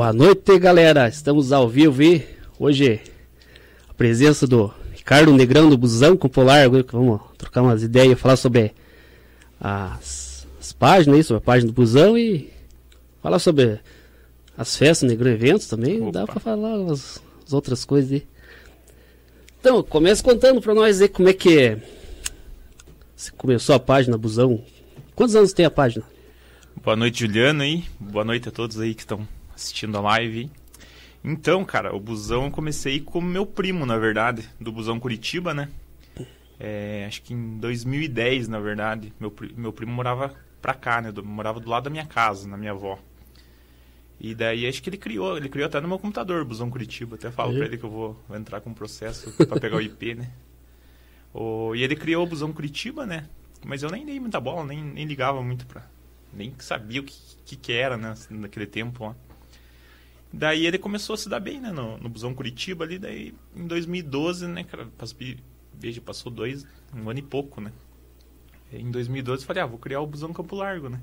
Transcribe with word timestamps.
Boa 0.00 0.14
noite, 0.14 0.58
galera. 0.58 1.08
Estamos 1.08 1.52
ao 1.52 1.68
vivo 1.68 2.02
e 2.02 2.26
hoje 2.58 3.02
a 3.86 3.92
presença 3.92 4.46
do 4.46 4.72
Ricardo 4.94 5.30
Negrão 5.30 5.68
do 5.68 5.76
Busão 5.76 6.16
com 6.16 6.26
Polar. 6.26 6.70
Vamos 6.70 7.20
trocar 7.36 7.60
umas 7.60 7.82
ideias, 7.82 8.18
falar 8.18 8.36
sobre 8.36 8.72
as, 9.60 10.46
as 10.58 10.72
páginas 10.72 11.26
sobre 11.26 11.42
a 11.42 11.44
página 11.44 11.70
do 11.70 11.74
Busão 11.74 12.16
e 12.16 12.50
falar 13.22 13.38
sobre 13.38 13.78
as 14.56 14.74
festas, 14.74 15.06
Negrão 15.06 15.32
Eventos 15.32 15.66
também. 15.66 16.00
Opa. 16.00 16.12
Dá 16.12 16.26
pra 16.26 16.40
falar 16.40 16.76
as, 16.90 17.22
as, 17.46 17.52
outras 17.52 17.84
coisas 17.84 18.10
aí. 18.10 18.26
Então, 19.60 19.82
começa 19.82 20.24
contando 20.24 20.62
pra 20.62 20.74
nós 20.74 21.02
aí 21.02 21.10
como 21.10 21.28
é 21.28 21.34
que 21.34 21.76
você 23.14 23.30
começou 23.32 23.74
a 23.74 23.78
página 23.78 24.16
Busão. 24.16 24.64
Quantos 25.14 25.36
anos 25.36 25.52
tem 25.52 25.66
a 25.66 25.70
página? 25.70 26.06
Boa 26.82 26.96
noite, 26.96 27.20
Juliano 27.20 27.60
aí. 27.60 27.84
Boa 28.00 28.24
noite 28.24 28.48
a 28.48 28.50
todos 28.50 28.80
aí 28.80 28.94
que 28.94 29.02
estão 29.02 29.28
assistindo 29.60 29.96
a 29.98 30.00
live. 30.00 30.50
Então, 31.22 31.64
cara, 31.64 31.94
o 31.94 32.00
busão 32.00 32.46
eu 32.46 32.50
comecei 32.50 33.00
com 33.00 33.20
meu 33.20 33.44
primo, 33.44 33.84
na 33.84 33.98
verdade, 33.98 34.48
do 34.58 34.72
busão 34.72 34.98
Curitiba, 34.98 35.52
né? 35.52 35.68
É, 36.58 37.04
acho 37.06 37.22
que 37.22 37.34
em 37.34 37.58
2010, 37.58 38.48
na 38.48 38.58
verdade, 38.58 39.12
meu, 39.20 39.32
meu 39.56 39.72
primo 39.72 39.92
morava 39.92 40.34
pra 40.60 40.74
cá, 40.74 41.00
né? 41.00 41.12
Do, 41.12 41.24
morava 41.24 41.60
do 41.60 41.68
lado 41.68 41.84
da 41.84 41.90
minha 41.90 42.06
casa, 42.06 42.48
na 42.48 42.56
minha 42.56 42.72
avó. 42.72 42.98
E 44.18 44.34
daí 44.34 44.66
acho 44.66 44.82
que 44.82 44.90
ele 44.90 44.98
criou, 44.98 45.36
ele 45.36 45.48
criou 45.48 45.66
até 45.66 45.80
no 45.80 45.88
meu 45.88 45.98
computador, 45.98 46.44
busão 46.44 46.70
Curitiba. 46.70 47.16
Até 47.16 47.30
falo 47.30 47.52
uhum. 47.52 47.58
pra 47.58 47.66
ele 47.66 47.78
que 47.78 47.84
eu 47.84 47.90
vou, 47.90 48.22
entrar 48.34 48.60
com 48.60 48.70
um 48.70 48.74
processo 48.74 49.32
para 49.46 49.60
pegar 49.60 49.76
o 49.76 49.80
IP, 49.80 50.14
né? 50.14 50.30
O, 51.32 51.74
e 51.74 51.82
ele 51.82 51.96
criou 51.96 52.24
o 52.24 52.28
busão 52.28 52.52
Curitiba, 52.52 53.06
né? 53.06 53.26
Mas 53.64 53.82
eu 53.82 53.90
nem 53.90 54.04
dei 54.04 54.18
muita 54.18 54.40
bola, 54.40 54.64
nem, 54.64 54.82
nem 54.82 55.06
ligava 55.06 55.42
muito 55.42 55.66
pra. 55.66 55.86
Nem 56.32 56.54
sabia 56.58 57.00
o 57.00 57.04
que, 57.04 57.14
que, 57.44 57.56
que 57.56 57.72
era, 57.72 57.96
né? 57.96 58.14
Naquele 58.30 58.66
tempo 58.66 59.04
ó. 59.04 59.14
Daí 60.32 60.66
ele 60.66 60.78
começou 60.78 61.14
a 61.14 61.16
se 61.16 61.28
dar 61.28 61.40
bem, 61.40 61.60
né? 61.60 61.72
No, 61.72 61.98
no 61.98 62.08
Busão 62.08 62.32
Curitiba 62.32 62.84
ali. 62.84 62.98
Daí 62.98 63.34
em 63.56 63.66
2012, 63.66 64.46
né, 64.46 64.64
cara? 64.64 64.88
Veja, 65.74 66.00
passou 66.00 66.30
dois, 66.30 66.66
um 66.94 67.08
ano 67.08 67.18
e 67.18 67.22
pouco, 67.22 67.60
né? 67.60 67.72
Em 68.72 68.90
2012 68.90 69.42
eu 69.42 69.46
falei, 69.46 69.62
ah, 69.62 69.66
vou 69.66 69.78
criar 69.78 70.00
o 70.00 70.06
Busão 70.06 70.32
Campo 70.32 70.54
Largo, 70.54 70.88
né? 70.88 71.00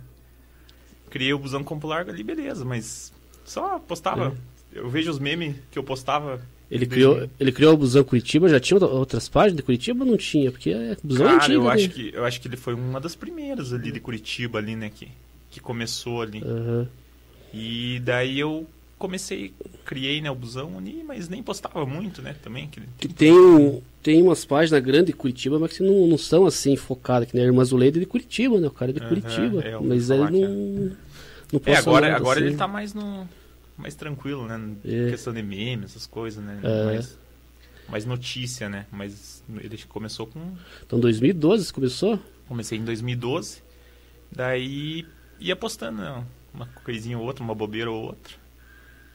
Criei 1.09 1.33
o 1.33 1.39
Busão 1.39 1.64
Campo 1.64 1.88
Largo 1.88 2.11
ali, 2.11 2.23
beleza, 2.23 2.64
mas 2.64 3.11
só 3.44 3.80
postava. 3.80 4.38
É. 4.73 4.80
Eu 4.80 4.89
vejo 4.89 5.09
os 5.11 5.20
memes 5.20 5.55
que 5.72 5.80
eu 5.80 5.83
postava. 5.83 6.42
Ele 6.70 6.86
criou, 6.86 7.30
ele 7.39 7.52
criou 7.52 7.73
o 7.73 7.78
Busão 7.78 8.03
Curitiba, 8.03 8.50
já 8.50 8.59
tinha 8.59 8.78
outras 8.80 9.28
páginas 9.28 9.58
de 9.58 9.64
Curitiba 9.64 10.03
ou 10.03 10.11
não 10.11 10.17
tinha? 10.17 10.52
Porque 10.52 10.70
é 10.70 10.98
Busão 11.03 11.25
Cara, 11.25 11.38
antigo. 11.38 11.53
Eu 11.53 11.64
né? 11.64 11.73
acho, 11.73 11.89
que, 11.89 12.11
eu 12.14 12.25
acho 12.25 12.42
que 12.42 12.48
ele 12.48 12.58
foi 12.58 12.73
uma 12.73 13.00
das 13.00 13.16
primeiras 13.16 13.73
ali 13.73 13.92
de 13.92 14.00
Curitiba 14.00 14.59
ali, 14.59 14.75
né? 14.75 14.89
Que, 14.94 15.09
que 15.50 15.59
começou 15.59 16.22
ali. 16.22 16.42
Uhum. 16.44 16.88
E 17.53 18.02
daí 18.03 18.39
eu 18.39 18.67
comecei, 18.98 19.53
criei 19.86 20.22
né, 20.22 20.30
o 20.30 20.36
busão 20.36 20.78
ali, 20.78 21.03
mas 21.06 21.30
nem 21.30 21.44
postava 21.44 21.86
muito, 21.86 22.22
né, 22.22 22.36
também. 22.42 22.67
Que 22.67 23.08
tem, 23.08 23.84
tem 24.02 24.22
umas 24.22 24.44
páginas 24.44 24.84
grandes 24.84 25.08
de 25.08 25.14
Curitiba, 25.14 25.59
mas 25.59 25.78
que 25.78 25.84
não, 25.84 26.08
não 26.08 26.17
são 26.17 26.45
assim 26.45 26.76
focadas, 26.76 27.30
que 27.30 27.36
nem 27.36 27.44
a 27.44 27.48
Irmã 27.48 27.64
Zuleida 27.64 28.00
de 28.00 28.06
Curitiba, 28.06 28.59
né, 28.59 28.67
o 28.67 28.72
cara 28.72 28.92
é 28.92 28.94
de 28.94 29.02
uhum, 29.02 29.08
Curitiba, 29.08 29.62
é, 29.62 29.80
mas 29.80 30.09
ele 30.09 30.23
não, 30.23 30.44
é. 30.44 30.92
não 31.54 31.61
É, 31.66 31.76
agora, 31.76 32.16
agora 32.16 32.39
assim. 32.39 32.49
ele 32.49 32.58
tá 32.58 32.67
mais 32.67 32.94
no 32.94 33.27
mais 33.77 33.94
tranquilo, 33.94 34.48
né, 34.48 34.60
é. 34.83 35.11
questão 35.11 35.32
de 35.32 35.43
memes, 35.43 35.92
essas 35.92 36.08
coisas, 36.08 36.43
né, 36.43 36.60
é. 36.64 36.86
mais, 36.86 37.17
mais 37.88 38.05
notícia, 38.05 38.67
né, 38.67 38.88
mas 38.92 39.43
ele 39.61 39.77
começou 39.88 40.26
com... 40.26 40.54
Então 40.86 40.99
2012 40.99 41.66
você 41.66 41.73
começou? 41.73 42.20
Comecei 42.48 42.80
em 42.80 42.83
2012, 42.83 43.61
daí 44.32 45.05
ia 45.39 45.55
postando, 45.55 46.02
né, 46.02 46.23
uma 46.52 46.66
coisinha 46.83 47.20
ou 47.20 47.26
outra, 47.26 47.43
uma 47.43 47.54
bobeira 47.54 47.92
ou 47.92 48.05
outra. 48.05 48.47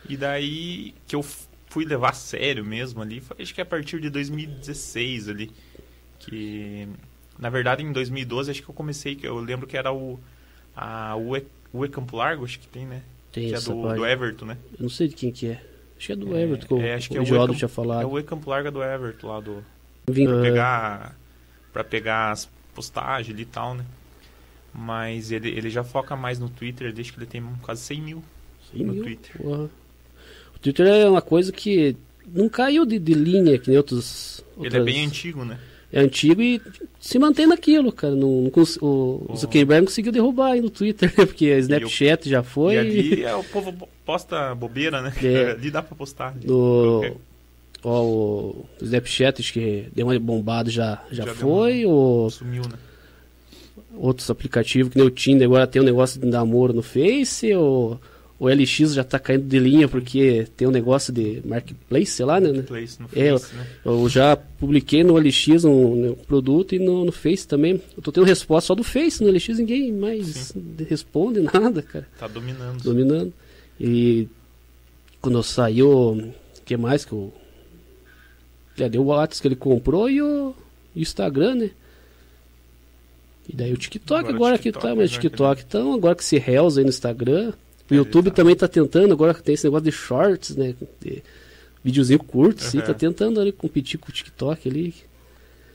E 0.08 0.16
daí 0.16 0.94
que 1.06 1.14
eu 1.14 1.22
fui 1.68 1.84
levar 1.84 2.10
a 2.10 2.14
sério 2.14 2.64
mesmo 2.64 3.00
ali, 3.00 3.20
foi, 3.20 3.36
acho 3.40 3.54
que 3.54 3.60
a 3.60 3.66
partir 3.66 4.00
de 4.00 4.10
2016 4.10 5.28
ali. 5.28 5.50
Que 6.18 6.88
na 7.38 7.50
verdade 7.50 7.82
em 7.82 7.92
2012 7.92 8.50
acho 8.50 8.62
que 8.62 8.68
eu 8.68 8.74
comecei, 8.74 9.16
que 9.16 9.26
eu 9.26 9.38
lembro 9.38 9.66
que 9.66 9.76
era 9.76 9.92
o 9.92 10.20
a 10.76 11.16
UE, 11.16 11.44
UE 11.72 11.88
Campo 11.88 12.16
Largo, 12.16 12.44
acho 12.44 12.58
que 12.58 12.68
tem, 12.68 12.86
né? 12.86 13.02
Tem 13.32 13.48
que 13.48 13.54
é 13.54 13.60
do, 13.60 13.94
do, 13.94 14.06
Everton, 14.06 14.46
né? 14.46 14.58
Eu 14.78 14.82
não 14.82 14.88
sei 14.88 15.08
de 15.08 15.14
quem 15.14 15.32
que 15.32 15.48
é. 15.48 15.62
Acho 15.96 16.06
que 16.06 16.12
é 16.12 16.16
do 16.16 16.36
é, 16.36 16.42
Everton, 16.42 16.80
é, 16.80 16.94
acho 16.94 17.08
que 17.08 17.18
o, 17.18 17.20
é 17.20 17.22
o 17.22 17.26
Campo, 17.28 17.54
tinha 17.54 17.68
falado. 17.68 18.02
É 18.02 18.06
o 18.06 18.12
UE 18.12 18.22
Campo 18.22 18.50
Largo 18.50 18.70
do 18.70 18.82
Everton 18.82 19.28
lá 19.28 19.40
do 19.40 19.64
Vim, 20.08 20.26
pra 20.26 20.40
pegar 20.40 21.16
para 21.72 21.84
pegar 21.84 22.30
as 22.32 22.48
postagens 22.74 23.34
ali 23.34 23.42
e 23.42 23.46
tal, 23.46 23.74
né? 23.74 23.84
Mas 24.74 25.30
ele, 25.30 25.48
ele 25.50 25.70
já 25.70 25.84
foca 25.84 26.16
mais 26.16 26.38
no 26.38 26.48
Twitter, 26.48 26.92
desde 26.92 27.12
que 27.12 27.18
ele 27.18 27.26
tem 27.26 27.42
quase 27.62 27.82
100 27.82 28.00
mil 28.00 28.22
100 28.72 28.84
no 28.84 28.92
mil? 28.94 29.02
Twitter. 29.02 29.36
Porra. 29.40 29.70
Twitter 30.62 30.86
é 30.86 31.08
uma 31.08 31.20
coisa 31.20 31.52
que 31.52 31.96
não 32.32 32.48
caiu 32.48 32.86
de, 32.86 32.98
de 32.98 33.14
linha 33.14 33.58
que 33.58 33.68
nem 33.68 33.76
outros. 33.76 34.44
Ele 34.60 34.76
é 34.76 34.80
bem 34.80 35.06
antigo, 35.06 35.44
né? 35.44 35.58
É 35.92 36.00
antigo 36.00 36.40
e 36.40 36.60
se 36.98 37.18
mantém 37.18 37.46
naquilo, 37.46 37.92
cara. 37.92 38.14
Não, 38.14 38.42
não 38.42 38.50
o, 38.80 39.26
o 39.28 39.36
Zuckerberg 39.36 39.86
conseguiu 39.86 40.10
derrubar 40.10 40.52
aí 40.52 40.60
no 40.60 40.70
Twitter, 40.70 41.12
né? 41.18 41.26
Porque 41.26 41.46
a 41.50 41.58
Snapchat 41.58 42.28
já 42.28 42.42
foi. 42.42 42.74
E 42.74 42.78
ali 42.78 43.24
é, 43.24 43.34
o 43.34 43.44
povo 43.44 43.88
posta 44.04 44.54
bobeira, 44.54 45.02
né? 45.02 45.12
É. 45.22 45.50
ali 45.58 45.70
dá 45.70 45.82
pra 45.82 45.94
postar. 45.94 46.34
No, 46.42 47.14
ó, 47.84 48.02
o 48.02 48.66
Snapchat, 48.80 49.42
acho 49.42 49.52
que 49.52 49.88
deu 49.94 50.06
uma 50.06 50.18
bombada 50.18 50.70
já, 50.70 51.02
já, 51.10 51.26
já 51.26 51.34
foi. 51.34 51.84
Uma... 51.84 51.94
O... 51.94 52.30
Sumiu, 52.30 52.62
né? 52.62 52.78
Outros 53.94 54.30
aplicativos, 54.30 54.90
que 54.90 54.98
nem 54.98 55.06
o 55.06 55.10
Tinder, 55.10 55.46
agora 55.46 55.66
tem 55.66 55.82
um 55.82 55.84
negócio 55.84 56.18
de 56.18 56.26
namoro 56.26 56.72
no 56.72 56.82
Face, 56.82 57.52
ou 57.54 58.00
o 58.42 58.48
LX 58.48 58.92
já 58.92 59.02
está 59.02 59.20
caindo 59.20 59.44
de 59.44 59.56
linha 59.56 59.86
porque 59.86 60.48
tem 60.56 60.66
um 60.66 60.72
negócio 60.72 61.12
de 61.12 61.40
marketplace, 61.44 62.06
sei 62.06 62.26
lá, 62.26 62.40
né? 62.40 62.48
Marketplace 62.48 63.00
no 63.00 63.08
é, 63.14 63.30
Face, 63.30 63.54
né? 63.54 63.66
Eu 63.84 64.08
já 64.08 64.34
publiquei 64.34 65.04
no 65.04 65.16
LX 65.16 65.64
um, 65.64 66.10
um 66.10 66.14
produto 66.14 66.74
e 66.74 66.80
no, 66.80 67.04
no, 67.04 67.12
Face 67.12 67.46
também. 67.46 67.80
Eu 67.96 68.02
tô 68.02 68.10
tendo 68.10 68.24
resposta 68.24 68.66
só 68.66 68.74
do 68.74 68.82
Face, 68.82 69.22
no 69.22 69.30
LX 69.30 69.58
ninguém 69.58 69.92
mais 69.92 70.26
Sim. 70.26 70.74
responde 70.88 71.38
nada, 71.54 71.82
cara. 71.82 72.08
Tá 72.18 72.26
dominando. 72.26 72.82
Dominando. 72.82 73.32
E 73.80 74.26
quando 75.20 75.40
saiu, 75.44 75.88
o 75.88 76.32
que 76.64 76.76
mais 76.76 77.04
que 77.04 77.14
o 77.14 77.32
já 78.74 78.88
deu 78.88 79.02
o 79.02 79.06
WhatsApp 79.06 79.40
que 79.40 79.46
ele 79.46 79.54
comprou 79.54 80.10
e 80.10 80.20
o, 80.20 80.52
o 80.96 80.98
Instagram, 80.98 81.54
né? 81.54 81.70
E 83.48 83.54
daí 83.54 83.72
o 83.72 83.76
TikTok 83.76 84.18
agora, 84.18 84.34
agora 84.34 84.58
TikTok, 84.58 84.82
que 84.82 84.88
tá, 84.88 84.96
mas 84.96 85.10
o 85.10 85.20
TikTok 85.20 85.62
então, 85.64 85.94
agora 85.94 86.16
que 86.16 86.24
se 86.24 86.38
realza 86.38 86.80
aí 86.80 86.84
no 86.84 86.90
Instagram. 86.90 87.52
O 87.92 87.94
YouTube 87.94 88.30
também 88.30 88.54
está 88.54 88.68
tentando, 88.68 89.12
agora 89.12 89.34
tem 89.34 89.54
esse 89.54 89.64
negócio 89.64 89.84
de 89.84 89.92
shorts, 89.92 90.56
né? 90.56 90.74
De 91.00 91.22
videozinho 91.84 92.18
curto, 92.18 92.62
uhum. 92.62 92.70
sim, 92.70 92.80
tá 92.80 92.94
tentando 92.94 93.40
ali 93.40 93.52
competir 93.52 93.98
com 93.98 94.08
o 94.08 94.12
TikTok 94.12 94.68
ali. 94.68 94.94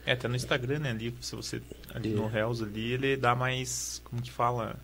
É, 0.05 0.13
até 0.13 0.27
no 0.27 0.35
Instagram, 0.35 0.79
né? 0.79 0.91
Ali, 0.91 1.13
se 1.19 1.35
você. 1.35 1.61
Ali 1.93 2.13
é. 2.13 2.15
no 2.15 2.27
Reels 2.27 2.61
ali, 2.61 2.93
ele 2.93 3.17
dá 3.17 3.35
mais. 3.35 4.01
Como 4.05 4.21
que 4.21 4.31
fala? 4.31 4.75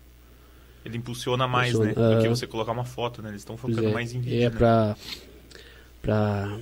Ele 0.84 0.98
impulsiona 0.98 1.48
mais, 1.48 1.72
impulsiona, 1.72 2.00
né? 2.00 2.14
Uh, 2.14 2.16
do 2.16 2.22
que 2.22 2.28
você 2.28 2.46
colocar 2.46 2.72
uma 2.72 2.84
foto, 2.84 3.22
né? 3.22 3.30
Eles 3.30 3.40
estão 3.40 3.56
focando 3.56 3.88
é, 3.88 3.92
mais 3.92 4.12
em 4.12 4.20
vídeo. 4.20 4.42
É 4.42 4.50
né? 4.50 4.50
pra. 4.50 4.96
pra 6.02 6.58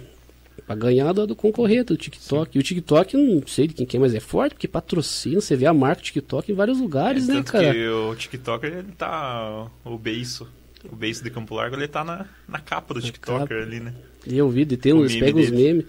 pra 0.66 0.76
ganhar 0.76 1.12
do, 1.12 1.26
do 1.26 1.34
concorrente, 1.34 1.84
do 1.84 1.96
TikTok. 1.96 2.52
Sim. 2.52 2.58
E 2.58 2.60
o 2.60 2.62
TikTok, 2.62 3.16
não 3.16 3.46
sei 3.46 3.66
de 3.66 3.74
quem 3.74 3.86
que 3.86 3.96
é, 3.96 4.00
mas 4.00 4.14
é 4.14 4.20
forte, 4.20 4.54
porque 4.54 4.68
patrocina, 4.68 5.40
você 5.40 5.56
vê 5.56 5.66
a 5.66 5.74
marca 5.74 6.02
TikTok 6.02 6.50
em 6.50 6.54
vários 6.54 6.78
lugares, 6.78 7.28
é, 7.28 7.34
né, 7.34 7.42
cara? 7.42 7.72
Que 7.72 7.88
o 7.88 8.14
TikTok, 8.14 8.66
ele 8.66 8.92
tá. 8.96 9.66
O 9.84 9.98
beiço. 9.98 10.48
O 10.90 10.96
beijo 10.96 11.22
de 11.22 11.30
Campo 11.30 11.54
Largo, 11.54 11.76
ele 11.76 11.88
tá 11.88 12.02
na, 12.02 12.26
na 12.48 12.58
capa 12.58 12.94
do 12.94 13.00
na 13.00 13.06
TikToker 13.06 13.46
capa. 13.46 13.62
ali, 13.62 13.80
né? 13.80 13.94
E 14.26 14.36
eu 14.36 14.48
vi, 14.48 14.64
tem 14.64 14.92
uns, 14.92 15.14
pega 15.14 15.38
os 15.38 15.50
memes. 15.50 15.84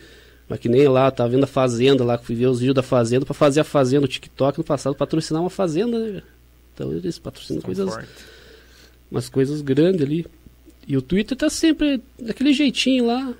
Mas 0.48 0.60
que 0.60 0.70
nem 0.70 0.88
lá, 0.88 1.10
tá 1.10 1.26
vendo 1.26 1.46
a 1.46 1.48
Fazenda 1.48 2.04
lá, 2.04 2.18
que 2.18 2.26
fui 2.26 2.36
ver 2.36 2.48
os 2.48 2.60
vídeos 2.60 2.76
da 2.76 2.84
Fazenda, 2.84 3.26
pra 3.26 3.34
fazer 3.34 3.62
a 3.62 3.64
Fazenda 3.64 4.02
no 4.02 4.08
TikTok 4.08 4.58
no 4.58 4.64
passado, 4.64 4.96
patrocinar 4.96 5.42
uma 5.42 5.50
Fazenda, 5.50 5.98
né? 5.98 6.22
Então 6.74 6.92
eles 6.92 7.18
patrocinam 7.18 7.60
Estão 7.60 7.74
coisas. 7.74 7.90
Forte. 7.94 8.10
Umas 9.10 9.30
coisas 9.30 9.62
grandes 9.62 10.02
ali. 10.02 10.26
E 10.88 10.98
o 10.98 11.02
Twitter 11.02 11.38
tá 11.38 11.50
sempre 11.50 12.02
daquele 12.20 12.52
jeitinho 12.52 13.06
lá. 13.08 13.34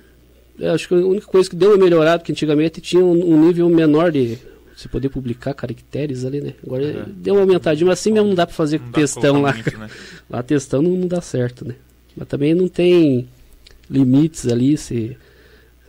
Eu 0.58 0.72
acho 0.72 0.88
que 0.88 0.94
a 0.94 0.98
única 0.98 1.26
coisa 1.26 1.50
que 1.50 1.56
deu 1.56 1.70
uma 1.70 1.84
melhorada, 1.84 2.20
porque 2.20 2.32
antigamente 2.32 2.80
tinha 2.80 3.04
um, 3.04 3.34
um 3.34 3.46
nível 3.46 3.68
menor 3.68 4.10
de 4.12 4.38
você 4.76 4.88
poder 4.88 5.08
publicar 5.08 5.54
caracteres 5.54 6.24
ali, 6.24 6.40
né? 6.40 6.54
Agora 6.64 6.84
uhum. 6.84 7.12
deu 7.16 7.34
uma 7.34 7.42
aumentadinha, 7.42 7.86
mas 7.86 8.00
assim 8.00 8.12
mesmo 8.12 8.28
não 8.28 8.34
dá 8.34 8.46
para 8.46 8.54
fazer 8.54 8.80
não 8.80 8.90
textão 8.90 9.42
lá. 9.42 9.52
Muito, 9.52 9.78
né? 9.78 9.88
Lá 10.28 10.42
textão 10.42 10.82
não, 10.82 10.90
não, 10.90 11.06
dá 11.06 11.20
certo, 11.20 11.64
né? 11.64 11.74
Mas 12.16 12.26
também 12.26 12.54
não 12.54 12.66
tem 12.66 13.28
limites 13.88 14.48
ali, 14.48 14.76
se, 14.76 15.16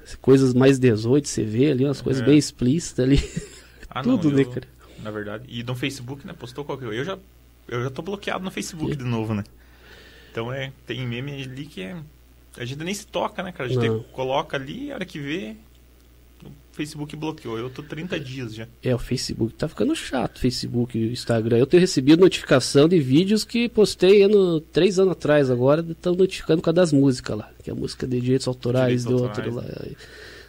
se 0.03 0.17
coisas 0.17 0.53
mais 0.53 0.77
18 0.77 1.27
você 1.27 1.43
vê 1.43 1.71
ali, 1.71 1.85
umas 1.85 1.97
uhum. 1.99 2.03
coisas 2.03 2.23
bem 2.23 2.37
explícitas 2.37 3.05
ali. 3.05 3.19
Ah, 3.89 4.03
Tudo, 4.03 4.29
não, 4.29 4.35
né, 4.35 4.43
eu, 4.43 4.47
né, 4.47 4.53
cara? 4.53 4.67
Na 5.01 5.09
verdade. 5.09 5.45
E 5.47 5.63
no 5.63 5.73
Facebook, 5.73 6.27
né? 6.27 6.33
Postou 6.37 6.65
qualquer 6.65 6.85
coisa. 6.85 6.99
Eu 6.99 7.05
já, 7.05 7.17
eu 7.67 7.83
já 7.83 7.89
tô 7.89 8.01
bloqueado 8.01 8.43
no 8.43 8.51
Facebook 8.51 8.95
de 8.95 9.05
novo, 9.05 9.33
né? 9.33 9.43
Então 10.31 10.51
é, 10.51 10.73
tem 10.85 11.07
meme 11.07 11.41
ali 11.41 11.65
que 11.65 11.81
é. 11.81 11.95
A 12.57 12.65
gente 12.65 12.83
nem 12.83 12.93
se 12.93 13.07
toca, 13.07 13.41
né, 13.41 13.53
cara? 13.53 13.69
A 13.69 13.71
gente 13.71 14.05
coloca 14.11 14.57
ali, 14.57 14.91
a 14.91 14.95
hora 14.95 15.05
que 15.05 15.17
vê, 15.17 15.55
Facebook 16.75 17.15
bloqueou. 17.15 17.57
Eu 17.57 17.69
tô 17.69 17.81
30 17.81 18.19
dias 18.19 18.53
já. 18.53 18.67
É, 18.83 18.93
o 18.93 18.99
Facebook 18.99 19.53
tá 19.53 19.67
ficando 19.67 19.95
chato, 19.95 20.39
Facebook 20.39 20.97
e 20.97 21.11
Instagram. 21.11 21.57
Eu 21.57 21.65
tenho 21.65 21.79
recebido 21.79 22.19
notificação 22.19 22.89
de 22.89 22.99
vídeos 22.99 23.45
que 23.45 23.69
postei 23.69 24.23
ano, 24.23 24.59
três 24.59 24.99
anos 24.99 25.13
atrás 25.13 25.49
agora, 25.49 25.85
estão 25.89 26.13
notificando 26.13 26.61
com 26.61 26.69
a 26.69 26.73
das 26.73 26.91
músicas 26.91 27.37
lá, 27.37 27.49
que 27.63 27.69
é 27.69 27.73
a 27.73 27.75
música 27.75 28.05
de 28.05 28.19
direitos 28.19 28.47
autorais 28.47 29.03
direitos 29.03 29.05
do 29.05 29.25
autorais, 29.25 29.55
outro 29.55 29.55
lá. 29.55 29.85
Né? 29.85 29.95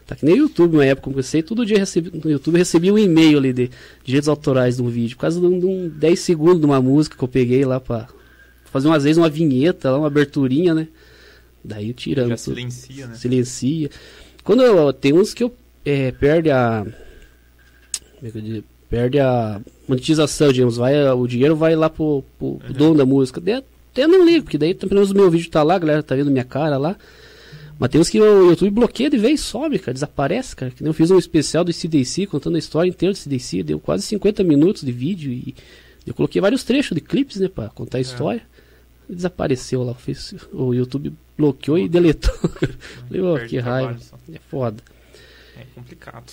Tá 0.04 0.16
que 0.16 0.24
nem 0.24 0.34
o 0.34 0.38
YouTube, 0.38 0.74
uma 0.74 0.84
época, 0.84 1.10
comecei, 1.10 1.42
todo 1.42 1.64
dia 1.64 1.78
recebi, 1.78 2.12
no 2.22 2.30
YouTube 2.30 2.58
recebi 2.58 2.90
um 2.90 2.98
e-mail 2.98 3.38
ali 3.38 3.52
de 3.52 3.70
direitos 4.04 4.28
autorais 4.28 4.76
de 4.76 4.82
um 4.82 4.88
vídeo, 4.88 5.16
por 5.16 5.22
causa 5.22 5.40
de 5.40 5.46
um, 5.46 5.58
de 5.58 5.66
um 5.66 5.88
10 5.88 6.18
segundos 6.18 6.60
de 6.60 6.66
uma 6.66 6.80
música 6.80 7.16
que 7.16 7.22
eu 7.22 7.28
peguei 7.28 7.64
lá 7.64 7.80
pra 7.80 8.08
fazer 8.64 8.88
umas 8.88 9.04
vezes 9.04 9.16
uma 9.16 9.28
vinheta, 9.28 9.96
uma 9.96 10.08
aberturinha, 10.08 10.74
né? 10.74 10.88
Daí 11.64 11.92
tirando. 11.92 12.30
Já 12.30 12.36
silencia, 12.36 13.06
né? 13.06 13.14
Silencia. 13.14 13.90
Quando 14.44 14.62
eu, 14.62 14.92
tem 14.92 15.12
uns 15.12 15.34
que 15.34 15.42
eu 15.42 15.52
é, 15.86 16.10
perde 16.10 16.50
a. 16.50 16.84
É 18.22 18.26
eu 18.26 18.40
digo? 18.40 18.66
Perde 18.90 19.20
a 19.20 19.60
monetização, 19.88 20.52
digamos. 20.52 20.76
Vai, 20.76 21.10
o 21.12 21.26
dinheiro 21.26 21.54
vai 21.54 21.76
lá 21.76 21.88
pro, 21.88 22.24
pro, 22.38 22.48
uhum. 22.48 22.60
dono 22.76 22.94
da 22.96 23.06
música. 23.06 23.40
Daí, 23.40 23.62
até 23.92 24.06
não 24.06 24.24
ligo, 24.24 24.44
porque 24.44 24.58
daí 24.58 24.74
pelo 24.74 24.94
menos 24.94 25.12
o 25.12 25.14
meu 25.14 25.30
vídeo 25.30 25.50
tá 25.50 25.62
lá, 25.62 25.76
a 25.76 25.78
galera 25.78 26.02
tá 26.02 26.14
vendo 26.14 26.30
minha 26.30 26.44
cara 26.44 26.76
lá. 26.76 26.96
Mas 27.78 27.90
tem 27.90 28.00
uns 28.00 28.08
que 28.08 28.20
o 28.20 28.50
YouTube 28.50 28.70
bloqueia 28.70 29.10
de 29.10 29.18
vez 29.18 29.40
some, 29.40 29.78
cara, 29.78 29.92
desaparece, 29.92 30.56
cara. 30.56 30.72
Que 30.72 30.82
eu 30.82 30.94
fiz 30.94 31.10
um 31.10 31.18
especial 31.18 31.62
do 31.62 31.72
CDC 31.72 32.26
contando 32.26 32.56
a 32.56 32.58
história 32.58 32.88
inteira 32.88 33.12
do 33.12 33.18
CDC, 33.18 33.62
deu 33.62 33.78
quase 33.78 34.02
50 34.04 34.42
minutos 34.42 34.82
de 34.82 34.90
vídeo 34.92 35.30
e 35.30 35.54
eu 36.06 36.14
coloquei 36.14 36.40
vários 36.40 36.64
trechos 36.64 36.94
de 36.94 37.00
clipes, 37.00 37.36
né, 37.36 37.48
pra 37.48 37.68
contar 37.68 37.98
a 37.98 38.00
é. 38.00 38.02
história. 38.02 38.42
É. 39.10 39.14
Desapareceu 39.14 39.84
lá, 39.84 39.94
fez, 39.94 40.34
o 40.52 40.74
YouTube 40.74 41.12
bloqueou 41.36 41.78
e 41.78 41.88
deletou. 41.88 42.34
Falei, 43.08 43.22
oh, 43.22 43.46
que 43.46 43.58
raiva. 43.58 43.96
É 44.32 44.38
foda. 44.50 44.82
Complicado. 45.76 46.32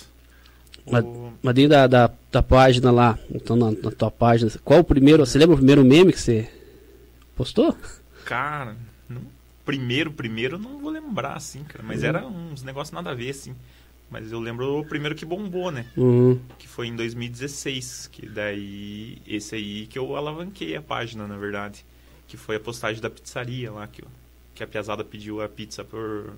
Mas, 0.90 1.04
o... 1.04 1.32
mas 1.42 1.54
dentro 1.54 1.70
da, 1.70 1.86
da, 1.86 2.10
da, 2.32 2.42
página 2.42 2.90
lá, 2.90 3.18
então 3.30 3.54
na, 3.54 3.70
na, 3.70 3.90
tua 3.90 4.10
página, 4.10 4.50
qual 4.64 4.80
o 4.80 4.84
primeiro, 4.84 5.24
você 5.24 5.38
lembra 5.38 5.54
o 5.54 5.58
primeiro 5.58 5.84
meme 5.84 6.12
que 6.12 6.20
você 6.20 6.50
postou? 7.36 7.76
Cara, 8.24 8.74
no 9.08 9.20
primeiro, 9.64 10.10
primeiro 10.10 10.58
não 10.58 10.78
vou 10.78 10.90
lembrar, 10.90 11.36
assim, 11.36 11.62
cara, 11.64 11.84
mas 11.84 12.00
uhum. 12.00 12.08
era 12.08 12.26
uns 12.26 12.62
negócios 12.62 12.92
nada 12.92 13.10
a 13.10 13.14
ver, 13.14 13.30
assim. 13.30 13.54
Mas 14.10 14.30
eu 14.32 14.38
lembro 14.38 14.80
o 14.80 14.84
primeiro 14.84 15.14
que 15.14 15.24
bombou, 15.24 15.70
né? 15.70 15.86
Uhum. 15.96 16.38
Que 16.58 16.68
foi 16.68 16.86
em 16.86 16.96
2016, 16.96 18.08
que 18.12 18.26
daí, 18.26 19.18
esse 19.26 19.54
aí 19.54 19.86
que 19.86 19.98
eu 19.98 20.14
alavanquei 20.14 20.76
a 20.76 20.82
página, 20.82 21.26
na 21.26 21.36
verdade. 21.36 21.84
Que 22.28 22.36
foi 22.36 22.56
a 22.56 22.60
postagem 22.60 23.02
da 23.02 23.10
pizzaria 23.10 23.72
lá, 23.72 23.86
que, 23.86 24.02
que 24.54 24.62
a 24.62 24.66
piazada 24.66 25.04
pediu 25.04 25.42
a 25.42 25.48
pizza 25.48 25.82
por 25.82 26.34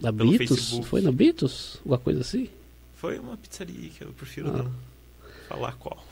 da 0.00 0.12
pelo 0.12 0.30
Beatles? 0.30 0.48
Facebook. 0.48 0.88
Foi 0.88 1.00
na 1.00 1.12
Beatles? 1.12 1.76
Alguma 1.78 1.98
coisa 1.98 2.20
assim? 2.20 2.48
Foi 2.96 3.18
uma 3.18 3.36
pizzaria 3.36 3.90
que 3.90 4.02
eu 4.02 4.12
prefiro 4.12 4.48
ah. 4.48 4.62
não 4.62 4.72
falar 5.48 5.72
qual. 5.72 6.04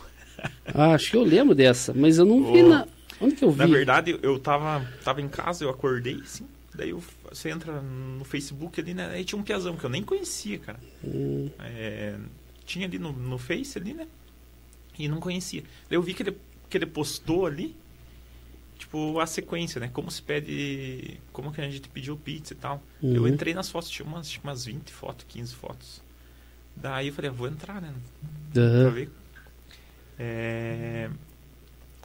Ah, 0.67 0.95
acho 0.95 1.11
que 1.11 1.17
eu 1.17 1.25
lembro 1.25 1.55
dessa, 1.55 1.93
mas 1.93 2.19
eu 2.19 2.25
não 2.25 2.53
vi 2.53 2.63
na. 2.63 2.87
Onde 3.21 3.35
que 3.35 3.45
eu 3.45 3.51
vi? 3.51 3.59
Na 3.59 3.67
verdade, 3.67 4.19
eu 4.23 4.39
tava, 4.39 4.87
tava 5.03 5.21
em 5.21 5.29
casa, 5.29 5.65
eu 5.65 5.71
acordei, 5.71 6.21
assim. 6.23 6.47
Daí 6.75 6.91
eu, 6.91 7.03
você 7.29 7.51
entra 7.51 7.81
no 7.81 8.25
Facebook 8.25 8.81
ali, 8.81 8.95
né? 8.95 9.11
Aí 9.13 9.25
tinha 9.25 9.39
um 9.39 9.43
piazão 9.43 9.77
que 9.77 9.85
eu 9.85 9.91
nem 9.91 10.03
conhecia, 10.03 10.59
cara. 10.59 10.79
Hum. 11.03 11.51
É, 11.59 12.15
tinha 12.65 12.87
ali 12.87 12.99
no, 12.99 13.13
no 13.13 13.39
Face 13.39 13.77
ali, 13.77 13.95
né? 13.95 14.07
E 14.97 15.09
não 15.09 15.19
conhecia. 15.19 15.63
Daí 15.89 15.97
eu 15.97 16.03
vi 16.03 16.15
que 16.15 16.23
ele, 16.23 16.37
que 16.71 16.79
ele 16.79 16.87
postou 16.87 17.47
ali 17.47 17.75
tipo, 18.79 19.19
a 19.19 19.27
sequência, 19.27 19.81
né? 19.81 19.91
Como 19.93 20.11
se 20.11 20.23
pede. 20.23 21.19
Como 21.33 21.53
que 21.53 21.61
a 21.61 21.69
gente 21.69 21.89
pediu 21.89 22.17
pizza 22.17 22.55
e 22.55 22.57
tal. 22.57 22.83
Uhum. 23.03 23.15
Eu 23.15 23.29
entrei 23.29 23.53
nas 23.53 23.69
fotos, 23.69 23.91
tinha 23.91 24.07
umas, 24.07 24.35
umas 24.43 24.65
20 24.65 24.93
fotos, 24.93 25.27
15 25.29 25.55
fotos. 25.55 26.03
Daí 26.77 27.09
eu 27.09 27.13
falei, 27.13 27.31
ah, 27.31 27.35
vou 27.35 27.49
entrar, 27.49 27.83
né? 27.83 27.93
Uhum. 28.57 28.83
Pra 28.83 28.91
ver. 28.91 29.11
É... 30.19 31.11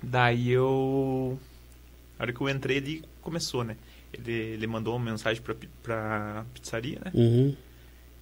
Daí 0.02 0.50
eu. 0.50 1.40
A 2.20 2.24
hora 2.24 2.34
que 2.34 2.42
eu 2.42 2.50
entrei, 2.50 2.78
ele 2.78 3.04
começou, 3.22 3.64
né? 3.64 3.78
Ele, 4.12 4.32
ele 4.32 4.68
mandou 4.68 4.96
uma 4.96 5.12
mensagem 5.12 5.42
pra, 5.42 5.56
pra 5.82 6.46
pizzaria, 6.54 7.00
né? 7.04 7.12
Uhum. 7.14 7.56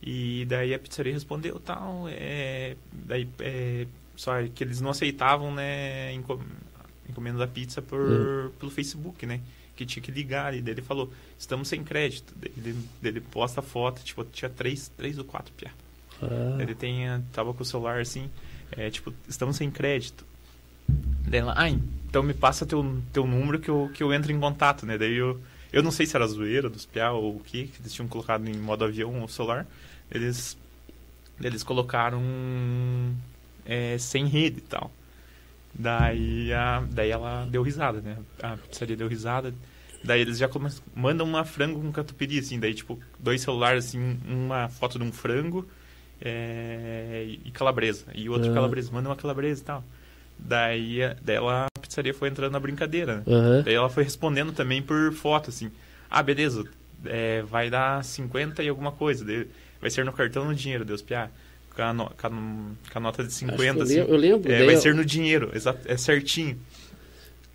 E 0.02 0.46
daí 0.46 0.74
a 0.74 0.80
pizzaria 0.80 1.14
respondeu 1.14 1.60
tal. 1.60 2.08
É, 2.08 2.76
daí 2.92 3.28
é, 3.40 3.86
só 4.16 4.42
que 4.48 4.64
eles 4.64 4.82
não 4.82 4.92
aceitavam, 4.92 5.54
né? 5.54 6.14
Encomenda 7.12 7.38
da 7.38 7.48
pizza 7.48 7.82
por, 7.82 8.00
hum. 8.00 8.52
pelo 8.60 8.72
Facebook, 8.72 9.26
né? 9.26 9.40
Que 9.76 9.86
tinha 9.86 10.02
que 10.02 10.12
ligar 10.12 10.48
ali. 10.48 10.62
Daí 10.62 10.74
ele 10.74 10.82
falou, 10.82 11.12
estamos 11.38 11.68
sem 11.68 11.84
crédito. 11.84 12.34
Ele, 12.58 12.76
ele 13.04 13.22
posta 13.22 13.62
foto, 13.62 14.04
tipo, 14.04 14.24
tinha 14.26 14.50
três, 14.50 14.92
três 14.98 15.18
ou 15.18 15.24
quatro 15.24 15.54
piá. 15.54 15.72
Ah. 16.22 16.58
Ele 16.60 16.76
tem, 16.76 17.06
tava 17.32 17.54
com 17.54 17.64
o 17.64 17.66
celular 17.66 18.00
assim, 18.00 18.30
é, 18.72 18.90
tipo, 18.90 19.14
estamos 19.28 19.56
sem 19.56 19.70
crédito. 19.70 20.26
Daí 21.28 21.40
ela, 21.40 21.54
ah, 21.56 21.70
então 21.70 22.22
me 22.24 22.34
passa 22.34 22.66
teu, 22.66 23.02
teu 23.14 23.26
número 23.26 23.60
que 23.60 23.70
eu, 23.70 23.90
que 23.94 24.04
eu 24.04 24.14
entro 24.14 24.32
em 24.32 24.40
contato, 24.40 24.86
né? 24.86 24.98
Daí 24.98 25.16
eu, 25.16 25.40
eu 25.72 25.82
não 25.82 25.92
sei 25.92 26.06
se 26.06 26.16
era 26.16 26.28
zoeira 26.28 26.70
dos 26.70 26.86
piá 26.86 27.12
ou 27.12 27.38
o 27.38 27.40
que, 27.40 27.68
que 27.68 27.82
eles 27.82 27.94
tinham 27.94 28.08
colocado 28.08 28.48
em 28.48 28.58
modo 28.58 28.84
avião 28.84 29.22
ou 29.22 29.28
celular. 29.28 29.66
Eles, 30.12 30.58
eles 31.42 31.64
colocaram 31.64 32.22
é, 33.66 33.98
sem 33.98 34.26
rede 34.26 34.60
e 34.60 34.62
tal. 34.62 34.92
Daí, 35.74 36.54
a, 36.54 36.84
daí 36.92 37.10
ela 37.10 37.48
deu 37.50 37.62
risada, 37.62 38.02
né? 38.02 38.18
A 38.42 38.58
pizzaria 38.58 38.96
deu 38.96 39.08
risada. 39.08 39.54
Daí 40.04 40.22
eles 40.22 40.38
já 40.38 40.48
começam, 40.48 40.84
mandam 40.96 41.26
uma 41.26 41.46
frango 41.46 41.80
com 41.80 41.92
catupiry, 41.92 42.40
assim. 42.40 42.60
Daí, 42.60 42.74
tipo, 42.74 43.00
dois 43.20 43.42
celulares, 43.42 43.86
assim, 43.86 44.20
uma 44.28 44.68
foto 44.68 44.98
de 44.98 45.06
um 45.06 45.12
frango 45.12 45.68
é, 46.20 47.26
e 47.46 47.52
calabresa. 47.52 48.06
E 48.14 48.30
outro 48.30 48.50
uhum. 48.50 48.54
calabresa, 48.54 48.92
manda 48.92 49.10
uma 49.10 49.16
calabresa 49.16 49.62
e 49.62 49.66
tal. 49.66 49.84
Daí, 50.38 51.00
daí 51.22 51.36
ela, 51.36 51.66
a 51.66 51.80
pizzaria 51.80 52.14
foi 52.14 52.30
entrando 52.30 52.52
na 52.52 52.60
brincadeira, 52.60 53.18
né? 53.18 53.24
Uhum. 53.28 53.62
Daí 53.64 53.74
ela 53.74 53.90
foi 53.90 54.04
respondendo 54.04 54.52
também 54.52 54.82
por 54.82 55.14
foto, 55.14 55.50
assim. 55.50 55.72
Ah, 56.10 56.24
beleza, 56.24 56.66
é, 57.06 57.44
vai 57.44 57.70
dar 57.70 58.04
50 58.04 58.64
e 58.64 58.70
alguma 58.70 58.92
coisa. 58.92 59.24
Daí, 59.24 59.48
vai 59.80 59.90
ser 59.90 60.04
no 60.04 60.12
cartão 60.12 60.46
no 60.46 60.56
dinheiro, 60.56 60.84
Deus 60.84 61.02
piar 61.02 61.32
com 61.76 61.82
a, 61.82 61.94
no, 61.94 62.06
com 62.06 62.28
a, 62.28 62.30
com 62.30 62.98
a 62.98 63.00
nota 63.00 63.24
de 63.24 63.34
50, 63.34 63.84
assim. 63.84 63.98
Eu 63.98 64.16
lembro. 64.16 64.52
É, 64.52 64.66
vai 64.66 64.76
eu... 64.76 64.82
ser 64.82 64.94
no 64.94 65.06
dinheiro, 65.06 65.52
é 65.86 65.98
certinho. 65.98 66.60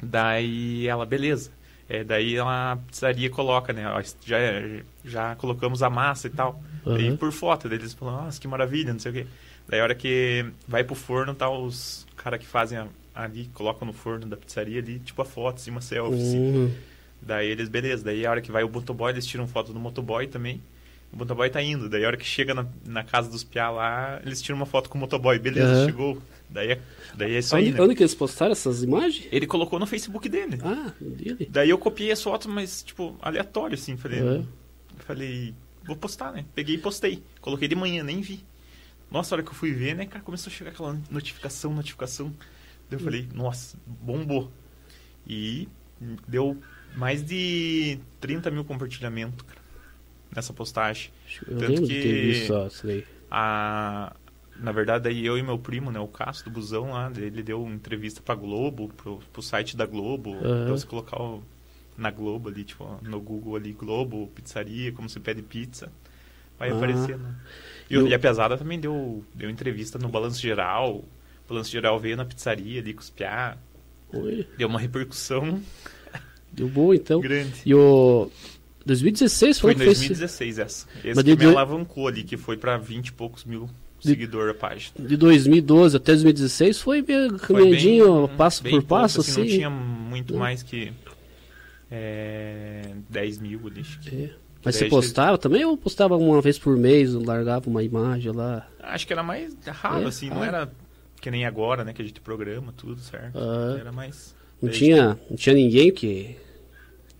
Daí 0.03 0.87
ela, 0.87 1.07
beleza. 1.07 1.51
É, 1.89 2.03
daí 2.03 2.39
a 2.39 2.79
pizzaria 2.87 3.31
coloca, 3.31 3.73
né? 3.73 3.89
Ó, 3.89 4.03
já, 4.25 4.39
já 5.05 5.37
colocamos 5.37 5.83
a 5.83 5.91
massa 5.91 6.27
e 6.27 6.31
tal. 6.31 6.61
Uhum. 6.85 6.95
Daí 6.95 7.17
por 7.17 7.31
foto, 7.31 7.69
eles 7.73 7.93
falam, 7.93 8.25
nossa, 8.25 8.41
que 8.41 8.49
maravilha, 8.49 8.93
não 8.93 8.99
sei 8.99 9.11
o 9.13 9.15
quê. 9.15 9.27
Daí 9.69 9.81
a 9.81 9.83
hora 9.83 9.95
que 9.95 10.45
vai 10.67 10.83
pro 10.83 10.95
forno, 10.95 11.35
tá 11.35 11.49
os 11.49 12.07
caras 12.17 12.41
que 12.41 12.47
fazem 12.47 12.79
a, 12.79 12.89
ali, 13.15 13.49
colocam 13.55 13.87
no 13.87 13.93
forno 13.93 14.27
da 14.27 14.37
pizzaria 14.37 14.81
ali, 14.81 14.99
tipo 14.99 15.23
a 15.23 15.25
foto, 15.25 15.57
assim, 15.57 15.71
uma 15.71 15.81
selfie. 15.81 16.21
Assim. 16.21 16.39
Uhum. 16.39 16.73
Daí 17.23 17.49
eles, 17.49 17.69
beleza. 17.69 18.05
Daí 18.05 18.27
a 18.27 18.31
hora 18.31 18.41
que 18.41 18.51
vai 18.51 18.65
o 18.65 18.69
motoboy, 18.69 19.13
eles 19.13 19.27
tiram 19.27 19.47
foto 19.47 19.73
do 19.73 19.79
motoboy 19.79 20.27
também 20.27 20.61
o 21.17 21.19
motoboy 21.19 21.49
tá 21.49 21.63
indo. 21.63 21.89
Daí 21.89 22.05
a 22.05 22.09
hora 22.09 22.17
que 22.17 22.27
chega 22.27 22.55
na, 22.55 22.67
na 22.85 23.03
casa 23.03 23.31
dos 23.31 23.43
piá 23.43 23.71
lá, 23.71 24.21
eles 24.25 24.43
tiram 24.43 24.57
uma 24.57 24.67
foto 24.67 24.91
com 24.91 24.99
o 24.99 25.01
motoboy. 25.01 25.39
Beleza, 25.39 25.81
uhum. 25.81 25.87
chegou. 25.87 26.23
Daí 26.49 26.73
é, 26.73 26.81
daí 27.15 27.35
é 27.35 27.39
isso 27.39 27.57
aí, 27.57 27.73
né? 27.73 27.81
Onde 27.81 27.95
que 27.95 28.03
eles 28.03 28.15
postaram 28.15 28.53
essas 28.53 28.83
imagens? 28.83 29.27
Ele 29.33 29.47
colocou 29.47 29.79
no 29.79 29.87
Facebook 29.87 30.29
dele. 30.29 30.59
Ah, 30.63 30.93
dele. 31.01 31.49
Daí 31.51 31.71
eu 31.71 31.79
copiei 31.79 32.13
as 32.13 32.23
fotos, 32.23 32.47
mas, 32.47 32.83
tipo, 32.83 33.17
aleatório, 33.21 33.75
assim. 33.75 33.97
Falei, 33.97 34.21
uhum. 34.21 34.47
falei, 34.99 35.55
vou 35.85 35.97
postar, 35.97 36.33
né? 36.33 36.45
Peguei 36.55 36.75
e 36.75 36.79
postei. 36.79 37.23
Coloquei 37.41 37.67
de 37.67 37.75
manhã, 37.75 38.05
nem 38.05 38.21
vi. 38.21 38.45
Nossa, 39.11 39.35
a 39.35 39.37
hora 39.37 39.43
que 39.43 39.51
eu 39.51 39.55
fui 39.55 39.73
ver, 39.73 39.95
né, 39.95 40.05
cara, 40.05 40.23
começou 40.23 40.51
a 40.51 40.55
chegar 40.55 40.71
aquela 40.71 40.99
notificação, 41.11 41.73
notificação. 41.73 42.27
Daí 42.91 42.99
eu 42.99 43.01
falei, 43.01 43.27
nossa, 43.33 43.79
bombou. 43.87 44.51
E 45.27 45.69
deu 46.29 46.57
mais 46.95 47.25
de 47.25 47.99
30 48.21 48.51
mil 48.51 48.65
compartilhamentos, 48.65 49.43
cara 49.47 49.66
nessa 50.37 50.53
postagem. 50.53 51.11
Eu 51.49 51.59
Tanto 51.59 51.83
que 51.87 52.03
visto, 52.03 52.55
a 53.31 54.13
na 54.59 54.73
verdade 54.73 55.09
aí 55.09 55.25
eu 55.25 55.37
e 55.37 55.43
meu 55.43 55.59
primo, 55.59 55.91
né, 55.91 56.01
o 56.01 56.09
Cássio 56.09 56.45
do 56.45 56.51
Busão 56.51 56.93
lá, 56.93 57.11
ele 57.17 57.43
deu 57.43 57.63
uma 57.63 57.75
entrevista 57.75 58.23
pra 58.23 58.35
Globo, 58.35 58.89
pro, 58.97 59.19
pro 59.33 59.43
site 59.43 59.77
da 59.77 59.87
Globo, 59.87 60.31
uhum. 60.31 60.41
pra 60.41 60.71
você 60.71 60.87
colocar 60.87 61.21
o, 61.21 61.43
na 61.97 62.11
Globo 62.11 62.49
ali, 62.49 62.65
tipo, 62.65 62.99
no 63.03 63.21
Google 63.21 63.57
ali, 63.57 63.73
Globo, 63.73 64.31
pizzaria, 64.35 64.93
como 64.93 65.09
se 65.09 65.21
pede 65.21 65.43
pizza, 65.43 65.91
vai 66.59 66.71
uhum. 66.71 66.79
aparecer, 66.79 67.19
né? 67.19 67.35
E, 67.91 67.97
e, 67.97 68.15
a 68.15 68.19
Pesada 68.19 68.57
também 68.57 68.81
deu, 68.81 69.23
deu 69.35 69.51
entrevista 69.51 69.99
no 69.99 70.09
Balanço 70.09 70.41
Geral, 70.41 70.97
o 70.97 71.05
Balanço 71.49 71.71
Geral 71.71 71.99
veio 71.99 72.17
na 72.17 72.25
pizzaria 72.25 72.81
ali 72.81 72.97
piá, 73.15 73.57
Oi. 74.13 74.47
deu 74.57 74.69
uma 74.69 74.81
repercussão... 74.81 75.61
Deu 76.53 76.69
boa, 76.69 76.97
então. 76.97 77.21
Grande. 77.21 77.61
E 77.67 77.75
o... 77.75 78.31
2016 78.87 79.59
foi? 79.59 79.75
Foi 79.75 79.83
em 79.83 79.87
2016 79.87 80.39
fez... 80.39 80.59
essa. 80.59 80.87
Esse 80.99 81.15
Mas 81.15 81.25
que 81.25 81.37
de... 81.37 81.47
me 81.47 81.53
alavancou 81.53 82.07
ali, 82.07 82.23
que 82.23 82.37
foi 82.37 82.57
para 82.57 82.79
20 82.79 83.09
e 83.09 83.13
poucos 83.13 83.45
mil 83.45 83.69
de... 83.99 84.09
seguidores 84.09 84.53
a 84.53 84.55
página. 84.55 85.07
De 85.07 85.17
2012 85.17 85.97
até 85.97 86.13
2016 86.13 86.81
foi 86.81 87.03
meio 87.03 87.37
caminhadinho, 87.39 88.29
passo 88.37 88.63
por 88.63 88.71
pouco, 88.71 88.87
passo, 88.87 89.21
assim, 89.21 89.31
assim. 89.33 89.41
Não 89.41 89.49
tinha 89.49 89.71
muito 89.71 90.35
é. 90.35 90.37
mais 90.37 90.63
que 90.63 90.93
é, 91.91 92.93
10 93.11 93.39
mil 93.39 93.61
acho 93.79 94.01
que, 94.01 94.25
é. 94.25 94.31
Mas 94.65 94.77
você 94.77 94.87
postava 94.87 95.39
também 95.39 95.65
ou 95.65 95.77
postava 95.77 96.17
uma 96.17 96.41
vez 96.41 96.59
por 96.59 96.77
mês, 96.77 97.13
largava 97.13 97.71
uma 97.71 97.85
imagem 97.85 98.33
lá? 98.33 98.67
Acho 98.81 99.07
que 99.07 99.13
era 99.13 99.23
mais 99.23 99.55
raro, 99.65 100.05
é? 100.05 100.07
assim, 100.07 100.29
ah. 100.31 100.35
não 100.35 100.45
era 100.45 100.73
que 101.21 101.31
nem 101.31 101.45
agora, 101.45 101.85
né, 101.85 101.93
que 101.93 102.03
a 102.03 102.05
gente 102.05 102.21
programa 102.21 102.73
tudo, 102.77 103.01
certo? 103.01 103.39
Ah. 103.39 103.77
Era 103.79 103.93
mais... 103.93 104.35
Não 104.61 104.71
tinha, 104.71 105.19
não 105.29 105.37
tinha 105.37 105.55
ninguém 105.55 105.93
que 105.93 106.37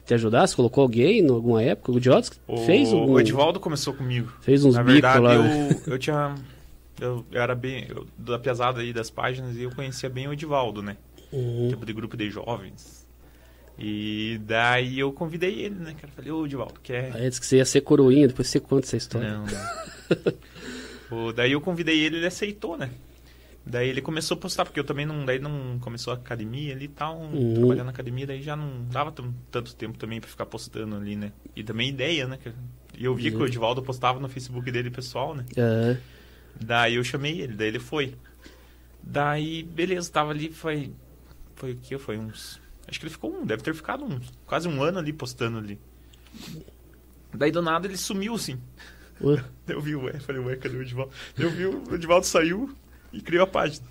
te 0.07 0.15
ajudasse? 0.15 0.55
Colocou 0.55 0.83
alguém 0.83 1.21
em 1.21 1.29
alguma 1.29 1.63
época? 1.63 1.93
O 1.93 2.01
Diotis 2.01 2.31
fez 2.65 2.93
um... 2.93 3.05
O 3.05 3.21
Edivaldo 3.21 3.59
começou 3.59 3.93
comigo. 3.93 4.33
Fez 4.41 4.65
uns 4.65 4.75
Na 4.75 4.83
verdade, 4.83 5.21
lá. 5.21 5.35
Eu, 5.35 5.83
eu 5.87 5.99
tinha... 5.99 6.35
Eu, 7.01 7.25
eu 7.31 7.43
era 7.43 7.55
bem... 7.55 7.87
Eu, 7.89 8.07
da 8.17 8.39
pesada 8.39 8.81
aí 8.81 8.93
das 8.93 9.11
páginas, 9.11 9.57
e 9.57 9.63
eu 9.63 9.71
conhecia 9.71 10.09
bem 10.09 10.29
o 10.29 10.33
Edivaldo, 10.33 10.81
né? 10.81 10.97
Uhum. 11.33 11.69
Tipo 11.69 11.85
de 11.85 11.93
grupo 11.93 12.17
de 12.17 12.31
jovens. 12.31 13.05
E 13.79 14.41
daí 14.45 14.99
eu 14.99 15.13
convidei 15.13 15.61
ele, 15.61 15.75
né, 15.75 15.95
cara? 16.01 16.13
Falei, 16.15 16.31
ô, 16.31 16.47
Edivaldo, 16.47 16.81
quer... 16.83 17.13
Aí 17.15 17.29
disse 17.29 17.41
que 17.41 17.47
você 17.47 17.57
ia 17.57 17.65
ser 17.65 17.81
coroinha, 17.81 18.29
depois 18.29 18.49
você 18.49 18.61
conta 18.61 18.87
essa 18.87 18.97
história. 18.97 19.29
Não, 19.29 19.45
não. 19.45 21.33
daí 21.35 21.53
eu 21.53 21.61
convidei 21.61 21.99
ele, 21.99 22.19
ele 22.19 22.27
aceitou, 22.27 22.79
né? 22.79 22.91
Daí 23.69 23.89
ele 23.89 24.01
começou 24.01 24.37
a 24.37 24.41
postar, 24.41 24.65
porque 24.65 24.79
eu 24.79 24.85
também 24.85 25.05
não. 25.05 25.25
Daí 25.25 25.41
não 25.41 25.77
começou 25.81 26.13
a 26.13 26.17
academia 26.17 26.73
ali 26.73 26.85
e 26.85 26.89
tal, 26.89 27.19
uhum. 27.19 27.55
trabalhando 27.55 27.87
na 27.87 27.91
academia, 27.91 28.25
daí 28.25 28.41
já 28.41 28.55
não 28.55 28.85
dava 28.85 29.13
tanto 29.51 29.75
tempo 29.75 29.99
também 29.99 30.21
pra 30.21 30.31
ficar 30.31 30.47
postando 30.47 30.95
ali, 30.95 31.17
né? 31.17 31.33
E 31.55 31.65
também 31.65 31.89
ideia, 31.89 32.29
né? 32.29 32.39
E 32.97 33.05
eu 33.05 33.15
vi 33.15 33.25
uhum. 33.25 33.31
que 33.31 33.37
o 33.37 33.41
uhum. 33.41 33.47
Edivaldo 33.47 33.83
postava 33.83 34.21
no 34.21 34.29
Facebook 34.29 34.71
dele 34.71 34.89
pessoal, 34.89 35.35
né? 35.35 35.45
Uhum. 35.57 35.97
Daí 36.61 36.95
eu 36.95 37.03
chamei 37.03 37.41
ele, 37.41 37.55
daí 37.55 37.67
ele 37.67 37.81
foi. 37.81 38.15
Daí, 39.03 39.65
beleza, 39.65 40.13
tava 40.13 40.31
ali, 40.31 40.53
foi. 40.53 40.93
Foi 41.57 41.73
o 41.73 41.77
que? 41.77 41.99
Foi 41.99 42.17
uns. 42.17 42.61
Acho 42.87 43.01
que 43.01 43.07
ele 43.07 43.13
ficou 43.13 43.35
um, 43.35 43.45
deve 43.45 43.65
ter 43.65 43.75
ficado 43.75 44.05
uns, 44.05 44.33
quase 44.47 44.69
um 44.69 44.81
ano 44.81 45.01
ali 45.01 45.13
postando 45.13 45.59
ali. 45.59 45.77
Daí 47.35 47.51
do 47.51 47.61
nada 47.61 47.89
ele 47.89 47.97
sumiu 47.97 48.35
assim. 48.35 48.61
Ué? 49.21 49.43
Eu 49.67 49.81
vi, 49.81 49.97
ué, 49.97 50.21
falei, 50.21 50.41
ué, 50.41 50.57
cadê 50.57 50.77
o 50.77 50.83
Edivaldo? 50.83 51.13
Eu 51.37 51.51
vi, 51.51 51.67
o 51.67 51.95
Edivaldo 51.95 52.25
saiu, 52.25 52.77
e 53.17 53.21
criou 53.21 53.45
a 53.45 53.47
página. 53.47 53.87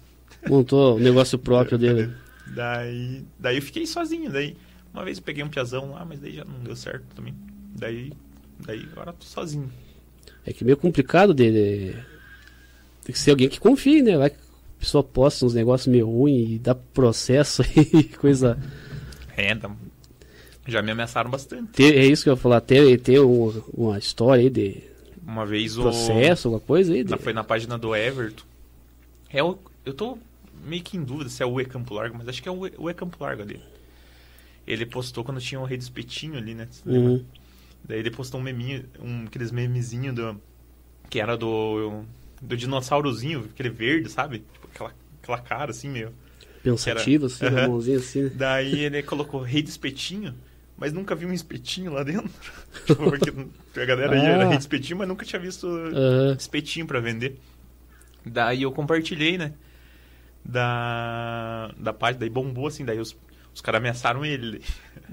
Montou 0.47 0.95
o 0.95 0.99
negócio 0.99 1.39
próprio 1.39 1.77
dele. 1.77 2.13
Daí, 2.47 3.25
daí 3.39 3.57
eu 3.57 3.61
fiquei 3.61 3.87
sozinho. 3.87 4.31
Daí, 4.31 4.55
uma 4.93 5.03
vez 5.03 5.17
eu 5.17 5.23
peguei 5.23 5.43
um 5.43 5.49
piazão 5.49 5.91
lá, 5.91 6.05
mas 6.05 6.19
daí 6.19 6.33
já 6.33 6.45
não 6.45 6.59
deu 6.59 6.75
certo 6.75 7.03
também. 7.15 7.33
Daí, 7.75 8.13
daí 8.59 8.87
agora 8.91 9.13
tô 9.13 9.25
sozinho. 9.25 9.71
É 10.45 10.53
que 10.53 10.63
é 10.63 10.65
meio 10.65 10.77
complicado 10.77 11.33
dele. 11.33 11.95
Tem 13.03 13.13
que 13.13 13.19
ser 13.19 13.31
alguém 13.31 13.49
que 13.49 13.59
confie, 13.59 14.03
né? 14.03 14.17
Vai 14.17 14.29
que 14.29 14.37
a 14.37 14.79
pessoa 14.79 15.03
posta 15.03 15.45
uns 15.45 15.55
negócios 15.55 15.87
meio 15.87 16.07
ruins 16.07 16.51
e 16.51 16.59
dá 16.59 16.75
processo 16.75 17.63
e 17.75 18.03
coisa. 18.03 18.59
É, 19.35 19.55
tá... 19.55 19.71
já 20.67 20.81
me 20.83 20.91
ameaçaram 20.91 21.31
bastante. 21.31 21.71
Tem, 21.71 21.91
é 21.91 22.05
isso 22.05 22.23
que 22.23 22.29
eu 22.29 22.33
ia 22.33 22.39
falar. 22.39 22.61
Tem, 22.61 22.97
tem 22.99 23.19
uma, 23.19 23.53
uma 23.73 23.97
história 23.97 24.43
aí 24.43 24.49
de. 24.51 24.83
Uma 25.25 25.45
vez 25.45 25.75
o. 25.77 25.81
Processo, 25.81 26.47
alguma 26.47 26.61
coisa 26.61 26.93
aí? 26.93 27.03
De... 27.03 27.17
Foi 27.17 27.33
na 27.33 27.43
página 27.43 27.77
do 27.79 27.95
Everton 27.95 28.43
é 29.35 29.43
o, 29.43 29.57
eu 29.85 29.93
tô 29.93 30.17
meio 30.63 30.81
que 30.81 30.97
em 30.97 31.03
dúvida 31.03 31.29
se 31.29 31.43
é 31.43 31.45
o 31.45 31.59
E 31.59 31.65
Campo 31.65 31.93
Largo, 31.93 32.17
mas 32.17 32.27
acho 32.27 32.41
que 32.41 32.47
é 32.47 32.51
o 32.51 32.65
E, 32.65 32.73
o 32.77 32.89
e 32.89 32.93
Campo 32.93 33.17
Largo 33.21 33.41
ali. 33.41 33.61
Ele 34.65 34.85
postou 34.85 35.23
quando 35.23 35.39
tinha 35.39 35.59
o 35.59 35.65
Rei 35.65 35.77
do 35.77 35.81
Espetinho 35.81 36.37
ali, 36.37 36.55
né? 36.55 36.67
Uhum. 36.85 37.23
Daí 37.83 37.99
ele 37.99 38.09
postou 38.09 38.39
um 38.39 38.43
meminho, 38.43 38.85
um, 38.99 39.25
aqueles 39.25 39.51
memezinhos 39.51 40.15
do. 40.15 40.41
Que 41.09 41.19
era 41.19 41.37
do. 41.37 42.03
Do 42.41 42.57
dinossaurozinho, 42.57 43.47
aquele 43.53 43.69
verde, 43.69 44.09
sabe? 44.09 44.39
Tipo, 44.39 44.67
aquela, 44.73 44.93
aquela 45.21 45.37
cara 45.39 45.71
assim, 45.71 45.89
meio. 45.89 46.11
Pensativo, 46.63 47.27
assim, 47.27 47.45
uhum. 47.45 47.67
mãozinha 47.69 47.97
assim. 47.97 48.23
Né? 48.23 48.31
Daí 48.33 48.79
ele 48.79 49.03
colocou 49.03 49.41
Rei 49.41 49.61
do 49.61 49.69
Espetinho, 49.69 50.33
mas 50.75 50.91
nunca 50.91 51.13
viu 51.13 51.29
um 51.29 51.33
espetinho 51.33 51.93
lá 51.93 52.01
dentro. 52.01 52.29
tipo, 52.87 52.95
porque 53.05 53.79
a 53.79 53.85
galera 53.85 54.13
ah. 54.13 54.17
ia 54.17 54.29
era 54.29 54.47
Rei 54.47 54.57
do 54.57 54.61
Espetinho, 54.61 54.97
mas 54.97 55.07
nunca 55.07 55.23
tinha 55.25 55.39
visto 55.39 55.67
uhum. 55.67 56.33
espetinho 56.33 56.87
para 56.87 56.99
vender. 56.99 57.39
Daí 58.25 58.63
eu 58.63 58.71
compartilhei, 58.71 59.37
né? 59.37 59.53
Da, 60.43 61.71
da 61.77 61.93
página, 61.93 62.21
daí 62.21 62.29
bombou 62.29 62.67
assim, 62.67 62.85
daí 62.85 62.99
os, 62.99 63.15
os 63.53 63.61
caras 63.61 63.79
ameaçaram 63.79 64.25
ele. 64.25 64.61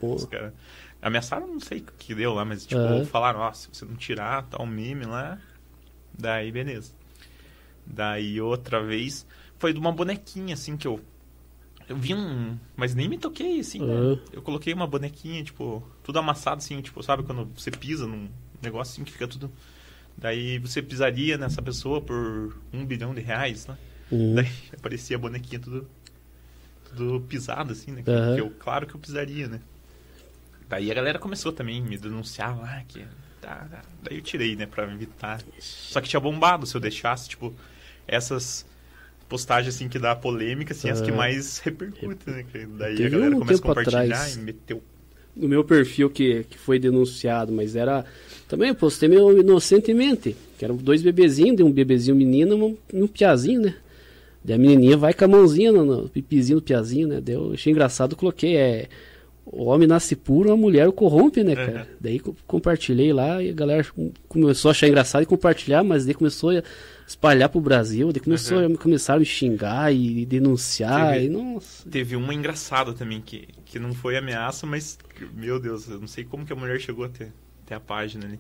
Os 0.01 0.25
cara, 0.27 0.55
ameaçaram, 1.01 1.47
não 1.47 1.61
sei 1.61 1.79
o 1.79 1.85
que 1.99 2.15
deu 2.15 2.35
lá, 2.35 2.45
mas 2.45 2.67
tipo, 2.67 2.81
uhum. 2.81 3.05
falaram, 3.05 3.41
ó, 3.41 3.53
se 3.53 3.69
você 3.73 3.85
não 3.85 3.97
tirar 3.97 4.45
tal 4.45 4.67
meme 4.67 5.05
lá, 5.05 5.39
daí 6.17 6.51
beleza. 6.51 6.93
Daí 7.87 8.41
outra 8.41 8.83
vez 8.83 9.27
foi 9.59 9.73
de 9.73 9.79
uma 9.79 9.93
bonequinha, 9.93 10.55
assim, 10.55 10.77
que 10.77 10.87
eu. 10.87 11.01
Eu 11.89 11.97
vi 11.97 12.15
um. 12.15 12.59
Mas 12.77 12.95
nem 12.95 13.09
me 13.09 13.19
toquei, 13.19 13.61
assim, 13.61 13.81
uhum. 13.81 14.15
né? 14.15 14.21
Eu 14.33 14.43
coloquei 14.43 14.73
uma 14.73 14.87
bonequinha, 14.87 15.43
tipo, 15.43 15.83
tudo 16.03 16.19
amassado, 16.19 16.59
assim, 16.59 16.81
tipo, 16.81 17.03
sabe 17.03 17.23
quando 17.23 17.51
você 17.57 17.71
pisa 17.71 18.07
num 18.07 18.29
negócio 18.63 18.93
assim 18.93 19.05
que 19.05 19.13
fica 19.13 19.27
tudo 19.27 19.51
Daí 20.17 20.59
você 20.59 20.83
pisaria 20.83 21.37
nessa 21.37 21.61
pessoa 21.61 22.01
por 22.01 22.57
um 22.73 22.85
bilhão 22.85 23.15
de 23.15 23.21
reais, 23.21 23.67
né? 23.67 23.77
Uhum. 24.11 24.35
Daí 24.35 24.49
aparecia 24.77 25.17
a 25.17 25.19
bonequinha 25.19 25.59
tudo, 25.59 25.89
tudo 26.89 27.21
pisado, 27.23 27.73
assim, 27.73 27.91
né? 27.93 28.03
Que, 28.03 28.11
uhum. 28.11 28.35
que, 28.35 28.41
eu, 28.41 28.51
claro 28.51 28.87
que 28.87 28.95
eu 28.95 29.01
pisaria, 29.01 29.49
né? 29.49 29.61
Daí 30.69 30.91
a 30.91 30.95
galera 30.95 31.19
começou 31.19 31.53
também 31.53 31.81
a 31.81 31.85
me 31.85 31.99
denunciar 31.99 32.59
lá, 32.59 32.83
que... 32.87 33.05
Tá, 33.41 33.67
tá. 33.71 33.83
Daí 34.03 34.19
eu 34.19 34.23
tirei, 34.23 34.55
né, 34.55 34.67
pra 34.67 34.85
evitar. 34.85 35.43
Só 35.59 36.01
que 36.01 36.09
tinha 36.09 36.21
bombado 36.21 36.65
se 36.65 36.75
eu 36.75 36.81
deixasse, 36.81 37.29
tipo, 37.29 37.53
essas 38.07 38.65
postagens, 39.29 39.75
assim, 39.75 39.89
que 39.89 39.99
dá 39.99 40.15
polêmica, 40.15 40.73
assim, 40.73 40.89
uhum. 40.89 40.95
as 40.95 41.01
que 41.01 41.11
mais 41.11 41.59
repercutem, 41.59 42.35
né? 42.35 42.45
Daí 42.79 42.97
Teve 42.97 43.07
a 43.07 43.11
galera 43.11 43.37
um 43.37 43.41
começa 43.41 43.59
a 43.59 43.63
compartilhar 43.63 44.03
atrás, 44.05 44.37
e 44.37 44.39
meteu... 44.41 44.83
No 45.35 45.49
meu 45.49 45.65
perfil 45.65 46.11
que, 46.11 46.45
que 46.45 46.59
foi 46.59 46.79
denunciado, 46.79 47.53
mas 47.53 47.75
era 47.75 48.05
também 48.53 48.69
eu 48.69 48.75
postei 48.75 49.09
meio 49.09 49.39
inocentemente, 49.41 50.37
que 50.59 50.65
eram 50.65 50.77
dois 50.77 51.01
bebezinhos, 51.01 51.57
de 51.57 51.63
um 51.63 51.73
bebezinho 51.73 52.15
menino 52.15 52.77
e 52.93 52.97
um, 52.97 53.05
um 53.05 53.07
piazinho, 53.07 53.63
né? 53.63 53.75
Daí 54.45 54.57
a 54.57 54.59
menininha 54.59 54.95
vai 54.95 55.15
com 55.15 55.25
a 55.25 55.29
mãozinha 55.29 55.73
no, 55.73 55.87
no 55.87 56.09
pipizinho 56.11 56.59
do 56.59 56.63
piazinho, 56.63 57.09
né? 57.09 57.19
Daí 57.19 57.35
eu 57.35 57.55
achei 57.55 57.73
engraçado, 57.73 58.15
coloquei, 58.15 58.57
é... 58.57 58.89
O 59.47 59.65
homem 59.65 59.89
nasce 59.89 60.15
puro, 60.15 60.53
a 60.53 60.57
mulher 60.57 60.87
o 60.87 60.93
corrompe, 60.93 61.43
né, 61.43 61.57
cara? 61.57 61.81
Uhum. 61.81 61.97
Daí 61.99 62.21
compartilhei 62.47 63.11
lá 63.11 63.43
e 63.43 63.49
a 63.49 63.53
galera 63.55 63.87
começou 64.29 64.69
a 64.69 64.73
achar 64.73 64.87
engraçado 64.87 65.23
e 65.23 65.27
compartilhar, 65.27 65.83
mas 65.83 66.05
daí 66.05 66.15
começou 66.15 66.51
a 66.51 66.63
espalhar 67.07 67.49
pro 67.49 67.61
Brasil, 67.61 68.13
daí 68.13 68.21
começou 68.21 68.59
uhum. 68.59 68.77
começaram 68.77 69.19
a 69.19 69.21
me 69.21 69.27
xingar 69.27 69.95
e 69.95 70.25
denunciar, 70.27 71.13
teve, 71.13 71.27
e 71.27 71.29
nossa. 71.29 71.91
Teve 71.91 72.17
uma 72.17 72.35
engraçada 72.35 72.93
também, 72.93 73.21
que, 73.21 73.49
que 73.65 73.79
não 73.79 73.93
foi 73.93 74.17
ameaça, 74.17 74.67
mas, 74.67 74.99
meu 75.35 75.61
Deus, 75.61 75.89
eu 75.89 75.99
não 75.99 76.07
sei 76.07 76.25
como 76.25 76.45
que 76.47 76.53
a 76.53 76.57
mulher 76.57 76.81
chegou 76.81 77.05
até 77.05 77.31
até 77.73 77.75
a 77.75 77.81
página 77.81 78.27
ali. 78.27 78.39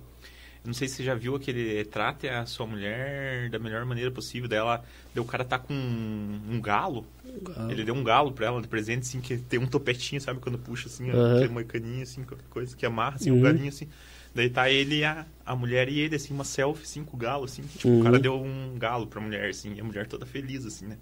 Não 0.65 0.73
sei 0.73 0.87
se 0.87 0.97
você 0.97 1.05
já 1.05 1.15
viu 1.15 1.35
aquele 1.35 1.85
trate 1.87 2.29
a 2.29 2.47
sua 2.47 2.67
mulher 2.67 3.51
da 3.51 3.59
melhor 3.59 3.85
maneira 3.85 4.13
possível. 4.13 4.49
Dela, 4.49 4.85
o 5.17 5.25
cara 5.25 5.45
tá 5.45 5.59
com 5.59 5.75
um, 5.75 6.41
um 6.51 6.61
galo. 6.61 7.05
galo. 7.43 7.71
Ele 7.71 7.83
deu 7.83 7.95
um 7.95 8.05
galo 8.05 8.31
pra 8.31 8.47
ela 8.47 8.63
de 8.63 8.69
presente, 8.69 9.01
assim, 9.01 9.21
que 9.21 9.39
tem 9.39 9.59
um 9.59 9.67
topetinho, 9.67 10.21
sabe? 10.21 10.39
Quando 10.39 10.59
puxa 10.59 10.87
assim, 10.87 11.11
uhum. 11.11 11.37
aquele 11.37 11.53
moicaninho, 11.53 12.05
assim, 12.05 12.23
qualquer 12.23 12.47
coisa 12.49 12.77
que 12.77 12.87
amarra, 12.87 13.17
assim, 13.17 13.33
uhum. 13.33 13.39
um 13.39 13.43
galinho 13.43 13.69
assim. 13.69 13.89
Daí 14.35 14.49
tá 14.49 14.71
ele 14.71 14.99
e 14.99 15.05
a, 15.05 15.27
a 15.45 15.55
mulher 15.55 15.89
e 15.89 16.01
ele, 16.01 16.17
assim, 16.17 16.33
uma 16.33 16.45
selfie, 16.45 16.85
assim, 16.85 17.05
com 17.05 17.17
o 17.17 17.21
galo, 17.21 17.45
assim. 17.45 17.63
Tipo, 17.63 17.89
uhum. 17.89 18.01
o 18.01 18.03
cara 18.03 18.19
deu 18.19 18.35
um 18.35 18.77
galo 18.79 19.07
pra 19.07 19.21
mulher, 19.21 19.51
assim, 19.51 19.75
e 19.75 19.81
a 19.81 19.85
mulher 19.85 20.07
toda 20.07 20.25
feliz, 20.25 20.65
assim, 20.65 20.87
né? 20.87 20.97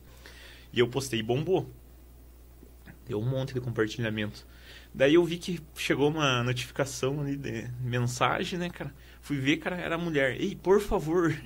E 0.73 0.81
eu 0.81 0.89
postei 0.89 1.21
e 1.21 1.23
bombou. 1.23 1.71
Deu 3.07 3.21
um 3.21 3.29
monte 3.29 3.55
de 3.55 3.61
compartilhamento. 3.61 4.47
Daí 4.93 5.15
eu 5.15 5.25
vi 5.25 5.39
que 5.39 5.61
chegou 5.77 6.09
uma 6.09 6.43
notificação 6.43 7.21
ali 7.21 7.37
de 7.37 7.69
mensagem, 7.81 8.59
né, 8.59 8.69
cara? 8.69 8.93
Fui 9.21 9.39
ver, 9.39 9.59
cara, 9.59 9.77
era 9.77 9.95
a 9.95 9.99
mulher. 9.99 10.41
Ei, 10.41 10.57
por 10.57 10.81
favor, 10.81 11.37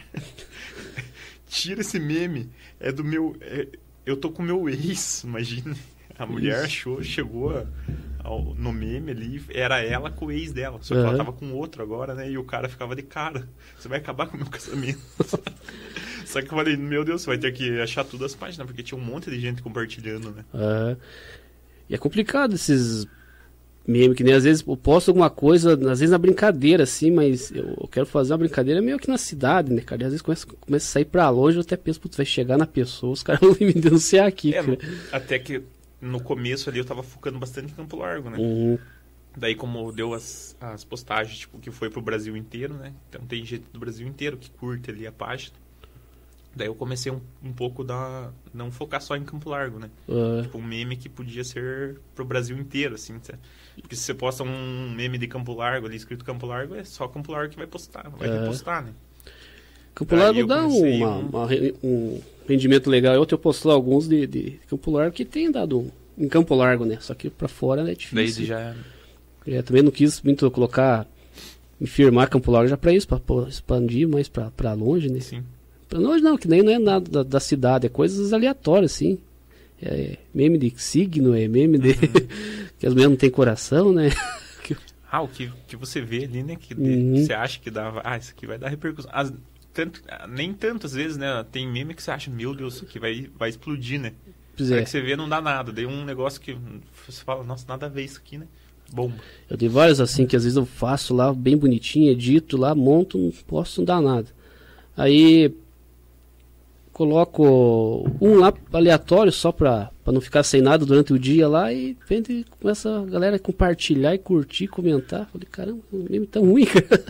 tira 1.47 1.83
esse 1.83 1.99
meme. 1.99 2.50
É 2.81 2.91
do 2.91 3.05
meu. 3.05 3.37
É, 3.41 3.69
eu 4.07 4.17
tô 4.17 4.31
com 4.31 4.43
meu 4.43 4.69
ex, 4.69 5.25
imagina. 5.25 5.76
A 6.18 6.26
mulher 6.26 6.64
achou, 6.64 7.02
chegou 7.02 7.56
a, 7.56 7.64
ao, 8.23 8.54
no 8.54 8.73
meme 8.73 9.11
ali, 9.11 9.42
era 9.50 9.80
ela 9.80 10.11
com 10.11 10.26
o 10.26 10.33
ex 10.33 10.52
dela. 10.52 10.78
Só 10.80 10.94
que 10.94 11.00
uhum. 11.00 11.09
ela 11.09 11.16
tava 11.16 11.33
com 11.33 11.52
outro 11.52 11.83
agora, 11.83 12.14
né? 12.14 12.30
E 12.30 12.38
o 12.38 12.44
cara 12.44 12.68
ficava 12.68 12.94
de 12.97 13.02
cara. 13.02 13.49
Você 13.78 13.88
vai 13.88 13.99
acabar 13.99 14.26
com 14.26 14.37
o 14.37 14.40
meu 14.40 14.49
casamento. 14.49 15.00
Só 16.25 16.40
que 16.40 16.47
eu 16.47 16.56
falei, 16.56 16.76
meu 16.76 17.04
Deus, 17.04 17.23
você 17.23 17.26
vai 17.28 17.38
ter 17.38 17.52
que 17.52 17.80
achar 17.80 18.04
todas 18.04 18.33
as 18.33 18.35
páginas, 18.35 18.66
porque 18.66 18.83
tinha 18.83 18.99
um 18.99 19.04
monte 19.04 19.30
de 19.30 19.38
gente 19.38 19.62
compartilhando, 19.62 20.30
né? 20.30 20.44
Uhum. 20.54 20.97
E 21.88 21.94
é 21.94 21.99
complicado 21.99 22.54
esses 22.54 23.06
meme, 23.87 24.14
que 24.14 24.25
nem 24.25 24.35
às 24.35 24.44
vezes 24.44 24.64
eu 24.66 24.76
posto 24.76 25.09
alguma 25.09 25.28
coisa, 25.28 25.75
às 25.75 26.00
vezes 26.00 26.11
na 26.11 26.18
brincadeira, 26.18 26.85
assim, 26.85 27.11
mas 27.11 27.52
eu, 27.54 27.88
quero 27.90 28.06
fazer 28.06 28.33
uma 28.33 28.38
brincadeira 28.38 28.80
meio 28.80 28.99
que 28.99 29.09
na 29.09 29.18
cidade, 29.18 29.73
né, 29.73 29.83
cara? 29.83 30.02
E 30.02 30.04
às 30.06 30.11
vezes 30.12 30.23
começa, 30.23 30.47
começa 30.47 30.87
a 30.87 30.92
sair 30.92 31.04
pra 31.04 31.28
longe, 31.28 31.59
eu 31.59 31.61
até 31.61 31.76
penso, 31.76 32.00
putz, 32.00 32.16
vai 32.16 32.25
chegar 32.25 32.56
na 32.56 32.66
pessoa, 32.66 33.12
os 33.12 33.23
caras 33.23 33.42
vão 33.47 33.56
me 33.61 33.75
denunciar 33.75 34.26
aqui, 34.26 34.54
é, 34.54 34.62
Até 35.12 35.38
que 35.38 35.62
no 36.05 36.21
começo 36.23 36.69
ali 36.71 36.79
eu 36.79 36.85
tava 36.85 37.03
focando 37.03 37.39
bastante 37.39 37.73
em 37.73 37.75
Campo 37.75 37.97
Largo, 37.97 38.31
né? 38.31 38.39
Uhum. 38.39 38.79
Daí 39.37 39.55
como 39.57 39.91
deu 39.91 40.15
as, 40.15 40.57
as 40.61 40.85
postagens, 40.85 41.39
tipo, 41.39 41.59
que 41.59 41.71
foi 41.71 41.91
pro 41.91 42.01
Brasil 42.01 42.37
inteiro, 42.37 42.75
né? 42.75 42.93
Então 43.09 43.21
tem 43.27 43.45
gente 43.45 43.65
do 43.73 43.81
Brasil 43.81 44.07
inteiro 44.07 44.37
que 44.37 44.49
curte 44.51 44.91
ali 44.91 45.07
a 45.07 45.13
página. 45.13 45.57
Daí 46.57 46.69
eu 46.69 46.75
comecei 46.77 47.11
um, 47.11 47.21
um 47.43 47.53
pouco 47.53 47.83
da. 47.83 48.31
Não 48.53 48.71
focar 48.71 49.01
só 49.03 49.17
em 49.17 49.25
Campo 49.25 49.51
Largo, 49.51 49.81
né? 49.81 49.91
Ah, 50.09 50.43
Tipo, 50.43 50.59
um 50.59 50.63
meme 50.63 50.97
que 50.97 51.09
podia 51.09 51.43
ser 51.43 51.99
pro 52.15 52.25
Brasil 52.25 52.57
inteiro, 52.57 52.95
assim. 52.95 53.19
sabe? 53.21 53.41
Porque 53.81 53.97
se 53.97 54.03
você 54.03 54.15
posta 54.15 54.45
um 54.45 54.91
meme 54.95 55.19
de 55.19 55.27
Campo 55.27 55.53
Largo 55.53 55.89
ali, 55.89 55.97
escrito 55.97 56.25
Campo 56.25 56.47
Largo, 56.47 56.77
é 56.77 56.85
só 56.85 57.09
Campo 57.09 57.33
Largo 57.33 57.51
que 57.51 57.57
vai 57.57 57.67
postar, 57.67 58.09
vai 58.11 58.29
É. 58.29 58.41
repostar, 58.43 58.85
né? 58.85 58.93
Campo 59.97 60.15
Largo 60.15 60.47
dá 60.47 60.65
uma- 60.65 61.09
um- 61.09 61.27
uma 61.27 61.47
um 61.83 62.21
rendimento 62.49 62.89
legal. 62.91 63.15
Eu 63.15 63.27
tenho 63.27 63.41
alguns 63.71 64.09
de, 64.09 64.27
de 64.27 64.51
Campo 64.69 64.91
Largo 64.91 65.15
que 65.15 65.25
tem 65.25 65.51
dado 65.51 65.79
um, 65.81 65.91
em 66.19 66.29
Campo 66.29 66.55
Largo, 66.55 66.85
né? 66.85 66.99
Só 67.01 67.15
que 67.15 67.31
pra 67.31 67.49
fora 67.49 67.83
é 67.83 67.85
Daí 67.85 67.95
difícil. 67.97 68.47
já. 68.47 68.75
É, 69.47 69.63
também 69.63 69.83
não 69.83 69.91
quis 69.91 70.23
muito 70.23 70.51
colocar, 70.51 71.07
firmar 71.85 72.29
Campo 72.31 72.51
Largo 72.51 72.69
já 72.69 72.77
pra 72.77 72.93
isso, 72.93 73.07
pra 73.07 73.19
pô, 73.21 73.47
expandir 73.47 74.09
mais 74.09 74.29
pra, 74.29 74.51
pra 74.51 74.73
longe, 74.73 75.11
né? 75.11 75.21
Sim. 75.21 75.43
Pra 75.89 75.99
longe 75.99 76.23
não, 76.23 76.37
que 76.39 76.49
nem 76.49 76.63
não 76.63 76.73
é 76.73 76.79
nada 76.79 77.09
da, 77.11 77.23
da 77.23 77.41
cidade, 77.41 77.87
é 77.87 77.89
coisas 77.91 78.33
aleatórias, 78.33 78.93
assim. 78.93 79.19
É 79.83 80.17
meme 80.35 80.57
de 80.57 80.73
signo, 80.79 81.35
é 81.37 81.47
meme 81.47 81.79
de. 81.79 81.95
que 82.79 82.87
as 82.87 82.95
mulheres 82.95 83.11
não 83.11 83.17
têm 83.17 83.31
coração, 83.31 83.93
né? 83.93 84.11
Ah, 85.17 85.23
o 85.23 85.29
que, 85.29 85.49
que 85.69 85.77
você 85.77 86.01
vê 86.01 86.25
ali, 86.25 86.43
né? 86.43 86.57
Que 86.57 86.75
Uhum. 86.75 87.25
você 87.25 87.33
acha 87.33 87.61
que 87.61 87.71
dá. 87.71 88.01
Ah, 88.03 88.17
isso 88.19 88.33
aqui 88.37 88.49
vai 88.49 88.59
dar 88.59 88.69
repercussão. 88.69 89.09
As- 89.15 89.33
tanto, 89.75 90.00
nem 90.28 90.54
tantas 90.54 90.95
vezes, 90.95 91.16
né? 91.16 91.45
Tem 91.50 91.66
meme 91.66 91.95
que 91.95 92.02
você 92.02 92.11
acha, 92.11 92.31
meu 92.31 92.54
Deus, 92.54 92.83
aqui 92.83 92.99
vai, 92.99 93.28
vai 93.37 93.49
explodir, 93.49 94.00
né? 94.00 94.12
Pois 94.57 94.71
é. 94.71 94.83
que 94.83 94.88
você 94.88 95.00
vê, 95.00 95.16
não 95.16 95.28
dá 95.28 95.40
nada. 95.40 95.73
Daí 95.73 95.85
um 95.85 96.04
negócio 96.04 96.40
que 96.40 96.57
você 97.07 97.25
fala, 97.25 97.43
nossa, 97.43 97.66
nada 97.69 97.87
a 97.87 97.88
ver 97.88 98.04
isso 98.04 98.19
aqui, 98.19 98.38
né? 98.38 98.47
Bomba. 98.93 99.16
Eu 99.50 99.59
tenho 99.59 99.73
vários 99.73 100.00
assim 100.00 100.26
que 100.26 100.37
às 100.37 100.45
vezes 100.45 100.57
eu 100.57 100.64
faço 100.64 101.12
lá 101.12 101.33
bem 101.33 101.57
bonitinho, 101.57 102.12
edito 102.12 102.57
lá, 102.57 102.75
monto, 102.75 103.19
não 103.19 103.33
posso 103.47 103.81
não 103.81 103.85
dar 103.85 104.00
nada. 104.00 104.28
Aí 104.97 105.52
coloco 106.93 108.09
um 108.21 108.37
lá 108.37 108.54
aleatório 108.73 109.33
só 109.33 109.50
pra, 109.50 109.90
pra 110.04 110.12
não 110.12 110.21
ficar 110.21 110.45
sem 110.45 110.61
nada 110.62 110.87
durante 110.87 111.12
o 111.12 111.19
dia 111.19 111.49
lá 111.49 111.73
e 111.73 111.97
vende 112.09 112.47
começa 112.61 113.00
a 113.00 113.04
galera 113.04 113.37
compartilhar 113.37 114.14
e 114.14 114.19
curtir, 114.19 114.69
comentar. 114.69 115.26
Falei, 115.33 115.49
caramba, 115.50 115.81
o 115.93 116.07
meme 116.09 116.26
tão 116.26 116.45
ruim, 116.45 116.64
cara. 116.66 117.04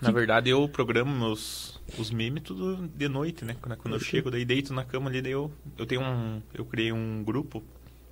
Na 0.00 0.12
verdade, 0.12 0.50
eu 0.50 0.68
programo 0.68 1.10
meus 1.10 1.75
os 1.98 2.10
memes 2.10 2.42
tudo 2.42 2.88
de 2.88 3.08
noite, 3.08 3.44
né? 3.44 3.56
Quando, 3.60 3.76
quando 3.76 3.94
eu 3.94 4.00
chego, 4.00 4.30
daí 4.30 4.44
deito 4.44 4.72
na 4.74 4.84
cama 4.84 5.08
ali, 5.08 5.22
daí 5.22 5.32
eu, 5.32 5.50
eu 5.78 5.86
tenho 5.86 6.02
um. 6.02 6.42
Eu 6.52 6.64
criei 6.64 6.92
um 6.92 7.22
grupo, 7.22 7.62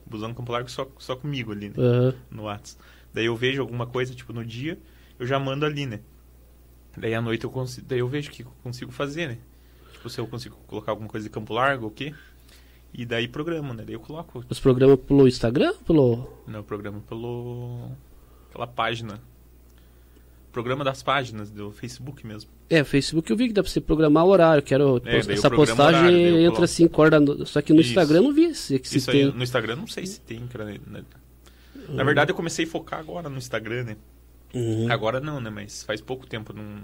Busão 0.07 0.33
Campo 0.33 0.53
Largo, 0.53 0.71
só, 0.71 0.89
só 0.99 1.17
comigo 1.17 1.53
ali, 1.53 1.69
né? 1.69 1.75
Aham. 1.79 2.15
no 2.31 2.45
Whats. 2.45 2.79
Daí 3.13 3.27
eu 3.27 3.37
vejo 3.37 3.61
alguma 3.61 3.87
coisa, 3.87 4.15
tipo, 4.15 4.33
no 4.33 4.45
dia, 4.45 4.79
eu 5.19 5.27
já 5.27 5.39
mando 5.39 5.65
ali, 5.65 5.87
né? 5.87 6.01
Daí 6.97 7.15
à 7.15 7.21
noite 7.21 7.45
eu 7.45 7.51
consigo, 7.51 7.87
daí 7.89 7.99
eu 7.99 8.09
vejo 8.09 8.31
o 8.31 8.33
que 8.33 8.43
eu 8.43 8.53
consigo 8.63 8.93
fazer, 8.93 9.29
né? 9.29 9.39
Tipo, 9.93 10.09
se 10.09 10.21
eu 10.21 10.27
consigo 10.27 10.57
colocar 10.67 10.93
alguma 10.93 11.09
coisa 11.09 11.25
de 11.25 11.31
Campo 11.31 11.53
Largo 11.53 11.85
ou 11.85 11.91
o 11.91 11.95
quê. 11.95 12.15
E 12.93 13.05
daí 13.05 13.27
programa, 13.27 13.75
né? 13.75 13.83
Daí 13.85 13.95
eu 13.95 14.01
coloco 14.01 14.45
Os 14.49 14.61
programas 14.61 15.01
pelo 15.01 15.27
Instagram, 15.27 15.75
pelo. 15.85 16.29
no 16.47 16.63
programa 16.63 17.01
pelo 17.01 17.91
pela 18.53 18.69
página. 18.69 19.21
Programa 20.55 20.85
das 20.85 21.03
páginas 21.03 21.51
do 21.51 21.73
Facebook 21.73 22.25
mesmo. 22.25 22.49
É, 22.71 22.85
Facebook 22.85 23.29
eu 23.29 23.37
vi 23.37 23.49
que 23.49 23.53
dá 23.53 23.61
pra 23.61 23.71
você 23.71 23.81
programar 23.81 24.25
o 24.25 24.29
horário. 24.29 24.63
Quero 24.63 25.03
É, 25.05 25.17
essa 25.17 25.51
postagem 25.51 26.01
horário, 26.01 26.39
entra 26.39 26.53
coloco. 26.53 26.69
5 26.69 27.03
horas 27.03 27.11
da 27.11 27.21
no... 27.21 27.45
Só 27.45 27.61
que 27.61 27.73
no 27.73 27.81
Isso. 27.81 27.91
Instagram 27.91 28.19
eu 28.19 28.23
não 28.23 28.33
vi 28.33 28.55
se, 28.55 28.81
se 28.85 28.99
Isso 28.99 29.11
aí 29.11 29.25
no 29.25 29.43
Instagram 29.43 29.75
não 29.75 29.89
sei 29.89 30.07
se 30.07 30.21
tem, 30.21 30.47
cara. 30.47 30.65
né? 30.65 31.05
Na 31.89 32.05
verdade 32.05 32.31
eu 32.31 32.37
comecei 32.37 32.65
a 32.65 32.69
focar 32.69 33.01
agora 33.01 33.29
no 33.29 33.37
Instagram, 33.37 33.83
né? 33.83 33.97
Uhum. 34.55 34.91
Agora 34.93 35.19
não, 35.21 35.41
né? 35.41 35.51
Mas 35.51 35.83
faz 35.83 36.01
pouco 36.01 36.25
tempo, 36.25 36.53
não 36.53 36.83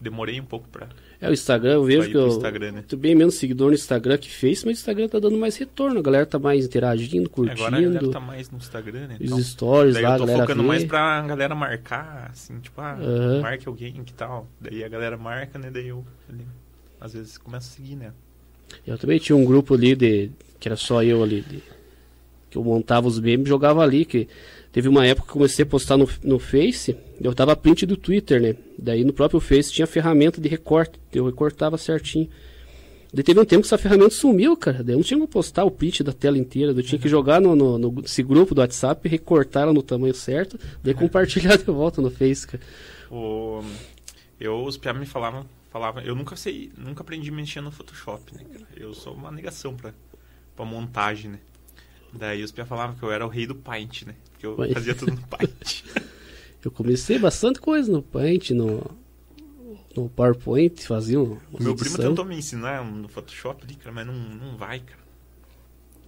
demorei 0.00 0.40
um 0.40 0.44
pouco 0.44 0.68
pra, 0.68 0.88
É, 1.20 1.28
o 1.28 1.32
Instagram, 1.32 1.72
eu 1.72 1.84
vejo 1.84 2.10
que 2.10 2.16
eu 2.16 2.26
Instagram, 2.28 2.72
né? 2.72 2.84
tenho 2.86 3.00
bem 3.00 3.14
menos 3.14 3.34
seguidor 3.36 3.68
no 3.68 3.74
Instagram 3.74 4.18
que 4.18 4.30
Face, 4.30 4.66
mas 4.66 4.76
o 4.76 4.80
Instagram 4.80 5.08
tá 5.08 5.18
dando 5.18 5.36
mais 5.38 5.56
retorno. 5.56 5.98
A 5.98 6.02
galera 6.02 6.26
tá 6.26 6.38
mais 6.38 6.64
interagindo, 6.66 7.28
curtindo. 7.30 7.60
Agora 7.62 7.76
a 7.78 7.80
galera 7.80 8.08
tá 8.10 8.20
mais 8.20 8.50
no 8.50 8.58
Instagram, 8.58 9.06
né? 9.08 9.16
Então, 9.20 9.38
Os 9.38 9.46
stories 9.46 9.94
daí 9.94 10.02
lá, 10.04 10.14
eu 10.18 10.18
tô 10.18 10.26
focando 10.26 10.62
vê. 10.62 10.68
mais 10.68 10.84
pra 10.84 11.22
galera 11.22 11.54
marcar, 11.54 12.28
assim, 12.30 12.58
tipo, 12.60 12.80
ah, 12.80 12.92
Aham. 13.00 13.40
marque 13.40 13.66
alguém 13.68 13.92
que 14.04 14.12
tal. 14.12 14.46
Daí 14.60 14.84
a 14.84 14.88
galera 14.88 15.16
marca, 15.16 15.58
né? 15.58 15.70
Daí 15.72 15.88
eu 15.88 16.04
ali, 16.28 16.46
às 17.00 17.14
vezes 17.14 17.38
começo 17.38 17.70
a 17.72 17.76
seguir, 17.76 17.96
né? 17.96 18.12
Eu 18.86 18.98
também 18.98 19.18
tinha 19.18 19.36
um 19.36 19.44
grupo 19.44 19.74
ali 19.74 19.94
de. 19.94 20.30
que 20.60 20.68
era 20.68 20.76
só 20.76 21.02
eu 21.02 21.22
ali. 21.22 21.40
de- 21.42 21.62
que 22.50 22.56
eu 22.58 22.62
montava 22.62 23.08
os 23.08 23.18
memes 23.18 23.46
e 23.46 23.48
jogava 23.48 23.82
ali. 23.82 24.04
Que 24.04 24.28
teve 24.76 24.88
uma 24.90 25.06
época 25.06 25.26
que 25.26 25.30
eu 25.30 25.36
comecei 25.38 25.62
a 25.62 25.66
postar 25.66 25.96
no, 25.96 26.06
no 26.22 26.38
Face, 26.38 26.94
eu 27.18 27.32
dava 27.34 27.56
print 27.56 27.86
do 27.86 27.96
Twitter, 27.96 28.42
né? 28.42 28.56
Daí 28.78 29.04
no 29.04 29.12
próprio 29.14 29.40
Face 29.40 29.72
tinha 29.72 29.86
ferramenta 29.86 30.38
de 30.38 30.50
recorte, 30.50 31.00
eu 31.14 31.24
recortava 31.24 31.78
certinho. 31.78 32.28
Daí 33.10 33.24
teve 33.24 33.40
um 33.40 33.44
tempo 33.46 33.62
que 33.62 33.68
essa 33.68 33.78
ferramenta 33.78 34.10
sumiu, 34.10 34.54
cara. 34.54 34.84
Daí 34.84 34.92
eu 34.94 34.98
não 34.98 35.02
tinha 35.02 35.16
como 35.16 35.26
postar 35.26 35.64
o 35.64 35.70
print 35.70 36.02
da 36.04 36.12
tela 36.12 36.36
inteira. 36.36 36.72
Eu 36.72 36.82
tinha 36.82 36.98
que 36.98 37.08
jogar 37.08 37.40
no, 37.40 37.56
no, 37.56 37.78
no- 37.78 38.02
nesse 38.02 38.22
grupo 38.22 38.54
do 38.54 38.60
WhatsApp, 38.60 39.08
recortar 39.08 39.62
ela 39.62 39.72
no 39.72 39.82
tamanho 39.82 40.12
certo, 40.14 40.58
daí 40.84 40.92
compartilhar 40.92 41.56
de 41.56 41.64
volta 41.64 42.02
no 42.02 42.10
Face, 42.10 42.46
cara. 42.46 42.62
O, 43.10 43.62
eu, 44.38 44.62
os 44.62 44.76
piá 44.76 44.92
me 44.92 45.06
falavam, 45.06 45.46
falavam, 45.72 46.02
eu 46.02 46.14
nunca 46.14 46.36
sei, 46.36 46.70
nunca 46.76 47.00
aprendi 47.02 47.30
a 47.30 47.32
mexer 47.32 47.62
no 47.62 47.70
Photoshop, 47.70 48.34
né, 48.34 48.42
cara? 48.52 48.66
Eu 48.76 48.92
sou 48.92 49.14
uma 49.14 49.30
negação 49.30 49.74
pra, 49.74 49.94
pra 50.54 50.66
montagem, 50.66 51.30
né? 51.30 51.38
Daí 52.12 52.42
os 52.42 52.52
piá 52.52 52.66
falavam 52.66 52.94
que 52.96 53.02
eu 53.02 53.10
era 53.10 53.24
o 53.24 53.30
rei 53.30 53.46
do 53.46 53.54
Paint, 53.54 54.02
né? 54.02 54.14
Porque 54.36 54.46
eu 54.46 54.54
Paint. 54.54 54.74
fazia 54.74 54.94
tudo 54.94 55.12
no 55.12 55.22
Paint. 55.26 55.82
Eu 56.62 56.70
comecei 56.70 57.18
bastante 57.18 57.58
coisa 57.60 57.90
no 57.90 58.02
Paint, 58.02 58.50
no, 58.50 58.84
no 59.96 60.08
PowerPoint, 60.10 60.86
fazia 60.86 61.18
um. 61.18 61.38
Meu 61.58 61.74
primo 61.74 61.96
tentou 61.96 62.24
me 62.24 62.36
ensinar 62.36 62.84
no 62.84 63.08
Photoshop 63.08 63.64
ali, 63.64 63.74
cara, 63.76 63.92
mas 63.92 64.06
não, 64.06 64.14
não 64.14 64.56
vai, 64.56 64.80
cara. 64.80 65.06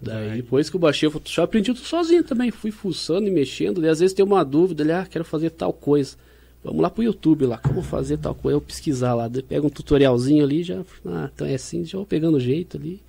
Daí 0.00 0.30
Ai. 0.30 0.36
depois 0.36 0.68
que 0.68 0.76
eu 0.76 0.80
baixei 0.80 1.08
o 1.08 1.10
Photoshop, 1.10 1.44
aprendi 1.44 1.72
tudo 1.72 1.86
sozinho 1.86 2.22
também. 2.22 2.50
Fui 2.50 2.70
fuçando 2.70 3.26
e 3.26 3.30
mexendo. 3.30 3.84
E 3.84 3.88
às 3.88 3.98
vezes 3.98 4.14
tem 4.14 4.24
uma 4.24 4.44
dúvida, 4.44 4.82
ele, 4.82 4.92
ah, 4.92 5.06
quero 5.06 5.24
fazer 5.24 5.50
tal 5.50 5.72
coisa. 5.72 6.16
Vamos 6.62 6.82
lá 6.82 6.90
pro 6.90 7.02
YouTube 7.02 7.46
lá, 7.46 7.58
como 7.58 7.82
fazer 7.82 8.18
tal 8.18 8.34
coisa. 8.34 8.56
Eu 8.56 8.60
pesquisar 8.60 9.14
lá, 9.14 9.30
pega 9.30 9.66
um 9.66 9.70
tutorialzinho 9.70 10.44
ali, 10.44 10.62
já. 10.62 10.82
Ah, 11.06 11.30
então 11.32 11.46
é 11.46 11.54
assim, 11.54 11.84
já 11.84 11.96
vou 11.96 12.06
pegando 12.06 12.36
o 12.36 12.40
jeito 12.40 12.76
ali. 12.76 13.02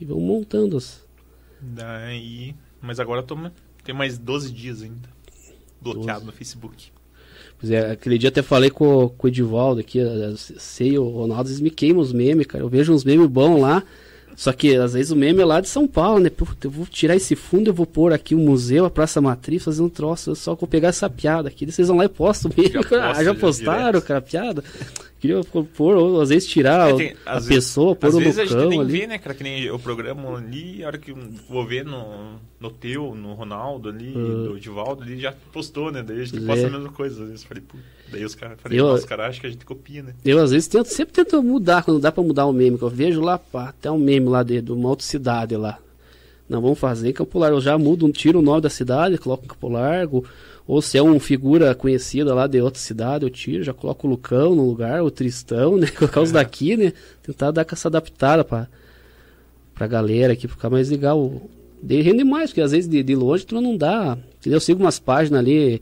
E 0.00 0.04
vamos 0.04 0.24
montando 0.24 0.76
as. 0.76 1.04
Daí. 1.60 2.54
Mas 2.80 2.98
agora 3.00 3.20
eu 3.20 3.26
tô. 3.26 3.36
Tem 3.86 3.94
mais 3.94 4.18
12 4.18 4.52
dias 4.52 4.82
ainda. 4.82 5.08
Bloqueado 5.80 6.20
12. 6.20 6.26
no 6.26 6.32
Facebook. 6.32 6.90
Pois 7.58 7.70
é, 7.70 7.92
aquele 7.92 8.18
dia 8.18 8.28
até 8.28 8.42
falei 8.42 8.68
com, 8.68 9.08
com 9.08 9.26
o 9.26 9.30
Edivaldo 9.30 9.80
aqui, 9.80 10.00
sei, 10.36 10.98
o 10.98 11.08
Ronaldo, 11.08 11.48
eles 11.48 11.60
me 11.60 11.70
queimam 11.70 12.02
os 12.02 12.12
memes, 12.12 12.46
cara. 12.46 12.64
Eu 12.64 12.68
vejo 12.68 12.92
uns 12.92 13.04
memes 13.04 13.28
bons 13.28 13.60
lá. 13.60 13.82
Só 14.34 14.52
que 14.52 14.76
às 14.76 14.92
vezes 14.92 15.10
o 15.10 15.16
meme 15.16 15.40
é 15.40 15.44
lá 15.46 15.62
de 15.62 15.68
São 15.68 15.88
Paulo, 15.88 16.20
né? 16.20 16.28
Puta, 16.28 16.66
eu 16.66 16.70
vou 16.70 16.84
tirar 16.84 17.16
esse 17.16 17.34
fundo, 17.34 17.70
eu 17.70 17.72
vou 17.72 17.86
pôr 17.86 18.12
aqui 18.12 18.34
o 18.34 18.38
museu, 18.38 18.84
a 18.84 18.90
Praça 18.90 19.18
Matriz, 19.18 19.64
fazer 19.64 19.80
um 19.80 19.88
troço. 19.88 20.30
Eu 20.30 20.34
só 20.34 20.54
vou 20.54 20.68
pegar 20.68 20.88
essa 20.88 21.08
piada 21.08 21.48
aqui. 21.48 21.64
Vocês 21.64 21.88
vão 21.88 21.96
lá 21.96 22.04
e 22.04 22.08
postam 22.08 22.50
o 22.50 22.54
meme. 22.54 22.74
Já 22.74 22.80
ah, 22.84 22.84
posta, 22.84 23.14
já 23.14 23.24
já 23.24 23.34
postaram, 23.34 23.84
direto. 23.92 24.04
cara, 24.04 24.18
a 24.18 24.22
piada? 24.22 24.64
Queria 25.26 25.64
pôr, 25.76 25.96
ou 25.96 26.20
às 26.20 26.28
vezes 26.28 26.48
tirar 26.48 26.88
É, 26.90 26.92
o- 26.92 26.96
tem- 26.96 27.14
a 27.26 27.32
às 27.36 27.46
vezes- 27.46 27.66
pessoa, 27.66 27.96
pôr 27.96 28.06
Às 28.08 28.14
o 28.14 28.18
vezes 28.18 28.38
a 28.38 28.44
gente 28.44 28.78
ali. 28.80 29.06
né, 29.06 29.18
cara? 29.18 29.34
Que 29.34 29.42
nem 29.42 29.62
eu 29.62 29.78
programo 29.78 30.36
ali, 30.36 30.84
a 30.84 30.86
hora 30.86 30.98
que 30.98 31.12
vou 31.48 31.66
ver 31.66 31.84
no, 31.84 32.36
no 32.60 32.70
teu, 32.70 33.14
no 33.14 33.34
Ronaldo 33.34 33.88
ali, 33.88 34.12
Ah. 34.16 34.48
do 34.48 34.60
Divaldo, 34.60 35.02
ele 35.04 35.18
já 35.20 35.32
postou, 35.52 35.90
né? 35.90 36.02
Daí 36.02 36.20
a 36.20 36.24
gente 36.24 36.32
Pois 36.32 36.44
posta 36.46 36.62
é. 36.62 36.66
a 36.66 36.70
mesma 36.70 36.88
coisa. 36.92 37.22
Às 37.22 37.28
vezes 37.28 37.42
eu 37.42 37.48
falei, 37.48 37.62
pô, 37.66 37.76
daí 38.12 38.24
os 38.24 38.34
caras, 38.34 38.58
falei, 38.60 38.78
Eu- 38.80 38.86
os 38.92 39.04
caras 39.04 39.26
acham 39.30 39.40
que 39.40 39.46
a 39.46 39.50
gente 39.50 39.64
copia, 39.64 40.02
né? 40.02 40.14
Eu 40.24 40.38
às 40.38 40.50
vezes 40.52 40.68
tento, 40.68 40.86
sempre 40.86 41.12
tento 41.14 41.42
mudar, 41.42 41.82
quando 41.84 41.98
dá 42.00 42.12
pra 42.12 42.22
mudar 42.22 42.46
o 42.46 42.52
meme, 42.52 42.78
que 42.78 42.84
eu 42.84 42.90
vejo 42.90 43.20
lá, 43.20 43.38
pá, 43.38 43.70
até 43.70 43.90
um 43.90 43.98
meme 43.98 44.28
lá 44.28 44.42
de, 44.42 44.60
de 44.60 44.72
uma 44.72 44.88
outra 44.88 45.04
cidade 45.06 45.56
lá. 45.56 45.78
Não, 46.48 46.60
vamos 46.62 46.78
fazer 46.78 47.08
em 47.08 47.12
Campo 47.12 47.40
Largo. 47.40 47.56
Eu 47.56 47.60
já 47.60 47.76
mudo, 47.76 48.08
tiro 48.12 48.38
o 48.38 48.42
nome 48.42 48.60
da 48.60 48.70
cidade, 48.70 49.18
coloco 49.18 49.44
em 49.44 49.48
Campo 49.48 49.68
Largo. 49.68 50.24
Ou 50.66 50.82
se 50.82 50.98
é 50.98 51.02
uma 51.02 51.18
figura 51.20 51.74
conhecida 51.74 52.34
lá 52.34 52.46
de 52.46 52.60
outra 52.60 52.80
cidade, 52.80 53.24
eu 53.24 53.30
tiro, 53.30 53.62
já 53.62 53.72
coloco 53.72 54.06
o 54.06 54.10
Lucão 54.10 54.54
no 54.54 54.66
lugar, 54.66 55.02
o 55.02 55.10
Tristão, 55.10 55.76
né? 55.76 55.86
Colocar 55.96 56.20
os 56.20 56.30
É. 56.30 56.32
daqui, 56.32 56.76
né? 56.76 56.92
Tentar 57.22 57.52
dar 57.52 57.64
essa 57.70 57.86
adaptada 57.88 58.42
pra, 58.42 58.66
pra 59.74 59.86
galera 59.86 60.32
aqui, 60.32 60.48
ficar 60.48 60.68
mais 60.68 60.90
legal. 60.90 61.40
De 61.80 62.00
rende 62.02 62.24
mais, 62.24 62.50
porque 62.50 62.62
às 62.62 62.72
vezes 62.72 62.88
de, 62.88 63.00
de 63.02 63.14
longe 63.14 63.46
tu 63.46 63.60
não 63.60 63.76
dá. 63.76 64.18
Entendeu? 64.40 64.56
Eu 64.56 64.60
sigo 64.60 64.82
umas 64.82 64.98
páginas 64.98 65.38
ali. 65.38 65.80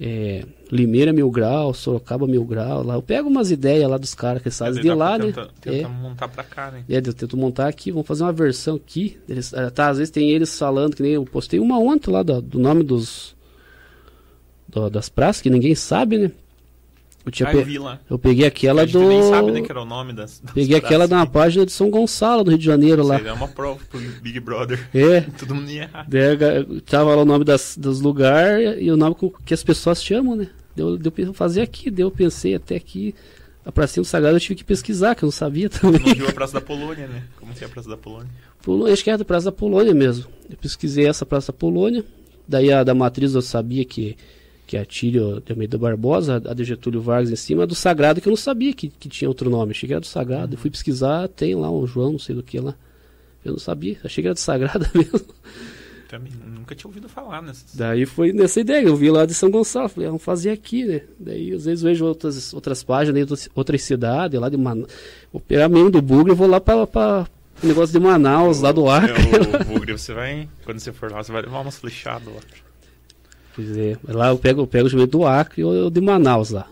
É, 0.00 0.44
Limeira 0.70 1.12
Mil 1.12 1.30
Grau, 1.30 1.72
Sorocaba 1.74 2.26
Mil 2.26 2.44
Grau, 2.44 2.84
lá. 2.84 2.94
Eu 2.94 3.02
pego 3.02 3.28
umas 3.28 3.50
ideias 3.50 3.88
lá 3.90 3.96
dos 3.96 4.14
caras 4.14 4.42
que 4.42 4.50
Daí 4.50 4.80
de 4.80 4.90
lá, 4.90 5.18
né? 5.18 5.26
Tenta, 5.26 5.48
tenta 5.60 5.88
montar 5.88 6.28
pra 6.28 6.44
cá, 6.44 6.70
né? 6.70 6.84
É, 6.88 6.98
eu 6.98 7.14
tento 7.14 7.36
montar 7.36 7.66
aqui, 7.66 7.90
vamos 7.90 8.06
fazer 8.06 8.22
uma 8.22 8.32
versão 8.32 8.76
aqui. 8.76 9.16
Eles, 9.28 9.52
ah, 9.54 9.70
tá, 9.70 9.88
às 9.88 9.98
vezes 9.98 10.10
tem 10.10 10.30
eles 10.30 10.56
falando, 10.56 10.94
que 10.94 11.02
nem 11.02 11.12
eu 11.12 11.24
postei 11.24 11.58
uma 11.58 11.78
ontem 11.78 12.10
lá 12.10 12.22
do, 12.22 12.40
do 12.42 12.58
nome 12.58 12.84
dos. 12.84 13.34
Do- 14.68 14.90
das 14.90 15.08
praças, 15.08 15.42
que 15.42 15.50
ninguém 15.50 15.74
sabe, 15.74 16.18
né? 16.18 16.30
Eu, 17.26 17.32
tinha 17.32 17.48
Ah, 17.48 17.52
pe- 17.52 17.74
eu 17.74 17.98
eu 18.10 18.18
peguei 18.18 18.46
aquela 18.46 18.86
do. 18.86 19.00
nem 19.06 19.22
sabe, 19.22 19.50
né, 19.50 19.60
que 19.60 19.70
era 19.70 19.82
o 19.82 19.84
nome 19.84 20.12
das. 20.14 20.40
das 20.40 20.52
Peguei 20.54 20.76
aquela 20.76 21.00
praças 21.06 21.10
uma 21.12 21.22
aqui. 21.24 21.32
página 21.32 21.66
de 21.66 21.72
São 21.72 21.90
Gonçalo, 21.90 22.42
do 22.44 22.50
Rio 22.50 22.58
de 22.58 22.64
Janeiro 22.64 23.02
lá. 23.04 23.16
é 23.18 23.32
uma 23.32 23.48
prova 23.48 23.78
pro 23.90 24.00
Big 24.22 24.40
Brother. 24.40 24.88
É, 24.94 25.20
Todo 25.38 25.54
mundo 25.54 25.70
ia 25.70 25.82
errar. 25.82 26.06
daí 26.08 26.80
tava 26.82 27.14
lá 27.14 27.22
o 27.22 27.26
nome 27.26 27.44
das, 27.44 27.76
dos 27.78 28.00
lugares 28.00 28.78
e 28.80 28.90
o 28.90 28.96
nome 28.96 29.14
que 29.44 29.52
as 29.52 29.62
pessoas 29.62 30.02
chamam, 30.02 30.36
né? 30.36 30.48
Deu, 30.74 30.96
deu 30.96 31.12
fazer 31.34 31.60
aqui, 31.60 31.90
deu, 31.90 32.10
pensei 32.10 32.54
até 32.54 32.76
aqui. 32.76 33.14
A 33.66 33.72
Pracinha 33.72 34.02
do 34.02 34.06
Sagrado 34.06 34.36
eu 34.36 34.40
tive 34.40 34.54
que 34.54 34.64
pesquisar, 34.64 35.14
que 35.14 35.22
eu 35.22 35.26
não 35.26 35.32
sabia 35.32 35.68
também. 35.70 36.00
Não 36.00 36.14
viu 36.14 36.28
a 36.28 36.32
Praça 36.32 36.54
da 36.54 36.60
Polônia, 36.62 37.06
né? 37.08 37.24
Como 37.38 37.52
que 37.52 37.62
é 37.62 37.66
a 37.66 37.70
Praça 37.70 37.88
da 37.90 37.96
Polônia? 37.98 38.30
Polônia, 38.62 38.94
acho 38.94 39.04
que 39.04 39.10
é 39.10 39.12
a 39.14 39.18
Praça 39.24 39.46
da 39.46 39.52
Polônia 39.52 39.92
mesmo. 39.92 40.24
Eu 40.48 40.56
pesquisei 40.56 41.06
essa 41.06 41.26
Praça 41.26 41.52
da 41.52 41.58
Polônia. 41.58 42.02
Daí 42.46 42.72
a 42.72 42.82
da 42.82 42.94
Matriz 42.94 43.34
eu 43.34 43.42
sabia 43.42 43.84
que, 43.84 44.16
que 44.68 44.76
a 44.76 44.84
Tílio 44.84 45.40
de 45.40 45.50
Almeida 45.50 45.78
Barbosa, 45.78 46.42
a 46.46 46.52
de 46.52 46.62
Getúlio 46.62 47.00
Vargas 47.00 47.30
em 47.30 47.36
cima, 47.36 47.66
do 47.66 47.74
Sagrado, 47.74 48.20
que 48.20 48.28
eu 48.28 48.30
não 48.30 48.36
sabia 48.36 48.74
que, 48.74 48.88
que 48.88 49.08
tinha 49.08 49.26
outro 49.26 49.48
nome. 49.48 49.70
Achei 49.70 49.86
que 49.86 49.94
era 49.94 50.00
do 50.00 50.06
Sagrado. 50.06 50.48
Uhum. 50.48 50.52
Eu 50.52 50.58
fui 50.58 50.70
pesquisar, 50.70 51.26
tem 51.26 51.54
lá 51.54 51.70
o 51.70 51.86
João, 51.86 52.12
não 52.12 52.18
sei 52.18 52.34
do 52.34 52.42
que 52.42 52.60
lá. 52.60 52.74
Eu 53.42 53.52
não 53.52 53.58
sabia, 53.58 53.98
achei 54.04 54.20
que 54.20 54.28
era 54.28 54.34
do 54.34 54.40
Sagrado 54.40 54.86
mesmo. 54.94 55.20
Também 56.06 56.30
nunca 56.46 56.74
tinha 56.74 56.86
ouvido 56.86 57.08
falar 57.08 57.40
nessas. 57.40 57.74
Daí 57.74 58.04
foi 58.04 58.30
nessa 58.34 58.60
ideia, 58.60 58.86
eu 58.86 58.94
vi 58.94 59.10
lá 59.10 59.24
de 59.24 59.32
São 59.32 59.50
Gonçalo, 59.50 59.88
falei, 59.88 60.06
ah, 60.06 60.10
vamos 60.10 60.22
fazer 60.22 60.50
aqui, 60.50 60.84
né? 60.84 61.00
Daí 61.18 61.52
às 61.52 61.64
vezes 61.64 61.82
vejo 61.82 62.04
outras, 62.04 62.52
outras 62.52 62.82
páginas 62.82 63.48
outras 63.54 63.82
cidades, 63.82 64.38
lá 64.38 64.50
de 64.50 64.58
Manaus. 64.58 64.92
Vou 65.32 65.40
pegar 65.40 65.68
mesmo 65.70 65.90
do 65.90 66.02
Bugre 66.02 66.32
e 66.32 66.36
vou 66.36 66.46
lá 66.46 66.60
para 66.60 66.76
o 66.76 67.66
negócio 67.66 67.98
de 67.98 68.04
Manaus, 68.04 68.58
o, 68.58 68.62
lá 68.62 68.72
do 68.72 68.88
Acre. 68.88 69.12
É, 69.16 69.62
o 69.62 69.64
Bugre, 69.64 69.92
você 69.92 70.12
vai, 70.12 70.46
quando 70.64 70.78
você 70.78 70.92
for 70.92 71.10
lá, 71.10 71.22
você 71.22 71.32
vai 71.32 71.40
levar 71.40 71.60
umas 71.60 71.78
flechadas 71.78 72.28
lá. 72.34 72.40
Pois 73.58 73.76
é, 73.76 73.98
lá 74.04 74.28
eu 74.28 74.38
pego, 74.38 74.60
eu 74.60 74.68
pego 74.68 74.86
o 74.86 74.88
joelho 74.88 75.08
do 75.08 75.26
Acre 75.26 75.64
ou 75.64 75.90
de 75.90 76.00
Manaus 76.00 76.50
lá. 76.50 76.70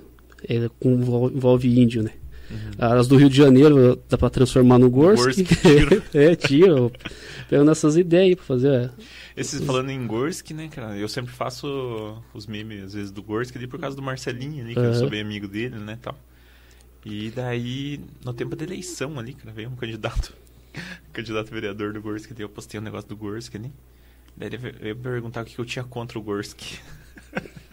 É, 0.49 0.70
com, 0.79 1.29
envolve 1.35 1.83
índio, 1.83 2.05
né? 2.05 2.12
Uhum. 2.49 2.70
As 2.79 3.09
do 3.09 3.16
Rio 3.16 3.29
de 3.29 3.37
Janeiro 3.37 4.01
dá 4.09 4.16
para 4.16 4.31
transformar 4.31 4.79
no 4.79 4.88
Gorsk. 4.88 5.37
é, 6.14 6.37
tiro. 6.37 6.92
Pegando 7.51 7.72
essas 7.72 7.96
ideias 7.96 8.37
para 8.37 8.44
fazer. 8.44 8.72
É. 8.72 8.90
Esses 9.37 9.64
falando 9.64 9.90
em 9.90 10.07
Gorsk, 10.07 10.53
né, 10.53 10.68
cara? 10.68 10.96
Eu 10.96 11.09
sempre 11.09 11.33
faço 11.33 12.22
os 12.33 12.46
memes, 12.46 12.85
às 12.85 12.94
vezes, 12.94 13.11
do 13.11 13.20
Gorsk 13.20 13.57
ali 13.57 13.66
por 13.66 13.81
causa 13.81 13.96
do 13.96 14.03
Marcelinho 14.03 14.64
ali, 14.64 14.72
que 14.72 14.79
uhum. 14.79 14.87
eu 14.87 14.94
sou 14.94 15.11
bem 15.11 15.22
amigo 15.22 15.49
dele, 15.49 15.75
né, 15.81 15.99
tal. 16.01 16.16
E 17.05 17.33
daí, 17.35 18.01
no 18.25 18.33
tempo 18.33 18.55
da 18.55 18.64
eleição 18.64 19.18
ali, 19.18 19.33
cara, 19.33 19.53
veio 19.53 19.70
um 19.70 19.75
candidato, 19.75 20.33
candidato 21.12 21.51
vereador 21.51 21.92
do 21.92 22.01
Gorsk, 22.01 22.31
daí 22.33 22.42
eu 22.42 22.49
postei 22.49 22.79
um 22.79 22.85
negócio 22.85 23.09
do 23.09 23.16
Gorsk 23.16 23.57
ali. 23.57 23.72
Daí 24.37 24.49
ele 24.49 24.57
veio 24.59 24.96
perguntar 24.96 25.42
o 25.42 25.44
que 25.44 25.59
eu 25.59 25.64
tinha 25.64 25.85
contra 25.85 26.18
o 26.18 26.22
Gorsk. 26.22 26.61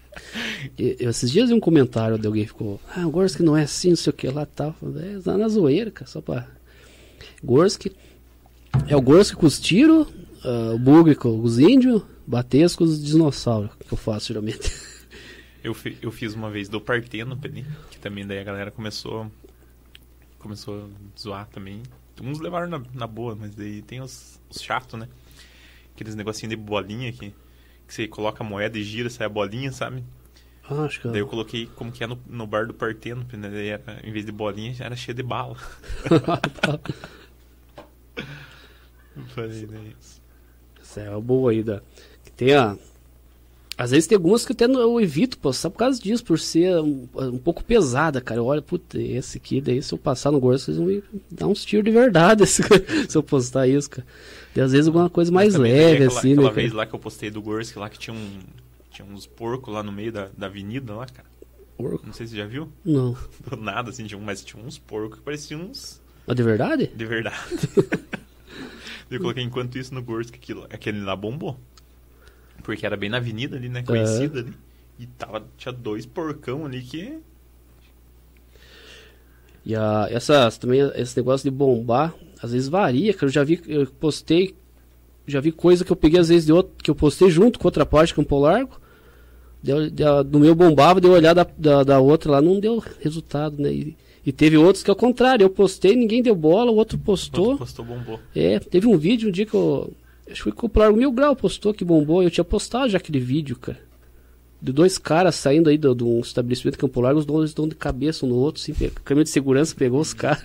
Eu, 0.77 1.09
esses 1.09 1.31
dias 1.31 1.49
vi 1.49 1.55
um 1.55 1.59
comentário 1.59 2.17
de 2.17 2.27
alguém 2.27 2.45
ficou, 2.45 2.79
ah, 2.95 3.05
o 3.05 3.11
Gorsk 3.11 3.39
não 3.39 3.57
é 3.57 3.63
assim, 3.63 3.89
não 3.89 3.95
sei 3.95 4.11
o 4.11 4.15
que 4.15 4.27
lá 4.27 4.45
tal. 4.45 4.75
É 4.97 5.19
tá 5.19 5.37
na 5.37 5.47
zoeira, 5.47 5.91
cara, 5.91 6.09
só 6.09 6.21
pra. 6.21 6.47
Gorsk. 7.43 7.87
É 8.87 8.95
o 8.95 9.01
Gorsk 9.01 9.35
com 9.35 9.45
os 9.45 9.59
tiros, 9.59 10.07
uh, 10.43 10.75
o 10.75 10.79
Bugre 10.79 11.15
com 11.15 11.39
os 11.39 11.59
índios, 11.59 12.03
Batesco 12.25 12.79
com 12.79 12.89
os 12.89 13.03
dinossauros, 13.03 13.71
que 13.87 13.93
eu 13.93 13.97
faço 13.97 14.27
geralmente. 14.27 14.71
Eu, 15.63 15.73
fi, 15.73 15.97
eu 16.01 16.11
fiz 16.11 16.33
uma 16.33 16.51
vez 16.51 16.67
do 16.67 16.81
Parteno, 16.81 17.39
que 17.89 17.97
também 17.97 18.27
daí 18.27 18.37
a 18.37 18.43
galera 18.43 18.69
começou 18.69 19.31
começou 20.37 20.83
a 20.83 21.17
zoar 21.17 21.47
também. 21.47 21.81
Uns 22.21 22.41
levaram 22.41 22.67
na, 22.67 22.83
na 22.93 23.07
boa, 23.07 23.33
mas 23.33 23.55
daí 23.55 23.81
tem 23.81 24.01
os, 24.01 24.41
os 24.49 24.61
chatos, 24.61 24.99
né? 24.99 25.07
Aqueles 25.93 26.15
negocinhos 26.15 26.49
de 26.49 26.55
bolinha 26.55 27.11
que, 27.11 27.33
que 27.87 27.93
você 27.93 28.07
coloca 28.07 28.43
a 28.43 28.47
moeda 28.47 28.77
e 28.77 28.83
gira, 28.83 29.09
sai 29.09 29.27
a 29.27 29.29
bolinha, 29.29 29.71
sabe? 29.71 30.03
Ah, 30.69 30.83
acho 30.85 31.01
que 31.01 31.07
Daí 31.09 31.19
eu 31.19 31.27
coloquei 31.27 31.65
como 31.75 31.91
que 31.91 32.03
é 32.03 32.07
no, 32.07 32.17
no 32.25 32.47
bar 32.47 32.65
do 32.65 32.73
Parteno, 32.73 33.25
né? 33.33 33.49
Daí 33.49 33.67
era, 33.67 33.99
em 34.03 34.11
vez 34.11 34.25
de 34.25 34.31
bolinha, 34.31 34.73
era 34.79 34.95
cheio 34.95 35.15
de 35.15 35.23
bala. 35.23 35.57
Falei, 39.35 39.67
né? 39.67 39.91
Essa 40.81 41.01
é 41.01 41.09
uma 41.09 41.21
boa 41.21 41.51
aí 41.51 41.61
da. 41.63 41.81
Que 42.23 42.31
tem 42.31 42.53
a. 42.53 42.77
Às 43.75 43.91
vezes 43.91 44.05
tem 44.05 44.15
algumas 44.15 44.45
que 44.45 44.51
até 44.53 44.65
eu 44.65 45.01
evito 45.01 45.37
postar 45.39 45.71
por 45.71 45.79
causa 45.79 45.99
disso, 45.99 46.23
por 46.23 46.37
ser 46.37 46.79
um, 46.79 47.07
um 47.15 47.39
pouco 47.39 47.63
pesada, 47.63 48.21
cara. 48.21 48.39
Eu 48.39 48.45
olho, 48.45 48.61
puta, 48.61 49.01
esse 49.01 49.37
aqui, 49.37 49.59
daí 49.59 49.81
se 49.81 49.93
eu 49.93 49.97
passar 49.97 50.31
no 50.31 50.39
gordo, 50.39 50.59
vocês 50.59 50.77
vão 50.77 50.85
me 50.85 51.03
dar 51.31 51.47
uns 51.47 51.65
tiros 51.65 51.83
de 51.83 51.91
verdade 51.91 52.43
esse, 52.43 52.61
se 53.09 53.17
eu 53.17 53.23
postar 53.23 53.67
isso, 53.67 53.89
cara. 53.89 54.05
E 54.55 54.61
às 54.61 54.71
vezes 54.71 54.87
alguma 54.87 55.09
coisa 55.09 55.31
mais 55.31 55.55
leve, 55.55 56.03
aquela, 56.03 56.19
assim, 56.19 56.33
aquela 56.33 56.43
né? 56.43 56.49
Aquela 56.49 56.51
vez 56.51 56.71
cara? 56.71 56.77
lá 56.77 56.85
que 56.85 56.93
eu 56.95 56.99
postei 56.99 57.31
do 57.31 57.41
Gorsk 57.41 57.75
lá 57.75 57.89
que 57.89 57.97
tinha 57.97 58.15
um. 58.15 58.39
Tinha 58.91 59.07
uns 59.07 59.25
porcos 59.25 59.73
lá 59.73 59.81
no 59.81 59.91
meio 59.91 60.11
da, 60.11 60.29
da 60.37 60.45
avenida 60.45 60.93
lá, 60.93 61.07
cara. 61.07 61.27
Porco? 61.75 62.05
Não 62.05 62.13
sei 62.13 62.27
se 62.27 62.33
você 62.33 62.37
já 62.37 62.45
viu. 62.45 62.71
Não. 62.85 63.17
Do 63.49 63.57
nada, 63.57 63.89
assim, 63.89 64.05
tinha 64.05 64.17
um, 64.17 64.23
mas 64.23 64.43
tinha 64.43 64.63
uns 64.63 64.77
porcos 64.77 65.17
que 65.17 65.25
pareciam 65.25 65.61
uns. 65.61 65.99
Mas 66.27 66.35
de 66.35 66.43
verdade? 66.43 66.87
De 66.87 67.05
verdade. 67.05 67.37
eu 69.09 69.19
coloquei 69.19 69.43
enquanto 69.43 69.77
isso 69.77 69.93
no 69.93 70.01
Gorsk, 70.01 70.35
aquilo, 70.35 70.65
aquele 70.69 71.01
lá 71.01 71.15
bombou. 71.15 71.59
Porque 72.63 72.85
era 72.85 72.95
bem 72.95 73.09
na 73.09 73.17
avenida 73.17 73.57
ali, 73.57 73.67
né? 73.67 73.83
Conhecida 73.83 74.39
ali. 74.39 74.53
E 74.99 75.07
tava, 75.07 75.45
tinha 75.57 75.71
dois 75.73 76.05
porcão 76.05 76.65
ali 76.65 76.81
que. 76.81 77.19
E 79.65 79.75
a, 79.75 80.07
essa, 80.09 80.49
também 80.51 80.81
esse 80.95 81.17
negócio 81.17 81.49
de 81.49 81.55
bombar, 81.55 82.13
às 82.43 82.51
vezes 82.51 82.67
varia, 82.67 83.13
cara. 83.13 83.27
Eu 83.27 83.29
já 83.29 83.43
vi, 83.43 83.61
eu 83.67 83.87
postei, 83.87 84.53
já 85.25 85.39
vi 85.39 85.51
coisa 85.51 85.85
que 85.85 85.91
eu 85.91 85.95
peguei 85.95 86.19
às 86.19 86.27
vezes 86.27 86.45
de 86.45 86.51
outro, 86.51 86.73
que 86.83 86.91
eu 86.91 86.95
postei 86.95 87.29
junto 87.29 87.57
com 87.57 87.67
outra 87.67 87.85
parte, 87.85 88.13
Campo 88.13 88.37
Largo. 88.37 88.81
Deu, 89.63 89.89
deu, 89.89 90.23
do 90.25 90.39
meu 90.41 90.53
bombava, 90.53 90.99
deu 90.99 91.11
olhar 91.11 91.33
da, 91.33 91.47
da, 91.57 91.83
da, 91.83 91.99
outra 92.01 92.33
lá, 92.33 92.41
não 92.41 92.59
deu 92.59 92.83
resultado, 92.99 93.61
né? 93.61 93.71
E, 93.71 93.95
e, 94.25 94.31
teve 94.33 94.57
outros 94.57 94.83
que 94.83 94.89
ao 94.89 94.95
contrário, 94.95 95.45
eu 95.45 95.49
postei, 95.49 95.95
ninguém 95.95 96.21
deu 96.21 96.35
bola, 96.35 96.69
o 96.69 96.75
outro 96.75 96.97
postou. 96.97 97.45
O 97.45 97.49
outro 97.51 97.59
postou, 97.59 97.85
bombou. 97.85 98.19
É, 98.35 98.59
teve 98.59 98.87
um 98.87 98.97
vídeo 98.97 99.29
um 99.29 99.31
dia 99.31 99.45
que 99.45 99.53
eu. 99.53 99.93
Acho 100.29 100.43
que 100.43 100.43
foi 100.43 100.51
com 100.51 100.67
o 100.67 100.93
Mil 100.93 101.11
Grau 101.13 101.35
postou 101.35 101.73
que 101.73 101.85
bombou. 101.85 102.21
Eu 102.21 102.29
tinha 102.29 102.43
postado 102.43 102.89
já 102.89 102.97
aquele 102.97 103.19
vídeo, 103.19 103.55
cara. 103.55 103.79
De 104.63 104.71
dois 104.71 104.97
caras 104.97 105.35
saindo 105.35 105.69
aí 105.69 105.77
de 105.77 105.87
um 105.87 106.21
estabelecimento 106.21 106.77
Campo 106.77 107.01
Largo, 107.01 107.19
os 107.19 107.25
dois 107.25 107.49
estão 107.49 107.67
de 107.67 107.75
cabeça 107.75 108.25
um 108.25 108.29
no 108.29 108.35
outro, 108.35 108.61
assim, 108.61 108.73
câmera 109.03 109.25
de 109.25 109.29
segurança 109.29 109.75
pegou 109.75 109.99
os 109.99 110.13
caras. 110.15 110.41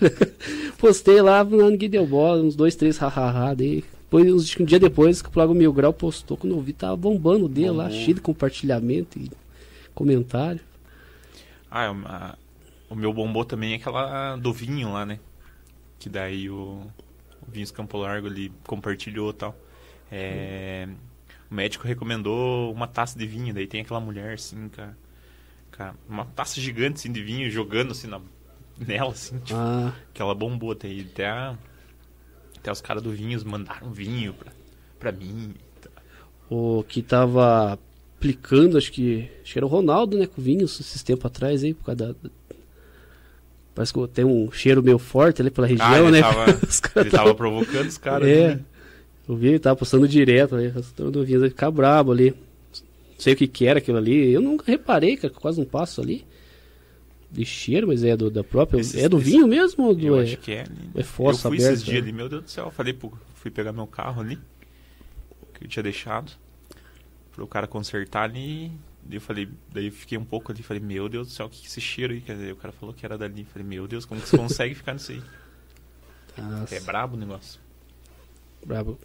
Postei 0.77 1.21
lá, 1.21 1.41
ninguém 1.41 1.89
deu 1.89 2.05
bola, 2.05 2.43
uns 2.43 2.53
dois, 2.53 2.75
três 2.75 2.97
hahaha, 2.97 3.55
daí 3.55 3.81
depois, 4.09 4.59
um 4.59 4.65
dia 4.65 4.77
depois, 4.77 5.21
que 5.21 5.29
o 5.29 5.31
Plago 5.31 5.53
Mil 5.53 5.71
Grau 5.71 5.93
postou, 5.93 6.35
quando 6.35 6.53
eu 6.53 6.59
vi, 6.59 6.73
tava 6.73 6.97
bombando 6.97 7.45
o 7.45 7.47
dele 7.47 7.69
lá, 7.69 7.89
cheio 7.89 8.15
de 8.15 8.19
compartilhamento 8.19 9.17
e 9.17 9.31
comentário. 9.95 10.59
Ah, 11.71 11.85
é 11.85 11.87
a, 11.87 12.37
o 12.89 12.95
meu 12.95 13.13
bombou 13.13 13.45
também 13.45 13.71
é 13.71 13.75
aquela 13.77 14.35
do 14.35 14.51
vinho 14.51 14.91
lá, 14.91 15.05
né? 15.05 15.17
Que 15.97 16.09
daí 16.09 16.49
o, 16.49 16.81
o 17.47 17.51
Vinhos 17.51 17.71
Campo 17.71 17.97
Largo 17.99 18.27
ali 18.27 18.51
compartilhou 18.67 19.29
e 19.29 19.33
tal. 19.33 19.55
É. 20.11 20.89
O 21.49 21.55
médico 21.55 21.87
recomendou 21.87 22.71
uma 22.71 22.87
taça 22.87 23.17
de 23.17 23.25
vinho, 23.25 23.53
daí 23.53 23.67
tem 23.67 23.81
aquela 23.81 23.99
mulher 23.99 24.33
assim, 24.33 24.69
cara, 24.69 24.97
cara 25.71 25.95
uma 26.07 26.25
taça 26.25 26.59
gigante 26.61 26.99
assim, 26.99 27.11
de 27.11 27.23
vinho 27.23 27.49
jogando 27.49 27.91
assim 27.91 28.07
na, 28.07 28.21
nela, 28.77 29.11
assim, 29.11 29.39
tipo, 29.39 29.57
ah. 29.57 29.93
que 30.13 30.21
ela 30.21 30.35
bombou. 30.35 30.71
Até, 30.71 30.87
até 30.99 31.27
a, 31.27 31.57
até 32.57 32.71
os 32.71 32.81
caras 32.81 33.01
do 33.01 33.11
Vinhos 33.11 33.43
mandaram 33.43 33.91
vinho 33.91 34.33
pra, 34.33 34.51
pra 34.99 35.11
mim. 35.11 35.55
O 36.49 36.83
que 36.87 37.01
tava 37.01 37.79
aplicando, 38.17 38.77
acho 38.77 38.91
que, 38.91 39.29
acho 39.43 39.53
que 39.53 39.59
era 39.59 39.65
o 39.65 39.69
Ronaldo, 39.69 40.17
né, 40.17 40.27
com 40.27 40.41
Vinhos 40.41 40.79
esses 40.79 41.03
tempos 41.03 41.25
atrás 41.25 41.63
aí, 41.63 41.73
por 41.73 41.85
causa 41.85 42.13
da, 42.13 42.29
Parece 43.79 43.93
que 43.93 44.07
tem 44.09 44.25
um 44.25 44.51
cheiro 44.51 44.83
meio 44.83 44.99
forte 44.99 45.41
ali 45.41 45.49
pela 45.49 45.65
região, 45.65 45.87
ah, 45.87 45.99
ele 45.99 46.11
né? 46.11 46.21
Tava, 46.21 46.45
ele 46.99 47.09
tava 47.09 47.33
provocando 47.33 47.87
os 47.87 47.97
caras. 47.97 48.27
É. 48.27 48.55
Né? 48.55 48.61
Eu 49.29 49.35
vi, 49.35 49.49
ele 49.49 49.59
tava 49.59 49.75
postando 49.75 50.07
direto, 50.07 50.57
né? 50.57 50.73
Todo 50.95 51.23
Vinhos 51.23 51.43
ficar 51.49 51.69
brabo 51.69 52.11
ali. 52.11 52.31
Não 52.31 53.19
sei 53.19 53.33
o 53.33 53.37
que 53.37 53.47
que 53.47 53.67
era 53.67 53.77
aquilo 53.77 53.99
ali. 53.99 54.31
Eu 54.31 54.41
nunca 54.41 54.63
reparei, 54.65 55.15
cara, 55.15 55.31
quase 55.31 55.59
não 55.59 55.67
passo 55.67 56.01
ali 56.01 56.25
de 57.31 57.45
cheiro, 57.45 57.87
mas 57.87 58.03
é 58.03 58.17
do, 58.17 58.31
da 58.31 58.43
própria. 58.43 58.81
Esse, 58.81 58.99
é 58.99 59.07
do 59.07 59.19
esse, 59.19 59.29
vinho 59.29 59.47
mesmo? 59.47 59.93
Do, 59.93 60.03
eu 60.03 60.19
é, 60.19 60.23
acho 60.23 60.37
que 60.37 60.51
é. 60.51 60.65
É 60.95 61.03
fossa 61.03 61.47
Eu 61.47 61.51
fui 61.51 61.57
aberta, 61.59 61.73
esses 61.73 61.85
dias 61.85 62.01
ali, 62.01 62.11
meu 62.11 62.27
Deus 62.27 62.43
do 62.43 62.49
céu. 62.49 62.71
Falei, 62.71 62.91
pô, 62.91 63.11
fui 63.35 63.51
pegar 63.51 63.71
meu 63.71 63.85
carro 63.85 64.21
ali, 64.21 64.39
que 65.53 65.65
eu 65.65 65.67
tinha 65.67 65.83
deixado, 65.83 66.31
para 67.31 67.43
o 67.43 67.47
cara 67.47 67.67
consertar 67.67 68.23
ali. 68.23 68.71
Daí 69.03 69.17
eu 69.17 69.21
falei, 69.21 69.47
daí 69.71 69.91
fiquei 69.91 70.17
um 70.17 70.25
pouco 70.25 70.51
ali, 70.51 70.63
falei, 70.63 70.81
meu 70.81 71.07
Deus 71.07 71.27
do 71.27 71.33
céu, 71.33 71.45
o 71.45 71.49
que, 71.49 71.59
que 71.59 71.65
é 71.65 71.69
esse 71.69 71.81
cheiro 71.81 72.13
aí? 72.13 72.51
O 72.51 72.55
cara 72.55 72.71
falou 72.71 72.95
que 72.95 73.05
era 73.05 73.15
dali. 73.15 73.45
Falei, 73.45 73.67
meu 73.67 73.87
Deus, 73.87 74.05
como 74.05 74.19
que 74.19 74.27
você 74.27 74.37
consegue 74.37 74.73
ficar 74.73 74.93
nisso 74.93 75.11
aí? 75.11 75.21
Nossa. 76.37 76.75
É 76.75 76.79
brabo 76.79 77.15
o 77.15 77.19
negócio. 77.19 77.59
Brabo. 78.65 78.99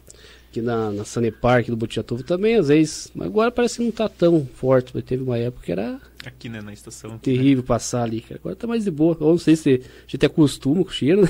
Aqui 0.49 0.61
na, 0.61 0.91
na 0.91 1.03
Sanepar, 1.03 1.59
aqui 1.59 1.69
do 1.69 1.77
Botiatuva 1.77 2.23
também, 2.23 2.55
às 2.55 2.69
vezes. 2.69 3.11
Mas 3.13 3.27
agora 3.27 3.51
parece 3.51 3.77
que 3.77 3.83
não 3.83 3.91
tá 3.91 4.07
tão 4.07 4.45
forte. 4.45 4.91
Mas 4.93 5.03
teve 5.03 5.23
uma 5.23 5.37
época 5.37 5.65
que 5.65 5.71
era. 5.71 5.99
Aqui, 6.25 6.47
né, 6.47 6.61
na 6.61 6.71
estação. 6.71 7.17
Terrível 7.17 7.63
né? 7.63 7.67
passar 7.67 8.03
ali, 8.03 8.21
cara. 8.21 8.39
Agora 8.39 8.55
tá 8.55 8.67
mais 8.67 8.83
de 8.83 8.91
boa. 8.91 9.17
Ou 9.19 9.31
não 9.31 9.37
sei 9.37 9.55
se 9.55 9.81
a 9.83 10.09
gente 10.09 10.25
acostuma 10.25 10.83
com 10.83 10.89
o 10.89 10.93
cheiro, 10.93 11.23
né? 11.23 11.29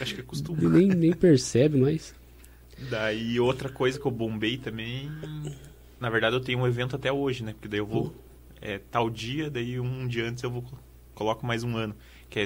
Acho 0.00 0.14
que 0.14 0.20
acostuma. 0.20 0.68
nem, 0.68 0.88
nem 0.88 1.12
percebe 1.12 1.78
mais. 1.78 2.14
Daí 2.90 3.38
outra 3.38 3.68
coisa 3.68 3.98
que 3.98 4.06
eu 4.06 4.10
bombei 4.10 4.58
também. 4.58 5.10
Na 6.00 6.10
verdade 6.10 6.36
eu 6.36 6.40
tenho 6.40 6.58
um 6.58 6.66
evento 6.66 6.96
até 6.96 7.12
hoje, 7.12 7.42
né? 7.44 7.52
Porque 7.52 7.68
daí 7.68 7.80
eu 7.80 7.86
vou. 7.86 8.14
É, 8.60 8.78
tal 8.78 9.10
dia, 9.10 9.50
daí 9.50 9.78
um 9.78 10.06
dia 10.06 10.26
antes 10.28 10.42
eu 10.42 10.50
vou. 10.50 10.64
Coloco 11.14 11.46
mais 11.46 11.62
um 11.62 11.76
ano. 11.76 11.94
Que 12.28 12.40
é 12.40 12.44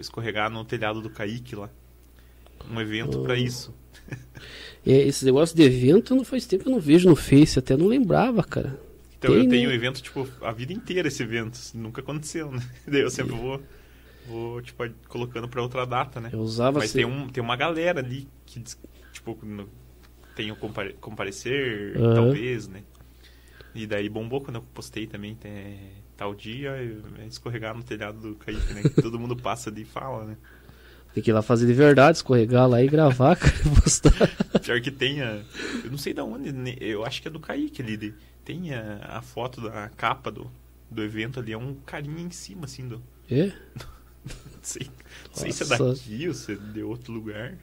escorregar 0.00 0.50
no 0.50 0.64
telhado 0.64 1.00
do 1.00 1.10
Kaique 1.10 1.56
lá. 1.56 1.70
Um 2.70 2.80
evento 2.80 3.20
oh. 3.20 3.22
para 3.22 3.36
isso. 3.36 3.74
É, 4.86 4.92
esse 4.92 5.26
negócio 5.26 5.54
de 5.54 5.62
evento 5.62 6.14
não 6.14 6.24
faz 6.24 6.46
tempo 6.46 6.64
que 6.64 6.70
eu 6.70 6.72
não 6.72 6.80
vejo 6.80 7.06
no 7.06 7.14
Face, 7.14 7.58
até 7.58 7.76
não 7.76 7.86
lembrava, 7.86 8.42
cara. 8.42 8.80
Então 9.18 9.34
Tem, 9.34 9.44
eu 9.44 9.50
tenho 9.50 9.68
né? 9.68 9.74
evento, 9.74 10.02
tipo, 10.02 10.26
a 10.40 10.52
vida 10.52 10.72
inteira 10.72 11.08
esse 11.08 11.22
evento. 11.22 11.58
Nunca 11.74 12.00
aconteceu, 12.00 12.50
né? 12.50 12.66
Daí 12.88 13.02
eu 13.02 13.10
sempre 13.10 13.36
vou. 13.36 13.62
vou, 14.26 14.62
tipo, 14.62 14.82
colocando 15.06 15.48
pra 15.48 15.60
outra 15.60 15.84
data, 15.84 16.18
né? 16.18 16.30
Eu 16.32 16.40
usava 16.40 16.78
Mas 16.78 16.92
tem, 16.92 17.04
um, 17.04 17.28
tem 17.28 17.42
uma 17.42 17.56
galera 17.56 18.00
ali 18.00 18.26
que, 18.46 18.62
tipo, 19.12 19.38
no, 19.42 19.68
tem 20.34 20.50
o 20.50 20.56
compare, 20.56 20.94
comparecer, 20.94 21.98
uhum. 21.98 22.14
talvez, 22.14 22.66
né? 22.66 22.82
E 23.74 23.86
daí 23.86 24.08
bombou 24.08 24.40
quando 24.40 24.56
eu 24.56 24.62
postei 24.74 25.06
também, 25.06 25.34
tem, 25.34 25.92
tal 26.16 26.34
dia, 26.34 26.76
escorregar 27.28 27.76
no 27.76 27.82
telhado 27.82 28.20
do 28.20 28.34
Kaique, 28.36 28.72
né? 28.72 28.82
Que 28.82 29.02
todo 29.02 29.18
mundo 29.18 29.36
passa 29.36 29.68
ali 29.70 29.82
e 29.82 29.84
fala, 29.84 30.24
né? 30.24 30.36
Tem 31.12 31.22
que 31.22 31.30
ir 31.30 31.32
lá 31.32 31.42
fazer 31.42 31.66
de 31.66 31.72
verdade, 31.72 32.18
escorregar 32.18 32.68
lá 32.68 32.82
e 32.82 32.86
gravar, 32.86 33.34
cara, 33.36 33.54
e 33.66 33.80
postar. 33.80 34.60
Pior 34.60 34.80
que 34.80 34.90
tenha. 34.90 35.44
Eu 35.82 35.90
não 35.90 35.98
sei 35.98 36.14
de 36.14 36.20
onde, 36.20 36.76
eu 36.80 37.04
acho 37.04 37.20
que 37.20 37.28
é 37.28 37.30
do 37.30 37.40
Kaique 37.40 37.82
ali. 37.82 38.14
Tem 38.44 38.72
a, 38.74 39.18
a 39.18 39.22
foto 39.22 39.60
da 39.60 39.88
capa 39.90 40.30
do, 40.30 40.50
do 40.90 41.02
evento 41.02 41.40
ali, 41.40 41.52
é 41.52 41.58
um 41.58 41.74
carinha 41.86 42.22
em 42.22 42.30
cima, 42.30 42.64
assim, 42.64 42.86
do. 42.86 43.02
É? 43.30 43.46
não 44.24 44.62
sei, 44.62 44.88
não 45.28 45.34
sei 45.34 45.52
se 45.52 45.62
é 45.64 45.66
daqui 45.66 46.28
ou 46.28 46.34
se 46.34 46.52
é 46.52 46.56
de 46.56 46.82
outro 46.82 47.12
lugar. 47.12 47.54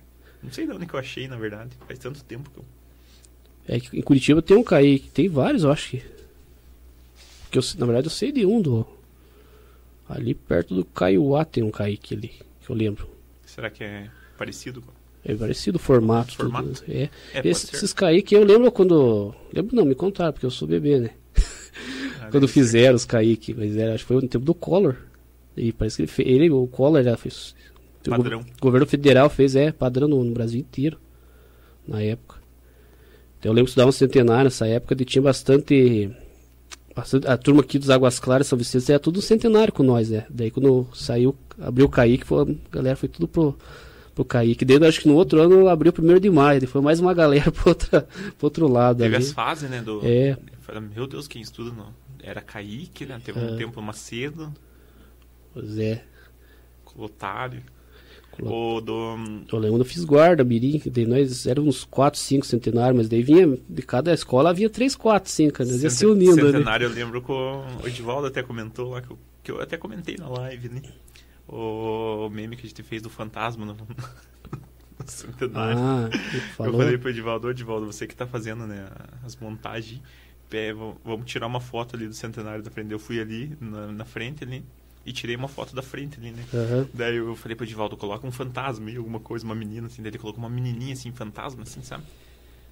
Não 0.43 0.51
sei 0.51 0.65
de 0.65 0.73
onde 0.73 0.85
que 0.85 0.93
eu 0.93 0.99
achei, 0.99 1.27
na 1.27 1.37
verdade. 1.37 1.71
Faz 1.87 1.99
tanto 1.99 2.23
tempo 2.23 2.49
que 2.49 2.59
eu. 2.59 2.65
É 3.67 3.79
que 3.79 3.97
em 3.97 4.01
Curitiba 4.01 4.41
tem 4.41 4.55
um 4.55 4.63
Kaique, 4.63 5.09
tem 5.09 5.27
vários, 5.27 5.63
eu 5.63 5.71
acho 5.71 5.89
que. 5.89 6.03
que 7.49 7.57
eu, 7.57 7.63
na 7.77 7.85
verdade 7.85 8.07
eu 8.07 8.11
sei 8.11 8.31
de 8.31 8.45
um 8.45 8.61
do. 8.61 8.85
Ali 10.07 10.33
perto 10.33 10.73
do 10.73 10.85
Caiuá 10.85 11.43
tem 11.43 11.63
um 11.63 11.71
Kaique 11.71 12.13
ali, 12.13 12.31
que 12.61 12.69
eu 12.69 12.75
lembro. 12.75 13.16
Será 13.57 13.71
que 13.71 13.83
é 13.83 14.07
parecido? 14.37 14.83
É 15.25 15.33
parecido 15.33 15.77
o 15.77 15.79
formato. 15.79 16.35
Formato? 16.35 16.83
É. 16.87 17.09
é 17.33 17.41
Esse, 17.43 17.75
esses 17.75 17.91
Kaique 17.91 18.35
eu 18.35 18.43
lembro 18.43 18.71
quando. 18.71 19.33
Lembro 19.51 19.75
não, 19.75 19.83
me 19.83 19.95
contaram, 19.95 20.31
porque 20.31 20.45
eu 20.45 20.51
sou 20.51 20.67
bebê, 20.67 20.99
né? 20.99 21.09
Ah, 22.21 22.27
quando 22.29 22.47
fizeram 22.47 22.95
os 22.95 23.03
Kaique, 23.03 23.55
mas 23.55 23.75
era, 23.75 23.95
acho 23.95 24.03
que 24.03 24.09
foi 24.09 24.21
no 24.21 24.27
tempo 24.27 24.45
do 24.45 24.53
Collor. 24.53 24.95
E 25.55 25.73
parece 25.73 25.95
que 25.95 26.01
ele, 26.03 26.07
fez, 26.07 26.29
ele 26.29 26.51
o 26.51 26.67
Collor 26.67 27.01
já 27.01 27.17
fez. 27.17 27.55
Padrão. 28.07 28.41
O 28.41 28.61
governo 28.61 28.85
federal 28.85 29.27
fez, 29.27 29.55
é, 29.55 29.71
padrão 29.71 30.07
no, 30.07 30.23
no 30.23 30.33
Brasil 30.33 30.59
inteiro. 30.59 30.99
Na 31.87 31.99
época. 31.99 32.35
Então 33.39 33.49
eu 33.49 33.55
lembro 33.55 33.65
que 33.65 33.71
estudava 33.71 33.89
um 33.89 33.91
centenário 33.91 34.43
nessa 34.43 34.67
época 34.67 34.95
e 34.99 35.03
tinha 35.03 35.23
bastante. 35.23 36.11
A 37.25 37.37
turma 37.37 37.61
aqui 37.61 37.77
dos 37.77 37.89
Águas 37.89 38.19
Claras, 38.19 38.47
São 38.47 38.57
Vicente, 38.57 38.91
era 38.91 38.99
tudo 38.99 39.19
um 39.19 39.21
centenário 39.21 39.73
com 39.73 39.83
nós, 39.83 40.09
né? 40.09 40.25
Daí 40.29 40.49
quando 40.49 40.87
saiu 40.93 41.35
abriu 41.59 41.85
o 41.85 41.89
Kaique, 41.89 42.25
foi, 42.25 42.43
a 42.43 42.75
galera 42.75 42.95
foi 42.95 43.09
tudo 43.09 43.27
pro, 43.27 43.57
pro 44.13 44.25
Kaique. 44.25 44.65
Daí 44.65 44.83
acho 44.87 45.01
que 45.01 45.07
no 45.07 45.15
outro 45.15 45.41
ano 45.41 45.67
abriu 45.67 45.89
o 45.89 45.93
primeiro 45.93 46.19
de 46.19 46.29
maio, 46.29 46.67
foi 46.67 46.81
mais 46.81 46.99
uma 46.99 47.13
galera 47.13 47.49
pro, 47.53 47.69
outra, 47.69 48.01
pro 48.01 48.45
outro 48.45 48.67
lado. 48.67 48.99
Teve 48.99 49.15
ali. 49.15 49.25
as 49.25 49.31
fases, 49.31 49.69
né? 49.69 49.81
Do, 49.81 50.01
é. 50.03 50.37
Meu 50.95 51.07
Deus, 51.07 51.27
quem 51.27 51.41
estuda 51.41 51.71
não. 51.71 51.93
Era 52.21 52.41
Kaique, 52.41 53.05
né? 53.05 53.21
Teve 53.23 53.39
um 53.39 53.53
é. 53.53 53.57
tempo 53.57 53.81
Macedo. 53.81 54.53
Pois 55.53 55.77
é. 55.77 56.03
Clotário. 56.83 57.63
O 58.41 58.81
do... 58.81 59.15
Eu 59.51 59.59
lembro 59.59 59.79
eu 59.79 59.85
fiz 59.85 60.03
guarda, 60.03 60.43
mirim, 60.43 60.81
daí 60.85 61.05
nós 61.05 61.45
éramos 61.47 61.77
uns 61.77 61.83
4, 61.85 62.19
5 62.19 62.45
centenários, 62.45 62.97
mas 62.97 63.09
daí 63.09 63.23
vinha, 63.23 63.57
de 63.67 63.81
cada 63.81 64.13
escola 64.13 64.49
havia 64.49 64.69
3, 64.69 64.95
4, 64.95 65.31
5, 65.31 65.59
nós 65.59 65.83
ia 65.83 65.89
se 65.89 66.05
unindo. 66.05 66.35
Centenário 66.35 66.85
eu 66.85 66.93
lembro 66.93 67.21
que 67.21 67.31
o 67.31 67.87
Edivaldo 67.87 68.27
até 68.27 68.43
comentou 68.43 68.91
lá 68.91 69.01
que 69.01 69.11
eu 69.11 69.17
que 69.47 69.51
eu 69.51 69.61
até 69.61 69.77
comentei 69.77 70.17
na 70.17 70.27
live, 70.27 70.67
né? 70.67 70.81
O 71.47 72.29
meme 72.29 72.57
que 72.57 72.65
a 72.65 72.69
gente 72.69 72.83
fez 72.83 73.01
do 73.01 73.09
fantasma 73.09 73.65
no, 73.65 73.73
no 74.99 75.07
centenário. 75.07 75.77
Ah, 75.79 76.09
eu 76.65 76.73
falei 76.73 76.97
pro 76.97 77.09
Edivaldo, 77.09 77.49
Edivaldo, 77.49 77.85
você 77.85 78.05
que 78.05 78.13
tá 78.13 78.27
fazendo 78.27 78.67
né, 78.67 78.89
as 79.23 79.37
montagens, 79.37 80.01
é, 80.51 80.73
vamos 80.73 81.25
tirar 81.25 81.47
uma 81.47 81.61
foto 81.61 81.95
ali 81.95 82.07
do 82.07 82.13
centenário 82.13 82.61
da 82.61 82.69
frente. 82.69 82.91
Eu 82.91 82.99
fui 82.99 83.21
ali 83.21 83.57
na, 83.61 83.87
na 83.87 84.03
frente 84.03 84.43
ali 84.43 84.65
e 85.07 85.13
tirei 85.13 85.37
uma 85.37 85.47
foto 85.47 85.73
da 85.73 85.81
frente 85.81 86.19
ali, 86.19 86.31
né? 86.31 86.43
Uhum. 86.53 86.87
Daí 86.93 87.15
eu 87.15 87.33
falei 87.37 87.55
pro 87.55 87.65
Edivaldo, 87.65 87.95
coloca 87.95 88.27
um 88.27 88.31
fantasma 88.31 88.89
aí, 88.89 88.97
alguma 88.97 89.21
coisa, 89.21 89.45
uma 89.45 89.55
menina 89.55 89.87
assim. 89.87 90.01
Daí 90.01 90.11
ele 90.11 90.17
colocou 90.17 90.43
uma 90.43 90.49
menininha 90.49 90.91
assim, 90.91 91.13
fantasma 91.13 91.63
assim, 91.63 91.81
sabe? 91.81 92.03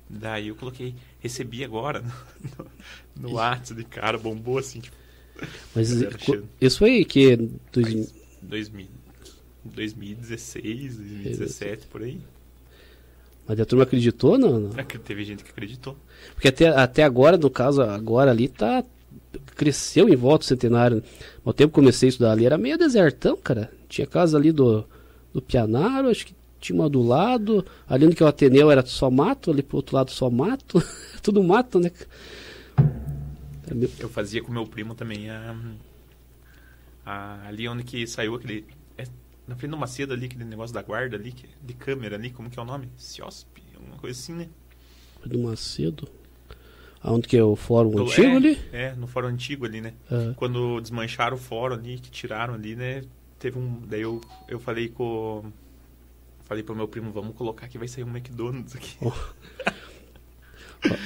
Daí 0.10 0.50
eu 0.50 0.56
coloquei, 0.56 0.94
recebi 1.22 1.64
agora 1.64 2.04
no, 3.16 3.30
no, 3.30 3.36
WhatsApp 3.36 3.82
de 3.82 3.88
cara, 3.88 4.18
bombou 4.18 4.58
assim, 4.58 4.82
tipo, 4.82 4.96
mas 5.74 5.90
isso 6.62 6.86
aí 6.86 7.04
que 7.04 7.36
dois... 7.72 8.14
2000, 8.42 8.88
2016, 9.64 10.98
2017, 10.98 11.88
por 11.88 12.04
aí. 12.04 12.22
Mas 13.48 13.60
a 13.60 13.66
turma 13.66 13.84
acreditou, 13.84 14.38
não? 14.38 14.60
não? 14.60 14.80
É 14.80 14.84
teve 14.84 15.24
gente 15.24 15.44
que 15.44 15.52
acreditou. 15.52 15.98
Porque 16.34 16.48
até, 16.48 16.68
até 16.68 17.04
agora, 17.04 17.38
no 17.38 17.50
caso, 17.50 17.82
agora 17.82 18.32
ali 18.32 18.48
tá. 18.48 18.84
Cresceu 19.56 20.10
em 20.10 20.16
volta 20.16 20.44
o 20.44 20.48
centenário. 20.48 21.04
No 21.44 21.54
tempo 21.54 21.70
que 21.72 21.76
comecei 21.76 22.08
a 22.08 22.12
estudar 22.12 22.32
ali, 22.32 22.46
era 22.46 22.58
meio 22.58 22.78
desertão, 22.78 23.38
cara. 23.38 23.72
Tinha 23.88 24.06
casa 24.06 24.38
ali 24.38 24.52
do, 24.52 24.86
do 25.34 25.42
Pianaro, 25.42 26.10
acho 26.10 26.28
que 26.28 26.36
tinha 26.60 26.80
uma 26.80 26.90
do 26.90 27.02
lado. 27.02 27.66
Ali 27.88 28.06
no 28.06 28.16
que 28.16 28.24
é 28.24 28.26
o 28.26 28.30
Ateneu 28.30 28.72
era 28.72 28.86
só 28.86 29.10
mato, 29.10 29.52
ali 29.52 29.62
pro 29.62 29.78
outro 29.78 29.96
lado 29.96 30.12
só 30.12 30.30
mato. 30.30 30.84
Tudo 31.22 31.44
mato, 31.44 31.80
né? 31.80 31.92
Eu 34.00 34.10
fazia 34.10 34.44
com 34.44 34.52
meu 34.52 34.66
primo 34.66 34.94
também 34.94 35.30
a, 35.30 35.56
a, 37.06 37.48
ali 37.48 37.68
onde 37.68 37.84
que 37.84 38.06
saiu 38.06 38.36
aquele. 38.36 38.66
É, 38.98 39.06
na 39.48 39.56
frente 39.56 39.72
do 39.72 39.78
Macedo 39.78 40.14
ali, 40.14 40.26
aquele 40.26 40.44
negócio 40.44 40.74
da 40.74 40.82
guarda 40.82 41.16
ali, 41.16 41.32
que, 41.32 41.48
de 41.62 41.74
câmera 41.74 42.16
ali, 42.16 42.30
como 42.30 42.50
que 42.50 42.60
é 42.60 42.62
o 42.62 42.66
nome? 42.66 42.90
Ciosp, 42.98 43.48
alguma 43.76 43.98
coisa 43.98 44.20
assim, 44.20 44.34
né? 44.34 44.50
Do 45.26 45.40
Macedo? 45.40 46.08
Aonde 47.08 47.28
que 47.28 47.38
é 47.38 47.44
o 47.44 47.56
fórum 47.56 47.92
do, 47.92 48.02
antigo 48.02 48.28
é, 48.28 48.36
ali? 48.36 48.60
É, 48.72 48.94
no 48.96 49.06
fórum 49.06 49.28
antigo 49.28 49.64
ali, 49.64 49.80
né? 49.80 49.94
É. 50.10 50.34
Quando 50.36 50.82
desmancharam 50.82 51.38
o 51.38 51.40
fórum 51.40 51.76
ali, 51.76 52.00
que 52.00 52.10
tiraram 52.10 52.56
ali, 52.56 52.76
né? 52.76 53.04
Teve 53.38 53.60
um. 53.60 53.80
Daí 53.88 54.02
eu, 54.02 54.20
eu 54.48 54.60
falei 54.60 54.90
com. 54.90 55.44
Falei 56.46 56.64
pro 56.64 56.76
meu 56.76 56.88
primo, 56.88 57.12
vamos 57.12 57.36
colocar 57.36 57.68
que 57.68 57.78
vai 57.78 57.88
sair 57.88 58.04
um 58.04 58.10
McDonald's 58.10 58.76
aqui. 58.76 58.98
Oh. 59.02 59.12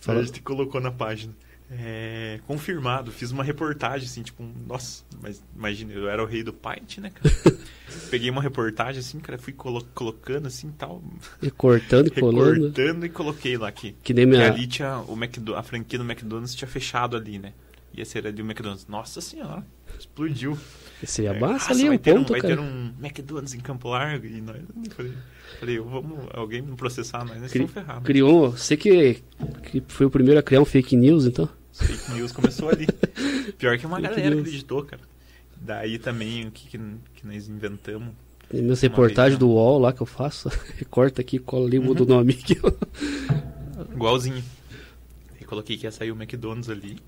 Fala. 0.00 0.18
A 0.18 0.24
gente 0.24 0.42
colocou 0.42 0.80
na 0.80 0.90
página 0.90 1.32
é, 1.78 2.40
confirmado. 2.46 3.10
Fiz 3.10 3.30
uma 3.30 3.42
reportagem, 3.42 4.06
assim, 4.06 4.22
tipo, 4.22 4.44
nossa, 4.66 5.04
mas 5.20 5.42
imagina, 5.56 5.92
eu 5.92 6.08
era 6.08 6.22
o 6.22 6.26
rei 6.26 6.42
do 6.42 6.52
Paint, 6.52 6.98
né, 6.98 7.10
cara? 7.10 7.34
Peguei 8.10 8.30
uma 8.30 8.42
reportagem, 8.42 9.00
assim, 9.00 9.18
cara, 9.20 9.38
fui 9.38 9.52
colo 9.52 9.86
colocando, 9.94 10.46
assim, 10.46 10.70
tal. 10.72 11.02
E 11.40 11.50
cortando 11.50 12.08
e 12.08 12.10
colando. 12.10 12.68
Recortando 12.68 13.06
e 13.06 13.08
coloquei 13.08 13.56
lá 13.56 13.68
aqui. 13.68 13.94
Que 14.02 14.12
nem 14.12 14.26
minha... 14.26 14.50
Ali 14.50 14.66
tinha, 14.66 14.98
o 15.08 15.14
McDo 15.14 15.54
a 15.54 15.62
franquia 15.62 15.98
do 15.98 16.04
McDonald's 16.04 16.54
tinha 16.54 16.68
fechado 16.68 17.16
ali, 17.16 17.38
né? 17.38 17.52
Ia 17.94 18.04
ser 18.04 18.26
ali 18.26 18.40
o 18.40 18.44
McDonald's. 18.44 18.86
Nossa 18.86 19.20
senhora, 19.20 19.64
explodiu. 19.98 20.58
Esse 21.02 21.26
é 21.26 21.38
massa 21.38 21.72
ali, 21.72 21.88
um 21.90 21.98
ponto, 21.98 22.32
um, 22.32 22.38
Vai 22.38 22.40
ter 22.40 22.58
um 22.58 22.92
McDonald's 23.00 23.54
em 23.54 23.60
Campo 23.60 23.88
Largo 23.88 24.26
e 24.26 24.40
nós... 24.40 24.56
Falei, 24.94 25.12
falei 25.58 25.78
vamos, 25.78 26.28
alguém 26.32 26.62
me 26.62 26.76
processar, 26.76 27.24
nós, 27.24 27.40
nós 27.40 27.50
Cri 27.50 27.64
estamos 27.64 27.72
ferrados. 27.72 28.04
Criou, 28.04 28.50
você 28.52 28.76
que, 28.76 29.22
que 29.64 29.82
foi 29.88 30.06
o 30.06 30.10
primeiro 30.10 30.38
a 30.38 30.42
criar 30.42 30.60
um 30.60 30.64
fake 30.64 30.96
news, 30.96 31.26
então? 31.26 31.48
Fake 31.72 32.12
news 32.12 32.32
começou 32.32 32.68
ali. 32.68 32.86
Pior 33.58 33.78
que 33.78 33.86
uma 33.86 33.96
fake 33.96 34.08
galera 34.08 34.30
news. 34.30 34.40
acreditou, 34.42 34.84
cara. 34.84 35.02
Daí 35.56 35.98
também 35.98 36.46
o 36.46 36.50
que, 36.50 36.68
que, 36.68 36.78
que 37.14 37.26
nós 37.26 37.48
inventamos. 37.48 38.14
Tem 38.48 38.60
minhas 38.60 38.80
reportagens 38.80 39.38
do 39.38 39.48
UOL 39.48 39.78
lá 39.78 39.92
que 39.92 40.02
eu 40.02 40.06
faço. 40.06 40.50
Recorta 40.76 41.20
aqui, 41.20 41.38
cola 41.38 41.66
ali, 41.66 41.78
muda 41.78 42.02
uhum. 42.02 42.06
o 42.06 42.14
nome 42.16 42.32
aqui. 42.34 42.58
Igualzinho. 43.94 44.42
E 45.40 45.44
coloquei 45.44 45.76
que 45.76 45.86
ia 45.86 45.92
sair 45.92 46.12
o 46.12 46.16
McDonald's 46.16 46.68
ali. 46.68 46.98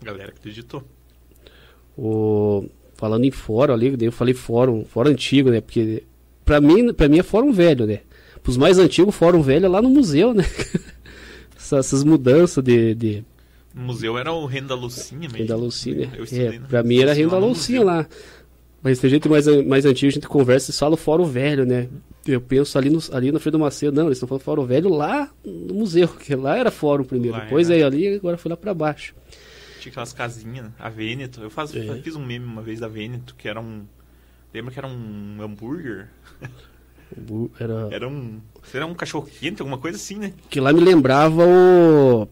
A 0.00 0.04
galera 0.04 0.30
acreditou. 0.30 0.82
O... 1.96 2.66
Falando 2.94 3.24
em 3.24 3.30
fórum 3.30 3.74
ali, 3.74 3.96
eu 4.00 4.12
falei 4.12 4.34
fórum, 4.34 4.84
fórum 4.84 5.10
antigo, 5.10 5.50
né? 5.50 5.60
Porque 5.60 6.04
pra 6.44 6.60
mim, 6.60 6.92
pra 6.92 7.08
mim 7.08 7.18
é 7.18 7.22
fórum 7.22 7.52
velho, 7.52 7.86
né? 7.86 8.00
Pros 8.42 8.56
mais 8.56 8.78
antigos, 8.78 9.14
fórum 9.14 9.42
velho 9.42 9.66
é 9.66 9.68
lá 9.68 9.82
no 9.82 9.90
museu, 9.90 10.32
né? 10.32 10.44
essas 11.78 12.02
mudanças 12.02 12.64
de, 12.64 12.94
de 12.94 13.24
o 13.74 13.80
museu 13.80 14.18
era 14.18 14.32
o 14.32 14.46
Reino 14.46 14.68
da 14.68 14.74
Lucinha 14.74 15.20
mesmo. 15.20 15.36
Reino 15.36 15.48
da 15.48 15.56
Lucinha. 15.56 16.10
Eu 16.14 16.24
é, 16.24 16.58
pra 16.58 16.82
mim 16.82 17.00
era 17.00 17.12
Reino 17.12 17.30
da 17.30 17.38
Lucinha 17.38 17.84
lá. 17.84 18.06
Mas 18.82 18.98
tem 18.98 19.10
gente 19.10 19.28
mais, 19.28 19.46
mais 19.66 19.84
antigo, 19.84 20.08
a 20.08 20.14
gente 20.14 20.26
conversa 20.26 20.70
e 20.70 20.74
fala 20.74 20.94
o 20.94 20.96
Fórum 20.96 21.24
Velho, 21.24 21.66
né? 21.66 21.88
Eu 22.26 22.40
penso 22.40 22.78
ali 22.78 22.88
no, 22.88 22.98
ali 23.12 23.30
no 23.30 23.38
Freio 23.38 23.52
do 23.52 23.58
Macedo, 23.58 23.96
não, 23.96 24.06
eles 24.06 24.16
estão 24.16 24.28
falando 24.28 24.42
Fórum 24.42 24.64
Velho 24.64 24.88
lá 24.88 25.30
no 25.44 25.74
museu, 25.74 26.08
que 26.08 26.34
lá 26.34 26.56
era 26.56 26.70
Fórum 26.70 27.04
primeiro. 27.04 27.36
Lá 27.36 27.44
Depois 27.44 27.70
aí 27.70 27.82
ali, 27.82 28.08
agora 28.14 28.38
foi 28.38 28.50
lá 28.50 28.56
pra 28.56 28.72
baixo. 28.72 29.14
Tinha 29.80 29.90
aquelas 29.90 30.12
casinhas, 30.12 30.70
a 30.78 30.88
Vêneto. 30.88 31.42
Eu, 31.42 31.50
faz, 31.50 31.74
é. 31.74 31.94
fiz 32.02 32.16
um 32.16 32.24
meme 32.24 32.44
uma 32.44 32.62
vez 32.62 32.80
da 32.80 32.88
Vêneto, 32.88 33.34
que 33.34 33.48
era 33.48 33.60
um. 33.60 33.84
Lembra 34.52 34.72
que 34.72 34.78
era 34.78 34.88
um 34.88 35.36
hambúrguer? 35.40 36.08
Era, 37.58 37.88
era 37.90 38.08
um. 38.08 38.40
Era 38.72 38.86
um 38.86 38.94
cachorro 38.94 39.26
quente, 39.26 39.60
alguma 39.60 39.78
coisa 39.78 39.96
assim, 39.96 40.16
né? 40.16 40.32
Que 40.48 40.60
lá 40.60 40.72
me 40.72 40.80
lembrava 40.80 41.44
o 41.44 42.28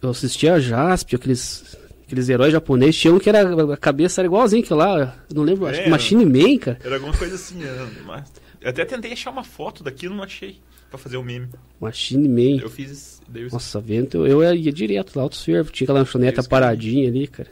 eu 0.00 0.10
assistia 0.10 0.54
a 0.54 0.60
Jasp, 0.60 1.14
aqueles, 1.14 1.76
aqueles 2.04 2.28
heróis 2.28 2.52
japoneses, 2.52 2.96
tinha 2.96 3.12
um 3.12 3.18
que 3.18 3.28
era, 3.28 3.72
a 3.72 3.76
cabeça 3.76 4.20
era 4.20 4.26
igualzinho 4.26 4.62
que 4.62 4.72
lá, 4.72 5.16
não 5.32 5.42
lembro, 5.42 5.66
é, 5.66 5.70
acho 5.70 5.84
que 5.84 5.90
Machine 5.90 6.24
Man, 6.24 6.58
cara. 6.58 6.78
Era 6.84 6.96
alguma 6.96 7.16
coisa 7.16 7.34
assim, 7.34 7.56
né? 7.56 7.90
mas, 8.06 8.32
eu 8.60 8.70
até 8.70 8.84
tentei 8.84 9.12
achar 9.12 9.30
uma 9.30 9.44
foto 9.44 9.82
daquilo, 9.82 10.14
não 10.14 10.24
achei, 10.24 10.60
pra 10.88 10.98
fazer 10.98 11.16
o 11.16 11.22
meme. 11.22 11.48
Machine 11.80 12.28
Man. 12.28 12.62
Eu 12.62 12.70
fiz... 12.70 13.20
Eu... 13.34 13.48
Nossa, 13.50 13.80
vento, 13.80 14.26
eu, 14.26 14.42
eu 14.42 14.54
ia 14.54 14.72
direto 14.72 15.16
lá, 15.16 15.22
Autosphere, 15.22 15.64
tinha 15.70 15.86
aquela 15.86 16.00
lanchoneta 16.00 16.42
paradinha 16.42 17.08
ali, 17.08 17.26
cara, 17.26 17.50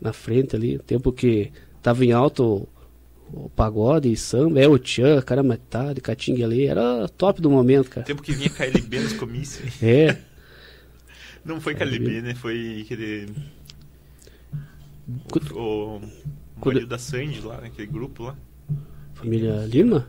na 0.00 0.12
frente 0.12 0.54
ali, 0.54 0.78
tempo 0.78 1.12
que 1.12 1.50
tava 1.82 2.04
em 2.04 2.12
alto 2.12 2.68
o 3.32 3.48
pagode, 3.50 4.14
samba, 4.16 4.60
é 4.60 4.68
o 4.68 4.78
Tchan, 4.78 5.20
cara 5.22 5.42
metade, 5.42 6.00
Catingue 6.00 6.44
ali, 6.44 6.66
era 6.66 7.08
top 7.08 7.40
do 7.40 7.50
momento, 7.50 7.90
cara. 7.90 8.06
Tempo 8.06 8.22
que 8.22 8.32
vinha 8.32 8.48
KLB 8.48 9.00
nos 9.00 9.12
comícios. 9.14 9.82
É. 9.82 10.16
Não 11.46 11.60
foi 11.60 11.74
KLB, 11.74 12.22
né? 12.22 12.34
Foi 12.34 12.82
aquele. 12.84 13.28
O, 15.54 16.00
o 16.00 16.00
marido 16.64 16.86
da 16.88 16.98
Sandy 16.98 17.40
lá, 17.40 17.60
naquele 17.60 17.86
grupo 17.86 18.24
lá. 18.24 18.36
Família 19.14 19.64
Lima? 19.64 20.08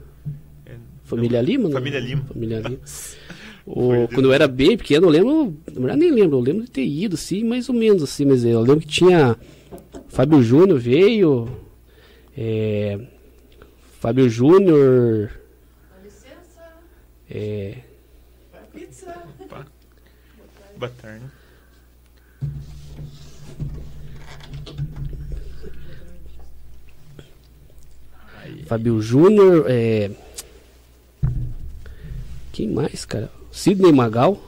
É, 0.65 0.76
Família 1.04 1.39
não, 1.39 1.47
Lima? 1.47 1.69
Família 1.69 2.00
Lima. 2.00 2.23
Família 2.23 2.60
Lima. 2.60 2.80
o, 3.67 4.08
quando 4.08 4.26
eu 4.26 4.34
era 4.34 4.47
bem 4.47 4.76
pequeno, 4.76 5.06
eu 5.06 5.12
lembro, 5.12 5.58
na 5.67 5.80
verdade 5.80 6.00
nem 6.00 6.12
lembro, 6.12 6.38
eu 6.38 6.41
lembro 6.41 6.63
de 6.63 6.71
ter 6.71 6.86
ido, 6.86 7.13
assim, 7.13 7.43
mais 7.43 7.69
ou 7.69 7.76
menos 7.76 8.02
assim, 8.02 8.26
mas 8.26 8.43
eu 8.43 8.60
lembro 8.62 8.80
que 8.80 8.88
tinha 8.88 9.38
Fábio 10.08 10.41
Júnior 10.41 10.80
veio, 10.80 11.47
é, 12.36 13.00
Fábio 14.00 14.28
Júnior. 14.28 15.39
licença. 16.04 16.63
É. 17.30 17.87
Tarde. 20.78 21.26
Fábio 28.68 29.02
Júnior. 29.02 29.66
É... 29.68 30.12
Quem 32.52 32.70
mais, 32.70 33.06
cara? 33.06 33.32
Sidney 33.52 33.92
Magal. 33.92 34.40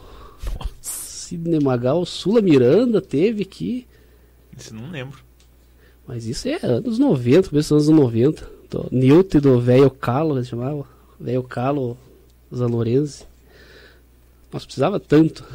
Sidney 0.81 1.59
Magal, 1.59 2.05
Sula 2.05 2.41
Miranda 2.41 3.01
teve 3.01 3.43
aqui. 3.43 3.87
Isso 4.57 4.73
não 4.73 4.89
lembro. 4.89 5.19
Mas 6.07 6.25
isso 6.25 6.47
é 6.47 6.59
anos 6.63 6.97
90, 6.97 7.49
começo 7.49 7.75
dos 7.75 7.87
anos 7.87 8.01
90 8.01 8.49
do 8.69 8.87
Newton 8.91 9.39
do 9.39 9.61
velho 9.61 9.91
Calo, 9.91 10.37
ele 10.37 10.45
chamava. 10.45 10.87
Velho 11.19 11.43
Calo 11.43 11.97
Zalorense. 12.53 13.25
Nossa, 14.51 14.65
precisava 14.65 14.99
tanto. 14.99 15.45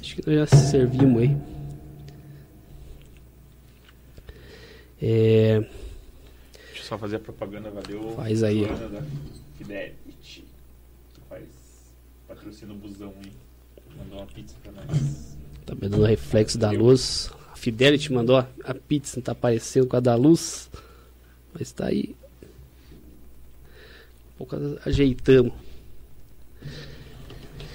Acho 0.00 0.16
que 0.16 0.26
nós 0.26 0.50
já 0.50 0.56
servimos 0.56 1.22
aí. 1.22 1.36
É... 5.02 5.60
Deixa 6.52 6.80
eu 6.80 6.84
só 6.84 6.98
fazer 6.98 7.16
a 7.16 7.20
propaganda, 7.20 7.70
valeu. 7.70 8.14
Faz 8.16 8.42
aí. 8.42 8.66
Fidelity. 9.56 10.44
Faz 11.28 11.44
patrocínio 12.28 12.74
busão 12.76 13.14
aí. 13.24 13.32
Mandou 13.96 14.18
uma 14.18 14.26
pizza 14.26 14.54
pra 14.62 14.72
nós. 14.72 15.36
Tá 15.64 15.74
me 15.74 15.88
dando 15.88 16.04
reflexo 16.04 16.58
da 16.58 16.70
luz. 16.70 17.30
Fidelity 17.54 18.12
mandou 18.12 18.38
a, 18.38 18.48
a 18.64 18.74
pizza, 18.74 19.16
não 19.16 19.22
tá 19.22 19.32
aparecendo 19.32 19.86
com 19.86 19.96
a 19.96 20.00
da 20.00 20.14
luz. 20.14 20.70
Mas 21.52 21.72
tá 21.72 21.86
aí. 21.86 22.14
Um 24.34 24.38
pouco 24.38 24.56
ajeitamos. 24.84 25.52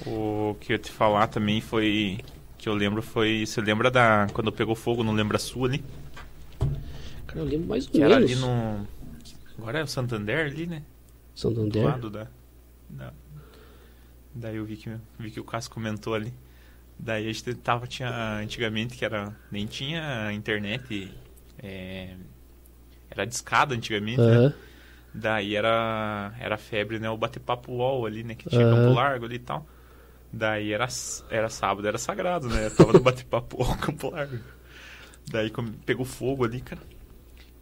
O 0.06 0.56
que 0.60 0.72
eu 0.72 0.76
ia 0.76 0.80
te 0.80 0.92
falar 0.92 1.28
também 1.28 1.62
foi. 1.62 2.20
Que 2.58 2.70
eu 2.70 2.74
lembro 2.74 3.02
foi. 3.02 3.46
Você 3.46 3.62
lembra 3.62 3.90
da. 3.90 4.28
Quando 4.34 4.52
pegou 4.52 4.76
fogo, 4.76 5.04
não 5.04 5.14
lembra 5.14 5.38
a 5.38 5.40
sua 5.40 5.68
ali? 5.68 5.84
Cara, 7.26 7.40
eu 7.40 7.46
lembro 7.46 7.68
mais 7.68 7.86
ou 7.86 7.92
que 7.92 8.00
menos. 8.00 8.14
Era 8.14 8.24
ali 8.24 8.36
no. 8.36 8.88
Agora 9.58 9.80
é 9.80 9.84
o 9.84 9.88
Santander 9.88 10.46
ali, 10.46 10.68
né? 10.68 10.84
Santander? 11.34 11.82
Do 11.82 11.88
lado 11.88 12.10
da. 12.10 12.28
da... 12.90 13.14
Daí 14.34 14.58
eu 14.58 14.66
vi 14.66 14.76
que, 14.76 14.92
vi 15.18 15.32
que 15.32 15.40
o 15.40 15.44
Cássio 15.44 15.72
comentou 15.72 16.14
ali. 16.14 16.34
Daí 17.00 17.28
a 17.28 17.34
gente 17.34 17.54
tava, 17.56 17.88
tinha 17.88 18.40
antigamente 18.40 18.96
que 18.96 19.04
era. 19.04 19.36
Nem 19.52 19.66
tinha 19.66 20.32
internet. 20.34 21.12
É, 21.58 22.16
era 23.10 23.26
discada 23.26 23.74
antigamente, 23.74 24.20
uhum. 24.22 24.50
né? 24.50 24.54
Daí 25.18 25.56
era, 25.56 26.34
era 26.38 26.58
febre, 26.58 27.00
né? 27.00 27.10
O 27.10 27.16
bater-papo 27.16 27.72
UOL 27.72 28.06
ali, 28.06 28.22
né? 28.22 28.36
Que 28.36 28.50
tinha 28.50 28.68
uhum. 28.68 28.76
Campo 28.76 28.94
Largo 28.94 29.26
ali 29.26 29.36
e 29.36 29.40
tal. 29.40 29.66
Daí 30.32 30.74
era, 30.74 30.88
era 31.30 31.48
sábado, 31.48 31.88
era 31.88 31.98
sagrado, 31.98 32.50
né? 32.50 32.66
Eu 32.66 32.76
tava 32.76 32.92
no 32.92 33.00
bater-papo 33.00 33.64
UOL 33.64 33.76
Campo 33.80 34.10
Largo. 34.10 34.38
Daí 35.32 35.52
pegou 35.86 36.06
fogo 36.06 36.44
ali, 36.44 36.60
cara. 36.60 36.82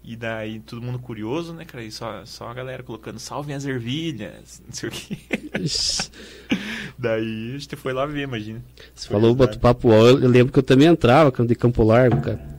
E 0.04 0.16
daí 0.16 0.60
todo 0.62 0.82
mundo 0.82 0.98
curioso, 0.98 1.54
né, 1.54 1.64
cara? 1.64 1.84
E 1.84 1.92
só, 1.92 2.26
só 2.26 2.48
a 2.48 2.54
galera 2.56 2.82
colocando 2.82 3.20
salvem 3.20 3.56
as 3.56 3.66
ervilhas, 3.66 4.62
não 4.66 4.74
sei 4.74 4.90
o 4.90 4.92
quê. 4.92 5.18
daí 6.98 7.54
a 7.56 7.58
gente 7.60 7.76
foi 7.76 7.94
lá 7.94 8.08
ver, 8.08 8.24
imagina. 8.24 8.64
Você 8.96 9.08
foi 9.08 9.16
falou 9.16 9.36
bate-papo, 9.36 9.94
eu 9.94 10.28
lembro 10.28 10.52
que 10.52 10.58
eu 10.58 10.64
também 10.64 10.88
entrava 10.88 11.32
de 11.46 11.56
Campo 11.56 11.84
Largo, 11.84 12.20
cara. 12.20 12.54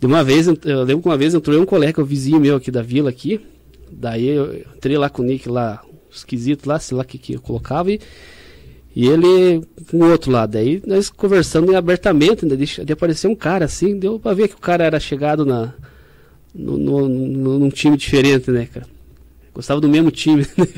De 0.00 0.06
uma 0.06 0.24
vez, 0.24 0.48
eu 0.48 0.82
lembro 0.82 1.02
que 1.02 1.08
uma 1.08 1.16
vez 1.16 1.32
entrou 1.32 1.62
um 1.62 1.64
colega, 1.64 2.02
o 2.02 2.04
vizinho 2.04 2.40
meu 2.40 2.56
aqui 2.56 2.70
da 2.70 2.82
vila 2.82 3.08
aqui. 3.08 3.40
Daí 3.92 4.28
eu 4.28 4.54
entrei 4.76 4.96
lá 4.96 5.08
com 5.08 5.22
o 5.22 5.24
Nick 5.24 5.48
lá, 5.48 5.82
esquisito 6.10 6.66
lá, 6.66 6.78
sei 6.78 6.96
lá 6.96 7.02
o 7.02 7.06
que, 7.06 7.18
que 7.18 7.34
eu 7.34 7.40
colocava 7.40 7.90
e, 7.90 8.00
e 8.94 9.08
ele 9.08 9.62
com 9.90 9.98
o 9.98 10.10
outro 10.10 10.30
lado. 10.30 10.52
Daí 10.52 10.82
nós 10.86 11.10
conversando 11.10 11.74
abertamente, 11.76 12.44
né, 12.44 12.56
de, 12.56 12.84
de 12.84 12.92
aparecer 12.92 13.28
um 13.28 13.34
cara 13.34 13.64
assim, 13.64 13.98
deu 13.98 14.18
pra 14.18 14.34
ver 14.34 14.48
que 14.48 14.54
o 14.54 14.60
cara 14.60 14.84
era 14.84 14.98
chegado 15.00 15.44
na 15.44 15.74
no, 16.54 16.76
no, 16.76 17.08
no, 17.08 17.58
num 17.58 17.70
time 17.70 17.96
diferente, 17.96 18.50
né, 18.50 18.66
cara? 18.72 18.86
Gostava 19.54 19.80
do 19.80 19.88
mesmo 19.88 20.10
time, 20.10 20.46
né? 20.56 20.68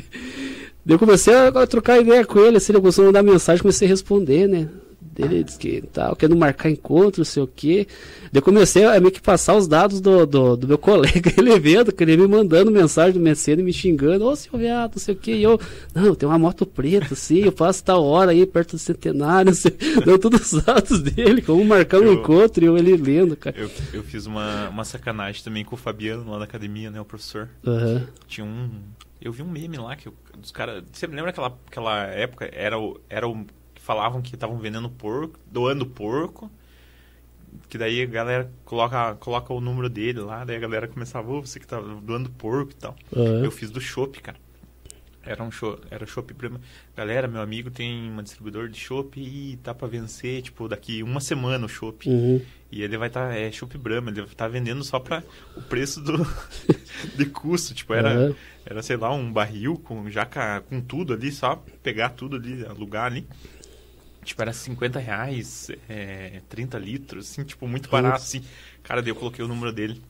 eu 0.87 0.99
comecei 0.99 1.33
a 1.33 1.67
trocar 1.67 1.99
ideia 1.99 2.25
com 2.25 2.39
ele, 2.39 2.57
assim, 2.57 2.71
ele 2.71 2.81
gostou 2.81 3.03
de 3.03 3.07
mandar 3.07 3.23
mensagem, 3.23 3.61
comecei 3.61 3.87
a 3.87 3.91
responder, 3.91 4.47
né? 4.47 4.69
Ele 5.17 5.43
disse 5.43 5.57
que 5.57 5.81
tal, 5.93 6.15
querendo 6.15 6.37
marcar 6.37 6.69
encontro, 6.69 7.19
não 7.19 7.25
sei 7.25 7.43
o 7.43 7.47
quê. 7.47 7.87
Eu 8.33 8.41
comecei 8.41 8.83
a 8.83 8.99
meio 8.99 9.11
que 9.11 9.21
passar 9.21 9.55
os 9.55 9.67
dados 9.67 10.01
do, 10.01 10.25
do, 10.25 10.57
do 10.57 10.67
meu 10.67 10.77
colega, 10.79 11.31
ele 11.37 11.57
vendo, 11.59 11.91
que 11.93 12.03
ele 12.03 12.17
me 12.17 12.27
mandando 12.27 12.69
mensagem 12.69 13.13
do 13.13 13.19
Mercedes, 13.19 13.63
me 13.63 13.71
xingando, 13.71 14.25
ô 14.25 14.31
oh, 14.31 14.35
seu 14.35 14.59
viado, 14.59 14.93
não 14.95 14.99
sei 14.99 15.15
o 15.15 15.17
quê. 15.17 15.35
E 15.35 15.43
eu, 15.43 15.59
não, 15.93 16.13
tem 16.15 16.27
uma 16.27 16.37
moto 16.37 16.65
preta, 16.65 17.13
assim, 17.13 17.43
eu 17.43 17.51
passo 17.51 17.83
tal 17.83 18.03
hora 18.03 18.31
aí 18.31 18.45
perto 18.45 18.71
do 18.71 18.79
centenário, 18.79 19.51
assim, 19.51 19.69
deu 20.03 20.19
todos 20.19 20.51
os 20.51 20.63
dados 20.63 20.99
dele, 21.01 21.41
como 21.41 21.63
marcar 21.63 22.01
um 22.01 22.11
encontro, 22.11 22.63
e 22.63 22.67
eu 22.67 22.77
ele 22.77 22.97
lendo, 22.97 23.37
cara. 23.37 23.55
Eu, 23.57 23.71
eu 23.93 24.03
fiz 24.03 24.25
uma, 24.25 24.69
uma 24.69 24.83
sacanagem 24.83 25.43
também 25.43 25.63
com 25.63 25.75
o 25.75 25.77
Fabiano 25.77 26.29
lá 26.29 26.39
na 26.39 26.45
academia, 26.45 26.91
né, 26.91 26.99
o 26.99 27.05
professor. 27.05 27.49
Uhum. 27.65 28.05
Tinha 28.27 28.45
um. 28.45 28.69
Eu 29.21 29.31
vi 29.31 29.41
um 29.41 29.49
meme 29.49 29.77
lá 29.77 29.95
que 29.95 30.09
os 30.41 30.51
caras. 30.51 30.83
Você 30.91 31.07
lembra 31.07 31.29
aquela, 31.29 31.57
aquela 31.67 32.03
época? 32.05 32.49
Era 32.51 32.77
o, 32.77 32.99
era 33.09 33.27
o 33.27 33.45
falavam 33.85 34.19
que 34.19 34.33
estavam 34.33 34.57
vendendo 34.57 34.89
porco, 34.89 35.39
doando 35.45 35.85
porco. 35.85 36.49
Que 37.69 37.77
daí 37.77 38.01
a 38.01 38.05
galera 38.05 38.51
coloca, 38.65 39.15
coloca 39.15 39.53
o 39.53 39.61
número 39.61 39.87
dele 39.87 40.19
lá, 40.19 40.43
daí 40.43 40.57
a 40.57 40.59
galera 40.59 40.87
começava, 40.87 41.31
oh, 41.31 41.41
você 41.41 41.59
que 41.59 41.67
tá 41.67 41.79
doando 41.79 42.29
porco 42.31 42.71
e 42.71 42.75
tal. 42.75 42.95
Uhum. 43.15 43.45
Eu 43.45 43.51
fiz 43.51 43.69
do 43.69 43.79
chopp, 43.79 44.19
cara. 44.21 44.37
Era 45.25 45.43
um 45.43 45.49
show, 45.49 45.79
era 45.89 46.05
chopp 46.05 46.33
prima. 46.33 46.61
Galera, 46.95 47.27
meu 47.27 47.41
amigo 47.41 47.71
tem 47.71 48.09
uma 48.11 48.21
distribuidor 48.21 48.69
de 48.69 48.79
chopp 48.79 49.19
e 49.19 49.57
tá 49.57 49.73
para 49.73 49.87
vencer, 49.87 50.41
tipo, 50.43 50.67
daqui 50.67 51.01
uma 51.01 51.19
semana 51.19 51.65
o 51.65 51.69
chopp. 51.69 52.07
Uhum. 52.07 52.41
E 52.71 52.83
ele 52.83 52.97
vai 52.97 53.07
estar, 53.07 53.29
tá, 53.29 53.35
é 53.35 53.51
chopp 53.51 53.75
Brahma, 53.77 54.11
ele 54.11 54.21
vai 54.21 54.29
estar 54.29 54.45
tá 54.45 54.47
vendendo 54.47 54.83
só 54.83 54.99
para 54.99 55.23
o 55.55 55.61
preço 55.61 55.99
do 56.01 56.17
de 57.17 57.25
custo, 57.25 57.73
tipo, 57.73 57.93
era 57.93 58.29
uhum. 58.29 58.35
era 58.65 58.83
sei 58.83 58.97
lá, 58.97 59.11
um 59.13 59.31
barril 59.31 59.79
com 59.83 60.09
já 60.11 60.27
com 60.69 60.79
tudo 60.81 61.13
ali, 61.13 61.31
só 61.31 61.55
pegar 61.81 62.09
tudo 62.09 62.35
ali, 62.35 62.63
alugar 62.65 63.05
ali. 63.05 63.25
Tipo, 64.25 64.41
era 64.41 64.51
50 64.51 64.99
reais, 64.99 65.69
é, 65.87 66.41
30 66.49 66.79
litros, 66.79 67.29
assim, 67.29 67.43
tipo, 67.43 67.67
muito 67.67 67.89
barato, 67.89 68.17
assim. 68.17 68.41
Cara, 68.83 69.01
daí 69.01 69.11
eu 69.11 69.15
coloquei 69.15 69.45
o 69.45 69.47
número 69.47 69.71
dele. 69.71 70.01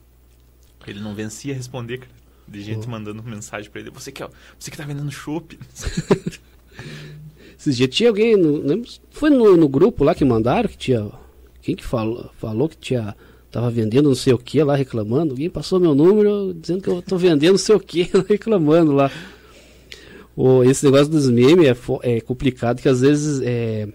Ele 0.86 1.00
não 1.00 1.14
vencia 1.14 1.54
responder, 1.54 1.98
cara. 1.98 2.12
De 2.48 2.62
gente 2.62 2.88
mandando 2.88 3.22
mensagem 3.22 3.70
pra 3.70 3.80
ele. 3.80 3.90
Você 3.90 4.10
que, 4.10 4.22
é, 4.22 4.28
você 4.58 4.70
que 4.70 4.76
tá 4.76 4.84
vendendo 4.84 5.10
chopp. 5.10 5.58
Esses 7.58 7.76
dias 7.76 7.90
tinha 7.90 8.08
alguém, 8.08 8.36
não 8.36 8.58
lembro, 8.58 8.88
foi 9.10 9.30
no, 9.30 9.56
no, 9.56 9.68
grupo 9.68 10.04
lá 10.04 10.14
que 10.14 10.24
mandaram, 10.24 10.68
que 10.68 10.76
tinha, 10.76 11.10
quem 11.62 11.74
que 11.74 11.84
falou, 11.84 12.30
falou 12.38 12.68
que 12.68 12.76
tinha, 12.76 13.16
tava 13.50 13.70
vendendo 13.70 14.08
não 14.08 14.14
sei 14.14 14.32
o 14.32 14.38
que 14.38 14.62
lá, 14.62 14.76
reclamando. 14.76 15.32
Alguém 15.32 15.50
passou 15.50 15.80
meu 15.80 15.94
número 15.94 16.54
dizendo 16.54 16.82
que 16.82 16.88
eu 16.88 17.02
tô 17.02 17.16
vendendo 17.18 17.52
não 17.52 17.58
sei 17.58 17.74
o 17.74 17.80
que, 17.80 18.10
reclamando 18.28 18.92
lá. 18.92 19.10
O, 20.36 20.62
esse 20.62 20.84
negócio 20.84 21.08
dos 21.08 21.28
memes 21.30 21.66
é, 21.66 21.76
é 22.02 22.20
complicado, 22.20 22.80
que 22.80 22.88
às 22.88 23.00
vezes 23.00 23.40
é, 23.42 23.88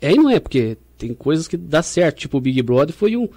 é 0.00 0.12
e 0.12 0.16
não 0.16 0.30
é, 0.30 0.38
porque 0.38 0.76
tem 0.98 1.14
coisas 1.14 1.48
que 1.48 1.56
dá 1.56 1.82
certo. 1.82 2.18
Tipo, 2.18 2.38
o 2.38 2.40
Big 2.40 2.60
Brother 2.62 2.94
foi 2.94 3.16
um. 3.16 3.28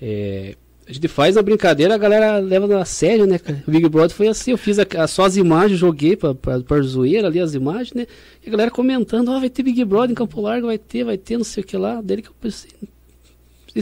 É, 0.00 0.54
a 0.86 0.92
gente 0.92 1.06
faz 1.06 1.36
a 1.36 1.42
brincadeira, 1.42 1.94
a 1.94 1.98
galera 1.98 2.38
leva 2.38 2.80
a 2.80 2.84
sério, 2.84 3.26
né, 3.26 3.38
O 3.66 3.70
Big 3.70 3.86
Brother 3.88 4.16
foi 4.16 4.28
assim, 4.28 4.52
eu 4.52 4.58
fiz 4.58 4.78
a, 4.78 4.86
a, 4.96 5.06
só 5.06 5.26
as 5.26 5.36
imagens, 5.36 5.78
joguei 5.78 6.16
pra, 6.16 6.34
pra, 6.34 6.60
pra 6.60 6.80
zoeira 6.80 7.28
ali 7.28 7.38
as 7.40 7.52
imagens, 7.52 7.92
né? 7.92 8.06
E 8.42 8.48
a 8.48 8.50
galera 8.50 8.70
comentando, 8.70 9.28
ó, 9.28 9.36
oh, 9.36 9.40
vai 9.40 9.50
ter 9.50 9.62
Big 9.62 9.84
Brother 9.84 10.12
em 10.12 10.14
Campo 10.14 10.40
Largo, 10.40 10.68
vai 10.68 10.78
ter, 10.78 11.04
vai 11.04 11.18
ter, 11.18 11.36
não 11.36 11.44
sei 11.44 11.62
o 11.62 11.66
que 11.66 11.76
lá. 11.76 12.00
Dele 12.00 12.22
que 12.22 12.28
eu 12.28 12.34
pensei, 12.40 12.70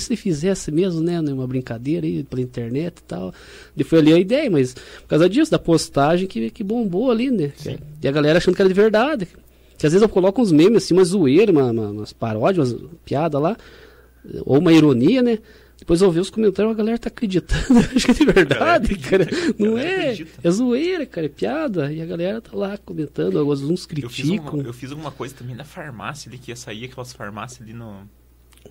se 0.00 0.12
ele 0.12 0.16
fizesse 0.16 0.72
mesmo, 0.72 1.00
né, 1.00 1.20
uma 1.20 1.46
brincadeira 1.46 2.06
aí 2.06 2.24
pela 2.24 2.42
internet 2.42 2.98
e 2.98 3.02
tal. 3.02 3.32
E 3.76 3.84
foi 3.84 4.00
ali 4.00 4.12
a 4.12 4.18
ideia, 4.18 4.50
mas 4.50 4.74
por 4.74 5.08
causa 5.08 5.28
disso, 5.28 5.50
da 5.50 5.58
postagem 5.58 6.26
que, 6.26 6.50
que 6.50 6.64
bombou 6.64 7.10
ali, 7.10 7.30
né? 7.30 7.52
Sim. 7.56 7.78
E 8.02 8.08
a 8.08 8.12
galera 8.12 8.38
achando 8.38 8.54
que 8.54 8.62
era 8.62 8.68
de 8.68 8.74
verdade. 8.74 9.28
Que 9.78 9.86
às 9.86 9.92
vezes 9.92 10.02
eu 10.02 10.08
coloco 10.08 10.40
uns 10.40 10.52
memes 10.52 10.84
assim, 10.84 10.94
uma 10.94 11.04
zoeira, 11.04 11.52
uma, 11.52 11.70
uma, 11.70 11.90
umas 11.90 12.12
paródias, 12.12 12.72
umas 12.72 12.90
piadas 13.04 13.40
lá, 13.40 13.56
ou 14.44 14.58
uma 14.58 14.72
ironia, 14.72 15.22
né? 15.22 15.38
Depois 15.78 16.00
eu 16.00 16.10
vi 16.10 16.20
os 16.20 16.30
comentários, 16.30 16.72
a 16.72 16.76
galera 16.76 16.98
tá 16.98 17.08
acreditando. 17.08 17.78
Acho 17.94 18.06
que 18.06 18.10
é 18.10 18.14
de 18.14 18.24
verdade, 18.24 18.96
cara. 18.96 19.26
Não 19.58 19.76
é? 19.76 20.10
Acredita. 20.10 20.40
É 20.42 20.50
zoeira, 20.50 21.06
cara, 21.06 21.26
é 21.26 21.28
piada. 21.28 21.92
E 21.92 22.00
a 22.00 22.06
galera 22.06 22.40
tá 22.40 22.56
lá 22.56 22.78
comentando, 22.78 23.38
alguns 23.38 23.84
criticam. 23.84 24.08
Eu 24.08 24.10
fiz, 24.10 24.30
uma, 24.30 24.62
eu 24.62 24.72
fiz 24.72 24.90
alguma 24.90 25.10
coisa 25.10 25.34
também 25.34 25.54
na 25.54 25.64
farmácia 25.64 26.30
ali, 26.30 26.38
que 26.38 26.50
ia 26.50 26.56
sair 26.56 26.86
aquelas 26.86 27.12
farmácias 27.12 27.60
ali 27.60 27.74
no. 27.74 28.08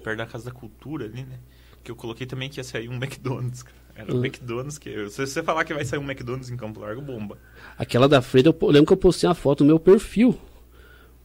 perto 0.03 0.18
da 0.18 0.26
Casa 0.26 0.45
da 0.45 0.51
Cultura 0.51 1.06
ali, 1.06 1.22
né? 1.22 1.38
Que 1.84 1.91
eu 1.91 1.95
coloquei 1.95 2.26
também 2.26 2.49
que 2.49 2.60
ia 2.60 2.64
sair 2.64 2.89
um 2.89 2.95
McDonald's, 2.95 3.62
cara. 3.62 3.78
Era 3.95 4.12
um 4.12 4.18
uhum. 4.18 4.26
McDonald's 4.26 4.78
que. 4.80 5.10
Se 5.10 5.26
você 5.26 5.43
falar 5.43 5.64
que 5.64 5.74
vai 5.74 5.86
sair 5.86 5.99
um 5.99 6.03
McDonald's 6.03 6.49
em 6.49 6.58
Campo 6.58 6.80
Largo, 6.80 7.01
bomba. 7.01 7.38
Aquela 7.78 8.10
da 8.10 8.22
Freda, 8.22 8.49
eu 8.49 8.68
lembro 8.68 8.88
que 8.88 8.93
eu 8.93 8.97
postei 8.97 9.30
uma 9.30 9.36
foto 9.36 9.64
no 9.64 9.68
meu 9.68 9.80
perfil. 9.80 10.38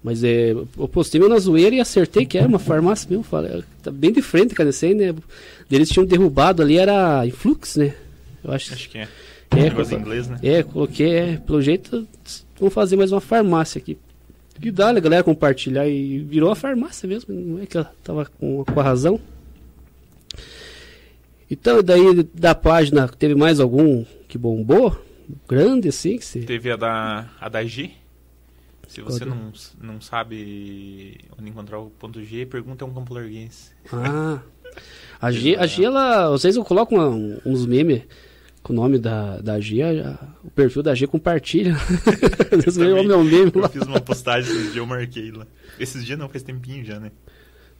Mas 0.03 0.25
é, 0.25 0.53
eu 0.53 0.89
postei 0.89 1.21
meu 1.21 1.29
na 1.29 1.39
zoeira 1.39 1.77
e 1.77 1.81
acertei 1.81 2.25
que 2.25 2.39
era 2.39 2.49
uma 2.49 2.59
farmácia 2.59 3.07
mesmo. 3.09 3.23
Falei, 3.23 3.63
tá 3.83 3.91
bem 3.91 4.11
de 4.13 4.23
frente, 4.23 4.55
cara, 4.55 4.71
assim, 4.71 4.95
né? 4.95 5.15
Eles 5.71 5.91
tinham 5.91 6.07
derrubado 6.07 6.63
ali, 6.63 6.79
era 6.79 7.27
Influx, 7.27 7.77
né? 7.77 7.95
Eu 8.43 8.53
acho, 8.53 8.73
acho 8.73 8.89
que 8.89 8.99
é. 8.99 9.09
É, 9.51 9.65
negócio 9.65 9.99
inglês, 9.99 10.29
né? 10.29 10.39
É, 10.43 10.63
coloquei, 10.63 11.15
é, 11.15 11.37
pelo 11.37 11.61
jeito, 11.61 12.07
vamos 12.59 12.73
fazer 12.73 12.97
mais 12.97 13.13
uma 13.13 13.21
farmácia 13.21 13.79
aqui. 13.79 13.99
Que 14.61 14.71
dá, 14.71 14.91
a 14.91 15.01
galera 15.01 15.25
compartilhar 15.25 15.89
e 15.89 16.19
virou 16.19 16.51
a 16.51 16.57
farmácia 16.57 17.09
mesmo, 17.09 17.35
não 17.35 17.63
é 17.63 17.67
que 17.67 17.77
ela 17.77 17.93
tava 18.05 18.27
com, 18.39 18.65
com 18.65 18.81
a 18.81 18.83
razão. 18.83 19.21
Então, 21.51 21.83
daí 21.83 22.23
da 22.35 22.55
página, 22.55 23.09
teve 23.09 23.35
mais 23.35 23.59
algum 23.59 24.05
que 24.29 24.39
bombou? 24.39 24.97
Grande 25.49 25.89
assim? 25.89 26.17
Que 26.17 26.25
se... 26.25 26.41
Teve 26.41 26.71
a 26.71 26.77
da, 26.77 27.29
a 27.41 27.49
da 27.49 27.65
G. 27.65 27.91
Se 28.91 29.01
você 29.03 29.25
não, 29.25 29.53
não 29.81 30.01
sabe 30.01 31.17
onde 31.39 31.49
encontrar 31.49 31.79
o 31.79 31.91
ponto 31.91 32.21
G, 32.25 32.45
pergunta 32.45 32.85
a 32.85 32.89
um 32.89 32.93
campo 32.93 33.15
larguense. 33.15 33.71
Ah, 33.93 34.41
a 35.21 35.31
G, 35.31 35.55
a 35.55 35.65
G 35.65 35.85
ela, 35.85 36.29
vocês 36.31 36.59
colocam 36.59 37.41
uns 37.47 37.65
memes 37.67 38.03
com 38.65 38.73
o 38.73 38.77
nome 38.77 38.99
da, 38.99 39.41
da 39.41 39.61
G, 39.61 39.81
a, 39.81 40.19
o 40.43 40.51
perfil 40.51 40.83
da 40.83 40.93
G 40.93 41.07
compartilha. 41.07 41.77
eu, 42.51 43.05
meu 43.05 43.23
meme 43.23 43.53
eu 43.55 43.69
fiz 43.69 43.83
uma 43.83 44.01
postagem 44.01 44.51
esses 44.51 44.63
dias, 44.65 44.77
eu 44.79 44.87
marquei 44.87 45.31
lá. 45.31 45.47
Esses 45.79 46.05
dias 46.05 46.19
não, 46.19 46.29
faz 46.29 46.43
tempinho 46.43 46.85
já, 46.85 46.99
né? 46.99 47.13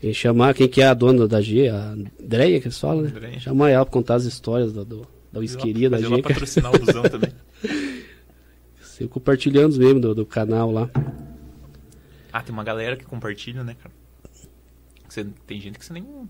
E 0.01 0.15
chamar 0.15 0.55
quem 0.55 0.69
que 0.69 0.81
é 0.81 0.87
a 0.87 0.95
dona 0.95 1.27
da 1.27 1.41
G, 1.41 1.69
a 1.71 1.93
Andréia 2.21 2.61
que 2.61 2.69
eles 2.69 2.79
falam, 2.79 3.03
né? 3.03 3.41
Chamar 3.41 3.71
ela 3.71 3.85
pra 3.85 3.93
contar 3.93 4.15
as 4.15 4.27
histórias 4.27 4.73
da, 4.73 4.85
do, 4.85 5.05
da 5.33 5.41
whiskeria 5.41 5.91
da 5.91 5.99
G. 5.99 6.07
Ela 6.07 6.23
patrocinar 6.23 6.73
o 6.73 6.79
busão 6.79 7.03
também. 7.03 7.33
Compartilhando 9.09 9.77
mesmo 9.79 10.01
do, 10.01 10.15
do 10.15 10.27
canal 10.27 10.71
lá. 10.71 10.91
Ah, 12.33 12.43
tem 12.43 12.53
uma 12.53 12.65
galera 12.65 12.97
que 12.97 13.05
compartilha, 13.05 13.65
né, 13.65 13.75
cara? 13.75 13.95
Você, 15.09 15.25
tem 15.47 15.61
gente 15.61 15.79
que 15.79 15.85
você 15.85 15.93
nem, 15.93 16.29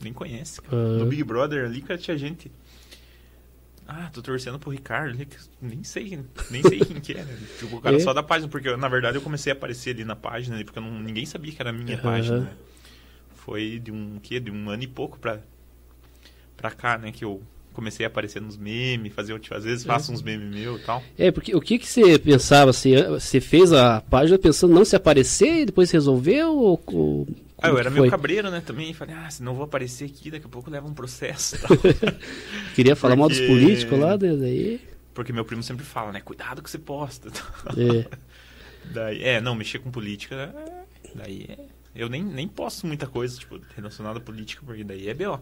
nem 0.00 0.12
conhece. 0.12 0.60
Uhum. 0.70 0.98
No 0.98 1.06
Big 1.06 1.22
Brother 1.22 1.64
ali, 1.64 1.80
cara, 1.80 1.98
tinha 1.98 2.16
gente 2.18 2.50
ah, 3.86 4.08
tô 4.12 4.22
torcendo 4.22 4.58
pro 4.58 4.70
Ricardo 4.70 5.10
ali, 5.10 5.28
nem 5.60 5.82
sei, 5.82 6.18
nem 6.50 6.62
sei 6.62 6.78
quem 6.80 7.00
que 7.00 7.12
é, 7.12 7.24
né? 7.24 7.38
Tipo, 7.58 7.76
o 7.76 7.80
cara 7.80 7.96
é. 7.96 8.00
só 8.00 8.12
da 8.12 8.22
página, 8.22 8.48
porque 8.48 8.74
na 8.76 8.88
verdade 8.88 9.18
eu 9.18 9.22
comecei 9.22 9.52
a 9.52 9.56
aparecer 9.56 9.90
ali 9.90 10.04
na 10.04 10.16
página, 10.16 10.62
porque 10.64 10.80
não, 10.80 10.90
ninguém 11.00 11.26
sabia 11.26 11.52
que 11.52 11.60
era 11.60 11.70
a 11.70 11.72
minha 11.72 11.96
uhum. 11.96 12.02
página, 12.02 12.40
né? 12.40 12.52
Foi 13.34 13.78
de 13.78 13.90
um 13.90 14.18
quê? 14.22 14.38
De 14.38 14.50
um 14.50 14.70
ano 14.70 14.82
e 14.82 14.86
pouco 14.86 15.18
pra, 15.18 15.40
pra 16.56 16.70
cá, 16.70 16.96
né? 16.96 17.10
Que 17.10 17.24
eu 17.24 17.42
comecei 17.72 18.04
a 18.04 18.08
aparecer 18.08 18.40
nos 18.40 18.56
memes, 18.56 19.12
fazer, 19.12 19.38
às 19.50 19.64
vezes 19.64 19.84
faço 19.84 20.10
é. 20.10 20.14
uns 20.14 20.22
memes 20.22 20.54
meus 20.54 20.80
e 20.80 20.84
tal. 20.84 21.02
É, 21.18 21.30
porque 21.30 21.54
o 21.54 21.60
que 21.60 21.78
que 21.78 21.86
você 21.86 22.18
pensava, 22.18 22.72
você, 22.72 23.02
você 23.08 23.40
fez 23.40 23.72
a 23.72 24.00
página 24.00 24.38
pensando 24.38 24.74
não 24.74 24.84
se 24.84 24.96
aparecer 24.96 25.62
e 25.62 25.66
depois 25.66 25.90
resolveu 25.90 26.56
ou, 26.56 26.82
ou 26.86 27.28
ah, 27.62 27.68
eu 27.68 27.78
era 27.78 27.90
meio 27.90 28.10
cabreiro, 28.10 28.50
né, 28.50 28.60
também. 28.60 28.92
Falei, 28.92 29.14
ah, 29.14 29.30
se 29.30 29.42
não 29.42 29.54
vou 29.54 29.64
aparecer 29.64 30.06
aqui, 30.06 30.30
daqui 30.32 30.46
a 30.46 30.48
pouco 30.48 30.68
leva 30.68 30.86
um 30.86 30.92
processo. 30.94 31.56
Queria 32.74 32.96
falar 32.96 33.16
Porque... 33.16 33.20
mal 33.20 33.28
dos 33.28 33.40
políticos 33.40 33.98
lá, 33.98 34.18
né, 34.18 34.34
daí... 34.34 34.80
Porque 35.14 35.32
meu 35.32 35.44
primo 35.44 35.62
sempre 35.62 35.84
fala, 35.84 36.10
né, 36.10 36.20
cuidado 36.20 36.62
que 36.62 36.68
você 36.68 36.78
posta. 36.78 37.28
É. 37.76 38.06
daí, 38.92 39.22
é, 39.22 39.40
não, 39.40 39.54
mexer 39.54 39.78
com 39.78 39.90
política, 39.90 40.52
daí 41.14 41.46
é... 41.48 41.82
Eu 41.94 42.08
nem, 42.08 42.24
nem 42.24 42.48
posto 42.48 42.86
muita 42.86 43.06
coisa, 43.06 43.38
tipo, 43.38 43.60
relacionada 43.76 44.18
à 44.18 44.22
política, 44.22 44.62
porque 44.64 44.82
daí 44.82 45.08
é 45.08 45.14
B.O. 45.14 45.38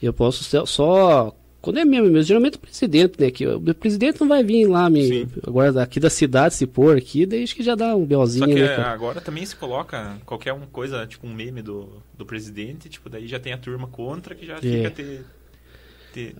Eu 0.00 0.12
posso 0.12 0.44
só 0.66 1.36
quando 1.60 1.78
é 1.78 1.84
mesmo, 1.84 2.06
mesmo, 2.06 2.22
geralmente 2.22 2.56
o 2.56 2.60
presidente, 2.60 3.20
né? 3.20 3.30
Que 3.30 3.46
o 3.46 3.74
presidente 3.74 4.20
não 4.20 4.28
vai 4.28 4.42
vir 4.42 4.66
lá 4.66 4.88
me, 4.88 5.28
agora 5.46 5.72
daqui 5.72 6.00
da 6.00 6.08
cidade 6.08 6.54
se 6.54 6.66
pôr 6.66 6.96
aqui, 6.96 7.28
acho 7.42 7.54
que 7.54 7.62
já 7.62 7.74
dá 7.74 7.94
um 7.94 8.06
belzinho. 8.06 8.46
Só 8.46 8.54
que 8.54 8.60
né, 8.60 8.76
agora 8.76 9.20
também 9.20 9.44
se 9.44 9.54
coloca 9.54 10.18
qualquer 10.24 10.52
um 10.52 10.60
coisa, 10.60 11.06
tipo 11.06 11.26
um 11.26 11.34
meme 11.34 11.60
do, 11.60 12.02
do 12.16 12.24
presidente, 12.24 12.88
tipo, 12.88 13.10
daí 13.10 13.26
já 13.26 13.38
tem 13.38 13.52
a 13.52 13.58
turma 13.58 13.86
contra 13.88 14.34
que 14.34 14.46
já 14.46 14.56
é. 14.56 14.60
fica 14.60 14.90
ter. 14.90 15.24
ter 16.14 16.36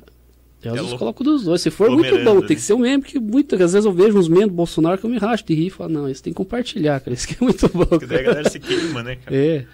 eu 0.62 0.74
às 0.74 0.80
vezes 0.80 0.98
coloco 0.98 1.24
dos 1.24 1.44
dois. 1.44 1.60
Se 1.60 1.70
for 1.70 1.90
muito 1.90 2.22
bom, 2.22 2.40
tem 2.42 2.56
que 2.56 2.62
ser 2.62 2.74
um 2.74 2.80
meme 2.80 3.02
que 3.02 3.18
muito, 3.18 3.54
às 3.54 3.72
vezes 3.72 3.84
eu 3.84 3.92
vejo 3.92 4.18
uns 4.18 4.28
memes 4.28 4.48
do 4.48 4.54
Bolsonaro 4.54 4.98
que 4.98 5.04
eu 5.04 5.10
me 5.10 5.18
racho 5.18 5.44
de 5.44 5.54
rir 5.54 5.66
e 5.66 5.70
falo, 5.70 5.90
não, 5.90 6.08
isso 6.08 6.22
tem 6.22 6.32
que 6.32 6.36
compartilhar, 6.36 7.00
cara. 7.00 7.14
Isso 7.14 7.26
que 7.26 7.34
é 7.34 7.44
muito 7.44 7.68
bom. 7.68 7.86
Porque 7.86 8.06
daí 8.06 8.20
a 8.20 8.22
galera 8.22 8.50
se 8.50 8.60
queima, 8.60 9.02
né, 9.02 9.16
cara? 9.16 9.36
É. 9.36 9.64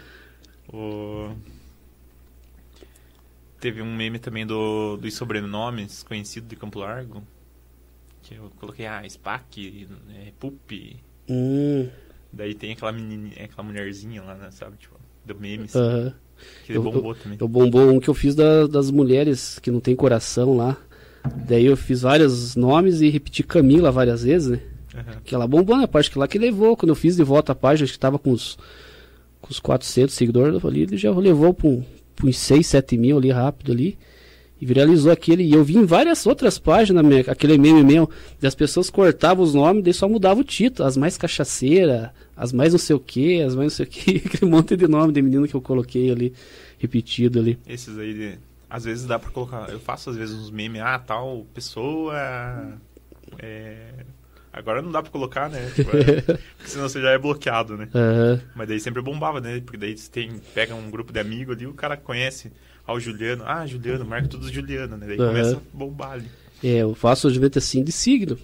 O... 0.72 1.30
Teve 3.66 3.82
um 3.82 3.96
meme 3.96 4.20
também 4.20 4.46
do, 4.46 4.96
dos 4.96 5.12
sobrenomes 5.14 6.04
conhecidos 6.04 6.48
de 6.48 6.54
Campo 6.54 6.78
Largo. 6.78 7.20
Que 8.22 8.36
eu 8.36 8.48
coloquei, 8.60 8.86
ah, 8.86 9.02
Spack, 9.08 9.88
é, 10.14 10.30
Pup. 10.38 10.70
Hum. 11.28 11.88
Daí 12.32 12.54
tem 12.54 12.70
aquela 12.70 12.92
menina, 12.92 13.28
aquela 13.42 13.64
mulherzinha 13.64 14.22
lá, 14.22 14.36
né, 14.36 14.52
sabe? 14.52 14.76
Tipo, 14.76 14.94
do 15.24 15.34
meme. 15.34 15.66
-huh. 15.66 16.14
Que 16.64 16.74
eu, 16.74 16.80
bombou 16.80 17.12
também. 17.16 17.38
Eu 17.40 17.48
bombou 17.48 17.90
um 17.90 17.98
que 17.98 18.08
eu 18.08 18.14
fiz 18.14 18.36
da, 18.36 18.68
das 18.68 18.88
mulheres 18.88 19.58
que 19.58 19.72
não 19.72 19.80
tem 19.80 19.96
coração 19.96 20.56
lá. 20.56 20.76
Daí 21.48 21.66
eu 21.66 21.76
fiz 21.76 22.02
vários 22.02 22.54
nomes 22.54 23.00
e 23.00 23.08
repeti 23.08 23.42
Camila 23.42 23.90
várias 23.90 24.22
vezes, 24.22 24.48
né? 24.48 24.60
Uhum. 24.94 25.20
Que 25.24 25.34
ela 25.34 25.48
bombou 25.48 25.74
na 25.74 25.82
né? 25.82 25.88
parte 25.88 26.08
que 26.08 26.20
lá 26.20 26.28
que 26.28 26.38
levou. 26.38 26.76
Quando 26.76 26.90
eu 26.90 26.94
fiz 26.94 27.16
de 27.16 27.24
volta 27.24 27.50
a 27.50 27.56
página, 27.56 27.82
acho 27.82 27.94
que 27.94 27.98
tava 27.98 28.16
com 28.16 28.30
os, 28.30 28.56
com 29.40 29.50
os 29.50 29.58
400 29.58 30.14
seguidores 30.14 30.64
ali, 30.64 30.82
ele 30.82 30.96
já 30.96 31.10
levou 31.10 31.52
para 31.52 31.66
um, 31.66 31.84
uns 32.24 32.38
6, 32.38 32.66
7 32.66 32.96
mil 32.96 33.18
ali 33.18 33.30
rápido 33.30 33.72
ali. 33.72 33.98
E 34.58 34.64
viralizou 34.64 35.12
aquele. 35.12 35.42
E 35.42 35.52
eu 35.52 35.62
vi 35.62 35.76
em 35.76 35.84
várias 35.84 36.24
outras 36.26 36.58
páginas, 36.58 37.04
aquele 37.28 37.58
meme 37.58 37.84
meu, 37.84 38.08
das 38.40 38.54
pessoas 38.54 38.88
cortavam 38.88 39.44
os 39.44 39.52
nomes, 39.52 39.84
daí 39.84 39.92
só 39.92 40.08
mudava 40.08 40.40
o 40.40 40.44
título. 40.44 40.88
As 40.88 40.96
mais 40.96 41.18
cachaceira, 41.18 42.14
as 42.34 42.52
mais 42.52 42.72
não 42.72 42.78
sei 42.78 42.96
o 42.96 43.00
que, 43.00 43.42
as 43.42 43.54
mais 43.54 43.72
não 43.72 43.76
sei 43.76 43.84
o 43.84 43.88
que. 43.88 44.22
Aquele 44.24 44.50
monte 44.50 44.74
de 44.74 44.88
nome 44.88 45.12
de 45.12 45.20
menino 45.20 45.46
que 45.46 45.54
eu 45.54 45.60
coloquei 45.60 46.10
ali, 46.10 46.32
repetido 46.78 47.38
ali. 47.38 47.58
Esses 47.66 47.98
aí, 47.98 48.14
de, 48.14 48.38
às 48.70 48.84
vezes 48.84 49.04
dá 49.04 49.18
pra 49.18 49.30
colocar. 49.30 49.68
Eu 49.68 49.78
faço 49.78 50.08
às 50.08 50.16
vezes 50.16 50.34
uns 50.34 50.50
memes, 50.50 50.80
ah, 50.80 50.98
tal 50.98 51.46
pessoa. 51.52 52.14
É, 53.38 54.06
Agora 54.56 54.80
não 54.80 54.90
dá 54.90 55.02
pra 55.02 55.12
colocar, 55.12 55.50
né? 55.50 55.70
Tipo, 55.76 55.94
é, 55.94 56.22
porque 56.22 56.70
senão 56.70 56.88
você 56.88 57.00
já 57.00 57.10
é 57.10 57.18
bloqueado, 57.18 57.76
né? 57.76 57.88
Uhum. 57.94 58.40
Mas 58.54 58.68
daí 58.68 58.80
sempre 58.80 59.02
bombava, 59.02 59.38
né? 59.38 59.60
Porque 59.60 59.76
daí 59.76 59.96
você 59.96 60.10
tem, 60.10 60.40
pega 60.54 60.74
um 60.74 60.90
grupo 60.90 61.12
de 61.12 61.20
amigos 61.20 61.54
ali, 61.54 61.66
o 61.66 61.74
cara 61.74 61.94
conhece 61.94 62.50
ah, 62.86 62.94
o 62.94 62.98
Juliano. 62.98 63.44
Ah, 63.46 63.66
Juliano, 63.66 64.06
marca 64.06 64.28
tudo 64.28 64.50
Juliano, 64.50 64.96
né? 64.96 65.06
Daí 65.08 65.20
uhum. 65.20 65.26
começa 65.28 65.56
a 65.56 65.76
bombar 65.76 66.12
ali. 66.12 66.26
É, 66.64 66.78
eu 66.78 66.94
faço 66.94 67.28
geralmente 67.28 67.58
assim 67.58 67.84
de 67.84 67.92
signo. 67.92 68.38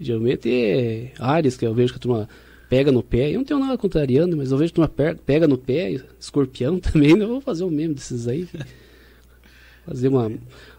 Geralmente 0.00 0.50
é 0.50 1.12
Ares, 1.18 1.58
que 1.58 1.66
eu 1.66 1.74
vejo 1.74 1.92
que 1.92 1.98
a 1.98 2.00
turma 2.02 2.28
pega 2.70 2.90
no 2.90 3.02
pé. 3.02 3.30
Eu 3.30 3.38
não 3.38 3.44
tenho 3.44 3.60
nada 3.60 3.76
contra 3.76 4.00
Ariano, 4.00 4.38
mas 4.38 4.50
eu 4.50 4.56
vejo 4.56 4.72
que 4.72 4.80
a 4.80 4.88
turma 4.88 5.16
pega 5.26 5.46
no 5.46 5.58
pé. 5.58 6.00
Escorpião 6.18 6.80
também, 6.80 7.14
né? 7.14 7.24
eu 7.24 7.28
vou 7.28 7.40
fazer 7.42 7.64
o 7.64 7.70
mesmo 7.70 7.94
desses 7.94 8.26
aí. 8.26 8.48
fazer 9.84 10.08
uma, 10.08 10.32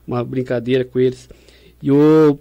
uma 0.08 0.24
brincadeira 0.24 0.84
com 0.84 1.00
eles. 1.00 1.30
E 1.84 1.92
o 1.92 2.40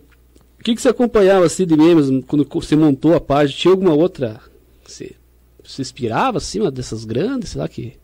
que, 0.65 0.75
que 0.75 0.81
você 0.81 0.89
acompanhava 0.89 1.45
assim 1.45 1.67
de 1.67 1.77
memes 1.77 2.07
quando 2.27 2.49
você 2.51 2.75
montou 2.75 3.15
a 3.15 3.21
página? 3.21 3.59
Tinha 3.59 3.73
alguma 3.73 3.93
outra? 3.93 4.41
Você 4.83 5.15
se 5.63 5.83
inspirava 5.83 6.39
assim, 6.39 6.59
dessas 6.71 7.05
grandes, 7.05 7.51
sei 7.51 7.61
lá 7.61 7.69
que. 7.69 7.99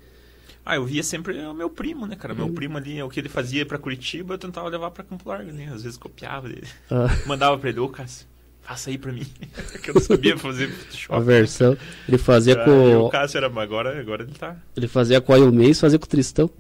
Ah, 0.65 0.77
eu 0.77 0.85
via 0.85 1.03
sempre 1.03 1.39
o 1.39 1.55
meu 1.55 1.71
primo, 1.71 2.07
né, 2.07 2.15
cara? 2.17 2.35
Meu 2.35 2.47
hum. 2.47 2.55
primo 2.55 2.77
ali, 2.77 3.03
o 3.03 3.09
que 3.09 3.19
ele 3.19 3.31
fazia 3.31 3.65
para 3.65 3.79
Curitiba, 3.79 4.35
eu 4.35 4.39
tentava 4.39 4.69
levar 4.69 4.91
para 4.91 5.03
Campo 5.03 5.27
Largo, 5.27 5.51
né? 5.51 5.71
Às 5.73 5.83
vezes 5.83 5.97
copiava 5.97 6.49
dele. 6.49 6.69
Ah. 6.91 7.09
Mandava 7.27 7.57
pra 7.57 7.71
ele, 7.71 7.81
ô, 7.81 7.89
Cássio, 7.89 8.27
faça 8.63 8.91
aí 8.91 8.99
pra 8.99 9.13
mim. 9.13 9.27
que 9.83 9.91
eu 9.91 9.95
não 9.95 10.03
sabia 10.03 10.37
fazer 10.37 10.69
Photoshop. 10.69 11.15
A 11.15 11.21
versão. 11.21 11.77
Ele 12.09 12.19
fazia 12.19 12.55
ah, 12.55 12.65
com. 12.65 12.97
O 12.99 13.11
Cássio 13.11 13.39
era. 13.39 13.47
Agora, 13.47 13.99
agora 14.01 14.23
ele 14.23 14.33
tá. 14.33 14.57
Ele 14.77 14.89
fazia 14.89 15.21
com 15.21 15.33
o 15.33 15.53
Mês 15.53 15.81
fazia 15.81 15.99
com 15.99 16.05
o 16.05 16.09
Tristão. 16.09 16.51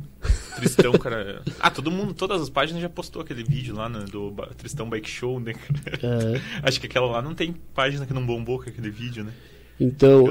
Tristão, 0.57 0.92
cara. 0.98 1.42
Ah, 1.59 1.70
todo 1.70 1.90
mundo, 1.90 2.12
todas 2.14 2.40
as 2.40 2.51
páginas 2.51 2.82
já 2.82 2.88
postou 2.88 3.22
aquele 3.22 3.42
vídeo 3.42 3.74
lá 3.74 3.88
no, 3.88 4.05
do 4.05 4.32
Tristão 4.57 4.88
Bike 4.88 5.09
Show, 5.09 5.40
né? 5.40 5.55
É. 6.03 6.40
Acho 6.62 6.80
que 6.80 6.86
aquela 6.86 7.07
lá 7.07 7.22
não 7.22 7.34
tem 7.34 7.55
página 7.74 8.07
que 8.07 8.12
não 8.12 8.24
bombou 8.24 8.59
com 8.62 8.68
aquele 8.68 8.90
vídeo, 8.90 9.24
né? 9.24 9.32
Então, 9.78 10.26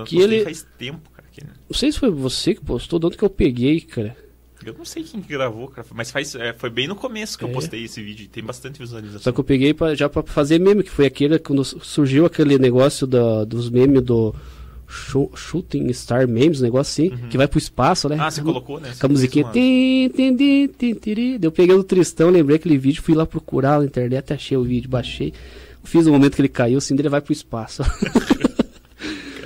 aquele. 0.00 0.44
Faz 0.44 0.66
tempo, 0.78 1.10
cara. 1.10 1.28
Que... 1.30 1.42
Não 1.42 1.74
sei 1.74 1.92
se 1.92 1.98
foi 1.98 2.10
você 2.10 2.54
que 2.54 2.62
postou, 2.62 2.98
de 2.98 3.06
onde 3.06 3.16
que 3.16 3.24
eu 3.24 3.30
peguei, 3.30 3.80
cara. 3.80 4.16
Eu 4.70 4.74
não 4.78 4.84
sei 4.84 5.02
quem 5.02 5.20
gravou, 5.20 5.68
cara, 5.68 5.86
mas 5.94 6.10
faz, 6.10 6.34
é, 6.34 6.52
foi 6.52 6.70
bem 6.70 6.86
no 6.86 6.94
começo 6.94 7.38
que 7.38 7.44
é. 7.44 7.48
eu 7.48 7.52
postei 7.52 7.84
esse 7.84 8.02
vídeo, 8.02 8.28
tem 8.28 8.42
bastante 8.42 8.78
visualização. 8.78 9.20
Só 9.20 9.32
que 9.32 9.40
eu 9.40 9.44
peguei 9.44 9.74
pra, 9.74 9.94
já 9.94 10.08
para 10.08 10.22
fazer 10.22 10.58
meme, 10.58 10.82
que 10.82 10.90
foi 10.90 11.06
aquele 11.06 11.38
quando 11.38 11.64
surgiu 11.64 12.26
aquele 12.26 12.58
negócio 12.58 13.06
da, 13.06 13.44
dos 13.44 13.70
memes 13.70 14.02
do 14.02 14.34
Shooting 14.88 15.92
Star 15.92 16.28
Memes, 16.28 16.60
um 16.60 16.64
negócio 16.64 17.04
assim, 17.04 17.14
uhum. 17.14 17.28
que 17.28 17.36
vai 17.36 17.48
pro 17.48 17.58
espaço, 17.58 18.08
né? 18.08 18.16
Ah, 18.18 18.30
você 18.30 18.42
colocou, 18.42 18.78
né? 18.80 18.92
Com 18.98 19.06
a 19.06 19.08
musiquinha. 19.08 19.44
Tim, 19.52 20.10
tim, 20.14 20.36
tim, 20.36 20.68
tim, 20.68 20.94
tim, 20.94 21.38
Eu 21.42 21.50
peguei 21.50 21.74
o 21.74 21.82
Tristão, 21.82 22.30
lembrei 22.30 22.56
aquele 22.56 22.78
vídeo, 22.78 23.02
fui 23.02 23.14
lá 23.14 23.26
procurar 23.26 23.80
na 23.80 23.84
internet, 23.84 24.32
achei 24.32 24.56
o 24.56 24.62
vídeo, 24.62 24.88
baixei. 24.88 25.32
Fiz 25.82 26.06
o 26.06 26.12
momento 26.12 26.34
que 26.36 26.40
ele 26.40 26.48
caiu, 26.48 26.78
assim, 26.78 26.94
ele 26.94 27.08
vai 27.08 27.20
pro 27.20 27.32
espaço. 27.32 27.82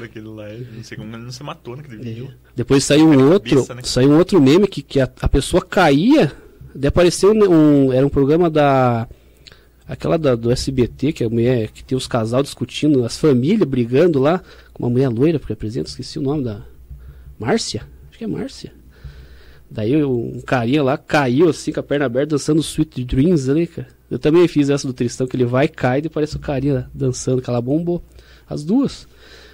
Aquele 0.08 0.26
lá, 0.26 0.48
não 0.48 0.82
sei 0.82 0.96
como 0.96 1.14
ele 1.14 1.24
não 1.24 1.32
se 1.32 1.42
matou 1.42 1.76
naquele 1.76 1.98
vídeo. 1.98 2.32
É. 2.32 2.48
Depois 2.56 2.84
saiu 2.84 3.06
um 3.06 3.30
outro, 3.30 3.56
cabeça, 3.56 3.74
né? 3.74 3.82
saiu 3.84 4.10
um 4.10 4.18
outro 4.18 4.40
meme 4.40 4.66
que, 4.66 4.82
que 4.82 5.00
a, 5.00 5.08
a 5.20 5.28
pessoa 5.28 5.62
caía, 5.64 6.32
daí 6.74 6.88
apareceu 6.88 7.32
um, 7.32 7.92
era 7.92 8.06
um 8.06 8.10
programa 8.10 8.48
da 8.50 9.08
aquela 9.86 10.18
da, 10.18 10.34
do 10.34 10.50
SBT, 10.50 11.12
que 11.12 11.24
é 11.24 11.26
a 11.26 11.30
mulher 11.30 11.70
que 11.70 11.82
tem 11.82 11.96
os 11.96 12.06
casal 12.06 12.42
discutindo, 12.42 13.04
as 13.04 13.16
famílias 13.16 13.66
brigando 13.66 14.18
lá, 14.18 14.42
com 14.74 14.84
uma 14.84 14.90
mulher 14.90 15.08
loira 15.08 15.38
que 15.38 15.52
apresenta, 15.52 15.88
esqueci 15.88 16.18
o 16.18 16.22
nome 16.22 16.44
da. 16.44 16.62
Márcia? 17.38 17.82
Acho 18.08 18.18
que 18.18 18.24
é 18.24 18.26
Márcia. 18.26 18.72
Daí 19.70 20.02
um 20.04 20.40
carinha 20.40 20.82
lá 20.82 20.96
caiu 20.96 21.48
assim 21.48 21.72
com 21.72 21.80
a 21.80 21.82
perna 21.82 22.06
aberta 22.06 22.30
dançando 22.30 22.60
Sweet 22.60 23.04
Dreams 23.04 23.48
ali, 23.48 23.66
cara. 23.66 23.88
Eu 24.10 24.18
também 24.18 24.48
fiz 24.48 24.70
essa 24.70 24.86
do 24.86 24.94
Tristão, 24.94 25.26
que 25.26 25.36
ele 25.36 25.44
vai 25.44 25.66
e 25.66 25.68
cai 25.68 26.00
e 26.02 26.08
parece 26.08 26.36
o 26.36 26.38
carinha 26.38 26.90
dançando, 26.94 27.42
que 27.42 27.50
ela 27.50 27.60
bombou. 27.60 28.02
As 28.48 28.64
duas. 28.64 29.06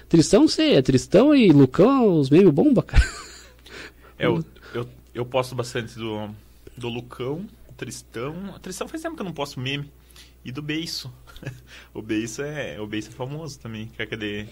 Tristão, 0.07 0.47
sei, 0.47 0.75
é 0.75 0.81
Tristão 0.81 1.35
e 1.35 1.51
Lucão, 1.51 2.19
os 2.19 2.29
memes 2.29 2.53
bomba, 2.53 2.83
cara. 2.83 3.03
É, 4.17 4.27
eu, 4.27 4.43
eu, 4.73 4.87
eu 5.13 5.25
posto 5.25 5.55
bastante 5.55 5.95
do, 5.95 6.29
do 6.77 6.87
Lucão, 6.87 7.45
Tristão. 7.75 8.57
Tristão 8.61 8.87
faz 8.87 9.01
tempo 9.01 9.15
que 9.15 9.21
eu 9.21 9.25
não 9.25 9.33
posto 9.33 9.59
meme. 9.59 9.91
E 10.43 10.51
do 10.51 10.61
Beiço. 10.61 11.11
o 11.93 12.01
Beiço 12.01 12.41
é, 12.41 12.79
o 12.79 12.87
Beiço 12.87 13.09
é 13.09 13.11
famoso 13.11 13.59
também. 13.59 13.87
Que 13.87 14.01
é 14.01 14.05
aquele, 14.05 14.47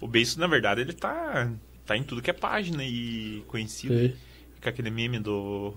o 0.00 0.06
Beiço, 0.06 0.38
na 0.38 0.46
verdade, 0.46 0.80
ele 0.80 0.92
tá, 0.92 1.50
tá 1.86 1.96
em 1.96 2.02
tudo 2.02 2.22
que 2.22 2.30
é 2.30 2.34
página 2.34 2.84
e 2.84 3.42
conhecido. 3.48 3.94
É. 3.94 4.12
Com 4.62 4.68
aquele 4.68 4.90
meme 4.90 5.18
do 5.18 5.74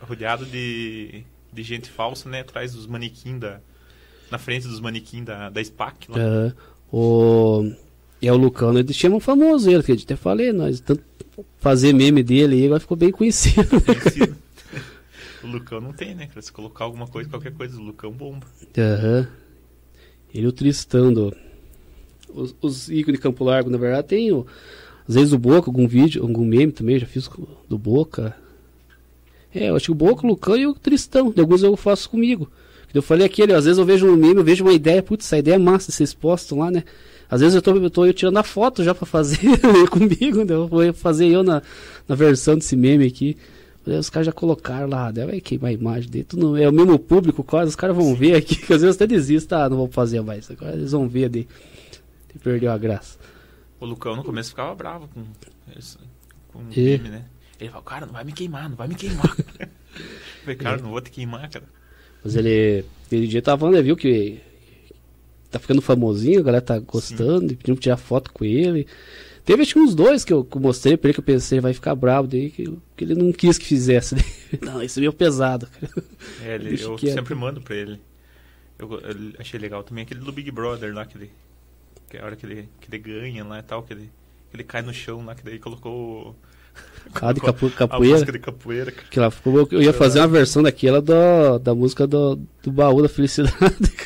rodeado 0.00 0.44
de, 0.44 1.24
de 1.50 1.62
gente 1.62 1.88
falsa, 1.88 2.28
né? 2.28 2.40
Atrás 2.40 2.74
dos 2.74 2.86
manequins 2.86 3.40
da... 3.40 3.60
Na 4.30 4.38
frente 4.38 4.66
dos 4.66 4.80
manequins 4.80 5.24
da, 5.24 5.48
da 5.48 5.64
SPAC. 5.64 6.10
Lá. 6.10 6.18
É, 6.18 6.52
o... 6.92 7.72
É 8.20 8.32
o 8.32 8.36
Lucão, 8.36 8.72
né? 8.72 8.80
eles 8.80 8.96
chamam 8.96 9.20
famoso 9.20 9.70
ele, 9.70 9.82
que 9.82 9.92
eu 9.92 9.96
até 9.96 10.16
falei, 10.16 10.52
nós 10.52 10.80
tanto 10.80 11.02
fazer 11.58 11.92
meme 11.92 12.22
dele 12.22 12.56
aí, 12.56 12.64
agora 12.66 12.80
ficou 12.80 12.96
bem 12.96 13.10
conhecido. 13.10 13.68
conhecido. 13.80 14.36
O 15.44 15.46
Lucão 15.46 15.80
não 15.80 15.92
tem, 15.92 16.14
né? 16.14 16.28
Se 16.40 16.50
colocar 16.50 16.84
alguma 16.84 17.06
coisa, 17.06 17.28
qualquer 17.28 17.52
coisa, 17.52 17.78
o 17.78 17.82
Lucão 17.82 18.10
bomba. 18.10 18.46
Aham. 18.76 19.20
Uhum. 19.20 19.26
Ele 20.34 20.44
e 20.44 20.46
o 20.46 20.52
Tristão 20.52 21.12
do... 21.12 21.34
Os, 22.34 22.54
os 22.60 22.88
ícones 22.88 23.18
de 23.18 23.22
Campo 23.22 23.44
Largo, 23.44 23.70
na 23.70 23.78
verdade, 23.78 24.08
tem 24.08 24.32
o... 24.32 24.46
Às 25.08 25.14
vezes 25.14 25.32
o 25.32 25.38
Boca, 25.38 25.68
algum 25.68 25.86
vídeo, 25.86 26.22
algum 26.22 26.44
meme 26.44 26.72
também, 26.72 26.98
já 26.98 27.06
fiz 27.06 27.30
do 27.68 27.78
Boca. 27.78 28.36
É, 29.54 29.70
eu 29.70 29.76
acho 29.76 29.86
que 29.86 29.92
o 29.92 29.94
Boca, 29.94 30.26
o 30.26 30.30
Lucão 30.30 30.56
e 30.56 30.66
o 30.66 30.74
Tristão. 30.74 31.30
De 31.30 31.40
alguns 31.40 31.62
eu 31.62 31.76
faço 31.76 32.10
comigo. 32.10 32.50
Eu 32.92 33.02
falei 33.02 33.26
aquele, 33.26 33.52
às 33.52 33.64
vezes 33.64 33.78
eu 33.78 33.84
vejo 33.84 34.06
um 34.06 34.16
meme, 34.16 34.36
eu 34.36 34.44
vejo 34.44 34.64
uma 34.64 34.72
ideia, 34.72 35.02
putz, 35.02 35.26
essa 35.26 35.38
ideia 35.38 35.54
é 35.54 35.58
massa, 35.58 35.92
vocês 35.92 36.12
postam 36.12 36.58
lá, 36.58 36.70
né? 36.70 36.82
Às 37.28 37.40
vezes 37.40 37.54
eu 37.54 37.62
tô, 37.62 37.76
eu 37.76 37.90
tô 37.90 38.06
eu 38.06 38.14
tirando 38.14 38.36
a 38.36 38.42
foto 38.42 38.84
já 38.84 38.94
pra 38.94 39.06
fazer 39.06 39.38
comigo, 39.90 40.44
né? 40.44 40.54
eu 40.54 40.68
vou 40.68 40.92
fazer 40.92 41.26
eu 41.26 41.42
na, 41.42 41.62
na 42.08 42.14
versão 42.14 42.56
desse 42.56 42.76
meme 42.76 43.06
aqui. 43.06 43.36
Os 43.86 44.10
caras 44.10 44.26
já 44.26 44.32
colocaram 44.32 44.88
lá, 44.88 45.12
vai 45.12 45.40
queimar 45.40 45.70
a 45.70 45.72
imagem 45.72 46.10
dele. 46.10 46.24
Tudo, 46.24 46.56
é 46.56 46.68
o 46.68 46.72
mesmo 46.72 46.98
público, 46.98 47.44
quase, 47.44 47.70
os 47.70 47.76
caras 47.76 47.94
vão 47.94 48.16
ver 48.16 48.34
aqui, 48.34 48.56
que 48.66 48.72
às 48.72 48.82
vezes 48.82 48.96
até 48.96 49.06
desistem, 49.06 49.48
tá, 49.48 49.68
não 49.68 49.76
vou 49.76 49.88
fazer 49.88 50.20
mais. 50.22 50.50
Agora 50.50 50.74
eles 50.74 50.90
vão 50.90 51.08
ver 51.08 51.28
de, 51.28 51.46
de 52.32 52.38
perdeu 52.40 52.72
a 52.72 52.78
graça. 52.78 53.16
O 53.78 53.86
Lucão 53.86 54.16
no 54.16 54.24
começo 54.24 54.50
ficava 54.50 54.74
bravo 54.74 55.08
com, 55.08 55.22
com 56.48 56.58
o 56.58 56.64
meme, 56.64 57.08
né? 57.08 57.24
Ele 57.60 57.70
falou, 57.70 57.84
cara, 57.84 58.06
não 58.06 58.12
vai 58.12 58.24
me 58.24 58.32
queimar, 58.32 58.68
não 58.68 58.76
vai 58.76 58.88
me 58.88 58.94
queimar. 58.94 59.34
eu 59.60 59.68
falei, 60.42 60.56
cara, 60.56 60.78
é. 60.78 60.82
não 60.82 60.90
vou 60.90 61.00
te 61.00 61.10
queimar, 61.10 61.48
cara. 61.48 61.64
Mas 62.24 62.34
ele, 62.34 62.84
aquele 63.06 63.28
dia 63.28 63.40
tava 63.40 63.60
falando, 63.60 63.82
viu 63.84 63.96
que 63.96 64.40
tá 65.58 65.62
ficando 65.62 65.82
famosinho, 65.82 66.40
a 66.40 66.42
galera 66.42 66.64
tá 66.64 66.78
gostando, 66.78 67.56
pedindo 67.56 67.76
pra 67.76 67.82
tirar 67.82 67.96
foto 67.96 68.32
com 68.32 68.44
ele. 68.44 68.86
Teve 69.44 69.62
acho 69.62 69.74
que 69.74 69.80
uns 69.80 69.94
dois 69.94 70.24
que 70.24 70.32
eu, 70.32 70.44
que 70.44 70.56
eu 70.56 70.60
mostrei 70.60 70.96
pra 70.96 71.08
ele 71.08 71.14
que 71.14 71.20
eu 71.20 71.24
pensei, 71.24 71.60
vai 71.60 71.72
ficar 71.72 71.94
bravo 71.94 72.26
daí, 72.26 72.50
que, 72.50 72.64
que 72.96 73.04
ele 73.04 73.14
não 73.14 73.32
quis 73.32 73.56
que 73.56 73.64
fizesse. 73.64 74.16
não, 74.60 74.82
isso 74.82 74.98
é 74.98 75.00
meio 75.00 75.12
pesado, 75.12 75.68
cara. 75.68 75.92
É, 76.44 76.56
ele, 76.56 76.82
eu 76.82 76.98
sempre 76.98 77.34
mando 77.34 77.60
pra 77.60 77.76
ele. 77.76 78.00
Eu, 78.76 78.92
eu, 78.92 79.32
achei 79.38 79.58
legal 79.58 79.84
também 79.84 80.02
aquele 80.02 80.20
do 80.20 80.32
Big 80.32 80.50
Brother 80.50 80.92
lá, 80.92 81.06
que, 81.06 81.16
ele, 81.16 81.30
que 82.10 82.16
é 82.16 82.20
a 82.20 82.24
hora 82.24 82.34
que 82.34 82.44
ele, 82.44 82.68
que 82.80 82.88
ele 82.90 82.98
ganha 82.98 83.44
lá 83.44 83.60
e 83.60 83.62
tal, 83.62 83.84
que 83.84 83.92
ele, 83.92 84.10
que 84.50 84.56
ele 84.56 84.64
cai 84.64 84.82
no 84.82 84.92
chão 84.92 85.24
lá, 85.24 85.34
que 85.34 85.44
daí 85.44 85.60
colocou. 85.60 86.34
Ah, 87.14 87.32
de 87.32 87.40
capo, 87.40 87.70
capoeira. 87.76 88.14
A 88.14 88.18
música 88.18 88.32
de 88.32 88.38
capoeira. 88.38 88.92
Que 88.92 89.20
lá, 89.20 89.32
eu 89.70 89.82
ia 89.82 89.92
fazer 89.92 90.20
uma 90.20 90.28
versão 90.28 90.62
daquela 90.62 91.00
do, 91.00 91.58
da 91.58 91.74
música 91.74 92.06
do, 92.06 92.36
do 92.62 92.72
baú 92.72 93.02
da 93.02 93.08
felicidade. 93.08 93.54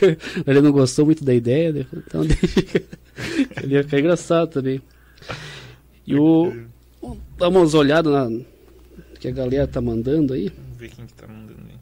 ele 0.47 0.61
não 0.61 0.73
gostou 0.73 1.05
muito 1.05 1.25
da 1.25 1.35
ideia, 1.35 1.73
né? 1.73 1.87
então 1.93 2.23
ele 3.63 3.75
ia 3.75 3.83
ficar 3.83 3.99
engraçado 3.99 4.51
também. 4.51 4.81
E 6.07 6.17
o. 6.17 6.53
Dá 7.37 7.49
umas 7.49 7.75
olhadas 7.75 8.13
na. 8.13 8.45
Que 9.19 9.29
a 9.29 9.33
galera 9.33 9.67
tá 9.67 9.81
mandando 9.81 10.33
aí. 10.33 10.49
Vamos 10.49 10.79
ver 10.79 10.89
quem 10.91 11.07
que 11.07 11.13
tá 11.13 11.27
mandando 11.27 11.61
aí. 11.69 11.79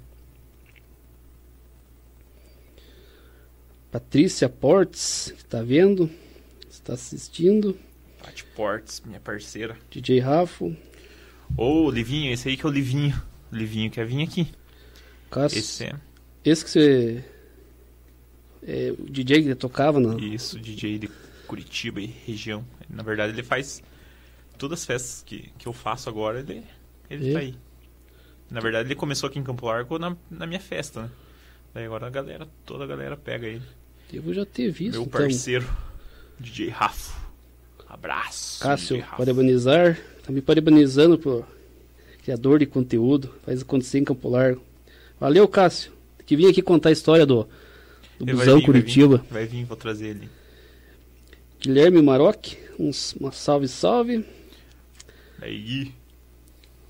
Patrícia 3.90 4.48
Portes, 4.48 5.32
que 5.36 5.44
tá 5.44 5.62
vendo. 5.62 6.10
Está 6.68 6.94
assistindo. 6.94 7.78
Paty 8.22 8.44
Portes, 8.44 9.02
minha 9.04 9.20
parceira. 9.20 9.76
DJ 9.90 10.20
Rafo. 10.20 10.76
Ô, 11.56 11.84
oh, 11.86 11.90
Livinho, 11.90 12.32
esse 12.32 12.48
aí 12.48 12.56
que 12.56 12.64
é 12.64 12.68
o 12.68 12.72
Livinho. 12.72 13.20
O 13.52 13.56
Livinho 13.56 13.90
quer 13.90 14.06
vir 14.06 14.22
aqui. 14.22 14.48
Cássio, 15.30 15.58
esse 15.58 15.84
é. 15.84 15.94
Esse 16.44 16.64
que 16.64 16.70
você. 16.70 17.24
É, 18.62 18.94
o 18.98 19.10
DJ 19.10 19.42
que 19.42 19.54
tocava, 19.54 19.98
não? 20.00 20.18
Isso, 20.18 20.58
DJ 20.58 20.98
de 20.98 21.10
Curitiba 21.46 22.00
e 22.00 22.06
região. 22.06 22.64
Na 22.88 23.02
verdade, 23.02 23.32
ele 23.32 23.42
faz 23.42 23.82
todas 24.58 24.80
as 24.80 24.86
festas 24.86 25.22
que, 25.24 25.50
que 25.56 25.66
eu 25.66 25.72
faço 25.72 26.08
agora, 26.08 26.40
ele, 26.40 26.64
ele 27.08 27.32
tá 27.32 27.38
aí. 27.38 27.54
Na 28.50 28.60
verdade, 28.60 28.88
ele 28.88 28.94
começou 28.94 29.28
aqui 29.28 29.38
em 29.38 29.42
Campo 29.42 29.66
Largo 29.66 29.98
na, 29.98 30.16
na 30.30 30.46
minha 30.46 30.60
festa, 30.60 31.02
né? 31.02 31.10
Daí 31.74 31.84
agora 31.84 32.06
a 32.06 32.10
galera, 32.10 32.48
toda 32.64 32.84
a 32.84 32.86
galera 32.86 33.16
pega 33.16 33.46
ele. 33.46 33.62
Devo 34.10 34.32
já 34.32 34.44
ter 34.46 34.70
visto. 34.70 34.92
Meu 34.92 35.02
então. 35.02 35.20
parceiro. 35.20 35.68
DJ 36.40 36.70
Rafo. 36.70 37.18
Abraço. 37.88 38.60
Cássio, 38.62 39.04
parabenizar. 39.16 39.98
Tá 40.28 40.32
me 40.34 40.42
parabenizando 40.42 41.18
por 41.18 41.48
criador 42.22 42.58
de 42.58 42.66
conteúdo. 42.66 43.34
Faz 43.46 43.62
acontecer 43.62 43.98
em 43.98 44.04
Campo 44.04 44.28
Largo. 44.28 44.62
Valeu, 45.18 45.48
Cássio. 45.48 45.90
Que 46.26 46.36
vim 46.36 46.50
aqui 46.50 46.60
contar 46.60 46.90
a 46.90 46.92
história 46.92 47.24
do, 47.24 47.48
do 48.18 48.26
Busão 48.26 48.58
vir, 48.58 48.66
Curitiba. 48.66 49.16
Vai 49.16 49.24
vir, 49.24 49.32
vai 49.32 49.46
vir, 49.46 49.64
vou 49.64 49.76
trazer 49.78 50.08
ele. 50.08 50.28
Guilherme 51.58 52.02
Maroc, 52.02 52.48
uns, 52.78 53.14
uma 53.14 53.32
salve, 53.32 53.68
salve. 53.68 54.22
Aí. 55.40 55.94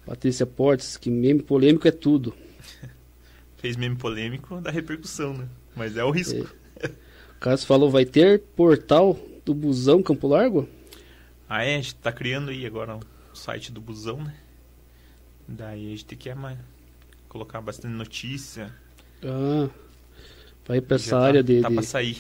Patrícia 0.05 0.45
Portes, 0.45 0.97
que 0.97 1.09
meme 1.09 1.41
polêmico 1.41 1.86
é 1.86 1.93
tudo. 1.93 2.34
Fez 3.59 3.76
meme 3.76 3.95
polêmico 3.95 4.61
da 4.61 4.72
repercussão, 4.72 5.32
né? 5.32 5.47
Mas 5.76 5.97
é 5.97 6.03
o 6.03 6.11
risco. 6.11 6.53
É. 6.80 6.89
O 6.89 7.39
Carlos 7.39 7.62
falou, 7.62 7.89
vai 7.89 8.05
ter 8.05 8.41
portal 8.57 9.16
do 9.45 9.55
Busão 9.55 10.03
Campo 10.03 10.26
Largo? 10.26 10.68
Ah, 11.49 11.62
é, 11.62 11.76
a 11.76 11.80
gente 11.80 11.95
tá 11.95 12.11
criando 12.11 12.51
aí 12.51 12.66
agora 12.66 12.99
site 13.39 13.72
do 13.72 13.80
Busão, 13.80 14.22
né? 14.22 14.34
Daí 15.47 15.86
a 15.86 15.91
gente 15.91 16.05
tem 16.05 16.18
que 16.18 16.28
é, 16.28 16.36
colocar 17.28 17.61
bastante 17.61 17.95
notícia. 17.95 18.74
Ah, 19.24 19.68
vai 20.66 20.80
pra 20.80 20.97
essa 20.97 21.11
tá, 21.11 21.20
área 21.20 21.43
de... 21.43 21.62
Tá 21.62 21.70
pra 21.70 21.82
sair. 21.82 22.18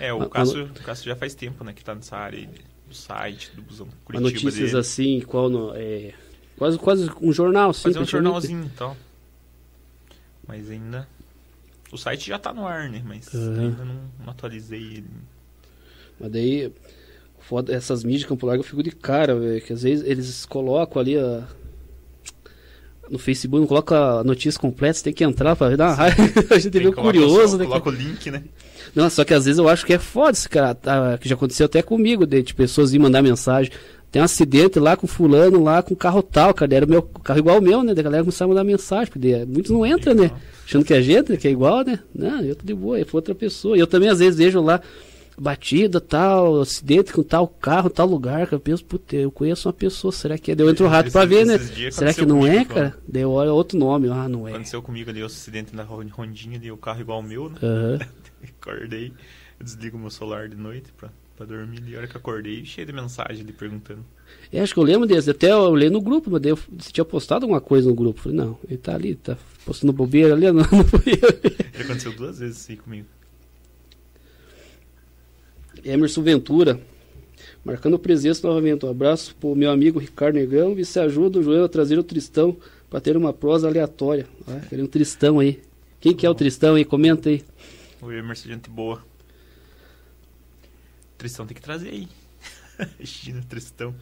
É, 0.00 0.12
o, 0.12 0.28
Cássio, 0.28 0.64
o 0.64 0.82
Cássio 0.82 1.06
já 1.06 1.16
faz 1.16 1.34
tempo, 1.34 1.62
né, 1.62 1.72
que 1.72 1.84
tá 1.84 1.94
nessa 1.94 2.16
área 2.16 2.48
do 2.88 2.94
site, 2.94 3.54
do 3.54 3.62
busão 3.62 3.88
Curitiba 4.04 4.30
Notícias 4.30 4.70
dele. 4.70 4.78
assim, 4.78 5.20
qual 5.20 5.50
no, 5.50 5.72
é, 5.74 6.14
quase, 6.56 6.78
quase 6.78 7.10
um 7.20 7.32
jornal, 7.32 7.72
sim. 7.72 7.82
Fazer 7.82 7.98
um 7.98 8.06
jornalzinho 8.06 8.64
e 8.64 8.70
tal. 8.70 8.96
Mas 10.46 10.70
ainda... 10.70 11.06
O 11.92 11.98
site 11.98 12.28
já 12.28 12.38
tá 12.38 12.54
no 12.54 12.66
ar, 12.66 12.88
né, 12.88 13.02
mas 13.04 13.28
uhum. 13.34 13.60
ainda 13.60 13.84
não, 13.84 14.00
não, 14.18 14.30
atualizei 14.30 14.82
ele. 14.82 15.10
Mas 16.18 16.32
daí, 16.32 16.72
foda, 17.52 17.74
essas 17.74 18.02
mídias 18.02 18.24
Campo 18.24 18.46
Largo 18.46 18.62
eu 18.62 18.66
fico 18.66 18.82
de 18.82 18.90
cara, 18.90 19.34
velho, 19.34 19.60
que 19.60 19.74
às 19.74 19.82
vezes 19.82 20.08
eles 20.08 20.46
colocam 20.46 21.02
ali 21.02 21.18
a 21.18 21.46
no 23.10 23.18
Facebook, 23.18 23.60
não 23.60 23.66
coloca 23.66 23.94
a 23.94 24.24
notícia 24.24 24.58
completa, 24.58 24.94
você 24.94 25.04
tem 25.04 25.12
que 25.12 25.22
entrar 25.22 25.54
pra 25.54 25.68
ver. 25.68 25.76
Não, 25.76 25.84
a 26.50 26.58
gente 26.58 26.78
meio 26.78 26.94
curioso, 26.94 27.58
né? 27.58 27.66
Coloca 27.66 27.90
o 27.90 27.92
link, 27.92 28.30
né? 28.30 28.42
Não, 28.94 29.10
só 29.10 29.22
que 29.22 29.34
às 29.34 29.44
vezes 29.44 29.58
eu 29.58 29.68
acho 29.68 29.84
que 29.84 29.92
é 29.92 29.98
foda 29.98 30.30
esse 30.30 30.48
cara, 30.48 30.74
tá, 30.74 31.18
que 31.18 31.28
já 31.28 31.34
aconteceu 31.34 31.66
até 31.66 31.82
comigo, 31.82 32.24
de, 32.24 32.42
de 32.42 32.54
pessoas 32.54 32.94
ir 32.94 32.98
mandar 32.98 33.20
mensagem. 33.20 33.70
Tem 34.10 34.22
um 34.22 34.24
acidente 34.24 34.78
lá 34.78 34.96
com 34.96 35.06
fulano, 35.06 35.62
lá 35.62 35.82
com 35.82 35.94
carro 35.94 36.22
tal, 36.22 36.54
cara. 36.54 36.74
Era 36.74 36.86
meu 36.86 37.02
carro 37.02 37.38
igual 37.38 37.58
o 37.58 37.62
meu, 37.62 37.82
né? 37.82 37.92
Da 37.92 38.00
galera 38.00 38.22
começar 38.22 38.46
a 38.46 38.48
mandar 38.48 38.64
mensagem, 38.64 39.12
porque 39.12 39.44
muitos 39.46 39.70
não 39.70 39.84
entram, 39.84 40.14
né? 40.14 40.30
Achando 40.64 40.84
que 40.84 40.94
é 40.94 41.02
gente, 41.02 41.36
que 41.36 41.48
é 41.48 41.50
igual, 41.50 41.84
né? 41.84 41.98
Não, 42.14 42.40
eu 42.40 42.56
tô 42.56 42.64
de 42.64 42.72
boa, 42.72 42.96
foi 43.04 43.18
outra 43.18 43.34
pessoa. 43.34 43.76
E 43.76 43.80
eu 43.80 43.86
também 43.86 44.08
às 44.08 44.20
vezes 44.20 44.38
vejo 44.38 44.62
lá, 44.62 44.80
batida, 45.38 46.00
tal, 46.00 46.60
acidente 46.60 47.12
com 47.12 47.22
tal 47.22 47.48
carro, 47.48 47.90
tal 47.90 48.06
lugar, 48.06 48.46
que 48.46 48.54
eu 48.54 48.60
penso, 48.60 48.84
puta, 48.84 49.16
eu 49.16 49.30
conheço 49.30 49.68
uma 49.68 49.72
pessoa, 49.72 50.12
será 50.12 50.38
que 50.38 50.52
é? 50.52 50.54
Deu 50.54 50.68
entre 50.68 50.84
o 50.84 50.88
rato 50.88 51.10
pra 51.10 51.24
ver, 51.24 51.46
né? 51.46 51.58
Será 51.90 52.12
que 52.12 52.26
não 52.26 52.46
é, 52.46 52.64
cara? 52.64 52.96
Deu 53.06 53.30
olha 53.30 53.52
outro 53.52 53.78
nome, 53.78 54.08
ah, 54.08 54.28
não 54.28 54.46
é. 54.46 54.52
Aconteceu 54.52 54.82
comigo 54.82 55.10
ali, 55.10 55.22
o 55.22 55.26
acidente 55.26 55.74
na 55.74 55.82
rondinha 55.82 56.58
ali, 56.58 56.70
o 56.70 56.76
carro 56.76 57.00
igual 57.00 57.20
o 57.20 57.22
meu, 57.22 57.48
né? 57.48 57.58
Uhum. 57.62 57.98
Acordei, 58.60 59.12
eu 59.58 59.64
desligo 59.64 59.98
meu 59.98 60.10
celular 60.10 60.48
de 60.48 60.56
noite 60.56 60.92
pra, 60.96 61.10
pra 61.36 61.46
dormir, 61.46 61.82
e 61.86 61.94
a 61.94 61.98
hora 61.98 62.06
que 62.06 62.16
acordei, 62.16 62.64
cheio 62.64 62.86
de 62.86 62.92
mensagem 62.92 63.42
ali 63.42 63.52
perguntando. 63.52 64.04
É, 64.52 64.60
acho 64.60 64.74
que 64.74 64.80
eu 64.80 64.84
lembro 64.84 65.06
desse, 65.06 65.30
até 65.30 65.52
eu 65.52 65.58
olhei 65.58 65.90
no 65.90 66.00
grupo, 66.00 66.30
mas 66.30 66.40
daí 66.40 66.50
eu, 66.50 66.56
você 66.56 66.90
tinha 66.90 67.04
postado 67.04 67.44
alguma 67.44 67.60
coisa 67.60 67.88
no 67.88 67.94
grupo. 67.94 68.20
Falei, 68.20 68.38
não, 68.38 68.58
ele 68.68 68.78
tá 68.78 68.94
ali, 68.94 69.14
tá 69.14 69.36
postando 69.64 69.92
bobeira 69.92 70.34
ali, 70.34 70.46
não, 70.46 70.54
não 70.72 70.84
foi 70.84 71.12
eu. 71.12 71.50
Ele 71.74 71.82
aconteceu 71.84 72.12
duas 72.12 72.38
vezes 72.38 72.58
assim 72.58 72.76
comigo. 72.76 73.06
Emerson 75.84 76.22
Ventura, 76.22 76.80
marcando 77.64 77.98
presença 77.98 78.46
novamente. 78.46 78.84
Um 78.86 78.90
abraço 78.90 79.34
pro 79.36 79.54
meu 79.54 79.70
amigo 79.70 79.98
Ricardo 79.98 80.36
Negão 80.36 80.78
e 80.78 80.84
se 80.84 80.98
ajuda 80.98 81.38
o 81.38 81.42
Joel 81.42 81.64
a 81.64 81.68
trazer 81.68 81.98
o 81.98 82.02
Tristão 82.02 82.56
para 82.88 83.00
ter 83.00 83.16
uma 83.16 83.32
prosa 83.32 83.68
aleatória. 83.68 84.26
Ah, 84.46 84.60
queria 84.68 84.84
um 84.84 84.88
Tristão 84.88 85.38
aí. 85.38 85.60
Quem 86.00 86.14
que 86.14 86.26
é 86.26 86.30
o 86.30 86.34
Tristão 86.34 86.74
aí? 86.74 86.84
Comenta 86.84 87.28
aí. 87.28 87.44
O 88.00 88.10
Emerson, 88.10 88.48
gente 88.48 88.68
boa. 88.68 89.02
Tristão 91.16 91.46
tem 91.46 91.54
que 91.54 91.62
trazer 91.62 91.90
aí. 91.90 92.08
China, 93.04 93.42
Tristão. 93.48 93.94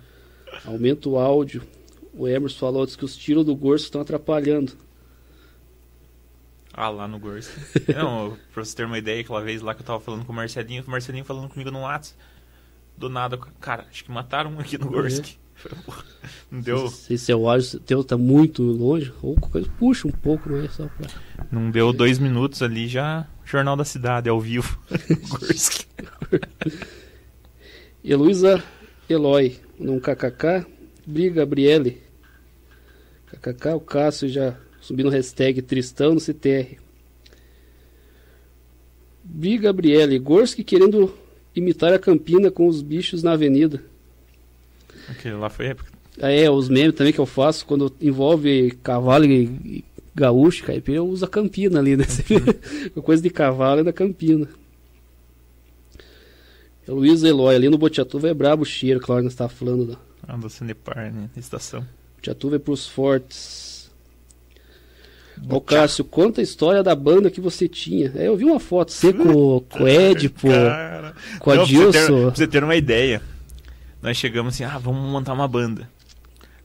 Aumenta 0.65 1.09
o 1.09 1.19
áudio. 1.19 1.63
O 2.13 2.27
Emerson 2.27 2.59
falou 2.59 2.87
que 2.87 3.05
os 3.05 3.17
tiros 3.17 3.45
do 3.45 3.55
Gorso 3.55 3.85
estão 3.85 4.01
atrapalhando. 4.01 4.73
Ah, 6.81 6.89
lá 6.89 7.07
no 7.07 7.19
Gorso. 7.19 7.51
Não, 7.95 8.39
pra 8.55 8.65
você 8.65 8.75
ter 8.75 8.87
uma 8.87 8.97
ideia, 8.97 9.21
aquela 9.21 9.43
vez 9.43 9.61
lá 9.61 9.75
que 9.75 9.83
eu 9.83 9.87
tava 9.87 10.01
falando 10.01 10.25
com 10.25 10.33
o 10.33 10.35
Marcelinho, 10.35 10.83
o 10.83 10.91
Marcelinho 10.91 11.27
falando 11.27 11.47
comigo 11.47 11.71
no 11.71 11.81
WhatsApp. 11.81 12.19
Do 12.97 13.11
nada, 13.11 13.37
cara, 13.61 13.87
acho 13.91 14.03
que 14.03 14.11
mataram 14.11 14.55
um 14.55 14.61
aqui 14.61 14.79
no 14.79 14.89
Gorsk. 14.89 15.37
É. 15.37 15.75
Não 16.51 16.63
deu. 16.63 16.89
Se 16.89 17.19
seu 17.19 17.47
áudio 17.47 17.81
teu 17.81 18.03
tá 18.03 18.17
muito 18.17 18.63
longe, 18.63 19.13
ou 19.21 19.37
coisa, 19.37 19.69
puxa 19.79 20.09
um 20.09 20.11
pouco, 20.11 20.49
mas 20.49 20.73
só 20.73 20.89
pra. 20.89 21.07
Não 21.53 21.71
deu 21.71 21.93
dois 21.93 22.19
minutos 22.19 22.63
ali, 22.63 22.89
já 22.89 23.27
Jornal 23.45 23.77
da 23.77 23.85
Cidade, 23.85 24.31
ao 24.31 24.41
vivo. 24.41 24.79
Gorsk. 25.29 25.85
Heloísa 28.03 28.65
Eloy, 29.07 29.61
num 29.79 30.01
KKK. 30.01 30.65
Briga, 31.07 31.43
Gabriele. 31.43 32.03
KKK, 33.27 33.75
o 33.75 33.81
Cássio 33.81 34.31
já 34.31 34.57
subindo 34.81 35.09
hashtag 35.09 35.63
Tristão 35.63 36.15
no 36.15 36.21
CTR. 36.21 36.79
Briga, 39.23 39.65
Gabriele. 39.65 40.19
Gorski 40.19 40.65
querendo 40.65 41.15
imitar 41.55 41.93
a 41.93 41.99
Campina 41.99 42.51
com 42.51 42.67
os 42.67 42.83
bichos 42.83 43.23
na 43.23 43.33
avenida. 43.33 43.83
Aquele 45.09 45.35
lá 45.35 45.49
foi 45.49 45.67
época. 45.67 45.91
Ah, 46.21 46.31
é, 46.31 46.51
os 46.51 46.69
memes 46.69 46.95
também 46.95 47.13
que 47.13 47.19
eu 47.19 47.27
faço, 47.27 47.65
quando 47.65 47.95
envolve 48.01 48.73
cavalo 48.83 49.25
e, 49.25 49.85
gaúcho, 50.15 50.65
caipira, 50.65 50.99
eu 50.99 51.07
uso 51.07 51.25
a 51.25 51.29
Campina 51.29 51.79
ali, 51.79 51.97
né? 51.97 52.05
Uhum. 52.95 53.03
coisa 53.03 53.23
de 53.23 53.31
cavalo 53.31 53.81
é 53.81 53.85
da 53.85 53.93
Campina. 53.93 54.49
É 56.87 56.91
Luiz 56.91 57.23
Eloy, 57.23 57.55
ali 57.55 57.69
no 57.69 57.79
Botiatuva 57.79 58.29
é 58.29 58.35
brabo 58.35 58.63
o 58.63 58.67
cheiro, 58.67 59.01
claro, 59.01 59.23
nós 59.23 59.33
estávamos 59.33 59.59
falando. 59.59 59.87
Da... 59.87 59.99
Ah, 60.27 60.37
do 60.37 60.51
Cinepar, 60.51 61.13
né? 61.13 61.31
Estação. 61.37 61.87
Botiatuva 62.17 62.57
é 62.57 62.59
pros 62.59 62.87
fortes. 62.87 63.70
Ô 65.49 65.61
Cássio, 65.61 66.05
conta 66.05 66.41
a 66.41 66.45
história 66.45 66.83
da 66.83 66.95
banda 66.95 67.31
que 67.31 67.41
você 67.41 67.69
tinha. 67.69 68.13
É, 68.15 68.29
eu 68.29 68.37
vi 68.37 68.45
uma 68.45 68.61
foto, 68.61 68.93
você 68.93 69.13
com, 69.13 69.61
com 69.61 69.85
o 69.85 69.89
Edipo, 69.89 70.49
Cara. 70.49 71.15
com 71.39 71.51
a 71.51 71.57
Não, 71.57 71.65
Dilson. 71.65 71.91
Pra 71.91 72.01
você, 72.01 72.07
ter, 72.07 72.23
pra 72.23 72.35
você 72.35 72.47
ter 72.47 72.65
uma 72.65 72.77
ideia, 72.77 73.23
nós 74.03 74.17
chegamos 74.17 74.55
assim, 74.55 74.65
ah, 74.65 74.79
vamos 74.79 75.11
montar 75.11 75.33
uma 75.33 75.49
banda. 75.49 75.89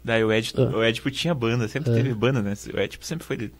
Daí 0.03 0.23
o 0.23 0.31
Edipo, 0.31 0.61
ah. 0.61 0.77
o 0.77 0.83
Edipo 0.83 1.09
tinha 1.09 1.33
banda, 1.33 1.67
sempre 1.67 1.91
ah. 1.91 1.95
teve 1.95 2.13
banda, 2.13 2.41
né? 2.41 2.53
O 2.73 2.79
Edipo 2.79 3.05
sempre 3.05 3.25
foi 3.25 3.37
de, 3.37 3.51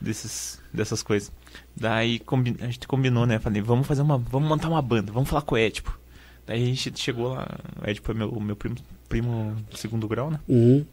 desses, 0.00 0.60
dessas 0.72 1.02
coisas. 1.02 1.32
Daí 1.76 2.20
a 2.60 2.66
gente 2.66 2.86
combinou, 2.86 3.26
né? 3.26 3.38
Falei, 3.38 3.62
vamos 3.62 3.86
fazer 3.86 4.02
uma. 4.02 4.18
Vamos 4.18 4.48
montar 4.48 4.68
uma 4.68 4.82
banda, 4.82 5.12
vamos 5.12 5.28
falar 5.28 5.42
com 5.42 5.54
o 5.54 5.58
Edipo. 5.58 5.98
Daí 6.46 6.62
a 6.62 6.66
gente 6.66 7.00
chegou 7.00 7.32
lá, 7.32 7.48
o 7.82 7.88
Edipo 7.88 8.10
é 8.10 8.14
meu, 8.14 8.40
meu 8.40 8.54
primo, 8.54 8.76
primo 9.08 9.56
segundo 9.74 10.06
grau, 10.06 10.30
né? 10.30 10.38
Uhum. 10.46 10.84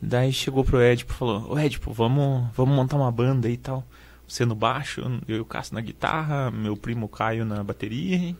Daí 0.00 0.32
chegou 0.32 0.64
pro 0.64 0.80
Edipo 0.80 1.12
e 1.12 1.16
falou, 1.16 1.52
ô 1.52 1.58
Edipo, 1.58 1.92
vamos, 1.92 2.48
vamos 2.54 2.74
montar 2.74 2.96
uma 2.96 3.10
banda 3.10 3.48
e 3.48 3.56
tal. 3.56 3.86
Você 4.28 4.44
no 4.44 4.54
baixo, 4.54 5.02
eu 5.28 5.36
e 5.36 5.40
o 5.40 5.44
Cássio 5.44 5.74
na 5.74 5.80
guitarra, 5.80 6.50
meu 6.50 6.76
primo 6.76 7.08
Caio 7.08 7.44
na 7.44 7.62
bateria. 7.62 8.36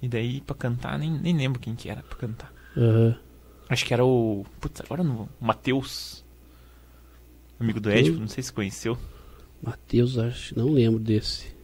E 0.00 0.08
daí 0.08 0.40
pra 0.40 0.54
cantar, 0.54 0.98
nem, 0.98 1.10
nem 1.10 1.36
lembro 1.36 1.60
quem 1.60 1.74
que 1.74 1.88
era 1.88 2.02
pra 2.02 2.16
cantar. 2.16 2.52
Uhum. 2.76 3.14
Acho 3.68 3.84
que 3.84 3.92
era 3.92 4.04
o. 4.04 4.46
Putz, 4.60 4.80
agora 4.80 5.02
não. 5.02 5.28
Matheus. 5.40 6.24
Amigo 7.58 7.80
do 7.80 7.90
Edipo, 7.90 8.20
não 8.20 8.28
sei 8.28 8.42
se 8.42 8.52
conheceu. 8.52 8.96
Matheus, 9.60 10.16
acho, 10.16 10.56
não 10.56 10.70
lembro 10.70 11.00
desse. 11.00 11.56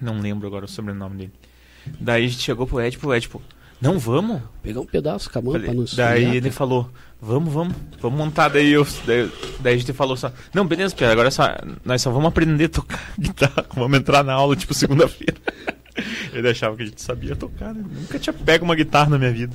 Não 0.00 0.18
lembro 0.18 0.46
agora 0.46 0.64
o 0.64 0.68
sobrenome 0.68 1.16
dele. 1.16 1.32
Daí 2.00 2.24
a 2.24 2.28
gente 2.28 2.42
chegou 2.42 2.66
pro 2.66 2.80
Ed, 2.80 2.96
pro 2.98 3.14
Ed, 3.14 3.22
tipo, 3.22 3.42
não 3.82 3.98
vamos? 3.98 4.40
Pegar 4.62 4.80
um 4.80 4.86
pedaço 4.86 5.30
com 5.30 5.38
a 5.38 5.42
mão 5.42 5.60
pra 5.60 5.74
nos 5.74 5.94
Daí 5.94 6.24
ele 6.24 6.40
cara. 6.42 6.52
falou, 6.52 6.90
vamos, 7.20 7.52
vamos, 7.52 7.74
vamos 8.00 8.18
montar. 8.18 8.48
Daí, 8.48 8.70
eu, 8.70 8.86
daí, 9.04 9.30
daí 9.60 9.74
a 9.74 9.76
gente 9.76 9.92
falou 9.92 10.16
só, 10.16 10.32
não, 10.54 10.66
beleza, 10.66 10.94
Pedro, 10.94 11.12
agora 11.12 11.30
só, 11.30 11.48
nós 11.84 12.00
só 12.00 12.10
vamos 12.10 12.28
aprender 12.28 12.66
a 12.66 12.68
tocar 12.68 13.12
guitarra, 13.18 13.66
vamos 13.74 13.98
entrar 13.98 14.22
na 14.22 14.32
aula, 14.32 14.54
tipo, 14.54 14.72
segunda-feira. 14.72 15.36
ele 16.32 16.48
achava 16.48 16.76
que 16.76 16.84
a 16.84 16.86
gente 16.86 17.02
sabia 17.02 17.34
tocar, 17.34 17.74
né? 17.74 17.84
Nunca 18.00 18.18
tinha 18.18 18.32
pego 18.32 18.64
uma 18.64 18.76
guitarra 18.76 19.10
na 19.10 19.18
minha 19.18 19.32
vida. 19.32 19.54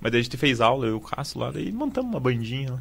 Mas 0.00 0.10
daí 0.10 0.20
a 0.20 0.24
gente 0.24 0.36
fez 0.36 0.60
aula, 0.60 0.86
eu 0.86 0.92
e 0.92 0.94
o 0.94 1.00
Cássio 1.00 1.38
lá, 1.40 1.50
daí 1.50 1.70
montamos 1.70 2.10
uma 2.10 2.20
bandinha 2.20 2.72
lá. 2.72 2.80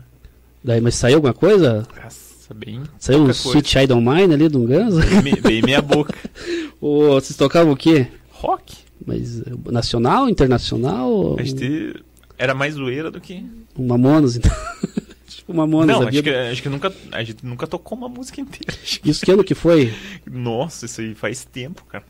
Daí, 0.64 0.80
mas 0.80 0.96
saiu 0.96 1.18
alguma 1.18 1.34
coisa? 1.34 1.86
Nossa 2.02 2.54
bem. 2.54 2.84
Saiu 3.00 3.24
um 3.24 3.30
Sweet 3.30 3.68
Child 3.68 3.96
Mine 3.96 4.34
ali 4.34 4.48
do 4.48 4.60
Guns? 4.60 4.96
Bem, 5.22 5.36
bem 5.42 5.62
meia 5.62 5.82
boca. 5.82 6.14
o, 6.80 7.08
vocês 7.10 7.36
tocavam 7.36 7.74
o 7.74 7.78
quê? 7.78 8.08
Rock. 8.30 8.78
Mas 9.06 9.42
nacional, 9.72 10.30
internacional? 10.30 11.36
A 11.40 11.44
gente 11.44 11.96
era 12.38 12.54
mais 12.54 12.76
zoeira 12.76 13.12
do 13.12 13.22
que. 13.22 13.46
O 13.76 13.84
Mamonas, 13.84 14.36
então. 14.36 14.52
tipo 15.28 15.54
Mamonas. 15.54 16.00
Não, 16.00 16.08
acho 16.08 16.24
que, 16.24 16.30
acho 16.30 16.62
que 16.64 16.70
nunca, 16.70 16.94
a 17.12 17.24
gente 17.24 17.46
nunca 17.46 17.68
tocou 17.68 17.98
uma 17.98 18.10
música 18.10 18.42
inteira. 18.42 18.78
Isso 19.04 19.26
que 19.26 19.32
ano 19.32 19.44
que 19.44 19.56
foi? 19.56 19.94
Nossa, 20.30 20.86
isso 20.86 21.02
aí 21.02 21.14
faz 21.14 21.46
tempo, 21.46 21.84
cara. 21.86 22.04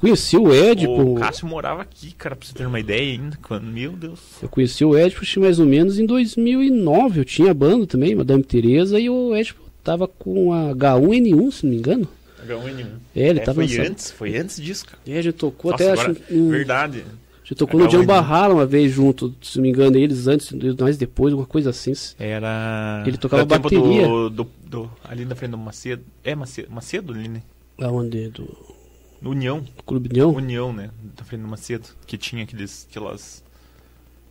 Conheci 0.00 0.36
o 0.36 0.54
Edipo. 0.54 1.12
O 1.12 1.14
Cássio 1.16 1.46
morava 1.46 1.82
aqui, 1.82 2.12
cara, 2.12 2.36
pra 2.36 2.46
você 2.46 2.54
ter 2.54 2.66
uma 2.66 2.78
ideia 2.78 3.12
ainda. 3.12 3.36
Quando, 3.42 3.64
meu 3.64 3.92
Deus. 3.92 4.20
Eu 4.40 4.48
conheci 4.48 4.84
o 4.84 4.96
Edipo 4.96 5.22
mais 5.40 5.58
ou 5.58 5.66
menos 5.66 5.98
em 5.98 6.06
2009. 6.06 7.20
Eu 7.20 7.24
tinha 7.24 7.52
banda 7.52 7.86
também, 7.86 8.14
Madame 8.14 8.42
Teresa, 8.42 8.98
e 8.98 9.10
o 9.10 9.34
Edipo 9.34 9.60
tava 9.82 10.06
com 10.06 10.52
a 10.52 10.74
H1N1, 10.74 11.50
se 11.50 11.64
não 11.64 11.72
me 11.72 11.78
engano. 11.78 12.08
H1N1. 12.46 12.86
É, 13.14 13.28
ele 13.28 13.40
é, 13.40 13.42
tava 13.42 13.66
foi 13.66 13.78
antes, 13.78 14.10
foi 14.10 14.36
antes 14.36 14.60
disso, 14.60 14.86
cara. 14.86 14.98
É, 15.06 15.18
a 15.18 15.22
gente 15.22 15.34
tocou 15.34 15.70
Nossa, 15.70 15.84
até 15.84 15.92
agora, 15.92 16.12
acho. 16.12 16.34
Um, 16.34 16.50
verdade. 16.50 17.04
A 17.04 17.44
gente 17.44 17.54
tocou 17.56 17.80
H1N1. 17.80 17.84
no 17.84 17.88
John 17.88 18.06
Barrala 18.06 18.54
uma 18.54 18.66
vez 18.66 18.92
junto, 18.92 19.34
se 19.42 19.56
não 19.56 19.62
me 19.62 19.70
engano, 19.70 19.96
eles 19.96 20.26
antes, 20.26 20.52
nós 20.78 20.96
depois, 20.96 21.32
uma 21.32 21.46
coisa 21.46 21.70
assim. 21.70 21.92
Era. 22.18 23.02
Ele 23.06 23.16
tocava 23.16 23.42
Era 23.42 23.58
bateria. 23.58 24.06
Do, 24.06 24.30
do, 24.30 24.50
do, 24.64 24.90
ali 25.04 25.24
na 25.24 25.34
frente 25.34 25.52
do 25.52 25.58
Macedo. 25.58 26.04
É 26.22 26.34
Macedo, 26.34 26.70
Macedo 26.70 27.12
ali, 27.12 27.28
né? 27.28 27.42
Aonde? 27.80 28.28
Do. 28.28 28.76
União. 29.22 29.64
Clube 29.84 30.08
União? 30.10 30.30
União, 30.30 30.72
né? 30.72 30.90
Da 31.16 31.24
frente 31.24 31.42
do 31.42 31.48
Macedo. 31.48 31.88
Que 32.06 32.16
tinha 32.16 32.44
aqueles, 32.44 32.86
aquelas. 32.88 33.42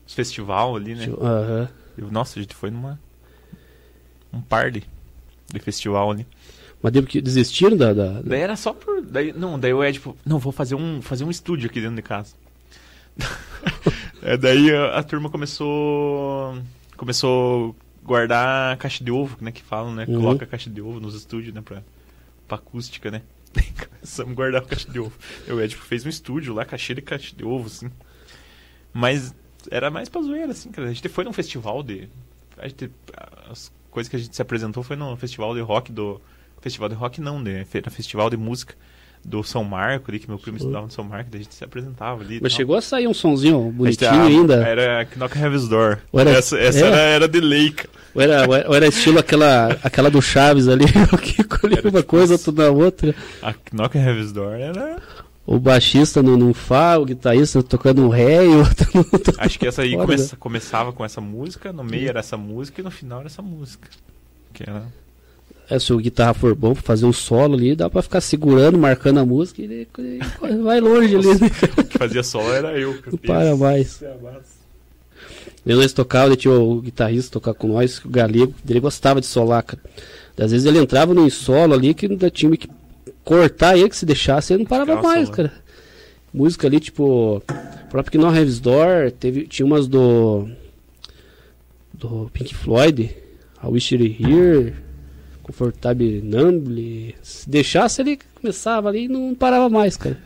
festival 0.07 0.75
ali, 0.75 0.95
né? 0.95 1.07
Aham. 1.19 1.69
Uhum. 1.97 2.11
Nossa, 2.11 2.39
a 2.39 2.41
gente 2.41 2.55
foi 2.55 2.69
numa. 2.69 2.99
Um 4.31 4.41
par 4.41 4.71
de, 4.71 4.83
de 5.51 5.59
festival 5.59 6.11
ali. 6.11 6.25
Mas 6.81 6.93
devo 6.93 7.07
que 7.07 7.21
desistiram 7.21 7.75
da, 7.75 7.93
da, 7.93 8.21
Daí 8.21 8.41
era 8.41 8.55
só 8.55 8.73
por. 8.73 9.01
Daí, 9.01 9.33
não, 9.33 9.59
daí 9.59 9.73
o 9.73 9.83
Ed, 9.83 9.93
tipo, 9.97 10.15
não, 10.25 10.37
vou 10.37 10.51
fazer 10.51 10.75
um, 10.75 11.01
fazer 11.01 11.23
um 11.23 11.31
estúdio 11.31 11.69
aqui 11.69 11.81
dentro 11.81 11.95
de 11.95 12.01
casa. 12.01 12.35
é, 14.21 14.37
daí 14.37 14.71
a, 14.73 14.97
a, 14.97 15.03
turma 15.03 15.29
começou. 15.29 16.57
Começou 16.95 17.75
guardar 18.03 18.77
caixa 18.77 19.03
de 19.03 19.11
ovo, 19.11 19.37
né? 19.41 19.51
Que 19.51 19.61
falam, 19.61 19.93
né? 19.93 20.05
Uhum. 20.07 20.21
Coloca 20.21 20.45
a 20.45 20.47
caixa 20.47 20.69
de 20.69 20.81
ovo 20.81 20.99
nos 20.99 21.15
estúdios, 21.15 21.53
né? 21.53 21.61
Pra, 21.61 21.83
pra 22.47 22.57
acústica, 22.57 23.09
né? 23.11 23.21
Começamos 23.89 24.31
a 24.31 24.35
guardar 24.35 24.61
caixa 24.61 24.89
de 24.89 24.99
ovo. 24.99 25.13
O 25.49 25.59
Ed 25.59 25.75
fez 25.75 26.05
um 26.05 26.09
estúdio 26.09 26.53
lá, 26.53 26.63
caixeira 26.63 26.99
e 26.99 27.03
caixa 27.03 27.35
de 27.35 27.43
ovo, 27.43 27.67
assim. 27.67 27.89
Mas 28.93 29.33
era 29.69 29.89
mais 29.89 30.09
pra 30.09 30.21
zoeira, 30.21 30.51
assim, 30.51 30.71
cara. 30.71 30.87
A 30.89 30.93
gente 30.93 31.09
foi 31.09 31.23
num 31.23 31.33
festival 31.33 31.83
de. 31.83 32.07
A 32.57 32.67
gente, 32.67 32.89
as 33.49 33.71
coisas 33.91 34.09
que 34.09 34.15
a 34.15 34.19
gente 34.19 34.35
se 34.35 34.41
apresentou 34.41 34.83
foi 34.83 34.95
no 34.95 35.15
festival 35.17 35.53
de 35.53 35.61
rock 35.61 35.91
do. 35.91 36.21
Festival 36.67 36.89
de 36.89 36.95
rock 36.95 37.21
não, 37.21 37.41
de, 37.41 37.65
festival 37.65 38.29
de 38.29 38.37
música 38.37 38.75
do 39.23 39.43
São 39.43 39.63
Marco 39.63 40.11
ali, 40.11 40.19
que 40.19 40.27
meu 40.27 40.37
primo 40.37 40.57
estudava 40.57 40.85
no 40.85 40.91
São 40.91 41.03
Marco, 41.03 41.29
daí 41.29 41.41
a 41.41 41.43
gente 41.43 41.55
se 41.55 41.63
apresentava 41.63 42.21
ali. 42.21 42.39
Mas 42.41 42.53
chegou 42.53 42.75
a 42.75 42.81
sair 42.81 43.07
um 43.07 43.13
sonzinho 43.13 43.71
bonitinho 43.71 44.09
a 44.09 44.23
ainda. 44.25 44.55
Era 44.55 45.07
Knock 45.15 45.37
Heaven's 45.37 45.67
Door. 45.67 45.99
Era, 46.13 46.31
essa 46.31 46.57
essa 46.57 46.85
é. 46.85 46.87
era, 46.87 46.97
era 46.97 47.27
de 47.27 47.39
leica. 47.39 47.89
Ou 48.13 48.21
era, 48.21 48.47
ou 48.67 48.75
era 48.75 48.87
estilo 48.87 49.19
aquela, 49.19 49.77
aquela 49.83 50.09
do 50.09 50.21
Chaves 50.21 50.67
ali, 50.67 50.85
que 51.21 51.43
colhia 51.43 51.81
uma 51.81 51.91
tipo 51.91 52.03
coisa, 52.03 52.33
outra 52.33 52.51
na 52.51 52.69
outra. 52.69 53.15
A 53.41 53.53
Knock 53.73 53.97
Heaven's 53.97 54.31
Door 54.31 54.53
era 54.53 55.01
o 55.47 55.59
baixista 55.59 56.21
no, 56.21 56.35
no 56.35 56.53
Fá, 56.53 56.97
o 56.97 57.05
guitarrista 57.05 57.63
tocando 57.63 58.05
um 58.05 58.09
ré 58.09 58.45
e 58.45 58.49
outro 58.49 58.85
no, 58.93 59.05
Acho 59.37 59.57
que 59.57 59.65
essa 59.65 59.81
aí 59.81 59.95
come, 59.95 60.17
começava 60.37 60.91
com 60.91 61.05
essa 61.05 61.21
música, 61.21 61.71
no 61.71 61.85
meio 61.85 62.09
era 62.09 62.19
essa 62.19 62.35
música 62.35 62.81
e 62.81 62.83
no 62.83 62.91
final 62.91 63.19
era 63.19 63.27
essa 63.27 63.41
música. 63.41 63.87
Que 64.53 64.63
era... 64.63 64.83
É, 65.69 65.77
se 65.79 65.91
o 65.91 65.97
guitarra 65.97 66.33
for 66.33 66.55
bom 66.55 66.73
pra 66.73 66.81
fazer 66.81 67.05
um 67.05 67.11
solo 67.11 67.55
ali, 67.55 67.75
dá 67.75 67.89
pra 67.89 68.01
ficar 68.01 68.21
segurando, 68.21 68.77
marcando 68.77 69.19
a 69.19 69.25
música 69.25 69.61
e, 69.61 69.87
e 69.99 70.19
vai 70.63 70.79
longe 70.79 71.15
ali. 71.15 71.27
Né? 71.27 71.51
O 71.77 71.83
que 71.83 71.97
fazia 71.97 72.23
solo 72.23 72.53
era 72.53 72.77
eu. 72.79 72.97
Não 73.05 73.17
para 73.17 73.55
mais. 73.55 74.01
Eu 75.65 75.75
nós 75.75 75.91
tocava, 75.91 76.37
tinha 76.37 76.53
o 76.53 76.81
guitarrista 76.81 77.33
tocar 77.33 77.53
com 77.53 77.67
nós, 77.67 77.99
o 78.03 78.07
Galego, 78.07 78.53
ele 78.67 78.79
gostava 78.79 79.19
de 79.19 79.25
solar, 79.25 79.61
cara. 79.63 79.81
Às 80.37 80.51
vezes 80.51 80.65
ele 80.65 80.79
entrava 80.79 81.13
num 81.13 81.29
solo 81.29 81.73
ali 81.73 81.93
que 81.93 82.05
ainda 82.05 82.29
tinha 82.29 82.55
que 82.55 82.69
cortar 83.23 83.77
ele, 83.77 83.89
que 83.89 83.97
se 83.97 84.05
deixasse, 84.05 84.53
ele 84.53 84.59
não 84.59 84.69
parava 84.69 84.95
Nossa, 84.95 85.07
mais, 85.07 85.23
mano. 85.29 85.35
cara. 85.35 85.53
Música 86.33 86.67
ali, 86.67 86.79
tipo, 86.79 87.43
próprio 87.89 88.21
Knock 88.21 88.37
Heaven's 88.37 88.59
Door, 88.59 89.11
teve, 89.19 89.47
tinha 89.47 89.65
umas 89.65 89.87
do. 89.87 90.47
do 91.93 92.29
Pink 92.31 92.55
Floyd, 92.55 93.13
A 93.61 93.67
Wish 93.67 93.93
It 93.95 94.23
Here, 94.23 94.73
Comfortable 95.47 96.21
Numble. 96.21 97.15
Se 97.23 97.49
deixasse, 97.49 98.01
ele 98.01 98.19
começava 98.35 98.89
ali 98.89 99.05
e 99.05 99.07
não 99.07 99.33
parava 99.33 99.69
mais, 99.69 99.95
cara. 99.95 100.17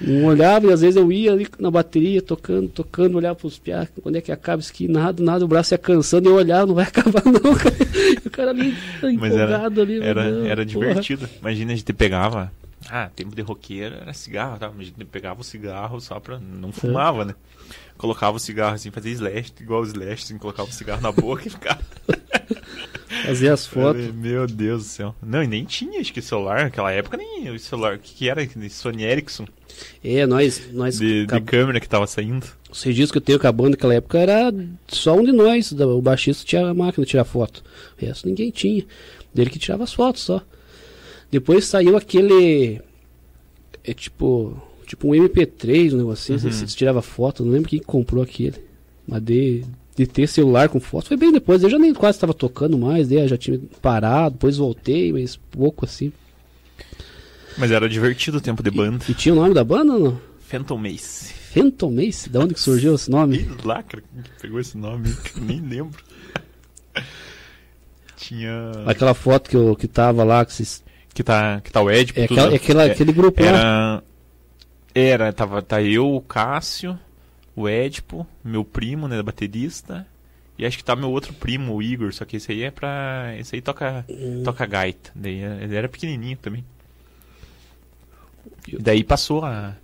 Não 0.00 0.26
olhava 0.26 0.66
e 0.66 0.72
às 0.72 0.80
vezes 0.80 0.96
eu 0.96 1.10
ia 1.10 1.32
ali 1.32 1.48
na 1.58 1.70
bateria, 1.70 2.22
tocando, 2.22 2.68
tocando, 2.68 3.16
olhava 3.16 3.34
pros 3.34 3.58
piá, 3.58 3.88
quando 4.00 4.14
é 4.14 4.20
que 4.20 4.30
acaba 4.30 4.60
isso 4.60 4.70
aqui, 4.70 4.86
nada, 4.86 5.20
nada, 5.20 5.44
o 5.44 5.48
braço 5.48 5.74
ia 5.74 5.78
cansando 5.78 6.28
e 6.28 6.30
eu 6.30 6.36
olhava, 6.36 6.66
não 6.66 6.74
vai 6.74 6.84
acabar 6.86 7.24
não, 7.24 7.54
cara. 7.56 7.74
o 8.24 8.30
cara 8.30 8.50
ali 8.50 8.76
Mas 9.02 9.12
empolgado 9.12 9.80
era, 9.80 9.82
ali. 9.82 10.00
Era, 10.00 10.24
meu, 10.24 10.46
era 10.46 10.64
divertido. 10.64 11.28
Imagina 11.40 11.72
a 11.72 11.76
gente 11.76 11.92
pegava, 11.92 12.52
ah, 12.88 13.10
tempo 13.14 13.34
de 13.34 13.42
roqueiro 13.42 13.96
era 13.96 14.12
cigarro, 14.12 14.56
tá? 14.58 14.68
a 14.68 14.82
gente 14.82 15.04
pegava 15.06 15.40
o 15.40 15.44
cigarro 15.44 16.00
só 16.00 16.20
pra, 16.20 16.38
não 16.38 16.70
fumava, 16.70 17.24
né? 17.24 17.34
Colocava 17.96 18.36
o 18.36 18.40
cigarro 18.40 18.76
assim, 18.76 18.92
fazia 18.92 19.12
slash, 19.12 19.52
igual 19.60 19.82
o 19.82 19.86
slash, 19.86 20.22
assim, 20.22 20.38
colocava 20.38 20.68
o 20.68 20.72
cigarro 20.72 21.02
na 21.02 21.10
boca 21.10 21.42
e 21.44 21.50
ficava... 21.50 21.80
Fazia 23.28 23.52
as 23.52 23.66
fotos. 23.66 24.12
Meu 24.14 24.46
Deus 24.46 24.84
do 24.84 24.88
céu. 24.88 25.14
Não, 25.22 25.42
e 25.42 25.46
nem 25.46 25.64
tinha, 25.64 26.00
acho 26.00 26.12
que 26.12 26.22
celular, 26.22 26.64
naquela 26.64 26.90
época 26.90 27.16
nem 27.16 27.50
o 27.50 27.58
celular, 27.58 27.96
o 27.96 27.98
que, 27.98 28.14
que 28.14 28.28
era? 28.28 28.46
Sony 28.70 29.04
Ericsson. 29.04 29.46
É, 30.02 30.26
nós. 30.26 30.62
nós 30.72 30.98
de, 30.98 31.26
de 31.26 31.40
câmera 31.42 31.78
que 31.78 31.88
tava 31.88 32.06
saindo. 32.06 32.46
Os 32.70 32.82
registros 32.82 33.12
que 33.12 33.18
eu 33.18 33.22
tenho 33.22 33.38
com 33.38 33.46
a 33.46 33.52
banda 33.52 33.70
naquela 33.70 33.94
época 33.94 34.18
era 34.18 34.52
só 34.88 35.14
um 35.14 35.24
de 35.24 35.32
nós. 35.32 35.72
O 35.72 36.00
baixista 36.00 36.44
tinha 36.44 36.66
a 36.66 36.74
máquina 36.74 37.04
de 37.04 37.10
tirar 37.10 37.24
foto. 37.24 37.62
O 37.96 38.04
resto 38.04 38.26
ninguém 38.26 38.50
tinha. 38.50 38.84
Dele 39.32 39.50
que 39.50 39.58
tirava 39.58 39.84
as 39.84 39.92
fotos 39.92 40.22
só. 40.22 40.42
Depois 41.30 41.66
saiu 41.66 41.96
aquele. 41.96 42.80
É 43.84 43.92
tipo. 43.92 44.60
Tipo 44.86 45.08
um 45.08 45.10
MP3, 45.10 45.92
um 45.92 45.98
negocinho. 45.98 46.42
Uhum. 46.42 46.50
Você 46.50 46.64
tirava 46.64 47.02
foto, 47.02 47.44
não 47.44 47.52
lembro 47.52 47.68
quem 47.68 47.78
comprou 47.78 48.22
aquele. 48.22 48.56
Mas 49.06 49.22
de, 49.22 49.62
de 49.98 50.06
ter 50.06 50.28
celular 50.28 50.68
com 50.68 50.78
foto. 50.78 51.08
Foi 51.08 51.16
bem 51.16 51.32
depois. 51.32 51.62
Eu 51.62 51.68
já 51.68 51.78
nem 51.78 51.92
quase 51.92 52.16
estava 52.16 52.32
tocando 52.32 52.78
mais, 52.78 53.08
né? 53.08 53.26
já 53.26 53.36
tinha 53.36 53.60
parado, 53.82 54.34
depois 54.34 54.56
voltei, 54.56 55.12
mas 55.12 55.34
pouco 55.34 55.84
assim. 55.84 56.12
Mas 57.56 57.72
era 57.72 57.88
divertido 57.88 58.38
o 58.38 58.40
tempo 58.40 58.62
de 58.62 58.70
banda. 58.70 59.04
E, 59.08 59.10
e 59.10 59.14
tinha 59.14 59.32
o 59.34 59.36
nome 59.36 59.52
da 59.52 59.64
banda 59.64 59.94
ou 59.94 59.98
não? 59.98 60.20
Phantom 60.38 60.78
Mace. 60.78 61.34
Phantom 61.34 61.90
Mace? 61.90 62.30
Da 62.30 62.38
onde 62.38 62.54
que 62.54 62.60
surgiu 62.60 62.94
esse 62.94 63.10
nome? 63.10 63.50
Lá, 63.64 63.82
cara, 63.82 64.04
pegou 64.40 64.60
esse 64.60 64.78
nome, 64.78 65.12
nem 65.36 65.60
lembro. 65.60 66.00
tinha. 68.16 68.70
Aquela 68.86 69.14
foto 69.14 69.50
que, 69.50 69.56
eu, 69.56 69.74
que 69.74 69.88
tava 69.88 70.22
lá, 70.22 70.44
que 70.44 70.52
vocês. 70.52 70.84
Que 71.12 71.24
tá, 71.24 71.60
que 71.60 71.72
tá 71.72 71.82
o 71.82 71.90
Ed. 71.90 72.12
É, 72.14 72.24
aquela, 72.24 72.52
é 72.52 72.54
aquela, 72.54 72.82
é, 72.84 72.92
aquele 72.92 73.12
grupo 73.12 73.42
era, 73.42 73.58
lá. 73.58 74.02
Era, 74.94 75.32
tava, 75.32 75.60
tá 75.60 75.82
eu, 75.82 76.14
o 76.14 76.20
Cássio, 76.20 76.96
o 77.58 77.68
Edipo, 77.68 78.24
meu 78.44 78.64
primo, 78.64 79.08
né, 79.08 79.20
baterista. 79.20 80.06
E 80.56 80.64
acho 80.64 80.78
que 80.78 80.84
tá 80.84 80.94
meu 80.94 81.10
outro 81.10 81.32
primo, 81.32 81.74
o 81.74 81.82
Igor, 81.82 82.12
só 82.12 82.24
que 82.24 82.36
esse 82.36 82.52
aí 82.52 82.62
é 82.62 82.70
pra. 82.70 83.34
Esse 83.36 83.56
aí 83.56 83.62
toca, 83.62 84.04
hum. 84.08 84.42
toca 84.44 84.64
gaita. 84.64 85.10
Daí, 85.14 85.40
ele 85.40 85.74
era 85.74 85.88
pequenininho 85.88 86.36
também. 86.36 86.64
Daí 88.78 89.02
passou 89.02 89.44
a. 89.44 89.76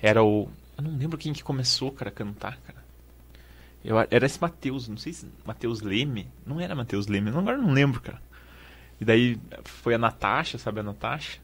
Era 0.00 0.22
o. 0.22 0.48
Eu 0.76 0.84
não 0.84 0.96
lembro 0.96 1.16
quem 1.18 1.32
que 1.32 1.42
começou, 1.42 1.90
cara, 1.90 2.10
a 2.10 2.12
cantar, 2.12 2.58
cara. 2.58 2.82
Eu, 3.84 3.96
era 4.10 4.26
esse 4.26 4.40
Matheus, 4.40 4.88
não 4.88 4.96
sei 4.96 5.12
se. 5.12 5.26
Matheus 5.44 5.80
Leme? 5.80 6.28
Não 6.46 6.60
era 6.60 6.74
Matheus 6.74 7.06
Leme, 7.06 7.30
agora 7.30 7.56
não 7.56 7.72
lembro, 7.72 8.00
cara. 8.00 8.20
E 9.00 9.04
daí 9.04 9.38
foi 9.64 9.94
a 9.94 9.98
Natasha, 9.98 10.58
sabe 10.58 10.80
a 10.80 10.82
Natasha? 10.82 11.40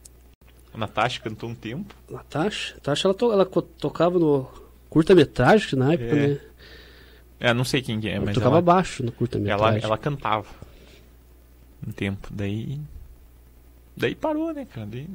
A 0.72 0.78
Natasha 0.78 1.20
cantou 1.20 1.49
um 1.49 1.55
tempo. 1.55 1.95
Natasha? 2.11 2.74
Natasha 2.74 3.09
ela, 3.09 3.14
to, 3.14 3.32
ela 3.32 3.45
tocava 3.45 4.18
no 4.18 4.68
curta-metragem 4.89 5.78
na 5.78 5.93
época, 5.93 6.16
é. 6.16 6.28
né? 6.28 6.41
É, 7.41 7.55
não 7.55 7.64
sei 7.64 7.80
quem 7.80 8.01
que 8.01 8.09
é, 8.09 8.14
ela 8.14 8.26
mas. 8.26 8.34
Tocava 8.34 8.57
ela, 8.57 8.62
baixo 8.62 9.03
no 9.03 9.12
curta-metragem. 9.12 9.78
Ela, 9.78 9.78
ela 9.78 9.99
cantava. 9.99 10.47
Um 11.86 11.93
tempo. 11.93 12.28
Daí. 12.30 12.80
Daí 13.97 14.14
parou, 14.14 14.53
né, 14.53 14.66
cara? 14.72 14.86
Daí 14.86 15.07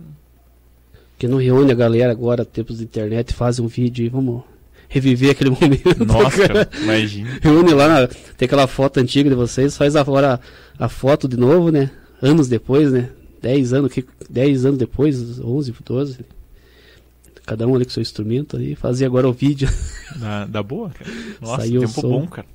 que 1.23 1.27
não 1.27 1.37
reúne 1.37 1.71
a 1.71 1.75
galera 1.75 2.11
agora, 2.11 2.43
tempos 2.43 2.79
de 2.79 2.83
internet, 2.83 3.33
faz 3.33 3.57
um 3.57 3.65
vídeo 3.65 4.05
e 4.05 4.09
vamos 4.09 4.43
reviver 4.89 5.31
aquele 5.31 5.51
momento. 5.57 6.05
Nossa, 6.05 6.47
cara. 6.47 6.69
imagina. 6.81 7.39
Reúne 7.41 7.73
lá, 7.73 7.87
na, 7.87 8.07
tem 8.07 8.45
aquela 8.45 8.67
foto 8.67 8.99
antiga 8.99 9.29
de 9.29 9.35
vocês, 9.35 9.77
faz 9.77 9.95
agora 9.95 10.41
a, 10.77 10.85
a 10.85 10.89
foto 10.89 11.25
de 11.25 11.37
novo, 11.37 11.71
né? 11.71 11.89
Anos 12.21 12.49
depois, 12.49 12.91
né? 12.91 13.09
10 13.41 13.73
anos, 13.73 13.93
que, 13.93 14.05
10 14.29 14.65
anos 14.65 14.77
depois, 14.77 15.39
11, 15.39 15.73
12. 15.85 16.19
Cada 17.45 17.67
um 17.67 17.75
ali 17.75 17.85
com 17.85 17.91
seu 17.91 18.01
instrumento 18.01 18.57
aí, 18.57 18.75
fazia 18.75 19.07
agora 19.07 19.27
o 19.27 19.33
vídeo. 19.33 19.69
Da, 20.15 20.45
da 20.45 20.61
boa, 20.61 20.91
cara. 20.91 21.09
Nossa, 21.41 21.63
Saiu 21.63 21.81
tempo 21.81 22.01
bom, 22.03 22.27
cara. 22.27 22.45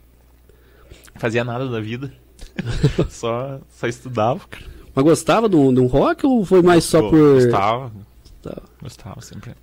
Fazia 1.17 1.43
nada 1.43 1.69
da 1.69 1.81
vida. 1.81 2.13
só, 3.11 3.61
só 3.69 3.89
estudava, 3.89 4.47
cara. 4.49 4.65
Mas 4.95 5.05
gostava 5.05 5.49
de 5.49 5.57
um, 5.57 5.75
de 5.75 5.81
um 5.81 5.87
rock 5.87 6.25
ou 6.25 6.45
foi 6.45 6.63
mais 6.63 6.85
só 6.85 7.01
Pô, 7.01 7.11
por. 7.11 7.35
Gostava, 7.35 7.93
Gostava. 8.25 8.63
Gostava 8.81 9.21
sempre. 9.21 9.55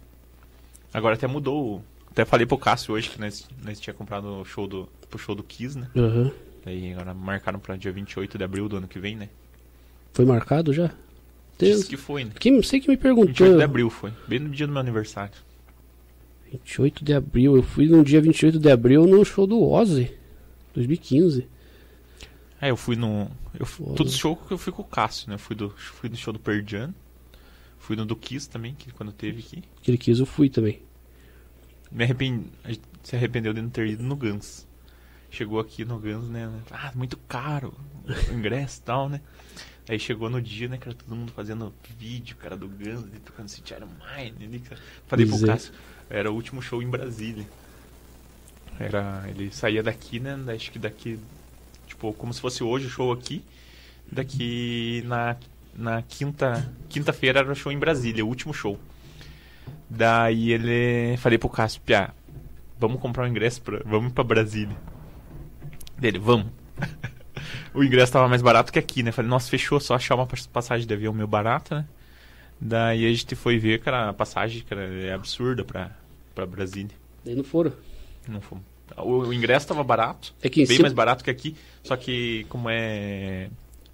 Agora 0.93 1.15
até 1.15 1.25
mudou. 1.25 1.81
Até 2.11 2.25
falei 2.25 2.45
pro 2.45 2.57
Cássio 2.57 2.93
hoje 2.93 3.09
que 3.09 3.19
nós, 3.19 3.47
nós 3.63 3.79
tinha 3.79 3.93
comprado 3.93 4.41
o 4.41 4.45
show 4.45 4.67
do, 4.67 4.89
pro 5.09 5.19
show 5.19 5.35
do 5.35 5.43
Kiss, 5.43 5.77
né? 5.77 5.87
Uhum. 5.95 6.31
Daí 6.63 6.93
agora 6.93 7.13
marcaram 7.13 7.59
pra 7.59 7.75
dia 7.75 7.91
28 7.91 8.37
de 8.37 8.43
abril 8.43 8.67
do 8.67 8.77
ano 8.77 8.87
que 8.87 8.99
vem, 8.99 9.15
né? 9.15 9.29
Foi 10.13 10.25
marcado 10.25 10.73
já? 10.73 10.91
Diz 11.57 11.85
que 11.85 11.97
foi, 11.97 12.25
né? 12.25 12.31
Quem, 12.39 12.61
sei 12.61 12.79
que 12.79 12.89
me 12.89 12.97
perguntou. 12.97 13.27
28 13.27 13.57
de 13.57 13.63
abril 13.63 13.89
foi. 13.89 14.11
Bem 14.27 14.39
no 14.39 14.49
dia 14.49 14.67
do 14.67 14.73
meu 14.73 14.81
aniversário. 14.81 15.33
28 16.51 17.03
de 17.03 17.13
abril. 17.13 17.55
Eu 17.55 17.63
fui 17.63 17.87
no 17.87 18.03
dia 18.03 18.21
28 18.21 18.59
de 18.59 18.71
abril 18.71 19.05
no 19.05 19.23
show 19.23 19.47
do 19.47 19.61
Ozzy. 19.61 20.11
2015. 20.73 21.47
É, 22.61 22.69
eu 22.71 22.77
fui 22.77 22.95
no. 22.95 23.29
Eu, 23.57 23.65
todos 23.95 24.13
os 24.13 24.19
shows 24.19 24.39
que 24.47 24.53
eu 24.53 24.57
fui 24.57 24.73
com 24.73 24.81
o 24.81 24.85
Cássio, 24.85 25.29
né? 25.29 25.35
Eu 25.35 25.39
fui, 25.39 25.55
do, 25.55 25.69
fui 25.69 26.09
no 26.09 26.15
show 26.15 26.33
do 26.33 26.39
Perdian. 26.39 26.93
Fui 27.79 27.95
no 27.95 28.05
do 28.05 28.15
Kiss 28.15 28.49
também, 28.49 28.73
que 28.73 28.91
quando 28.91 29.11
teve 29.11 29.39
aqui. 29.39 29.63
Aquele 29.79 29.97
Kiss 29.97 30.19
eu 30.19 30.25
fui 30.25 30.49
também. 30.49 30.81
Me 31.91 32.03
arrependi, 32.03 32.45
se 33.03 33.15
arrependeu 33.15 33.53
de 33.53 33.61
não 33.61 33.69
ter 33.69 33.87
ido 33.87 34.03
no 34.03 34.15
Guns. 34.15 34.67
Chegou 35.29 35.59
aqui 35.59 35.85
no 35.85 35.99
Guns, 35.99 36.27
né? 36.27 36.51
Ah, 36.71 36.91
muito 36.95 37.15
caro 37.27 37.73
o 38.07 38.33
ingresso 38.33 38.79
e 38.79 38.83
tal, 38.83 39.07
né? 39.07 39.21
Aí 39.87 39.99
chegou 39.99 40.29
no 40.29 40.41
dia, 40.41 40.67
né, 40.67 40.77
cara, 40.77 40.95
todo 40.95 41.15
mundo 41.15 41.31
fazendo 41.31 41.73
vídeo, 41.97 42.35
cara, 42.37 42.57
do 42.57 42.67
Guns, 42.67 43.05
e 43.13 43.19
tocando 43.19 43.49
City 43.49 43.73
Iron 43.73 43.87
Mine, 43.87 44.47
né, 44.47 44.61
cara. 44.67 44.81
Falei 45.07 45.25
pro 45.25 45.39
Cássio, 45.45 45.73
era 46.09 46.31
o 46.31 46.33
último 46.33 46.61
show 46.61 46.81
em 46.81 46.89
Brasília. 46.89 47.45
Era, 48.79 49.23
ele 49.29 49.51
saía 49.51 49.83
daqui, 49.83 50.19
né, 50.19 50.35
acho 50.53 50.71
que 50.71 50.79
daqui, 50.79 51.19
tipo, 51.87 52.11
como 52.13 52.33
se 52.33 52.41
fosse 52.41 52.63
hoje 52.63 52.87
o 52.87 52.89
show 52.89 53.11
aqui, 53.11 53.43
daqui 54.11 55.03
na 55.05 55.35
na 55.77 56.01
quinta 56.01 56.65
quinta-feira 56.87 57.39
era 57.41 57.51
o 57.51 57.55
show 57.55 57.71
em 57.71 57.77
Brasília, 57.77 58.25
o 58.25 58.27
último 58.29 58.53
show. 58.53 58.79
Daí 59.89 60.51
ele 60.51 61.17
falei 61.17 61.37
pro 61.37 61.49
Cássio, 61.49 61.81
Piá, 61.81 62.13
vamos 62.79 62.99
comprar 62.99 63.25
um 63.25 63.27
ingresso 63.27 63.61
pra, 63.61 63.81
vamos 63.85 64.13
para 64.13 64.23
Brasília. 64.23 64.75
Dele, 65.97 66.17
vamos. 66.17 66.47
o 67.75 67.83
ingresso 67.83 68.13
tava 68.13 68.27
mais 68.27 68.41
barato 68.41 68.71
que 68.71 68.79
aqui, 68.79 69.03
né? 69.03 69.11
Falei, 69.11 69.29
nossa, 69.29 69.49
fechou, 69.49 69.79
só 69.79 69.95
achar 69.95 70.15
uma 70.15 70.27
passagem 70.51 70.87
de 70.87 70.93
avião 70.93 71.13
meio 71.13 71.27
barata, 71.27 71.79
né? 71.79 71.85
Daí 72.59 73.05
a 73.05 73.13
gente 73.13 73.35
foi 73.35 73.57
ver, 73.57 73.81
cara, 73.81 74.09
a 74.09 74.13
passagem, 74.13 74.63
cara, 74.63 74.81
é 74.81 75.13
absurda 75.13 75.63
pra, 75.63 75.91
pra 76.33 76.45
Brasília. 76.45 76.95
Daí 77.23 77.35
não 77.35 77.43
foram? 77.43 77.73
Não 78.27 78.41
fomos. 78.41 78.63
O, 78.97 79.27
o 79.27 79.33
ingresso 79.33 79.67
tava 79.67 79.83
barato, 79.83 80.33
é 80.41 80.49
que 80.49 80.65
bem 80.65 80.79
mais 80.79 80.93
barato 80.93 81.23
que 81.23 81.29
aqui, 81.29 81.55
só 81.83 81.97
que 81.97 82.45
como 82.49 82.69
é, 82.69 83.49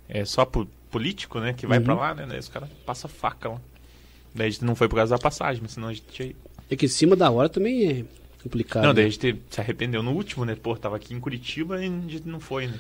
é 0.08 0.26
só 0.26 0.46
por 0.46 0.68
político, 0.92 1.40
né? 1.40 1.54
Que 1.54 1.66
vai 1.66 1.80
uhum. 1.80 1.86
pra 1.86 1.94
lá, 1.96 2.14
né? 2.14 2.26
Daí 2.28 2.40
os 2.40 2.50
caras 2.50 2.70
passam 2.86 3.10
faca 3.10 3.50
lá. 3.50 3.62
Daí 4.36 4.48
a 4.48 4.50
gente 4.50 4.64
não 4.64 4.76
foi 4.76 4.88
por 4.88 4.98
causa 4.98 5.16
da 5.16 5.22
passagem, 5.22 5.62
mas 5.62 5.72
senão 5.72 5.88
a 5.88 5.94
gente 5.94 6.06
tinha. 6.12 6.36
É 6.70 6.76
que 6.76 6.86
em 6.86 6.90
cima 6.90 7.16
da 7.16 7.32
hora 7.32 7.50
também 7.50 7.90
é 7.90 8.06
complicado. 8.44 8.84
Não, 8.84 8.94
daí 8.94 9.06
né? 9.06 9.10
a 9.10 9.12
gente 9.12 9.42
se 9.50 9.60
arrependeu 9.60 10.04
no 10.04 10.12
último, 10.12 10.46
né? 10.46 10.56
Pô, 10.56 10.76
tava 10.76 10.98
aqui 10.98 11.14
em 11.14 11.20
Curitiba 11.20 11.84
e 11.84 11.88
a 11.88 11.90
gente 11.90 12.28
não 12.28 12.40
foi, 12.40 12.68
né? 12.68 12.78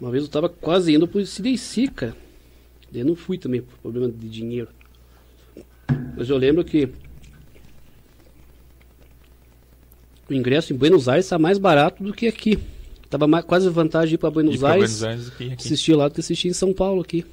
Uma 0.00 0.10
vez 0.10 0.24
eu 0.24 0.30
tava 0.30 0.48
quase 0.48 0.94
indo 0.94 1.06
pro 1.06 1.24
CDC, 1.24 1.88
cara. 1.88 2.16
Eu 2.92 3.04
não 3.04 3.16
fui 3.16 3.38
também, 3.38 3.62
por 3.62 3.76
problema 3.78 4.08
de 4.08 4.28
dinheiro. 4.28 4.68
Mas 6.16 6.30
eu 6.30 6.36
lembro 6.36 6.64
que 6.64 6.88
o 10.28 10.34
ingresso 10.34 10.72
em 10.72 10.76
Buenos 10.76 11.08
Aires 11.08 11.26
está 11.26 11.38
mais 11.38 11.58
barato 11.58 12.02
do 12.02 12.12
que 12.12 12.26
aqui. 12.26 12.58
Tava 13.10 13.26
mais, 13.26 13.44
quase 13.44 13.68
vantagem 13.68 14.14
ir 14.14 14.18
para 14.18 14.30
Buenos, 14.30 14.58
Buenos 14.58 15.04
Aires 15.04 15.28
aqui, 15.28 15.52
aqui. 15.52 15.66
assistir 15.66 15.94
lá 15.94 16.08
do 16.08 16.14
que 16.14 16.20
assistir 16.20 16.48
em 16.48 16.52
São 16.52 16.72
Paulo 16.72 17.00
aqui. 17.00 17.24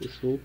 O 0.00 0.08
show. 0.08 0.40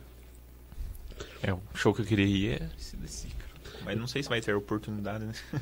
É, 1.42 1.54
o 1.54 1.60
show 1.74 1.94
que 1.94 2.02
eu 2.02 2.06
queria 2.06 2.26
ir 2.26 2.62
é 2.62 2.70
CDC, 2.78 3.28
cara. 3.30 3.78
Mas 3.86 3.98
não 3.98 4.08
sei 4.08 4.24
se 4.24 4.30
vai 4.30 4.42
ter 4.42 4.54
oportunidade, 4.56 5.26
né? 5.26 5.34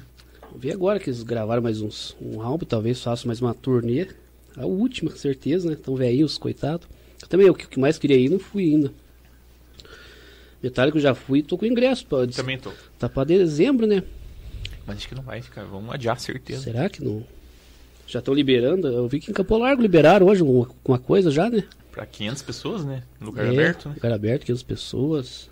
Eu 0.53 0.59
vi 0.59 0.71
agora 0.71 0.99
que 0.99 1.09
eles 1.09 1.23
gravaram 1.23 1.61
mais 1.61 1.82
uns, 1.82 2.15
um 2.21 2.39
álbum, 2.41 2.65
talvez 2.65 3.01
façam 3.01 3.28
mais 3.28 3.41
uma 3.41 3.53
turnê. 3.53 4.07
A 4.58 4.66
última, 4.66 5.12
com 5.12 5.18
certeza, 5.18 5.70
né? 5.70 5.76
Tão 5.76 5.95
velhinhos, 5.95 6.38
coitado. 6.38 6.88
Também, 7.30 7.49
o 7.49 7.53
que 7.53 7.80
mais 7.80 7.97
queria 7.97 8.18
ir, 8.18 8.30
não 8.30 8.39
fui 8.39 8.64
ainda. 8.64 8.93
Eu 10.62 10.99
já 10.99 11.14
fui, 11.14 11.43
tô 11.43 11.58
com 11.58 11.66
ingresso. 11.66 12.06
Pra, 12.08 12.26
Também 12.28 12.58
tô. 12.58 12.72
Tá 12.97 13.08
pra 13.08 13.24
dezembro, 13.24 13.86
né? 13.86 14.03
Mas 14.86 14.97
acho 14.97 15.10
que 15.10 15.16
não 15.16 15.22
vai 15.24 15.41
ficar. 15.41 15.64
Vamos 15.64 15.93
adiar, 15.93 16.20
certeza. 16.20 16.64
Será 16.64 16.89
que 16.89 17.03
não? 17.03 17.24
Já 18.08 18.20
estão 18.20 18.34
liberando? 18.34 18.88
Eu 18.88 19.08
vi 19.08 19.20
que 19.20 19.32
em 19.32 19.34
Campo 19.34 19.58
Largo 19.58 19.82
liberaram 19.82 20.28
hoje 20.28 20.41
uma, 20.41 20.68
uma 20.84 20.99
coisa 20.99 21.30
já, 21.30 21.49
né? 21.49 21.64
Pra 21.91 22.06
500 22.06 22.41
pessoas, 22.41 22.86
né? 22.86 23.03
Lugar 23.22 23.45
É, 23.45 23.49
aberto, 23.49 23.89
né? 23.89 23.95
Lugar 23.95 24.12
aberto, 24.12 24.45
500 24.45 24.64
pessoas. 24.64 25.49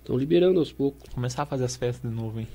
Estão 0.00 0.16
liberando 0.16 0.58
aos 0.58 0.72
poucos. 0.72 1.08
Começar 1.12 1.42
a 1.42 1.46
fazer 1.46 1.64
as 1.64 1.76
festas 1.76 2.10
de 2.10 2.16
novo, 2.16 2.40
hein? 2.40 2.48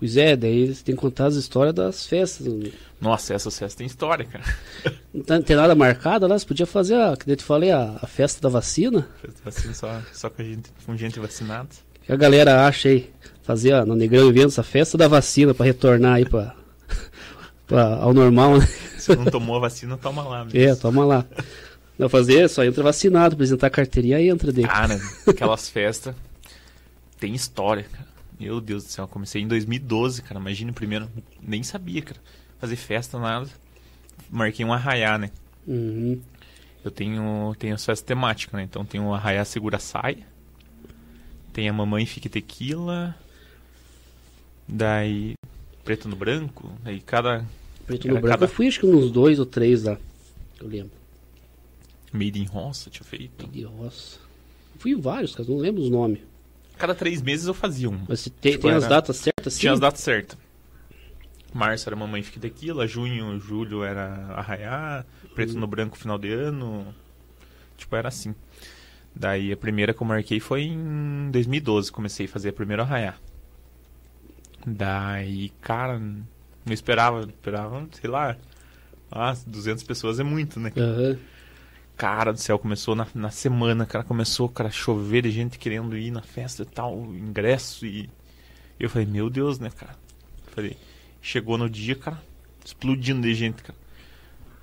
Pois 0.00 0.16
é, 0.16 0.34
daí 0.34 0.62
eles 0.62 0.82
têm 0.82 0.94
que 0.96 1.00
contar 1.00 1.26
as 1.26 1.34
histórias 1.36 1.74
das 1.74 2.06
festas. 2.06 2.46
Nossa, 3.00 3.34
essas 3.34 3.56
festas 3.58 3.74
têm 3.76 3.86
história, 3.86 4.24
cara. 4.24 4.44
Não 5.14 5.22
tá- 5.22 5.40
tem 5.42 5.54
nada 5.54 5.74
marcado 5.74 6.26
lá? 6.26 6.36
Você 6.38 6.46
podia 6.46 6.64
fazer, 6.66 6.94
a, 6.94 7.14
que 7.16 7.30
eu 7.30 7.36
te 7.36 7.44
falei, 7.44 7.70
a, 7.70 7.98
a 8.00 8.06
festa 8.06 8.40
da 8.40 8.48
vacina? 8.48 9.06
Festa 9.20 9.40
vacina 9.44 9.74
só, 9.74 10.00
só 10.12 10.30
com, 10.30 10.42
gente, 10.42 10.70
com 10.86 10.96
gente 10.96 11.20
vacinada. 11.20 11.68
que 12.02 12.10
a 12.10 12.16
galera 12.16 12.66
acha 12.66 12.88
aí? 12.88 13.10
Fazer 13.42 13.74
ó, 13.74 13.84
no 13.84 13.94
Negrão 13.94 14.26
Eventos 14.28 14.58
a 14.58 14.62
festa 14.62 14.96
da 14.96 15.06
vacina 15.06 15.52
pra 15.52 15.66
retornar 15.66 16.14
aí 16.14 16.24
pra, 16.24 16.54
pra- 17.66 17.96
ao 17.96 18.14
normal, 18.14 18.58
né? 18.58 18.66
Se 18.98 19.14
não 19.14 19.26
tomou 19.26 19.56
a 19.56 19.60
vacina, 19.60 19.96
toma 19.98 20.22
lá. 20.22 20.44
mesmo. 20.46 20.58
É, 20.58 20.74
toma 20.74 21.04
lá. 21.04 21.24
Não, 21.98 22.08
fazer, 22.08 22.48
só 22.48 22.64
entra 22.64 22.82
vacinado, 22.82 23.34
apresentar 23.34 23.66
a 23.66 23.70
carteirinha 23.70 24.16
aí 24.16 24.28
entra 24.30 24.50
dele. 24.50 24.66
Cara, 24.68 24.98
aquelas 25.26 25.68
festas 25.68 26.14
tem 27.18 27.34
história, 27.34 27.84
cara. 27.92 28.08
Meu 28.40 28.58
Deus 28.60 28.84
do 28.84 28.88
céu, 28.90 29.04
eu 29.04 29.08
comecei 29.08 29.42
em 29.42 29.46
2012, 29.46 30.22
cara. 30.22 30.40
Imagina 30.40 30.70
o 30.70 30.74
primeiro. 30.74 31.08
Nem 31.42 31.62
sabia, 31.62 32.00
cara. 32.00 32.20
Fazer 32.58 32.76
festa, 32.76 33.18
nada. 33.18 33.48
Marquei 34.30 34.64
um 34.64 34.72
arraiá, 34.72 35.18
né? 35.18 35.30
Uhum. 35.66 36.18
Eu 36.82 36.90
tenho, 36.90 37.54
tenho 37.58 37.74
as 37.74 37.84
festas 37.84 38.06
temáticas, 38.06 38.54
né? 38.54 38.62
Então 38.62 38.84
tem 38.84 38.98
o 39.00 39.12
arraiá 39.12 39.44
segura 39.44 39.78
saia. 39.78 40.26
Tem 41.52 41.68
a 41.68 41.72
mamãe 41.72 42.06
fique 42.06 42.28
tequila. 42.30 43.14
Daí 44.66 45.34
preto 45.84 46.08
no 46.08 46.16
branco. 46.16 46.72
Daí 46.82 47.00
cada 47.00 47.44
Preto 47.86 48.06
no 48.08 48.14
branco. 48.14 48.28
cada- 48.28 48.44
Eu 48.44 48.48
fui 48.48 48.68
acho 48.68 48.80
que 48.80 48.86
uns 48.86 49.10
dois 49.10 49.38
ou 49.38 49.44
três 49.46 49.82
lá. 49.84 49.98
Eu 50.60 50.66
lembro. 50.68 50.92
made 52.12 52.40
in 52.40 52.44
roça 52.46 52.88
tinha 52.90 53.04
feito. 53.04 53.46
De 53.48 53.62
roça. 53.64 54.18
Fui 54.78 54.94
vários, 54.94 55.34
cara, 55.34 55.48
não 55.48 55.58
lembro 55.58 55.82
os 55.82 55.90
nomes. 55.90 56.20
Cada 56.80 56.94
três 56.94 57.20
meses 57.22 57.46
eu 57.46 57.54
fazia 57.54 57.88
um. 57.90 58.00
Mas 58.08 58.24
tem, 58.40 58.52
Tipo, 58.52 58.62
tem 58.68 58.72
as 58.76 58.84
era- 58.84 58.94
datas 58.96 59.16
certas 59.18 59.52
sim? 59.54 59.60
Tinha 59.60 59.72
as 59.72 59.80
datas 59.80 60.00
certas. 60.00 60.38
Março 61.52 61.88
era 61.88 61.94
Mamãe 61.96 62.22
Fique 62.22 62.38
Tequila, 62.40 62.86
junho, 62.86 63.38
julho 63.38 63.82
era 63.84 64.06
Arraiá, 64.36 65.04
Preto 65.34 65.54
Uhum. 65.54 65.60
no 65.60 65.66
Branco 65.66 65.96
final 65.98 66.16
de 66.18 66.32
ano. 66.32 66.94
Tipo, 67.76 67.96
era 67.96 68.08
assim. 68.08 68.34
Daí 69.14 69.52
a 69.52 69.56
primeira 69.56 69.92
que 69.92 70.00
eu 70.02 70.06
marquei 70.06 70.40
foi 70.40 70.62
em 70.62 71.30
2012, 71.30 71.90
comecei 71.92 72.26
a 72.26 72.28
fazer 72.28 72.48
a 72.50 72.52
primeira 72.52 72.82
Arraiá. 72.82 73.14
Daí, 74.66 75.50
cara, 75.60 75.98
não 75.98 76.72
esperava, 76.72 77.22
esperava, 77.22 77.88
sei 77.92 78.10
lá, 78.10 78.36
ah, 79.10 79.34
200 79.46 79.82
pessoas 79.84 80.20
é 80.20 80.22
muito, 80.22 80.60
né? 80.60 80.72
Aham. 80.76 81.18
Cara 82.00 82.32
do 82.32 82.40
céu, 82.40 82.58
começou 82.58 82.94
na, 82.94 83.06
na 83.14 83.28
semana, 83.30 83.84
cara, 83.84 84.02
começou, 84.02 84.48
cara, 84.48 84.70
chover 84.70 85.24
de 85.24 85.30
gente 85.30 85.58
querendo 85.58 85.94
ir 85.98 86.10
na 86.10 86.22
festa 86.22 86.62
e 86.62 86.64
tal, 86.64 86.94
ingresso 87.14 87.84
e 87.84 88.08
eu 88.78 88.88
falei, 88.88 89.06
meu 89.06 89.28
Deus, 89.28 89.58
né, 89.58 89.68
cara? 89.68 89.94
Falei, 90.46 90.78
chegou 91.20 91.58
no 91.58 91.68
dia, 91.68 91.94
cara, 91.94 92.18
explodindo 92.64 93.20
de 93.20 93.34
gente, 93.34 93.62
cara. 93.62 93.78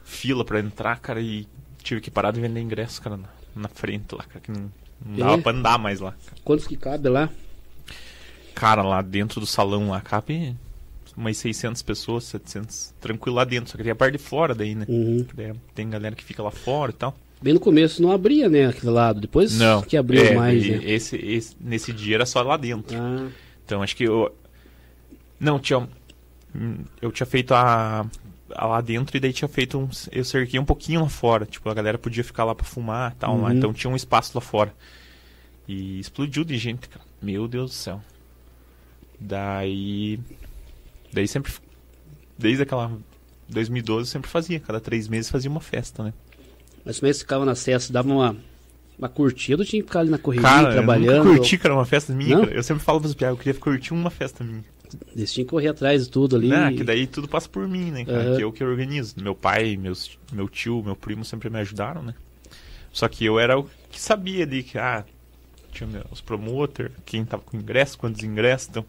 Fila 0.03 0.43
pra 0.43 0.59
entrar, 0.59 0.99
cara, 0.99 1.21
e 1.21 1.47
tive 1.83 2.01
que 2.01 2.09
parar 2.09 2.31
de 2.31 2.41
vender 2.41 2.59
ingresso, 2.59 2.99
cara, 2.99 3.17
na, 3.17 3.29
na 3.55 3.67
frente 3.67 4.15
lá, 4.15 4.23
cara, 4.23 4.39
que 4.39 4.51
não, 4.51 4.71
não 5.05 5.17
dava 5.17 5.37
pra 5.39 5.51
andar 5.51 5.77
mais 5.77 5.99
lá. 5.99 6.13
Cara. 6.13 6.41
Quantos 6.43 6.65
que 6.65 6.75
cabe 6.75 7.07
lá? 7.07 7.29
Cara, 8.55 8.81
lá 8.81 8.99
dentro 9.03 9.39
do 9.39 9.45
salão 9.45 9.91
lá, 9.91 10.01
cabe 10.01 10.57
umas 11.15 11.37
600 11.37 11.83
pessoas, 11.83 12.23
700, 12.23 12.95
tranquilo 12.99 13.35
lá 13.35 13.43
dentro, 13.43 13.69
só 13.69 13.77
que 13.77 13.83
tem 13.83 13.91
a 13.91 13.95
parte 13.95 14.13
de 14.13 14.23
fora 14.23 14.55
daí, 14.55 14.73
né? 14.73 14.87
Uhum. 14.89 15.23
Tem 15.75 15.87
galera 15.87 16.15
que 16.15 16.23
fica 16.23 16.41
lá 16.41 16.49
fora 16.49 16.89
e 16.89 16.95
tal. 16.95 17.15
Bem 17.41 17.53
no 17.53 17.59
começo 17.59 18.01
não 18.01 18.11
abria, 18.11 18.49
né, 18.49 18.65
aquele 18.67 18.91
lado. 18.91 19.21
Depois 19.21 19.57
Não. 19.59 19.81
que 19.83 19.95
abriu 19.95 20.23
é, 20.23 20.33
mais, 20.33 20.65
e 20.65 20.71
né? 20.71 20.79
esse, 20.85 21.15
esse- 21.17 21.55
nesse 21.61 21.93
dia 21.93 22.15
era 22.15 22.25
só 22.25 22.41
lá 22.41 22.57
dentro. 22.57 22.97
Ah, 22.99 23.29
Então 23.65 23.81
acho 23.83 23.95
que 23.95 24.03
eu. 24.05 24.35
Não, 25.39 25.59
tinha. 25.59 25.87
Eu 26.99 27.11
tinha 27.11 27.27
feito 27.27 27.53
a, 27.53 28.07
a 28.55 28.65
lá 28.65 28.81
dentro 28.81 29.15
e 29.15 29.19
daí 29.19 29.31
tinha 29.31 29.47
feito 29.47 29.77
um. 29.77 29.87
Eu 30.11 30.23
cerquei 30.25 30.59
um 30.59 30.65
pouquinho 30.65 31.01
lá 31.01 31.09
fora. 31.09 31.45
Tipo, 31.45 31.69
a 31.69 31.73
galera 31.75 31.97
podia 31.99 32.23
ficar 32.23 32.43
lá 32.43 32.55
pra 32.55 32.65
fumar 32.65 33.11
e 33.11 33.15
tal. 33.19 33.39
lá, 33.39 33.49
Uhum. 33.49 33.55
então 33.57 33.71
tinha 33.73 33.91
um 33.91 33.95
espaço 33.95 34.31
lá 34.33 34.41
fora. 34.41 34.73
E 35.67 35.99
explodiu 35.99 36.43
de 36.43 36.57
gente, 36.57 36.89
cara. 36.89 37.05
Meu 37.21 37.47
Deus 37.47 37.69
do 37.69 37.75
céu. 37.75 38.01
Daí. 39.19 40.19
Daí 41.13 41.27
sempre. 41.27 41.53
Desde 42.37 42.63
aquela. 42.63 42.91
2012 43.49 44.01
eu 44.01 44.05
sempre 44.11 44.29
fazia. 44.29 44.59
Cada 44.59 44.79
três 44.79 45.07
meses 45.07 45.29
fazia 45.29 45.49
uma 45.49 45.61
festa, 45.61 46.03
né? 46.03 46.13
Mas 46.87 46.99
como 47.01 47.11
que 47.11 47.19
ficava 47.19 47.45
na 47.45 47.53
cesta? 47.53 47.91
Dava 47.91 48.07
uma, 48.07 48.37
uma 48.97 49.09
curtida 49.09 49.61
ou 49.61 49.65
tinha 49.65 49.81
que 49.81 49.87
ficar 49.87 49.99
ali 49.99 50.09
na 50.09 50.17
correria, 50.17 50.47
Cara, 50.47 50.71
trabalhando? 50.71 51.11
eu 51.17 51.23
nunca 51.25 51.37
curti, 51.37 51.57
cara, 51.57 51.75
uma 51.75 51.85
festa 51.85 52.13
minha, 52.13 52.37
Não? 52.37 52.45
cara. 52.45 52.55
Eu 52.55 52.63
sempre 52.63 52.81
falo 52.83 53.01
pros 53.01 53.13
piados, 53.13 53.37
eu 53.37 53.43
queria 53.43 53.59
curtir 53.59 53.93
uma 53.93 54.09
festa 54.09 54.41
minha. 54.41 54.63
Eles 55.13 55.33
tinham 55.33 55.45
que 55.45 55.49
correr 55.49 55.67
atrás 55.67 56.05
de 56.05 56.09
tudo 56.09 56.37
ali. 56.37 56.47
Né? 56.47 56.71
Que 56.71 56.83
daí 56.85 57.05
tudo 57.05 57.27
passa 57.27 57.49
por 57.49 57.67
mim, 57.67 57.91
né, 57.91 58.05
cara? 58.05 58.29
Aham. 58.29 58.37
Que 58.37 58.43
eu 58.45 58.51
que 58.53 58.63
organizo. 58.63 59.15
Meu 59.21 59.35
pai, 59.35 59.75
meus, 59.75 60.17
meu 60.31 60.47
tio, 60.47 60.81
meu 60.81 60.95
primo 60.95 61.25
sempre 61.25 61.49
me 61.49 61.59
ajudaram, 61.59 62.01
né? 62.01 62.13
Só 62.93 63.05
que 63.09 63.25
eu 63.25 63.37
era 63.37 63.59
o 63.59 63.67
que 63.91 63.99
sabia 63.99 64.45
ali 64.45 64.63
que, 64.63 64.77
ah, 64.77 65.03
tinha 65.73 66.05
os 66.09 66.21
promoter, 66.21 66.89
quem 67.05 67.25
tava 67.25 67.43
com 67.43 67.57
ingresso, 67.57 67.97
quantos 67.97 68.23
ingressos, 68.23 68.69
então 68.69 68.85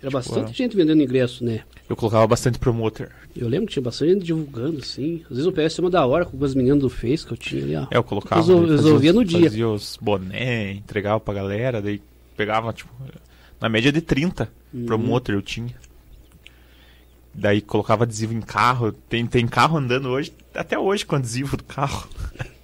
Era 0.00 0.10
bastante 0.10 0.50
ah. 0.50 0.52
gente 0.52 0.76
vendendo 0.76 1.02
ingresso, 1.02 1.42
né? 1.44 1.62
eu 1.88 1.94
colocava 1.96 2.26
bastante 2.26 2.58
promoter. 2.58 3.10
Eu 3.34 3.48
lembro 3.48 3.66
que 3.68 3.74
tinha 3.74 3.82
bastante 3.82 4.12
gente 4.12 4.24
divulgando, 4.24 4.78
assim. 4.78 5.20
Às 5.24 5.28
vezes 5.30 5.46
eu 5.46 5.52
pegava 5.52 5.80
uma 5.80 5.90
da 5.90 6.04
hora 6.04 6.24
com 6.24 6.44
as 6.44 6.54
meninas 6.54 6.80
do 6.80 6.88
Face 6.90 7.24
que 7.26 7.32
eu 7.32 7.36
tinha 7.36 7.62
ali, 7.62 7.76
ó. 7.76 7.86
É, 7.90 7.96
eu 7.96 8.02
colocava. 8.04 8.40
Resol- 8.40 8.60
fazia 8.62 8.76
resolvia 8.76 9.10
os- 9.10 9.16
no 9.16 9.24
dia. 9.24 9.42
Fazia 9.50 9.68
os 9.68 9.98
boné, 10.00 10.72
entregava 10.72 11.20
pra 11.20 11.32
galera, 11.34 11.80
daí 11.80 12.00
pegava, 12.36 12.72
tipo, 12.72 12.90
na 13.60 13.68
média 13.68 13.90
de 13.92 14.00
30 14.00 14.50
Uhum. 14.74 14.84
promoter 14.86 15.32
eu 15.34 15.42
tinha. 15.42 15.74
Daí 17.34 17.60
colocava 17.60 18.04
adesivo 18.04 18.32
em 18.34 18.40
carro. 18.40 18.92
Tem, 18.92 19.26
tem 19.26 19.46
carro 19.46 19.76
andando 19.78 20.08
hoje, 20.08 20.32
até 20.54 20.78
hoje 20.78 21.04
com 21.04 21.16
adesivo 21.16 21.56
do 21.56 21.64
carro. 21.64 22.08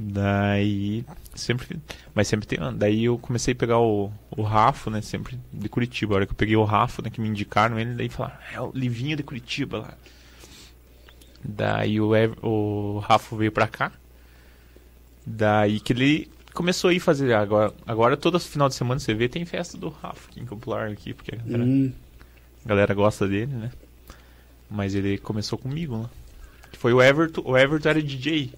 Daí 0.00 1.04
sempre. 1.34 1.76
Mas 2.14 2.28
sempre 2.28 2.46
tem. 2.46 2.58
Daí 2.76 3.06
eu 3.06 3.18
comecei 3.18 3.52
a 3.52 3.56
pegar 3.56 3.80
o, 3.80 4.12
o 4.30 4.42
Rafo, 4.42 4.90
né? 4.90 5.02
Sempre 5.02 5.36
de 5.52 5.68
Curitiba. 5.68 6.14
A 6.14 6.16
hora 6.16 6.26
que 6.26 6.30
eu 6.32 6.36
peguei 6.36 6.54
o 6.54 6.62
Rafo, 6.62 7.02
né? 7.02 7.10
Que 7.10 7.20
me 7.20 7.28
indicaram 7.28 7.80
ele, 7.80 7.94
daí 7.94 8.08
falaram, 8.08 8.36
é 8.54 8.60
o 8.60 8.70
Livinho 8.72 9.16
de 9.16 9.24
Curitiba 9.24 9.78
lá. 9.78 9.94
Daí 11.42 12.00
o, 12.00 12.12
o 12.42 13.00
Rafo 13.00 13.36
veio 13.36 13.50
pra 13.50 13.66
cá. 13.66 13.90
Daí 15.26 15.80
que 15.80 15.92
ele 15.92 16.30
começou 16.54 16.90
a 16.90 16.94
ir 16.94 17.00
fazer. 17.00 17.32
Agora, 17.34 17.74
agora 17.84 18.16
todo 18.16 18.38
final 18.38 18.68
de 18.68 18.76
semana 18.76 19.00
você 19.00 19.12
vê, 19.14 19.28
tem 19.28 19.44
festa 19.44 19.76
do 19.76 19.88
Rafa 19.88 20.30
aqui 20.30 20.40
em 20.40 20.46
Campo 20.46 20.70
Largo 20.70 20.92
aqui, 20.92 21.12
porque 21.12 21.34
a 21.34 21.38
galera, 21.38 21.64
Hum, 21.64 21.92
a 22.64 22.68
galera 22.68 22.94
gosta 22.94 23.26
dele, 23.26 23.52
né? 23.52 23.72
Mas 24.70 24.94
ele 24.94 25.18
começou 25.18 25.58
comigo, 25.58 25.98
né? 25.98 26.08
Foi 26.74 26.92
o 26.92 27.02
Everton. 27.02 27.42
O 27.44 27.58
Everton 27.58 27.88
era 27.88 28.02
DJ. 28.02 28.52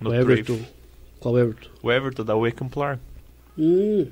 No 0.00 0.10
o 0.10 0.14
Everton. 0.14 0.54
Brave. 0.56 0.68
Qual 1.20 1.38
Everton? 1.38 1.68
O 1.82 1.90
Everton 1.90 2.24
da 2.24 2.34
Campo 2.52 2.80
Largo. 2.80 3.02
Hum, 3.58 4.06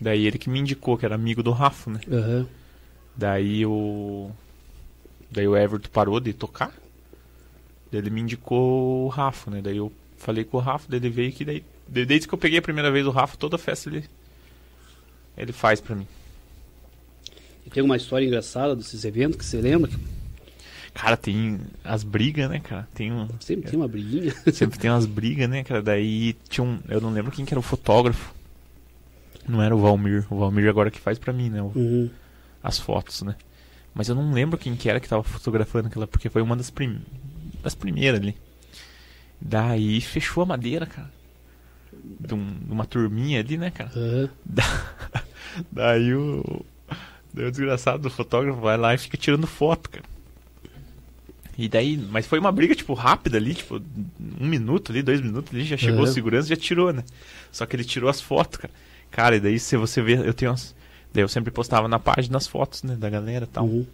Daí 0.00 0.26
ele 0.26 0.38
que 0.38 0.50
me 0.50 0.58
indicou, 0.58 0.96
que 0.98 1.04
era 1.04 1.14
amigo 1.14 1.42
do 1.42 1.50
Rafa, 1.52 1.90
né? 1.90 2.00
aham. 2.10 2.46
Daí 3.16 3.64
o. 3.66 4.30
Daí 5.30 5.46
o 5.46 5.56
Everton 5.56 5.88
parou 5.92 6.18
de 6.18 6.32
tocar. 6.32 6.72
Daí 7.90 8.00
ele 8.00 8.10
me 8.10 8.20
indicou 8.20 9.04
o 9.06 9.08
Rafa, 9.08 9.50
né? 9.50 9.60
Daí 9.62 9.76
eu 9.76 9.92
falei 10.16 10.44
com 10.44 10.56
o 10.56 10.60
Rafa, 10.60 10.86
daí 10.88 10.98
ele 10.98 11.10
veio 11.10 11.32
que 11.32 11.44
daí, 11.44 11.64
desde 11.88 12.26
que 12.26 12.34
eu 12.34 12.38
peguei 12.38 12.58
a 12.58 12.62
primeira 12.62 12.90
vez 12.90 13.06
o 13.06 13.10
Rafa, 13.10 13.36
toda 13.36 13.58
festa 13.58 13.88
ele, 13.90 14.04
ele 15.36 15.52
faz 15.52 15.80
pra 15.80 15.94
mim. 15.94 16.06
E 17.66 17.70
tem 17.70 17.82
uma 17.82 17.96
história 17.96 18.24
engraçada 18.26 18.74
desses 18.74 19.04
eventos 19.04 19.36
que 19.36 19.44
você 19.44 19.60
lembra? 19.60 19.90
Cara, 20.94 21.16
tem 21.16 21.58
as 21.82 22.02
brigas, 22.04 22.50
né, 22.50 22.58
cara? 22.60 22.86
Tem 22.94 23.10
um, 23.12 23.26
sempre 23.40 23.70
tem 23.70 23.78
uma 23.78 23.88
briguinha. 23.88 24.32
Sempre 24.52 24.78
tem 24.78 24.90
umas 24.90 25.06
brigas, 25.06 25.48
né, 25.48 25.64
cara? 25.64 25.82
Daí 25.82 26.34
tinha 26.48 26.62
um. 26.64 26.78
Eu 26.88 27.00
não 27.00 27.10
lembro 27.12 27.32
quem 27.32 27.44
que 27.46 27.52
era 27.54 27.58
o 27.58 27.62
fotógrafo. 27.62 28.34
Não 29.48 29.62
era 29.62 29.74
o 29.74 29.78
Valmir. 29.80 30.26
O 30.30 30.38
Valmir 30.38 30.68
agora 30.68 30.90
que 30.90 31.00
faz 31.00 31.18
pra 31.18 31.32
mim, 31.32 31.48
né? 31.48 31.62
O, 31.62 31.72
Uhum. 31.74 32.10
As 32.62 32.78
fotos, 32.78 33.22
né? 33.22 33.34
Mas 33.94 34.08
eu 34.08 34.14
não 34.14 34.32
lembro 34.32 34.58
quem 34.58 34.76
que 34.76 34.88
era 34.88 35.00
que 35.00 35.08
tava 35.08 35.22
fotografando 35.22 35.88
aquela, 35.88 36.06
porque 36.06 36.28
foi 36.28 36.40
uma 36.42 36.54
das, 36.56 36.70
prim... 36.70 37.00
das 37.62 37.74
primeiras 37.74 38.20
ali. 38.20 38.36
Daí 39.40 40.00
fechou 40.00 40.42
a 40.42 40.46
madeira, 40.46 40.86
cara. 40.86 41.10
De, 42.20 42.34
um- 42.34 42.54
de 42.64 42.70
uma 42.72 42.84
turminha 42.86 43.40
ali, 43.40 43.56
né, 43.58 43.70
cara? 43.70 43.90
Aham. 43.96 44.28
Da- 44.44 45.22
Daí 45.72 46.14
o. 46.14 46.64
Daí 47.34 47.46
o 47.46 47.50
desgraçado 47.50 48.02
do 48.02 48.10
fotógrafo 48.10 48.60
vai 48.60 48.76
lá 48.76 48.94
e 48.94 48.98
fica 48.98 49.16
tirando 49.16 49.46
foto, 49.46 49.88
cara. 49.90 50.04
E 51.58 51.68
daí. 51.68 51.96
Mas 51.96 52.26
foi 52.26 52.38
uma 52.38 52.50
briga, 52.50 52.74
tipo, 52.74 52.94
rápida 52.94 53.36
ali, 53.36 53.54
tipo, 53.54 53.80
um 54.40 54.46
minuto 54.46 54.90
ali, 54.92 55.02
dois 55.02 55.20
minutos 55.20 55.54
ali, 55.54 55.64
já 55.64 55.76
chegou 55.76 55.98
Uhum. 56.04 56.10
o 56.10 56.12
segurança 56.12 56.46
e 56.48 56.50
já 56.50 56.56
tirou, 56.56 56.92
né? 56.92 57.04
Só 57.50 57.66
que 57.66 57.76
ele 57.76 57.84
tirou 57.84 58.08
as 58.08 58.20
fotos, 58.20 58.58
cara. 58.58 58.72
Cara, 59.10 59.36
e 59.36 59.40
daí 59.40 59.58
se 59.58 59.76
você 59.76 60.00
vê, 60.00 60.14
eu 60.16 60.32
tenho 60.32 60.50
umas. 60.50 60.74
Daí 61.12 61.22
eu 61.22 61.28
sempre 61.28 61.50
postava 61.50 61.86
na 61.88 61.98
página 61.98 62.38
as 62.38 62.46
fotos, 62.46 62.82
né, 62.82 62.96
da 62.96 63.10
galera 63.10 63.44
e 63.44 63.48
tal. 63.48 63.66
Uhum. 63.66 63.86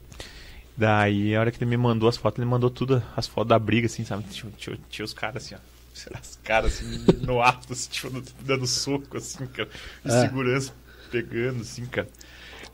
Daí, 0.76 1.34
a 1.34 1.40
hora 1.40 1.50
que 1.50 1.59
ele 1.59 1.68
me 1.68 1.76
mandou 1.76 2.09
as 2.09 2.16
fotos, 2.16 2.38
ele 2.38 2.48
mandou 2.48 2.70
tudo, 2.70 3.02
as 3.16 3.26
fotos 3.26 3.48
da 3.48 3.59
briga, 3.59 3.86
assim, 3.86 4.04
sabe? 4.04 4.22
Tinha, 4.30 4.52
tinha, 4.56 4.78
tinha 4.88 5.04
os 5.04 5.12
caras 5.12 5.44
assim, 5.44 5.54
ó. 5.56 5.59
As 6.16 6.38
caras 6.44 6.74
assim, 6.80 7.04
no 7.26 7.42
ato, 7.42 7.72
assim, 7.72 7.90
tipo, 7.90 8.22
dando 8.44 8.68
soco, 8.68 9.16
assim, 9.16 9.44
cara. 9.48 9.68
E 10.04 10.09
Ah. 10.09 10.20
segurança 10.20 10.72
pegando, 11.11 11.62
assim, 11.62 11.84
cara. 11.86 12.09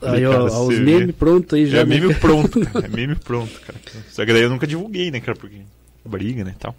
Aí, 0.01 0.21
Cara, 0.23 0.43
ó, 0.43 0.49
ó, 0.49 0.67
os 0.67 0.79
memes 0.79 1.07
vê. 1.07 1.13
prontos 1.13 1.53
aí 1.57 1.65
já. 1.65 1.79
é 1.79 1.85
né? 1.85 1.99
meme 1.99 2.13
pronto, 2.15 2.59
cara. 2.61 2.85
É 2.85 2.89
meme 2.89 3.15
pronto, 3.15 3.59
cara. 3.61 3.79
Só 4.09 4.25
que 4.25 4.33
daí 4.33 4.41
eu 4.43 4.49
nunca 4.49 4.67
divulguei, 4.67 5.09
né, 5.11 5.19
cara? 5.19 5.37
Porque 5.37 5.57
briga, 6.05 6.43
né, 6.43 6.53
e 6.55 6.59
tal. 6.59 6.75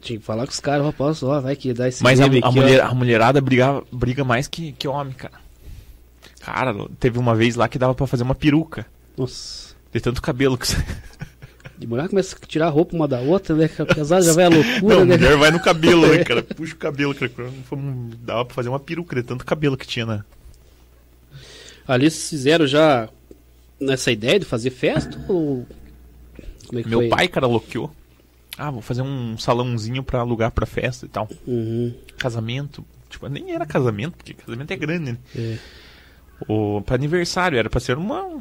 Tinha 0.00 0.18
que 0.18 0.24
falar 0.24 0.46
com 0.46 0.52
os 0.52 0.60
caras, 0.60 0.84
rapaz, 0.86 1.22
ó, 1.22 1.40
vai 1.40 1.56
que 1.56 1.72
dá 1.74 1.88
esse 1.88 2.02
Mas 2.02 2.20
a, 2.20 2.24
a 2.24 2.26
aqui, 2.26 2.40
ó. 2.42 2.50
mulher, 2.52 2.80
a 2.80 2.94
mulherada 2.94 3.40
briga, 3.40 3.82
briga 3.92 4.24
mais 4.24 4.46
que, 4.48 4.72
que 4.72 4.86
homem, 4.88 5.12
cara. 5.12 5.34
Cara, 6.40 6.74
teve 6.98 7.18
uma 7.18 7.34
vez 7.34 7.54
lá 7.56 7.68
que 7.68 7.78
dava 7.78 7.94
pra 7.94 8.06
fazer 8.06 8.22
uma 8.22 8.34
peruca. 8.34 8.86
Nossa. 9.16 9.74
De 9.92 10.00
tanto 10.00 10.22
cabelo 10.22 10.56
que 10.56 10.66
você... 10.68 10.76
De 11.76 11.86
mulher 11.86 12.08
começa 12.10 12.36
a 12.36 12.46
tirar 12.46 12.66
a 12.66 12.70
roupa 12.70 12.94
uma 12.94 13.08
da 13.08 13.20
outra, 13.20 13.56
né? 13.56 13.68
Apesar 13.78 14.20
já 14.20 14.34
vai 14.34 14.44
a 14.44 14.48
loucura, 14.50 14.96
Não, 14.96 15.04
né? 15.06 15.16
mulher 15.16 15.36
vai 15.38 15.50
no 15.50 15.60
cabelo, 15.60 16.06
né, 16.06 16.18
cara? 16.24 16.42
Puxa 16.42 16.74
o 16.74 16.76
cabelo, 16.76 17.14
cara. 17.14 17.30
Dava 18.22 18.44
pra 18.44 18.54
fazer 18.54 18.68
uma 18.68 18.78
peruca 18.78 19.16
de 19.16 19.22
tanto 19.22 19.46
cabelo 19.46 19.78
que 19.78 19.86
tinha 19.86 20.04
na. 20.04 20.24
Ali 21.90 22.08
vocês 22.08 22.30
fizeram 22.30 22.68
já 22.68 23.08
nessa 23.80 24.12
ideia 24.12 24.38
de 24.38 24.44
fazer 24.44 24.70
festa? 24.70 25.18
Ou. 25.28 25.66
Como 26.68 26.78
é 26.78 26.82
que 26.84 26.88
Meu 26.88 27.00
foi? 27.00 27.08
pai, 27.08 27.26
cara, 27.26 27.48
loqueou. 27.48 27.90
Ah, 28.56 28.70
vou 28.70 28.80
fazer 28.80 29.02
um 29.02 29.36
salãozinho 29.36 30.00
pra 30.04 30.20
alugar 30.20 30.52
pra 30.52 30.66
festa 30.66 31.04
e 31.04 31.08
tal. 31.08 31.28
Uhum. 31.44 31.92
Casamento. 32.16 32.84
Tipo, 33.08 33.26
nem 33.26 33.52
era 33.52 33.66
casamento, 33.66 34.16
porque 34.16 34.34
casamento 34.34 34.70
é 34.70 34.76
grande, 34.76 35.12
né? 35.12 35.18
É. 35.34 35.58
O, 36.46 36.80
pra 36.80 36.94
aniversário, 36.94 37.58
era 37.58 37.68
pra 37.68 37.80
ser 37.80 37.98
uma. 37.98 38.40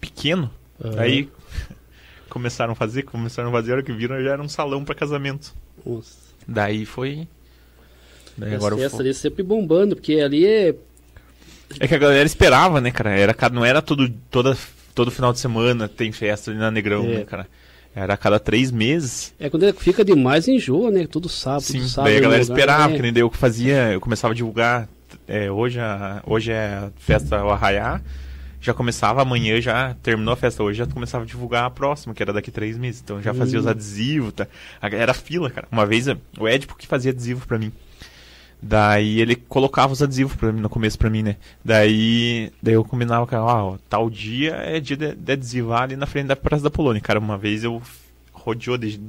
pequeno. 0.00 0.48
Aham. 0.84 1.00
Aí 1.00 1.28
começaram 2.30 2.72
a 2.72 2.76
fazer, 2.76 3.02
começaram 3.02 3.48
a 3.48 3.52
fazer, 3.52 3.72
a 3.72 3.74
hora 3.74 3.82
que 3.82 3.92
viram 3.92 4.22
já 4.22 4.30
era 4.30 4.42
um 4.42 4.48
salão 4.48 4.84
pra 4.84 4.94
casamento. 4.94 5.52
Nossa. 5.84 6.16
Daí 6.46 6.86
foi. 6.86 7.26
Daí 8.36 8.50
As 8.50 8.54
agora 8.54 8.76
eu 8.76 8.78
festas 8.78 9.00
ali 9.00 9.12
sempre 9.12 9.42
bombando, 9.42 9.96
porque 9.96 10.20
ali 10.20 10.46
é. 10.46 10.76
É 11.80 11.86
que 11.86 11.94
a 11.94 11.98
galera 11.98 12.26
esperava, 12.26 12.80
né, 12.80 12.90
cara? 12.90 13.10
Era, 13.10 13.34
cada- 13.34 13.54
não 13.54 13.64
era 13.64 13.80
todo, 13.82 14.08
toda, 14.30 14.56
todo 14.94 15.10
final 15.10 15.32
de 15.32 15.38
semana 15.40 15.88
tem 15.88 16.10
festa 16.12 16.50
ali 16.50 16.58
na 16.58 16.70
Negrão, 16.70 17.04
É. 17.04 17.08
né, 17.18 17.24
cara? 17.24 17.46
Era 17.94 18.14
a 18.14 18.16
cada 18.16 18.38
três 18.38 18.70
meses. 18.70 19.34
É 19.40 19.50
quando 19.50 19.72
fica 19.74 20.04
demais 20.04 20.46
enjoa, 20.46 20.90
né? 20.90 21.06
Tudo 21.06 21.28
sábado, 21.28 21.62
Sim, 21.62 21.78
tudo 21.78 21.88
sábado. 21.88 22.10
daí 22.10 22.18
a 22.18 22.20
galera 22.20 22.42
lugar, 22.42 22.54
esperava, 22.54 22.88
né? 22.88 22.96
que 22.96 23.02
nem 23.02 23.12
daí 23.12 23.22
eu 23.22 23.30
que 23.30 23.36
fazia, 23.36 23.92
eu 23.92 24.00
começava 24.00 24.32
a 24.32 24.36
divulgar. 24.36 24.88
é, 25.26 25.50
hoje, 25.50 25.78
a, 25.80 26.22
hoje 26.26 26.52
é 26.52 26.66
a 26.74 26.90
festa 26.98 27.38
ao 27.38 27.50
arraiar. 27.50 28.02
Já 28.60 28.74
começava 28.74 29.22
amanhã, 29.22 29.60
já 29.60 29.94
terminou 30.02 30.32
a 30.34 30.36
festa 30.36 30.62
hoje, 30.62 30.78
já 30.78 30.86
começava 30.86 31.24
a 31.24 31.26
divulgar 31.26 31.64
a 31.64 31.70
próxima, 31.70 32.12
que 32.14 32.22
era 32.22 32.32
daqui 32.32 32.50
três 32.50 32.76
meses. 32.78 33.00
Então 33.04 33.20
já 33.22 33.32
fazia 33.34 33.58
Hum. 33.58 33.62
os 33.62 33.66
adesivos, 33.66 34.32
tá? 34.32 34.46
Era 34.82 35.14
fila, 35.14 35.48
cara. 35.50 35.66
Uma 35.70 35.86
vez 35.86 36.06
o 36.38 36.48
Edipo 36.48 36.76
que 36.76 36.86
fazia 36.86 37.10
adesivo 37.12 37.46
pra 37.46 37.58
mim. 37.58 37.72
Daí 38.60 39.20
ele 39.20 39.36
colocava 39.36 39.92
os 39.92 40.02
adesivos 40.02 40.34
pra 40.34 40.52
mim, 40.52 40.60
no 40.60 40.68
começo 40.68 40.98
pra 40.98 41.08
mim, 41.08 41.22
né? 41.22 41.36
Daí, 41.64 42.50
daí 42.62 42.74
eu 42.74 42.84
combinava, 42.84 43.24
cara, 43.26 43.44
ó, 43.44 43.76
tal 43.88 44.10
dia 44.10 44.54
é 44.56 44.80
dia 44.80 44.96
de, 44.96 45.14
de 45.14 45.32
adesivar 45.32 45.82
ali 45.82 45.94
na 45.96 46.06
frente 46.06 46.26
da 46.26 46.34
Praça 46.36 46.64
da 46.64 46.70
Polônia. 46.70 47.00
Cara, 47.00 47.20
uma 47.20 47.38
vez 47.38 47.62
eu 47.62 47.80
rodeou 48.32 48.76
de, 48.76 49.00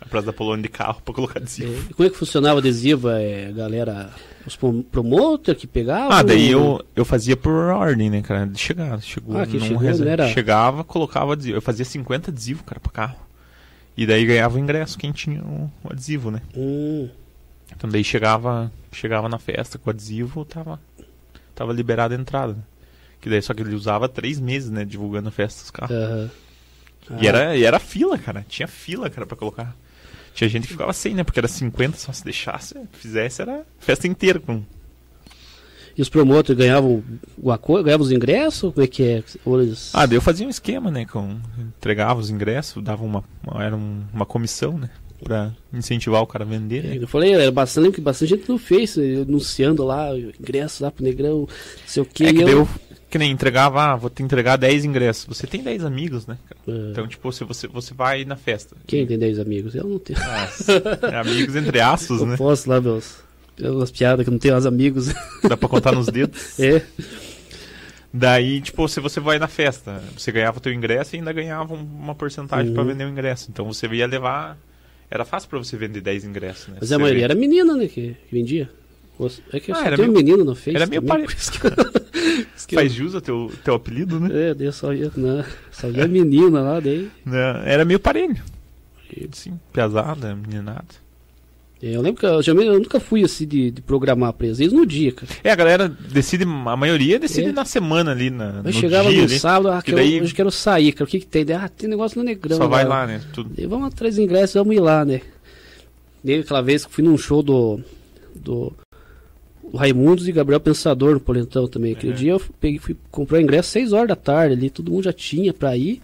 a 0.00 0.04
Praça 0.04 0.26
da 0.26 0.32
Polônia 0.32 0.62
de 0.62 0.68
carro 0.68 1.00
pra 1.02 1.14
colocar 1.14 1.38
adesivo. 1.40 1.72
É, 1.72 1.90
e 1.90 1.94
como 1.94 2.06
é 2.06 2.10
que 2.10 2.18
funcionava 2.18 2.56
o 2.56 2.58
adesivo? 2.58 3.08
É, 3.08 3.46
a 3.46 3.52
galera, 3.52 4.10
os 4.46 4.56
prom- 4.56 4.82
promoter 4.82 5.54
que 5.56 5.66
pegavam? 5.66 6.12
Ah, 6.12 6.22
daí 6.22 6.50
eu, 6.50 6.84
eu 6.94 7.04
fazia 7.06 7.34
por 7.34 7.52
ordem, 7.54 8.10
né, 8.10 8.20
cara? 8.20 8.46
De 8.46 8.58
chegar. 8.58 9.00
Chegou, 9.00 9.38
Ah, 9.38 9.46
que 9.46 9.58
chegou, 9.58 9.82
não 9.82 10.06
era? 10.06 10.28
Chegava, 10.28 10.84
colocava 10.84 11.32
adesivo. 11.32 11.56
Eu 11.56 11.62
fazia 11.62 11.84
50 11.86 12.30
adesivos, 12.30 12.62
cara, 12.66 12.78
pra 12.78 12.92
carro. 12.92 13.16
E 13.96 14.06
daí 14.06 14.26
ganhava 14.26 14.56
o 14.56 14.60
ingresso 14.60 14.98
quem 14.98 15.12
tinha 15.12 15.42
o, 15.42 15.70
o 15.82 15.90
adesivo, 15.90 16.30
né? 16.30 16.42
Hum, 16.54 17.08
Então 17.74 17.88
daí 17.88 18.02
chegava, 18.04 18.70
chegava 18.92 19.28
na 19.28 19.38
festa 19.38 19.78
com 19.78 19.88
o 19.88 19.92
adesivo, 19.92 20.44
tava, 20.44 20.80
tava 21.54 21.72
liberada 21.72 22.14
a 22.14 22.18
entrada. 22.18 22.56
Que 23.20 23.28
daí 23.28 23.42
só 23.42 23.52
que 23.54 23.62
ele 23.62 23.74
usava 23.74 24.08
três 24.08 24.38
meses, 24.40 24.70
né, 24.70 24.84
divulgando 24.84 25.28
a 25.28 25.32
festa 25.32 25.60
dos 25.62 25.70
carros. 25.70 25.96
aham. 25.96 26.30
E, 27.10 27.26
Ah, 27.26 27.28
era, 27.28 27.56
e 27.56 27.64
era 27.64 27.78
fila, 27.78 28.18
cara. 28.18 28.44
Tinha 28.48 28.68
fila, 28.68 29.08
cara, 29.08 29.26
pra 29.26 29.36
colocar. 29.36 29.74
Tinha 30.34 30.48
gente 30.48 30.66
que 30.66 30.72
ficava 30.72 30.92
sem, 30.92 31.14
né? 31.14 31.24
Porque 31.24 31.40
era 31.40 31.48
50, 31.48 31.96
só 31.96 32.12
se 32.12 32.22
deixasse, 32.22 32.74
fizesse, 32.92 33.40
era 33.42 33.64
festa 33.78 34.06
inteira 34.06 34.38
com 34.38 34.62
E 35.96 36.02
os 36.02 36.08
promotores 36.08 36.56
ganhavam 36.56 37.02
alguma 37.36 37.58
coisa? 37.58 37.82
Ganhavam 37.84 38.06
os 38.06 38.12
ingressos? 38.12 38.72
Como 38.72 38.84
é 38.84 38.86
que 38.86 39.02
é? 39.02 39.24
Eles- 39.46 39.90
Ah, 39.94 40.06
daí 40.06 40.16
eu 40.16 40.20
fazia 40.22 40.46
um 40.46 40.50
esquema, 40.50 40.90
né? 40.92 41.06
Com, 41.06 41.40
entregava 41.58 42.20
os 42.20 42.30
ingressos, 42.30 42.82
dava 42.84 43.02
uma, 43.04 43.24
uma- 43.42 43.64
era 43.64 43.74
um- 43.74 44.04
uma 44.12 44.26
comissão, 44.26 44.78
né? 44.78 44.90
Pra 45.22 45.52
incentivar 45.72 46.22
o 46.22 46.26
cara 46.26 46.44
a 46.44 46.46
vender. 46.46 46.84
É, 46.84 46.88
né? 46.90 46.98
Eu 47.00 47.08
falei, 47.08 47.32
era 47.34 47.50
bastante, 47.50 47.82
lembro 47.82 47.94
que 47.96 48.00
bastante 48.00 48.30
gente 48.30 48.48
no 48.48 48.56
Face, 48.58 49.00
anunciando 49.26 49.84
lá, 49.84 50.10
ingresso 50.16 50.82
lá 50.84 50.90
pro 50.90 51.02
Negrão, 51.04 51.40
não 51.40 51.48
sei 51.86 52.02
o 52.02 52.06
que. 52.06 52.24
É 52.26 52.32
que 52.32 52.42
eu, 52.42 52.68
que 53.10 53.18
nem 53.18 53.30
entregava, 53.32 53.82
ah, 53.82 53.96
vou 53.96 54.08
te 54.10 54.22
entregar 54.22 54.56
10 54.56 54.84
ingressos. 54.84 55.24
Você 55.26 55.46
tem 55.46 55.62
10 55.62 55.84
amigos, 55.84 56.26
né? 56.26 56.38
cara? 56.48 56.60
Ah, 56.68 56.88
Então, 56.92 57.06
tipo, 57.08 57.32
se 57.32 57.42
você, 57.44 57.66
você 57.66 57.92
vai 57.94 58.24
na 58.24 58.36
festa. 58.36 58.76
Quem 58.86 59.06
tem 59.06 59.18
10 59.18 59.38
amigos? 59.40 59.74
Eu 59.74 59.84
não 59.84 59.98
tenho. 59.98 60.18
Ah, 60.20 61.20
amigos 61.20 61.56
entre 61.56 61.80
aspas, 61.80 62.20
eu 62.20 62.26
né? 62.26 62.36
posso 62.36 62.68
lá, 62.70 62.80
meus. 62.80 63.16
Umas 63.60 63.90
piadas 63.90 64.22
que 64.24 64.30
eu 64.30 64.32
não 64.32 64.38
tenho 64.38 64.54
mais 64.54 64.66
amigos. 64.66 65.08
Dá 65.48 65.56
pra 65.56 65.68
contar 65.68 65.90
nos 65.92 66.06
dedos. 66.06 66.58
é. 66.60 66.80
Daí, 68.12 68.60
tipo, 68.60 68.88
se 68.88 69.00
você 69.00 69.20
vai 69.20 69.38
na 69.38 69.48
festa, 69.48 70.00
você 70.16 70.32
ganhava 70.32 70.58
o 70.58 70.60
teu 70.60 70.72
ingresso 70.72 71.14
e 71.14 71.18
ainda 71.18 71.32
ganhava 71.32 71.74
um- 71.74 71.82
uma 71.82 72.14
porcentagem 72.14 72.68
Uhum. 72.68 72.74
pra 72.74 72.82
vender 72.84 73.04
o 73.04 73.08
ingresso. 73.08 73.48
Então 73.50 73.66
você 73.66 73.86
ia 73.88 74.06
levar. 74.06 74.56
Era 75.10 75.24
fácil 75.24 75.48
pra 75.48 75.58
você 75.58 75.76
vender 75.76 76.00
10 76.00 76.24
ingressos, 76.24 76.68
né? 76.68 76.76
Mas 76.80 76.92
a 76.92 76.98
maioria 76.98 77.20
vê- 77.20 77.24
era 77.24 77.34
menina, 77.34 77.74
né? 77.76 77.86
Que, 77.88 78.14
que 78.14 78.32
vendia. 78.32 78.68
É 79.52 79.58
que 79.58 79.72
eu 79.72 79.74
Ah, 79.74 79.78
só 79.80 79.84
era 79.86 79.96
tenho 79.96 80.10
um 80.10 80.12
meio- 80.12 80.24
menino 80.26 80.44
no 80.44 80.54
Face. 80.54 80.76
era 80.76 80.86
meio 80.86 81.02
também, 81.02 81.24
pare- 81.26 81.34
por 81.34 81.34
isso 81.34 81.50
que 81.52 81.66
eu- 81.66 81.70
por 81.74 82.56
isso 82.56 82.68
que 82.68 82.74
eu- 82.76 82.78
Faz 82.80 82.92
jus 82.92 83.14
ao 83.16 83.20
teu, 83.20 83.50
teu 83.64 83.74
apelido, 83.74 84.20
né? 84.20 84.50
É, 84.50 84.54
daí 84.54 84.66
eu 84.68 84.72
só 84.72 84.92
ia, 84.94 85.10
não, 85.16 85.44
só 85.72 85.88
ia 85.88 86.06
menina 86.06 86.60
lá, 86.60 86.78
daí. 86.78 87.10
Né, 87.26 87.62
Era 87.64 87.84
meio 87.84 87.98
parelho. 87.98 88.36
Sim, 89.32 89.58
pesada, 89.72 90.36
meninada. 90.36 90.84
É, 91.80 91.94
Eu 91.94 92.02
lembro 92.02 92.18
que 92.20 92.26
eu, 92.26 92.42
geralmente 92.42 92.68
eu 92.72 92.78
nunca 92.80 92.98
fui 92.98 93.22
assim 93.22 93.46
de, 93.46 93.70
de 93.70 93.80
programar 93.82 94.32
presença 94.32 94.74
no 94.74 94.84
dia, 94.84 95.12
cara. 95.12 95.30
É, 95.44 95.50
a 95.50 95.54
galera 95.54 95.88
decide, 95.88 96.42
a 96.44 96.76
maioria 96.76 97.18
decide 97.20 97.48
É. 97.48 97.52
na 97.52 97.64
semana 97.64 98.10
ali, 98.10 98.30
na, 98.30 98.56
Eu 98.58 98.62
no 98.64 98.72
chegava 98.72 99.08
dia 99.10 99.18
no 99.18 99.24
ali. 99.26 99.38
sábado, 99.38 99.68
ah, 99.70 99.80
que 99.82 99.92
daí- 99.92 100.16
eu, 100.16 100.22
hoje 100.24 100.34
quero 100.34 100.50
sair, 100.50 100.92
cara. 100.92 101.04
O 101.04 101.10
que 101.10 101.20
que 101.20 101.26
tem? 101.26 101.44
Ah, 101.52 101.68
tem 101.68 101.88
negócio 101.88 102.18
no 102.18 102.24
Negrão. 102.24 102.56
Só 102.56 102.66
vai 102.66 102.82
lá. 102.84 103.00
lá, 103.00 103.06
né? 103.06 103.20
Tudo. 103.32 103.50
E 103.56 103.64
vamos 103.66 103.86
atrás 103.88 104.18
ingressos, 104.18 104.54
vamos 104.54 104.74
ir 104.74 104.80
lá, 104.80 105.04
né? 105.04 105.20
Nem 106.24 106.40
aquela 106.40 106.60
vez 106.62 106.84
que 106.84 106.92
fui 106.92 107.04
num 107.04 107.16
show 107.16 107.42
do. 107.44 107.80
do. 108.34 108.72
do 109.70 109.76
Raimundos 109.76 110.26
e 110.26 110.32
Gabriel 110.32 110.58
Pensador 110.60 111.12
no 111.14 111.20
Polentão 111.20 111.68
também. 111.68 111.92
Aquele 111.92 112.12
Uhum. 112.12 112.18
dia 112.18 112.32
eu 112.32 112.42
peguei, 112.60 112.78
fui 112.80 112.96
comprar 113.10 113.38
o 113.38 113.40
ingresso 113.40 113.70
6 113.70 113.92
horas 113.92 114.08
da 114.08 114.16
tarde 114.16 114.54
ali, 114.54 114.68
todo 114.70 114.90
mundo 114.90 115.04
já 115.04 115.12
tinha 115.12 115.52
pra 115.52 115.76
ir 115.76 116.00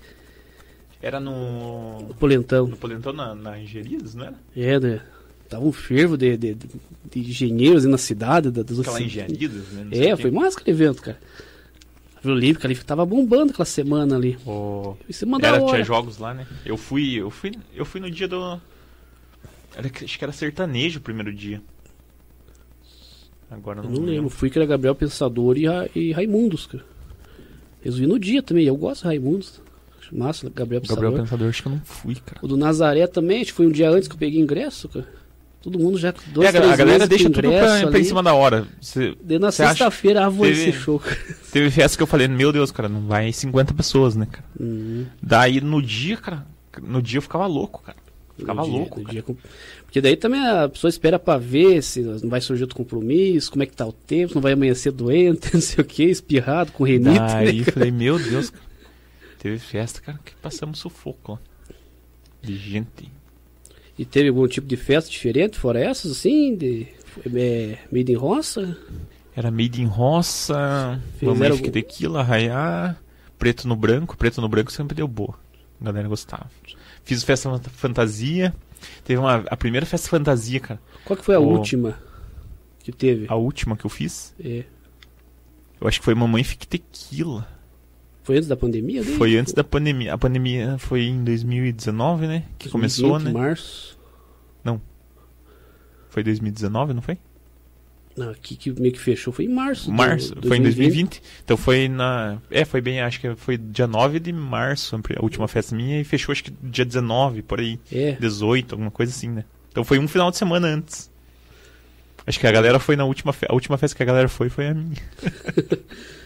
Era 1.02 1.18
no. 1.18 1.98
no 2.02 2.14
Polentão. 2.14 2.66
No 2.68 2.76
Polentão, 2.76 3.12
na, 3.12 3.34
na 3.34 3.52
não 4.14 4.24
era? 4.24 4.34
É, 4.56 4.78
né? 4.78 5.00
Tava 5.54 5.66
um 5.66 5.72
fervo 5.72 6.16
de, 6.16 6.36
de, 6.36 6.52
de, 6.52 6.68
de 7.12 7.20
engenheiros 7.20 7.84
aí 7.84 7.90
na 7.92 7.96
cidade. 7.96 8.50
Da, 8.50 8.64
das 8.64 8.80
Aquela. 8.80 9.00
Engenharias, 9.00 9.52
né? 9.70 9.86
É, 9.92 10.16
foi 10.16 10.32
massa 10.32 10.58
aquele 10.58 10.76
evento, 10.76 11.00
cara. 11.00 11.16
A 12.24 12.28
Olímpica 12.28 12.66
ali 12.66 12.74
tava 12.74 13.06
bombando 13.06 13.52
aquela 13.52 13.64
semana 13.64 14.16
ali. 14.16 14.36
O... 14.44 14.96
Isso 15.08 15.24
é 15.24 15.46
Era, 15.46 15.64
tinha 15.64 15.84
jogos 15.84 16.18
lá, 16.18 16.34
né? 16.34 16.44
Eu 16.66 16.76
fui, 16.76 17.14
eu 17.14 17.30
fui, 17.30 17.52
eu 17.72 17.84
fui 17.84 18.00
no 18.00 18.10
dia 18.10 18.26
do 18.26 18.60
Era, 19.76 19.86
acho 19.86 20.18
que 20.18 20.24
era 20.24 20.32
sertanejo 20.32 20.98
o 20.98 21.02
primeiro 21.02 21.32
dia. 21.32 21.62
Agora 23.48 23.80
não, 23.80 23.84
eu 23.84 23.90
não 23.90 23.98
lembro. 24.00 24.12
lembro. 24.12 24.30
Fui 24.30 24.50
que 24.50 24.58
era 24.58 24.66
Gabriel 24.66 24.96
Pensador 24.96 25.56
e, 25.56 25.68
Ra 25.68 25.88
e 25.94 26.10
Raimundos, 26.10 26.66
cara. 26.66 26.84
Resolvi 27.80 28.08
no 28.08 28.18
dia 28.18 28.42
também. 28.42 28.66
Eu 28.66 28.76
gosto 28.76 29.02
de 29.02 29.06
Raimundos. 29.06 29.62
Massa, 30.10 30.50
Gabriel 30.52 30.80
Pensador. 30.80 31.04
Gabriel 31.04 31.22
Pensador, 31.22 31.48
acho 31.48 31.62
que 31.62 31.68
eu 31.68 31.72
não 31.72 31.80
fui, 31.84 32.16
cara. 32.16 32.40
O 32.42 32.48
do 32.48 32.56
Nazaré 32.56 33.06
também, 33.06 33.40
acho 33.40 33.52
que 33.52 33.56
foi 33.56 33.68
um 33.68 33.70
dia 33.70 33.88
antes 33.88 34.08
que 34.08 34.14
eu 34.14 34.18
peguei 34.18 34.40
ingresso, 34.40 34.88
cara. 34.88 35.23
Todo 35.64 35.78
mundo 35.78 35.96
já 35.96 36.12
dois, 36.26 36.46
é, 36.46 36.52
três 36.52 36.72
A 36.72 36.76
galera 36.76 37.06
deixa 37.06 37.30
tudo 37.30 37.40
pra, 37.40 37.86
pra, 37.86 37.98
em 37.98 38.04
cima 38.04 38.22
da 38.22 38.34
hora. 38.34 38.68
Cê, 38.82 39.16
de 39.18 39.38
na 39.38 39.50
sexta-feira, 39.50 40.26
ah, 40.26 40.28
vou 40.28 40.44
teve, 40.44 40.68
esse 40.68 40.78
show. 40.78 41.00
Teve 41.50 41.70
festa 41.70 41.96
que 41.96 42.02
eu 42.02 42.06
falei, 42.06 42.28
meu 42.28 42.52
Deus, 42.52 42.70
cara, 42.70 42.86
não 42.86 43.06
vai 43.06 43.32
50 43.32 43.72
pessoas, 43.72 44.14
né, 44.14 44.26
cara? 44.30 44.44
Uhum. 44.60 45.06
Daí 45.22 45.62
no 45.62 45.80
dia, 45.80 46.18
cara, 46.18 46.46
no 46.82 47.00
dia 47.00 47.16
eu 47.16 47.22
ficava 47.22 47.46
louco, 47.46 47.82
cara. 47.82 47.96
Ficava 48.36 48.60
no 48.60 48.68
louco. 48.68 49.02
Dia, 49.04 49.22
dia, 49.22 49.36
porque 49.84 50.02
daí 50.02 50.16
também 50.16 50.46
a 50.46 50.68
pessoa 50.68 50.90
espera 50.90 51.18
pra 51.18 51.38
ver 51.38 51.82
se 51.82 52.00
não 52.00 52.28
vai 52.28 52.42
surgir 52.42 52.64
outro 52.64 52.76
compromisso, 52.76 53.50
como 53.50 53.62
é 53.62 53.66
que 53.66 53.74
tá 53.74 53.86
o 53.86 53.92
tempo, 53.92 54.34
não 54.34 54.42
vai 54.42 54.52
amanhecer 54.52 54.92
doente, 54.92 55.48
não 55.54 55.62
sei 55.62 55.82
o 55.82 55.86
que, 55.86 56.02
espirrado, 56.02 56.72
com 56.72 56.84
renite. 56.84 57.18
Aí 57.20 57.60
né, 57.60 57.64
falei, 57.64 57.90
meu 57.90 58.18
Deus, 58.18 58.50
cara. 58.50 58.64
Teve 59.38 59.58
festa, 59.58 60.02
cara, 60.02 60.20
que 60.22 60.34
passamos 60.42 60.78
sufoco 60.78 61.32
lá. 61.32 61.38
De 62.42 62.54
gente. 62.54 63.10
E 63.98 64.04
teve 64.04 64.28
algum 64.28 64.46
tipo 64.48 64.66
de 64.66 64.76
festa 64.76 65.10
diferente, 65.10 65.58
fora 65.58 65.80
essas, 65.80 66.10
assim? 66.12 66.56
De, 66.56 66.88
é, 67.34 67.78
made 67.92 68.10
in 68.12 68.16
roça? 68.16 68.76
Era 69.36 69.50
made 69.50 69.80
in 69.80 69.86
roça, 69.86 71.00
mamãe 71.22 71.50
algum... 71.50 71.70
tequila, 71.70 72.22
raiar, 72.22 73.00
preto 73.38 73.68
no 73.68 73.76
branco. 73.76 74.16
Preto 74.16 74.40
no 74.40 74.48
branco 74.48 74.72
sempre 74.72 74.96
deu 74.96 75.06
boa. 75.06 75.34
A 75.80 75.84
galera 75.84 76.08
gostava. 76.08 76.50
Fiz 77.04 77.22
festa 77.22 77.58
fantasia. 77.70 78.54
Teve 79.04 79.18
uma, 79.18 79.44
a 79.48 79.56
primeira 79.56 79.86
festa 79.86 80.08
fantasia, 80.08 80.60
cara. 80.60 80.80
Qual 81.04 81.16
que 81.16 81.24
foi 81.24 81.34
a 81.34 81.40
o... 81.40 81.48
última 81.48 81.98
que 82.80 82.92
teve? 82.92 83.26
A 83.28 83.34
última 83.34 83.76
que 83.76 83.84
eu 83.84 83.90
fiz? 83.90 84.34
É. 84.38 84.64
Eu 85.80 85.88
acho 85.88 85.98
que 85.98 86.04
foi 86.04 86.14
Mamãe 86.14 86.44
Fique 86.44 86.66
Tequila. 86.66 87.46
Foi 88.24 88.36
antes 88.36 88.48
da 88.48 88.56
pandemia? 88.56 89.04
Daí? 89.04 89.16
Foi 89.16 89.36
antes 89.36 89.52
da 89.52 89.62
pandemia. 89.62 90.14
A 90.14 90.18
pandemia 90.18 90.78
foi 90.78 91.04
em 91.04 91.22
2019, 91.22 92.26
né? 92.26 92.44
Que 92.58 92.70
2020, 92.70 92.72
começou, 92.72 93.18
né? 93.20 93.30
março. 93.30 93.98
Não. 94.64 94.80
Foi 96.08 96.24
2019, 96.24 96.94
não 96.94 97.02
foi? 97.02 97.18
Não, 98.16 98.30
aqui 98.30 98.56
que 98.56 98.70
meio 98.80 98.94
que 98.94 99.00
fechou 99.00 99.30
foi 99.30 99.44
em 99.44 99.48
março. 99.48 99.92
Março, 99.92 100.34
do, 100.36 100.48
foi 100.48 100.56
em 100.56 100.62
2020. 100.62 101.20
Então 101.44 101.56
foi 101.56 101.86
na. 101.86 102.38
É, 102.50 102.64
foi 102.64 102.80
bem, 102.80 103.02
acho 103.02 103.20
que 103.20 103.34
foi 103.36 103.58
dia 103.58 103.86
9 103.86 104.18
de 104.20 104.32
março, 104.32 104.96
a 104.96 105.22
última 105.22 105.46
festa 105.46 105.76
minha, 105.76 106.00
e 106.00 106.04
fechou 106.04 106.32
acho 106.32 106.44
que 106.44 106.52
dia 106.62 106.84
19, 106.84 107.42
por 107.42 107.60
aí. 107.60 107.78
É. 107.92 108.12
18, 108.12 108.72
alguma 108.72 108.90
coisa 108.90 109.12
assim, 109.12 109.28
né? 109.28 109.44
Então 109.70 109.84
foi 109.84 109.98
um 109.98 110.08
final 110.08 110.30
de 110.30 110.38
semana 110.38 110.66
antes. 110.68 111.10
Acho 112.26 112.40
que 112.40 112.46
a 112.46 112.52
galera 112.52 112.78
foi 112.78 112.96
na 112.96 113.04
última 113.04 113.34
fe... 113.34 113.44
A 113.46 113.52
última 113.52 113.76
festa 113.76 113.94
que 113.94 114.02
a 114.02 114.06
galera 114.06 114.28
foi 114.28 114.48
foi 114.48 114.68
a 114.68 114.74
minha. 114.74 114.96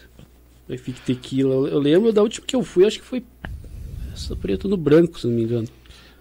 Fique 0.77 1.01
Tequila. 1.01 1.67
Eu 1.67 1.79
lembro 1.79 2.13
da 2.13 2.21
última 2.21 2.45
que 2.45 2.55
eu 2.55 2.63
fui, 2.63 2.85
acho 2.85 2.99
que 2.99 3.05
foi 3.05 3.23
essa 4.13 4.35
preto 4.35 4.67
no 4.67 4.77
branco, 4.77 5.19
se 5.19 5.27
não 5.27 5.33
me 5.33 5.43
engano. 5.43 5.67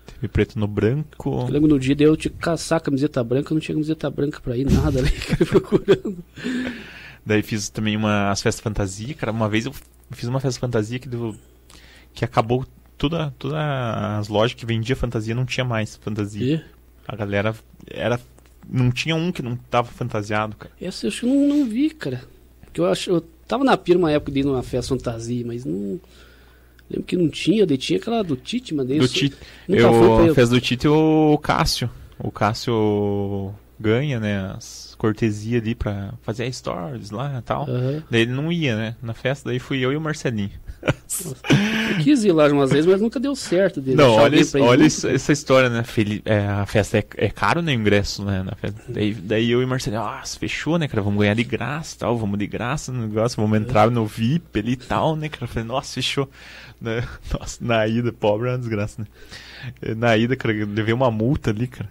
Teve 0.06 0.28
preto 0.28 0.58
no 0.58 0.66
branco. 0.66 1.46
Eu 1.46 1.52
lembro 1.52 1.68
no 1.68 1.78
dia 1.78 1.94
de 1.94 2.04
eu 2.04 2.16
te 2.16 2.30
caçar 2.30 2.78
a 2.78 2.80
camiseta 2.80 3.22
branca, 3.22 3.54
não 3.54 3.60
tinha 3.60 3.74
camiseta 3.74 4.10
branca 4.10 4.40
pra 4.40 4.56
ir, 4.56 4.64
nada 4.64 5.02
né? 5.02 5.10
procurando. 5.48 6.24
Daí 7.24 7.42
fiz 7.42 7.68
também 7.68 7.96
uma, 7.96 8.30
as 8.30 8.40
festas 8.40 8.62
fantasia, 8.62 9.14
cara. 9.14 9.30
Uma 9.30 9.48
vez 9.48 9.66
eu 9.66 9.74
fiz 10.12 10.28
uma 10.28 10.40
festa 10.40 10.58
fantasia 10.58 10.98
que, 10.98 11.08
deu, 11.08 11.36
que 12.14 12.24
acabou 12.24 12.66
toda, 12.96 13.32
todas 13.38 13.58
as 13.58 14.28
lojas 14.28 14.54
que 14.54 14.64
vendia 14.64 14.96
fantasia 14.96 15.34
não 15.34 15.44
tinha 15.44 15.64
mais 15.64 15.96
fantasia. 15.96 16.56
E? 16.56 16.64
A 17.06 17.14
galera 17.14 17.54
era. 17.86 18.20
Não 18.70 18.90
tinha 18.90 19.14
um 19.14 19.30
que 19.32 19.40
não 19.40 19.56
tava 19.56 19.88
fantasiado, 19.88 20.56
cara. 20.56 20.72
Essa 20.80 21.06
eu 21.06 21.08
acho 21.08 21.20
que 21.20 21.26
não, 21.26 21.48
não 21.48 21.68
vi, 21.68 21.90
cara. 21.90 22.22
Porque 22.62 22.80
eu 22.80 22.86
acho. 22.86 23.10
Eu 23.10 23.24
Tava 23.48 23.64
na 23.64 23.76
pira 23.76 23.98
uma 23.98 24.12
época 24.12 24.30
de 24.30 24.40
ir 24.40 24.44
numa 24.44 24.62
festa 24.62 24.94
fantasia, 24.94 25.42
mas 25.44 25.64
não. 25.64 25.98
Lembro 26.90 27.06
que 27.06 27.16
não 27.16 27.28
tinha, 27.28 27.66
de, 27.66 27.76
tinha 27.76 27.98
aquela 27.98 28.22
do 28.22 28.36
Tite, 28.36 28.74
mas 28.74 28.86
Do 28.86 29.08
Tite. 29.08 29.36
Eu, 29.68 30.30
a 30.30 30.34
festa 30.34 30.54
do 30.54 30.60
Tite 30.60 30.86
o 30.86 31.38
Cássio. 31.38 31.90
O 32.18 32.30
Cássio 32.30 33.52
ganha, 33.80 34.18
né, 34.18 34.54
as 34.56 34.94
cortesias 34.98 35.62
ali 35.62 35.74
pra 35.74 36.14
fazer 36.22 36.52
stories 36.52 37.10
lá 37.10 37.38
e 37.38 37.42
tal. 37.42 37.66
Uhum. 37.68 38.02
Daí 38.10 38.22
ele 38.22 38.32
não 38.32 38.50
ia, 38.50 38.76
né, 38.76 38.96
na 39.02 39.14
festa, 39.14 39.48
daí 39.48 39.58
fui 39.58 39.78
eu 39.84 39.92
e 39.92 39.96
o 39.96 40.00
Marcelinho. 40.00 40.50
Eu 41.88 41.98
quis 41.98 42.24
ir 42.24 42.32
lá 42.32 42.46
umas 42.48 42.70
vezes, 42.70 42.86
mas 42.86 43.00
nunca 43.00 43.18
deu 43.18 43.34
certo. 43.34 43.80
De 43.80 43.94
não, 43.94 44.14
olha, 44.14 44.40
isso, 44.40 44.58
olha 44.58 44.84
isso, 44.84 45.08
essa 45.08 45.32
história, 45.32 45.68
né? 45.68 45.82
Feli 45.82 46.22
é, 46.24 46.46
a 46.46 46.66
festa 46.66 46.98
é, 46.98 47.04
é 47.16 47.30
caro, 47.30 47.62
né? 47.62 47.72
O 47.72 47.74
ingresso, 47.74 48.24
né? 48.24 48.44
Festa. 48.60 48.82
Daí, 48.88 49.14
daí 49.14 49.50
eu 49.50 49.62
e 49.62 49.66
Marcelo, 49.66 49.98
ah, 49.98 50.22
fechou, 50.38 50.78
né, 50.78 50.88
cara? 50.88 51.02
Vamos 51.02 51.20
ganhar 51.20 51.34
de 51.34 51.44
graça 51.44 51.96
tal, 51.98 52.16
vamos 52.16 52.38
de 52.38 52.46
graça 52.46 52.92
no 52.92 53.06
negócio, 53.06 53.40
vamos 53.40 53.58
entrar 53.58 53.90
no 53.90 54.06
VIP 54.06 54.58
ali 54.58 54.72
e 54.72 54.76
tal, 54.76 55.16
né, 55.16 55.28
cara? 55.28 55.44
Eu 55.44 55.48
falei, 55.48 55.68
nossa, 55.68 55.94
fechou. 55.94 56.28
Né? 56.80 57.06
Nossa, 57.32 57.58
na 57.60 57.86
ida, 57.86 58.12
pobre 58.12 58.48
é 58.48 58.52
uma 58.52 58.58
desgraça, 58.58 59.02
né? 59.02 59.94
Na 59.96 60.16
ida, 60.16 60.36
cara, 60.36 60.54
eu 60.54 60.66
levei 60.66 60.94
uma 60.94 61.10
multa 61.10 61.50
ali, 61.50 61.66
cara. 61.66 61.90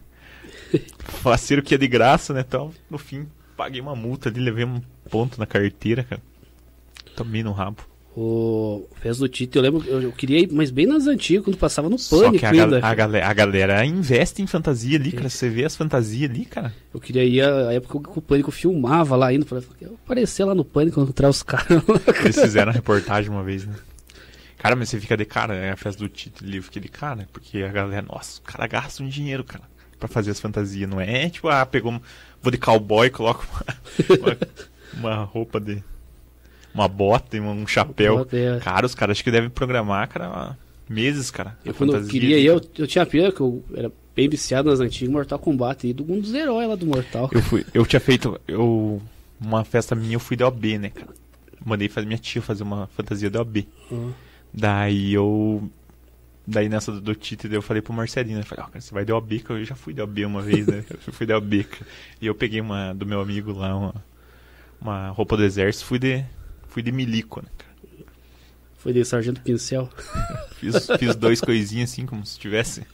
Faceiro 1.00 1.62
que 1.62 1.76
é 1.76 1.78
de 1.78 1.88
graça, 1.88 2.34
né? 2.34 2.44
Então, 2.48 2.74
no 2.90 2.98
fim, 2.98 3.28
paguei 3.56 3.82
uma 3.82 3.96
multa 3.96 4.30
ali, 4.30 4.40
levei 4.40 4.64
um 4.64 4.82
ponto 5.10 5.40
na 5.40 5.46
carteira, 5.46 6.04
cara. 6.04 6.22
Tomei 7.16 7.44
no 7.44 7.52
rabo. 7.52 7.82
O 8.20 8.90
Fez 9.00 9.20
do 9.20 9.30
Tito, 9.30 9.60
eu 9.60 9.62
lembro, 9.62 9.84
eu, 9.86 10.02
eu, 10.02 10.12
queria 10.12 10.40
ir, 10.40 10.52
mas 10.52 10.72
bem 10.72 10.88
nas 10.88 11.06
antigas, 11.06 11.46
quando 11.46 11.56
passava 11.56 11.88
no 11.88 11.98
Pânico 11.98 12.10
Só 12.10 12.32
que 12.32 12.46
a, 12.48 12.50
ainda. 12.50 12.80
A, 12.84 12.96
galera, 12.96 13.28
a 13.28 13.32
galera 13.32 13.86
investe 13.86 14.42
em 14.42 14.48
fantasia 14.48 14.98
ali, 14.98 15.12
cara. 15.12 15.30
Você 15.30 15.48
vê 15.48 15.64
as 15.64 15.76
fantasias 15.76 16.28
ali, 16.28 16.44
cara. 16.44 16.74
Eu 16.92 17.00
queria 17.00 17.24
ir 17.24 17.44
a, 17.44 17.74
época 17.74 18.12
que 18.12 18.18
o 18.18 18.22
Pânico 18.24 18.50
filmava 18.50 19.16
lá 19.16 19.28
ainda, 19.28 19.46
pra 19.46 19.62
aparecer 20.04 20.46
lá 20.46 20.56
no 20.56 20.66
Pânico, 20.66 21.00
encontrar 21.00 21.30
os 21.30 21.44
caras 21.44 21.84
Eles 22.26 22.40
fizeram 22.40 22.72
a 22.72 22.74
reportagem 22.74 23.30
uma 23.30 23.44
vez, 23.44 23.68
né? 23.68 23.76
Cara, 24.58 24.76
mas 24.76 24.90
você 24.90 25.00
fica 25.00 25.16
de 25.16 25.26
cara, 25.26 25.54
né? 25.54 25.72
A 25.74 25.78
festa 25.78 26.02
do 26.02 26.10
Tito 26.10 26.44
ali, 26.44 26.58
eu 26.58 26.64
fiquei 26.64 26.82
de 26.82 26.90
cara, 26.90 27.30
porque 27.32 27.62
a 27.62 27.72
galera, 27.72 28.04
nossa, 28.12 28.40
o 28.40 28.42
cara 28.42 28.66
gasta 28.66 29.04
um 29.04 29.08
dinheiro, 29.08 29.44
cara, 29.44 29.66
pra 30.00 30.08
fazer 30.08 30.32
as 30.32 30.40
fantasias, 30.40 30.90
não 30.90 31.00
é? 31.00 31.30
Tipo, 31.30 31.50
ah, 31.50 31.64
pegou, 31.68 32.02
vou 32.42 32.52
de 32.52 32.58
cowboy, 32.58 33.12
coloco 33.12 33.46
uma, 33.52 34.18
uma, 34.98 35.14
uma 35.20 35.24
roupa 35.24 35.60
de 35.60 35.84
uma 36.78 36.88
bota 36.88 37.36
e 37.36 37.40
um 37.40 37.66
chapéu. 37.66 38.18
Bota, 38.18 38.38
é. 38.38 38.60
Cara, 38.60 38.86
os 38.86 38.94
caras 38.94 39.18
acho 39.18 39.24
que 39.24 39.32
devem 39.32 39.50
programar, 39.50 40.08
cara, 40.08 40.56
meses, 40.88 41.32
cara. 41.32 41.58
Eu 41.66 41.74
quando 41.74 41.96
eu 41.96 42.06
queria, 42.06 42.40
eu, 42.40 42.62
eu 42.78 42.88
tinha 42.88 43.06
pena 43.06 43.32
que 43.32 43.42
eu 43.42 43.64
era 43.74 43.92
bem 44.16 44.30
viciado 44.30 44.70
nas 44.70 44.80
antigas 44.80 45.12
Mortal 45.12 45.40
Kombat 45.40 45.88
e 45.88 45.94
do 45.94 46.04
um 46.12 46.20
dos 46.20 46.34
heróis 46.34 46.70
lá 46.70 46.76
do 46.76 46.86
Mortal. 46.86 47.30
Eu 47.34 47.42
fui, 47.42 47.66
eu 47.74 47.86
tinha 47.86 48.00
feito, 48.00 48.40
eu 48.48 49.02
uma 49.40 49.64
festa 49.64 49.96
minha 49.96 50.16
eu 50.16 50.20
fui 50.20 50.38
da 50.38 50.48
OB, 50.48 50.78
né, 50.78 50.90
cara. 50.90 51.10
Mandei 51.66 51.90
fazer 51.90 52.06
minha 52.06 52.20
tia 52.20 52.42
fazer 52.42 52.64
uma 52.64 52.88
fantasia 52.88 53.30
da 53.30 53.42
OB. 53.42 53.68
Uhum. 53.92 54.14
Daí 54.54 55.14
eu 55.14 55.70
Daí 56.50 56.70
nessa 56.70 56.94
do, 56.94 57.02
do 57.02 57.14
Tite 57.14 57.52
eu 57.52 57.62
falei 57.62 57.82
pro 57.82 57.92
Marcelino, 57.92 58.40
eu 58.40 58.46
falei, 58.46 58.64
ó, 58.64 58.68
oh, 58.68 58.72
cara, 58.72 58.82
você 58.82 58.94
vai 58.94 59.04
da 59.04 59.18
OB, 59.18 59.40
que 59.40 59.50
eu 59.50 59.66
já 59.66 59.76
fui 59.76 59.94
da 59.94 60.06
OB 60.06 60.26
uma 60.26 60.42
vez, 60.42 60.66
né? 60.66 60.82
Eu 61.06 61.12
fui 61.12 61.26
da 61.26 61.38
OB. 61.38 61.68
E 62.22 62.26
eu 62.26 62.34
peguei 62.34 62.62
uma 62.62 62.94
do 62.94 63.06
meu 63.06 63.20
amigo 63.20 63.52
lá, 63.52 63.76
uma, 63.76 63.96
uma 64.80 65.10
roupa 65.10 65.36
do 65.36 65.44
exército, 65.44 65.84
fui 65.84 66.00
de, 66.00 66.24
fui 66.78 66.84
de 66.84 66.92
milico, 66.92 67.42
né, 67.42 67.50
cara? 67.58 67.72
Foi 68.78 68.94
de 68.94 69.04
sargento 69.04 69.42
pincel? 69.42 69.90
fiz, 70.58 70.88
fiz 71.00 71.16
dois 71.16 71.42
coisinhas 71.42 71.92
assim, 71.92 72.06
como 72.06 72.24
se 72.24 72.38
tivesse. 72.38 72.86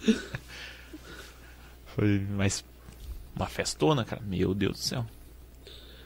Foi, 1.88 2.26
mas 2.32 2.64
uma 3.36 3.48
festona, 3.48 4.06
cara. 4.06 4.22
Meu 4.26 4.54
Deus 4.54 4.78
do 4.78 4.78
céu. 4.78 5.06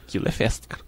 Aquilo 0.02 0.26
é 0.26 0.32
festa, 0.32 0.66
cara. 0.66 0.82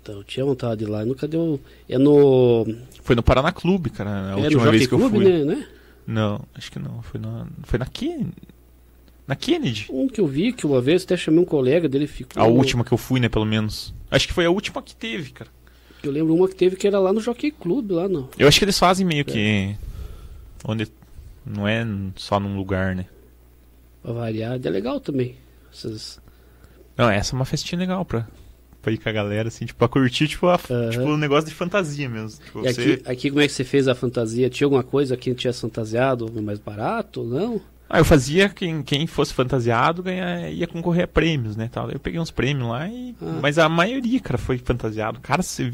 Então, 0.00 0.18
eu 0.18 0.24
tinha 0.24 0.46
vontade 0.46 0.78
de 0.78 0.84
ir 0.84 0.86
lá, 0.88 1.04
nunca 1.04 1.26
deu. 1.26 1.58
É 1.88 1.98
no. 1.98 2.64
Foi 3.02 3.16
no 3.16 3.22
Paraná 3.22 3.50
Clube, 3.50 3.90
cara. 3.90 4.34
A 4.34 4.38
é, 4.38 4.42
última 4.44 4.70
vez 4.70 4.82
que 4.84 4.90
Clube, 4.90 5.04
eu 5.04 5.10
fui. 5.10 5.24
Né, 5.24 5.44
né? 5.44 5.68
Não, 6.06 6.40
acho 6.54 6.70
que 6.70 6.78
não. 6.78 7.02
Foi 7.02 7.18
na, 7.18 7.48
foi 7.64 7.78
na 7.80 7.86
Kennedy. 7.86 8.34
Na 9.26 9.34
Kennedy. 9.34 9.88
Um 9.90 10.06
que 10.06 10.20
eu 10.20 10.28
vi, 10.28 10.52
que 10.52 10.64
uma 10.64 10.80
vez 10.80 11.02
até 11.02 11.16
chamei 11.16 11.40
um 11.40 11.44
colega 11.44 11.88
dele 11.88 12.06
ficou. 12.06 12.40
A 12.40 12.46
última 12.46 12.84
que 12.84 12.92
eu 12.92 12.98
fui, 12.98 13.18
né, 13.18 13.28
pelo 13.28 13.44
menos. 13.44 13.92
Acho 14.08 14.28
que 14.28 14.32
foi 14.32 14.44
a 14.44 14.50
última 14.50 14.80
que 14.80 14.94
teve, 14.94 15.32
cara. 15.32 15.50
Eu 16.06 16.12
lembro 16.12 16.34
uma 16.34 16.48
que 16.48 16.54
teve 16.54 16.76
que 16.76 16.86
era 16.86 16.98
lá 16.98 17.12
no 17.12 17.20
Jockey 17.20 17.50
Club, 17.50 17.90
lá 17.92 18.08
não. 18.08 18.28
Eu 18.38 18.48
acho 18.48 18.58
que 18.58 18.64
eles 18.64 18.78
fazem 18.78 19.06
meio 19.06 19.20
é. 19.20 19.24
que. 19.24 19.76
Onde. 20.64 20.86
Não 21.46 21.68
é 21.68 21.86
só 22.16 22.40
num 22.40 22.56
lugar, 22.56 22.96
né? 22.96 23.06
Pra 24.02 24.12
variar, 24.12 24.58
é 24.62 24.70
legal 24.70 24.98
também. 24.98 25.36
Essas... 25.72 26.20
Não, 26.96 27.10
essa 27.10 27.34
é 27.34 27.36
uma 27.36 27.44
festinha 27.44 27.78
legal 27.78 28.04
pra, 28.04 28.26
pra 28.80 28.92
ir 28.92 28.98
com 28.98 29.08
a 29.08 29.12
galera, 29.12 29.48
assim, 29.48 29.66
tipo, 29.66 29.78
pra 29.78 29.88
curtir, 29.88 30.28
tipo, 30.28 30.46
a, 30.46 30.58
uhum. 30.70 30.90
tipo 30.90 31.02
um 31.04 31.16
negócio 31.16 31.48
de 31.48 31.54
fantasia 31.54 32.08
mesmo. 32.08 32.40
Tipo, 32.42 32.62
você... 32.62 32.68
aqui, 32.68 33.02
aqui, 33.04 33.30
como 33.30 33.42
é 33.42 33.46
que 33.46 33.52
você 33.52 33.64
fez 33.64 33.88
a 33.88 33.94
fantasia? 33.94 34.48
Tinha 34.48 34.66
alguma 34.66 34.82
coisa 34.82 35.16
que 35.16 35.34
tinha 35.34 35.52
fantasiado 35.52 36.30
mais 36.40 36.58
barato 36.58 37.24
não? 37.24 37.60
Ah, 37.88 37.98
eu 37.98 38.04
fazia 38.04 38.48
quem, 38.48 38.82
quem 38.82 39.06
fosse 39.06 39.32
fantasiado 39.34 40.02
ganha, 40.02 40.48
ia 40.50 40.66
concorrer 40.66 41.04
a 41.04 41.08
prêmios, 41.08 41.54
né? 41.54 41.68
Tal. 41.70 41.90
Eu 41.90 42.00
peguei 42.00 42.18
uns 42.18 42.30
prêmios 42.30 42.68
lá 42.68 42.88
e. 42.88 43.14
Ah. 43.20 43.38
Mas 43.42 43.58
a 43.58 43.68
maioria, 43.68 44.20
cara, 44.20 44.38
foi 44.38 44.58
fantasiado. 44.58 45.20
Cara, 45.20 45.42
você. 45.42 45.70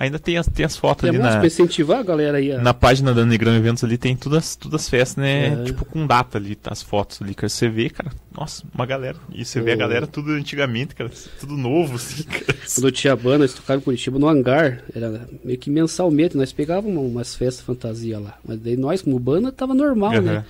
Ainda 0.00 0.18
tem 0.18 0.38
as, 0.38 0.46
tem 0.46 0.64
as 0.64 0.78
fotos 0.78 1.04
é 1.04 1.10
ali 1.10 1.18
na. 1.18 1.36
Pra 1.36 1.46
incentivar 1.46 1.98
a 1.98 2.02
galera 2.02 2.38
aí. 2.38 2.50
A... 2.50 2.58
Na 2.58 2.72
página 2.72 3.12
da 3.12 3.22
Negrão 3.26 3.54
Eventos 3.54 3.84
ali 3.84 3.98
tem 3.98 4.16
todas, 4.16 4.56
todas 4.56 4.80
as 4.80 4.88
festas, 4.88 5.22
né? 5.22 5.48
É. 5.48 5.64
Tipo, 5.64 5.84
com 5.84 6.06
data 6.06 6.38
ali, 6.38 6.54
tá, 6.54 6.72
as 6.72 6.82
fotos 6.82 7.20
ali, 7.20 7.34
cara. 7.34 7.50
Você 7.50 7.68
vê, 7.68 7.90
cara, 7.90 8.10
nossa, 8.34 8.64
uma 8.74 8.86
galera. 8.86 9.18
E 9.30 9.44
você 9.44 9.60
vê 9.60 9.72
a 9.72 9.76
galera 9.76 10.06
tudo 10.06 10.30
antigamente, 10.30 10.94
cara, 10.94 11.10
tudo 11.38 11.54
novo, 11.54 11.96
assim, 11.96 12.22
cara. 12.24 12.58
Quando 12.74 12.86
eu 12.86 12.92
tinha 12.92 13.14
banda, 13.14 13.38
nós 13.40 13.52
tocava 13.52 13.78
em 13.78 13.82
Curitiba 13.82 14.18
no 14.18 14.26
hangar, 14.26 14.82
era 14.94 15.28
meio 15.44 15.58
que 15.58 15.68
mensalmente, 15.68 16.34
nós 16.34 16.50
pegávamos 16.50 17.04
umas 17.04 17.34
festas 17.34 17.62
fantasia 17.62 18.18
lá. 18.18 18.38
Mas 18.42 18.58
daí 18.58 18.78
nós, 18.78 19.02
como 19.02 19.18
banda, 19.18 19.52
tava 19.52 19.74
normal, 19.74 20.14
uhum. 20.14 20.22
né? 20.22 20.44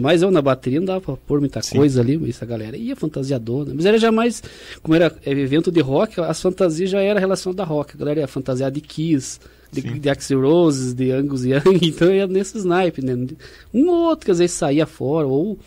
Mas 0.00 0.22
eu 0.22 0.30
na 0.30 0.42
bateria 0.42 0.80
não 0.80 0.86
dava 0.86 1.00
pra 1.00 1.16
pôr 1.16 1.40
muita 1.40 1.62
Sim. 1.62 1.76
coisa 1.76 2.00
ali, 2.00 2.20
essa 2.28 2.44
galera 2.44 2.76
ia 2.76 2.94
fantasiadona. 2.94 3.72
Mas 3.74 3.86
era 3.86 3.98
jamais, 3.98 4.42
como 4.82 4.94
era 4.94 5.14
evento 5.24 5.70
de 5.72 5.80
rock, 5.80 6.20
as 6.20 6.40
fantasias 6.40 6.90
já 6.90 7.00
era 7.00 7.18
relacionada 7.18 7.62
a 7.62 7.66
rock. 7.66 7.94
A 7.94 7.98
galera 7.98 8.20
ia 8.20 8.28
fantasiar 8.28 8.70
de 8.70 8.80
Kiss, 8.80 9.40
de, 9.72 9.80
de 9.80 10.10
Axel 10.10 10.42
Roses, 10.42 10.92
de 10.92 11.10
Angus 11.10 11.44
Young, 11.44 11.78
então 11.82 12.12
ia 12.12 12.26
nesse 12.26 12.58
snipe, 12.58 13.02
né? 13.02 13.14
Um 13.72 13.88
ou 13.88 14.08
outro 14.08 14.26
que 14.26 14.30
às 14.30 14.38
vezes 14.38 14.54
saía 14.56 14.86
fora, 14.86 15.26
ou 15.26 15.58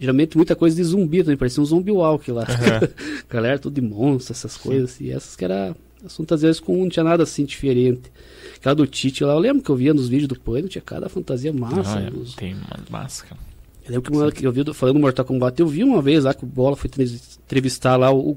geralmente 0.00 0.36
muita 0.36 0.56
coisa 0.56 0.74
de 0.74 0.84
zumbi 0.84 1.22
também, 1.22 1.36
parecia 1.36 1.62
um 1.62 1.66
zumbi 1.66 1.92
walk 1.92 2.32
lá. 2.32 2.42
Uhum. 2.42 2.88
galera 3.28 3.58
tudo 3.58 3.74
de 3.74 3.82
monstro, 3.82 4.32
essas 4.32 4.56
coisas. 4.56 4.92
Sim. 4.92 5.04
E 5.04 5.10
essas 5.12 5.36
que 5.36 5.44
era 5.44 5.76
as 6.06 6.16
fantasias 6.16 6.60
com 6.60 6.76
não 6.76 6.88
tinha 6.88 7.04
nada 7.04 7.22
assim 7.22 7.44
diferente. 7.44 8.10
Aquela 8.56 8.74
do 8.74 8.86
Tite 8.86 9.24
lá, 9.24 9.34
eu 9.34 9.38
lembro 9.38 9.62
que 9.62 9.70
eu 9.70 9.76
via 9.76 9.92
nos 9.92 10.08
vídeos 10.08 10.28
do 10.28 10.38
Pânico, 10.38 10.68
tinha 10.68 10.82
cada 10.82 11.08
fantasia 11.08 11.52
massa. 11.52 11.98
Ah, 11.98 12.02
é, 12.02 12.10
Tem 12.36 12.54
uma 12.54 12.78
máscara. 12.90 13.36
Eu 13.84 13.92
lembro 13.92 14.32
que, 14.32 14.44
eu 14.44 14.52
vi 14.52 14.64
falando 14.74 14.96
do 14.96 15.00
Mortal 15.00 15.24
Kombat, 15.24 15.60
eu 15.60 15.66
vi 15.66 15.84
uma 15.84 16.02
vez 16.02 16.24
lá 16.24 16.34
que 16.34 16.44
o 16.44 16.46
Bola 16.46 16.74
foi 16.74 16.90
entrevistar 16.90 17.96
lá 17.96 18.12
o, 18.12 18.36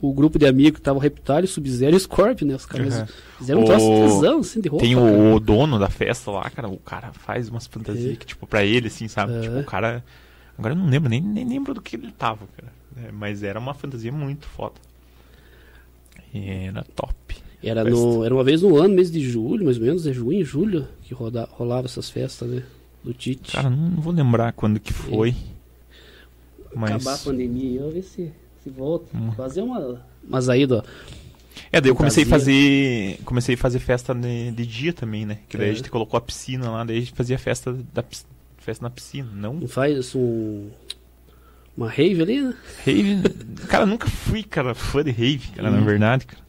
o 0.00 0.12
grupo 0.12 0.38
de 0.38 0.46
amigos 0.46 0.78
que 0.78 0.80
tava 0.80 0.98
o 0.98 1.00
Reptile, 1.00 1.46
Sub-Zero 1.46 1.96
e 1.96 2.00
Scorpion, 2.00 2.48
né? 2.48 2.54
Os 2.54 2.64
caras 2.64 2.94
uhum. 2.94 3.06
fizeram 3.38 3.60
um 3.60 3.64
troço 3.64 3.86
tesão, 3.86 4.38
assim, 4.38 4.60
de 4.60 4.68
roupa. 4.68 4.84
Tem 4.84 4.96
o, 4.96 5.34
o, 5.34 5.40
dono 5.40 5.78
da 5.78 5.90
festa 5.90 6.30
lá, 6.30 6.48
cara, 6.48 6.68
o 6.68 6.78
cara 6.78 7.12
faz 7.12 7.48
umas 7.50 7.66
fantasias 7.66 8.14
é. 8.14 8.16
que, 8.16 8.24
tipo, 8.24 8.46
pra 8.46 8.64
ele, 8.64 8.88
assim, 8.88 9.06
sabe? 9.06 9.34
É. 9.34 9.40
Tipo, 9.40 9.58
o 9.58 9.64
cara. 9.64 10.02
Agora 10.56 10.72
eu 10.72 10.78
não 10.78 10.88
lembro, 10.88 11.10
nem, 11.10 11.20
nem 11.20 11.46
lembro 11.46 11.74
do 11.74 11.82
que 11.82 11.96
ele 11.96 12.10
tava, 12.12 12.46
cara. 12.56 12.72
É, 12.96 13.12
mas 13.12 13.42
era 13.42 13.58
uma 13.58 13.74
fantasia 13.74 14.10
muito 14.10 14.46
foda. 14.46 14.74
Era 16.44 16.84
top. 16.94 17.36
Era, 17.62 17.82
no, 17.84 18.24
era 18.24 18.34
uma 18.34 18.44
vez 18.44 18.62
no 18.62 18.76
ano, 18.76 18.94
mês 18.94 19.10
de 19.10 19.20
julho, 19.20 19.64
mais 19.64 19.78
ou 19.78 19.84
menos, 19.84 20.06
é 20.06 20.12
junho, 20.12 20.44
julho, 20.44 20.86
que 21.02 21.14
roda, 21.14 21.48
rolava 21.50 21.86
essas 21.86 22.08
festas, 22.08 22.48
né? 22.48 22.62
Do 23.02 23.12
Tite. 23.12 23.52
Cara, 23.52 23.70
não 23.70 24.00
vou 24.00 24.12
lembrar 24.12 24.52
quando 24.52 24.78
que 24.78 24.92
foi. 24.92 25.30
É. 25.30 25.34
Mas... 26.74 26.90
Acabar 26.90 27.14
a 27.14 27.18
pandemia, 27.18 27.80
eu 27.80 27.90
ver 27.90 28.02
se, 28.02 28.30
se 28.62 28.70
volta. 28.70 29.16
Hum. 29.16 29.32
Fazer 29.32 29.62
uma. 29.62 30.00
Mas 30.22 30.48
aí, 30.48 30.66
ó. 30.70 30.82
É, 31.72 31.80
daí 31.80 31.90
eu 31.90 31.96
comecei 31.96 32.24
a 32.24 32.26
fazer. 32.26 33.18
Comecei 33.24 33.54
a 33.54 33.58
fazer 33.58 33.78
festa 33.78 34.14
de, 34.14 34.50
de 34.50 34.66
dia 34.66 34.92
também, 34.92 35.24
né? 35.24 35.38
Que 35.48 35.56
daí 35.56 35.68
é. 35.68 35.70
a 35.72 35.74
gente 35.74 35.90
colocou 35.90 36.18
a 36.18 36.20
piscina 36.20 36.70
lá, 36.70 36.84
daí 36.84 36.98
a 36.98 37.00
gente 37.00 37.12
fazia 37.12 37.38
festa 37.38 37.76
da 37.94 38.04
festa 38.58 38.84
na 38.84 38.90
piscina, 38.90 39.28
não? 39.34 39.54
Não 39.54 39.68
faz 39.68 40.14
um. 40.14 40.68
Uma 41.76 41.90
rave 41.90 42.22
ali, 42.22 42.42
né? 42.42 42.54
Rave. 42.84 43.22
cara, 43.68 43.84
nunca 43.84 44.08
fui, 44.08 44.42
cara, 44.42 44.74
fã 44.74 45.04
de 45.04 45.10
rave, 45.10 45.48
cara, 45.54 45.68
hum. 45.68 45.72
na 45.72 45.80
verdade, 45.80 46.26
cara. 46.26 46.46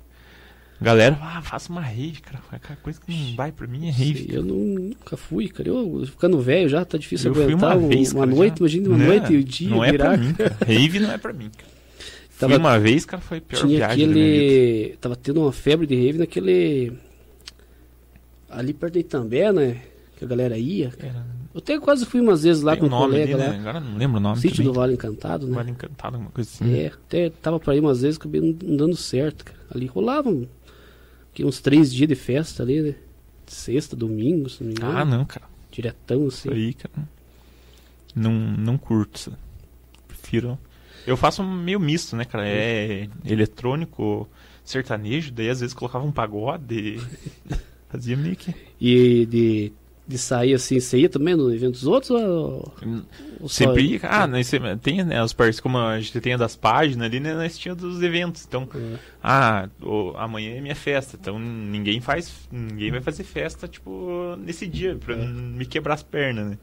Galera, 0.80 1.18
ah, 1.20 1.42
faça 1.42 1.72
uma 1.72 1.82
rave, 1.82 2.22
cara. 2.22 2.40
Aquela 2.52 2.78
coisa 2.78 3.02
que 3.02 3.12
não 3.12 3.36
vai 3.36 3.52
pra 3.52 3.66
mim 3.66 3.88
é 3.88 3.92
rave. 3.92 4.28
eu 4.32 4.44
nunca 4.44 5.18
fui, 5.18 5.50
cara. 5.50 5.70
Eu 5.70 6.06
ficando 6.06 6.40
velho 6.40 6.70
já 6.70 6.86
tá 6.86 7.00
difícil 7.00 7.34
eu 7.34 7.44
aguentar 7.44 7.76
uma, 7.76 7.88
vez, 7.88 8.14
uma 8.14 8.26
cara, 8.26 8.36
noite, 8.36 8.54
já... 8.54 8.60
imagina 8.60 8.90
uma 8.90 8.98
não, 8.98 9.06
noite 9.08 9.34
e 9.34 9.38
o 9.38 9.44
dia 9.44 9.70
não 9.70 9.82
virar. 9.82 9.94
É 9.94 9.98
pra 9.98 10.18
mim, 10.18 10.34
cara. 10.34 10.58
Rave 10.66 11.00
não 11.00 11.12
é 11.12 11.18
pra 11.18 11.34
mim, 11.34 11.50
cara. 11.50 11.78
Tava, 12.38 12.54
fui 12.54 12.60
uma 12.60 12.80
vez, 12.80 13.06
cara, 13.06 13.22
foi 13.22 13.40
a 13.40 13.42
pior 13.42 13.60
tinha 13.62 13.78
viagem 13.78 14.06
aquele, 14.06 14.98
Tava 15.02 15.16
tendo 15.16 15.42
uma 15.42 15.52
febre 15.52 15.88
de 15.88 15.96
rave 15.96 16.20
naquele... 16.20 16.94
Ali 18.48 18.74
perto 18.74 18.94
de 18.94 19.00
Itambé, 19.00 19.52
né? 19.52 19.82
Que 20.18 20.26
a 20.26 20.28
galera 20.28 20.58
ia. 20.58 20.92
Era... 20.98 21.26
Eu 21.54 21.60
até 21.60 21.80
quase 21.80 22.06
fui 22.06 22.20
umas 22.20 22.44
vezes 22.44 22.62
lá 22.64 22.74
Tem 22.74 22.82
com 22.82 22.96
um 22.96 23.00
colega 23.00 23.36
ali, 23.36 23.44
né? 23.44 23.50
lá. 23.50 23.56
Agora 23.56 23.80
não 23.80 23.98
lembro 23.98 24.18
o 24.18 24.20
nome 24.20 24.42
Sítio 24.42 24.58
também. 24.58 24.72
do 24.72 24.74
Vale 24.74 24.94
Encantado, 24.94 25.48
né? 25.48 25.56
Vale 25.56 25.72
Encantado, 25.72 26.16
alguma 26.16 26.32
coisa 26.32 26.50
assim. 26.50 26.76
É, 26.76 26.88
até 26.88 27.30
tava 27.30 27.60
pra 27.60 27.76
ir 27.76 27.80
umas 27.80 28.02
vezes, 28.02 28.18
acabei 28.18 28.42
não 28.42 28.76
dando 28.76 28.96
certo, 28.96 29.46
cara. 29.46 29.58
Ali 29.74 29.86
rolava 29.86 30.30
uns 31.40 31.62
três 31.62 31.94
dias 31.94 32.08
de 32.08 32.16
festa 32.16 32.64
ali, 32.64 32.82
né? 32.82 32.96
Sexta, 33.46 33.96
domingo, 33.96 34.50
se 34.50 34.64
não 34.64 34.70
me 34.70 34.74
engano. 34.74 34.98
Ah, 34.98 35.06
não, 35.06 35.24
cara. 35.24 35.46
Diretão, 35.72 36.28
assim. 36.28 36.50
Isso 36.50 36.58
aí, 36.58 36.74
cara. 36.74 37.08
Não, 38.16 38.32
não 38.34 38.78
curto. 38.78 39.32
Prefiro. 40.08 40.58
Eu 41.06 41.16
faço 41.16 41.44
meio 41.44 41.80
misto, 41.80 42.16
né, 42.16 42.26
cara? 42.26 42.48
É 42.48 43.08
eletrônico, 43.24 44.28
sertanejo, 44.66 45.32
daí 45.32 45.50
às 45.50 45.62
vezes 45.62 45.74
colocava 45.74 46.04
um 46.04 46.12
pagode. 46.12 47.00
Fazia 47.88 48.18
meio 48.18 48.36
que. 48.36 48.54
E 48.82 49.26
de 49.26 49.72
de 50.08 50.18
sair 50.18 50.54
assim, 50.54 50.80
você 50.80 51.00
ia 51.00 51.10
também 51.10 51.36
no 51.36 51.54
evento 51.54 51.74
dos 51.74 51.86
outros? 51.86 52.12
Ou, 52.12 52.74
ou 53.42 53.50
Sempre 53.50 53.84
ia, 53.84 54.00
ah, 54.04 54.26
né, 54.26 54.42
tem 54.82 55.04
né, 55.04 55.22
os 55.22 55.34
parceiros, 55.34 55.60
como 55.60 55.78
a 55.78 56.00
gente 56.00 56.20
tem 56.22 56.38
das 56.38 56.56
páginas 56.56 57.06
ali, 57.06 57.20
né, 57.20 57.34
nós 57.34 57.58
tínhamos 57.58 57.84
dos 57.84 58.02
eventos. 58.02 58.46
Então, 58.48 58.68
é. 58.74 58.98
ah, 59.22 59.70
o, 59.82 60.14
amanhã 60.16 60.56
é 60.56 60.62
minha 60.62 60.76
festa, 60.76 61.18
então 61.20 61.38
ninguém 61.38 62.00
faz, 62.00 62.48
ninguém 62.52 62.90
vai 62.92 63.02
fazer 63.02 63.24
festa, 63.24 63.68
tipo, 63.68 64.36
nesse 64.38 64.66
dia, 64.66 64.96
pra 64.96 65.16
é. 65.16 65.26
me 65.26 65.66
quebrar 65.66 65.96
as 65.96 66.04
pernas, 66.04 66.52
né? 66.52 66.58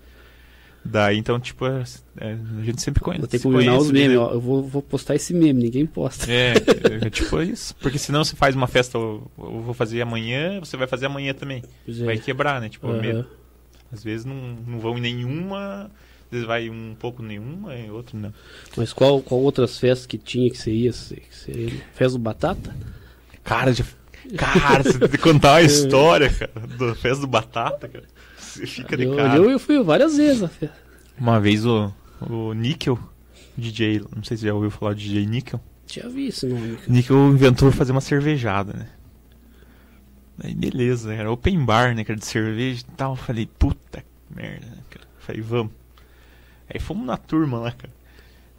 Daí, 0.84 1.16
então, 1.16 1.40
tipo, 1.40 1.64
é, 1.66 1.82
é 2.18 2.36
a 2.60 2.62
gente 2.62 2.82
sempre 2.82 3.02
conhece. 3.02 3.20
Vou 3.22 3.28
ter 3.28 3.38
que 3.38 3.42
combinar 3.42 3.78
os 3.78 3.90
memes, 3.90 4.18
ó. 4.18 4.32
Eu 4.32 4.40
vou, 4.40 4.62
vou 4.62 4.82
postar 4.82 5.14
esse 5.14 5.32
meme, 5.32 5.62
ninguém 5.62 5.86
posta. 5.86 6.30
É, 6.30 6.52
é, 7.06 7.10
tipo 7.10 7.40
isso. 7.40 7.74
Porque 7.76 7.98
senão 7.98 8.22
você 8.22 8.36
faz 8.36 8.54
uma 8.54 8.66
festa, 8.66 8.98
eu, 8.98 9.30
eu 9.38 9.60
vou 9.62 9.72
fazer 9.72 10.02
amanhã, 10.02 10.60
você 10.60 10.76
vai 10.76 10.86
fazer 10.86 11.06
amanhã 11.06 11.32
também. 11.32 11.62
É. 11.88 12.04
Vai 12.04 12.18
quebrar, 12.18 12.60
né? 12.60 12.68
Tipo, 12.68 12.88
uhum. 12.88 13.00
medo. 13.00 13.26
Às 13.90 14.04
vezes 14.04 14.26
não, 14.26 14.34
não 14.66 14.78
vão 14.78 14.98
em 14.98 15.00
nenhuma, 15.00 15.90
às 16.24 16.30
vezes 16.30 16.46
vai 16.46 16.68
um 16.68 16.94
pouco 16.98 17.22
nenhuma, 17.22 17.74
e 17.76 17.90
outro 17.90 18.18
não. 18.18 18.34
Mas 18.76 18.92
qual, 18.92 19.22
qual 19.22 19.40
outras 19.40 19.78
festas 19.78 20.06
que 20.06 20.18
tinha 20.18 20.50
que 20.50 20.58
você 20.58 20.70
ia? 20.70 20.92
Que? 20.92 21.82
Festa 21.94 22.18
do 22.18 22.22
Batata? 22.22 22.76
Cara, 23.42 23.72
já, 23.72 23.84
cara, 24.36 24.82
você 24.82 24.98
tem 24.98 25.08
que 25.08 25.18
contar 25.18 25.52
uma 25.52 25.62
história, 25.62 26.30
cara, 26.30 26.66
da 26.66 26.94
festa 26.94 27.20
do 27.20 27.26
Batata, 27.26 27.88
cara. 27.88 28.04
Você 28.54 28.66
fica 28.66 28.96
de 28.96 29.04
eu, 29.04 29.16
cara. 29.16 29.36
Eu, 29.36 29.50
eu 29.50 29.58
fui 29.58 29.82
várias 29.82 30.16
vezes. 30.16 30.48
Uma 31.18 31.40
vez 31.40 31.66
o, 31.66 31.92
o 32.20 32.52
Níquel, 32.52 32.98
DJ, 33.56 34.00
não 34.14 34.22
sei 34.22 34.36
se 34.36 34.42
você 34.42 34.46
já 34.48 34.54
ouviu 34.54 34.70
falar 34.70 34.94
de 34.94 35.08
DJ 35.08 35.26
Níquel. 35.26 35.60
Tinha 35.86 36.08
visto 36.08 36.46
nome. 36.46 36.78
Níquel 36.88 37.28
inventou 37.28 37.70
fazer 37.72 37.92
uma 37.92 38.00
cervejada, 38.00 38.72
né? 38.72 38.88
Aí 40.42 40.54
beleza, 40.54 41.12
era 41.12 41.30
open 41.30 41.64
bar, 41.64 41.94
né, 41.94 42.04
cara, 42.04 42.18
de 42.18 42.26
cerveja 42.26 42.82
e 42.88 42.96
tal. 42.96 43.14
Falei, 43.16 43.46
puta 43.46 44.04
merda, 44.30 44.66
né, 44.66 44.78
cara. 44.90 45.06
Falei, 45.18 45.40
vamos. 45.42 45.72
Aí 46.68 46.80
fomos 46.80 47.06
na 47.06 47.16
turma 47.16 47.58
lá, 47.58 47.72
cara. 47.72 47.92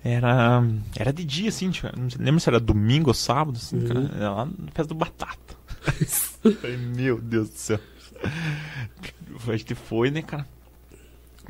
Era, 0.03 0.63
era 0.95 1.11
de 1.11 1.25
dia, 1.25 1.49
assim, 1.49 1.71
tipo, 1.71 1.87
não 1.97 2.07
lembro 2.19 2.39
se 2.39 2.47
era 2.47 2.59
domingo 2.59 3.09
ou 3.09 3.13
sábado, 3.13 3.57
assim, 3.57 3.79
uhum. 3.79 3.87
cara. 3.87 4.11
Era 4.15 4.31
lá 4.31 4.45
na 4.45 4.71
festa 4.71 4.85
do 4.85 4.95
Batata. 4.95 5.55
Falei, 6.61 6.77
meu 6.77 7.19
Deus 7.19 7.49
do 7.49 7.57
céu. 7.57 7.79
A 9.47 9.57
gente 9.57 9.75
foi, 9.75 10.09
né, 10.09 10.21
cara? 10.21 10.47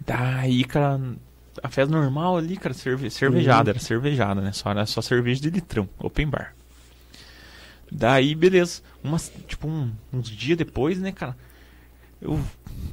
Daí, 0.06 0.64
cara, 0.66 1.00
a 1.64 1.70
festa 1.70 1.92
normal 1.92 2.38
ali, 2.38 2.58
cara, 2.58 2.74
cerve 2.74 3.10
cervejada, 3.10 3.70
uhum. 3.70 3.76
era 3.76 3.80
cervejada, 3.80 4.42
né? 4.42 4.52
Só, 4.52 4.72
era 4.72 4.86
só 4.86 5.02
cerveja 5.02 5.42
de 5.42 5.50
litrão, 5.50 5.88
open 6.00 6.28
bar. 6.28 6.54
Daí, 7.92 8.36
beleza. 8.36 8.82
Umas, 9.04 9.32
tipo, 9.48 9.68
um, 9.68 9.92
uns 10.12 10.30
dias 10.30 10.58
depois, 10.58 11.00
né, 11.00 11.12
cara? 11.12 11.38
Eu 12.22 12.40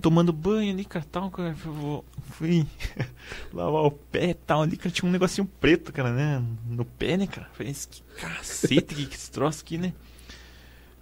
tomando 0.00 0.32
banho 0.32 0.72
ali, 0.72 0.84
cara, 0.84 1.04
tal, 1.10 1.30
cara, 1.30 1.56
eu 1.64 2.04
fui 2.30 2.66
lavar 3.52 3.82
o 3.82 3.90
pé 3.90 4.30
e 4.30 4.34
tal 4.34 4.62
ali, 4.62 4.76
cara, 4.76 4.90
tinha 4.90 5.08
um 5.08 5.12
negocinho 5.12 5.46
preto, 5.60 5.92
cara, 5.92 6.12
né, 6.12 6.42
no 6.68 6.84
pé, 6.84 7.16
né, 7.16 7.26
cara. 7.26 7.48
Falei, 7.52 7.72
que 7.72 8.02
cacete, 8.20 8.94
que, 8.94 9.06
que 9.06 9.14
esse 9.14 9.30
troço 9.30 9.62
aqui, 9.62 9.78
né? 9.78 9.92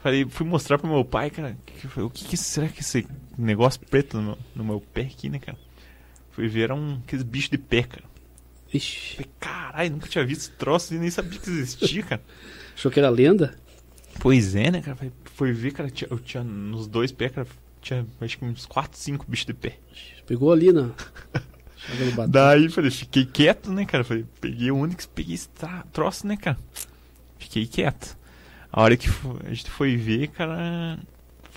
Falei, 0.02 0.24
fui 0.28 0.47
mostrar 0.47 0.78
pro 0.78 0.89
meu 0.89 1.05
pai, 1.05 1.31
cara, 1.31 1.56
que, 1.66 2.01
o 2.01 2.09
que, 2.09 2.24
que, 2.24 2.36
será 2.36 2.68
que 2.68 2.81
esse 2.81 3.06
negócio 3.36 3.81
preto 3.81 4.16
no 4.16 4.22
meu, 4.22 4.39
no 4.56 4.64
meu 4.64 4.81
pé 4.81 5.02
aqui, 5.02 5.28
né, 5.28 5.39
cara? 5.39 5.59
Fui 6.31 6.48
ver, 6.48 6.62
era 6.62 6.74
um, 6.74 7.01
aqueles 7.05 7.22
bichos 7.22 7.51
de 7.51 7.59
pé, 7.59 7.82
cara. 7.82 8.05
Ixi. 8.72 9.16
Falei, 9.16 9.31
caralho, 9.39 9.90
nunca 9.90 10.09
tinha 10.09 10.24
visto 10.24 10.40
esse 10.40 10.51
troço 10.52 10.94
e 10.94 10.98
nem 10.98 11.10
sabia 11.10 11.39
que 11.39 11.51
existia, 11.51 12.02
cara. 12.02 12.22
Achou 12.74 12.90
que 12.90 12.98
era 12.98 13.10
lenda? 13.10 13.59
Pois 14.20 14.55
é, 14.55 14.70
né, 14.70 14.81
cara? 14.81 14.97
Foi 15.35 15.52
ver, 15.52 15.72
cara, 15.72 15.90
eu 16.09 16.18
tinha 16.18 16.43
nos 16.43 16.86
dois 16.86 17.12
pés, 17.12 17.32
cara, 17.32 17.47
tinha 17.82 18.06
acho 18.20 18.39
que 18.39 18.44
uns 18.44 18.64
4, 18.64 18.98
5 18.98 19.27
bichos 19.28 19.47
de 19.47 19.55
pé. 19.55 19.78
Pegou 20.27 20.51
ali, 20.51 20.72
né? 20.72 20.90
Daí, 22.28 22.68
falei, 22.68 22.90
fiquei 22.90 23.24
quieto, 23.24 23.70
né, 23.72 23.85
cara? 23.85 24.05
Falei, 24.05 24.24
peguei 24.40 24.70
o 24.70 24.77
único, 24.77 25.06
peguei 25.09 25.35
esse 25.35 25.48
troço, 25.93 26.27
né, 26.27 26.36
cara? 26.36 26.59
Fiquei 27.39 27.66
quieto. 27.66 28.16
A 28.73 28.83
hora 28.83 28.97
que 28.97 29.09
a 29.45 29.53
gente 29.53 29.71
foi 29.71 29.97
ver, 29.97 30.29
cara. 30.29 30.99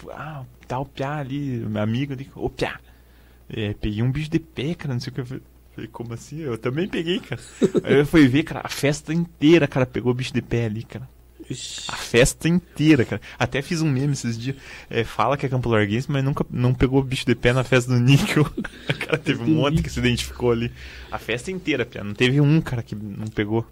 Ah, 0.10 0.44
tá 0.68 0.80
o 0.80 0.85
piá 0.85 1.18
ali, 1.18 1.60
meu 1.60 1.81
amigo 1.81 2.14
ali, 2.14 2.30
ô 2.35 2.49
piá. 2.49 2.80
É, 3.49 3.73
peguei 3.73 4.02
um 4.02 4.11
bicho 4.11 4.30
de 4.30 4.40
pé, 4.40 4.73
cara, 4.73 4.94
não 4.94 4.99
sei 4.99 5.11
o 5.11 5.14
que. 5.14 5.22
Eu 5.22 5.26
falei, 5.26 5.90
como 5.91 6.14
assim? 6.14 6.40
Eu 6.40 6.57
também 6.57 6.88
peguei, 6.88 7.19
cara. 7.19 7.41
Aí 7.84 7.99
eu 7.99 8.06
fui 8.06 8.27
ver, 8.27 8.44
cara, 8.44 8.61
a 8.64 8.69
festa 8.69 9.14
inteira, 9.14 9.68
cara, 9.68 9.85
pegou 9.85 10.14
bicho 10.14 10.34
de 10.34 10.41
pé 10.41 10.65
ali, 10.65 10.84
cara. 10.84 11.07
A 11.90 11.95
festa 11.95 12.48
inteira, 12.48 13.03
cara. 13.03 13.22
Até 13.38 13.61
fiz 13.61 13.81
um 13.81 13.90
meme 13.90 14.14
esses 14.14 14.38
dias. 14.38 14.56
É, 14.90 15.03
fala 15.03 15.38
que 15.38 15.45
é 15.45 15.49
Campo 15.49 15.69
Larguense, 15.69 16.10
mas 16.10 16.23
nunca 16.23 16.45
não 16.49 16.73
pegou 16.73 17.03
bicho 17.03 17.26
de 17.26 17.35
pé 17.35 17.52
na 17.53 17.64
festa 17.64 17.94
do 17.94 17.99
Níquel. 17.99 18.45
cara, 18.99 19.18
teve 19.18 19.44
um 19.44 19.56
monte 19.56 19.84
que 19.84 19.90
se 19.90 19.99
identificou 19.99 20.52
ali. 20.52 20.72
A 21.11 21.19
festa 21.19 21.52
inteira, 21.52 21.85
pia. 21.85 22.03
Não 22.03 22.14
teve 22.14 22.40
um 22.40 22.61
cara 22.61 22.81
que 22.81 22.95
não 22.95 23.27
pegou. 23.27 23.68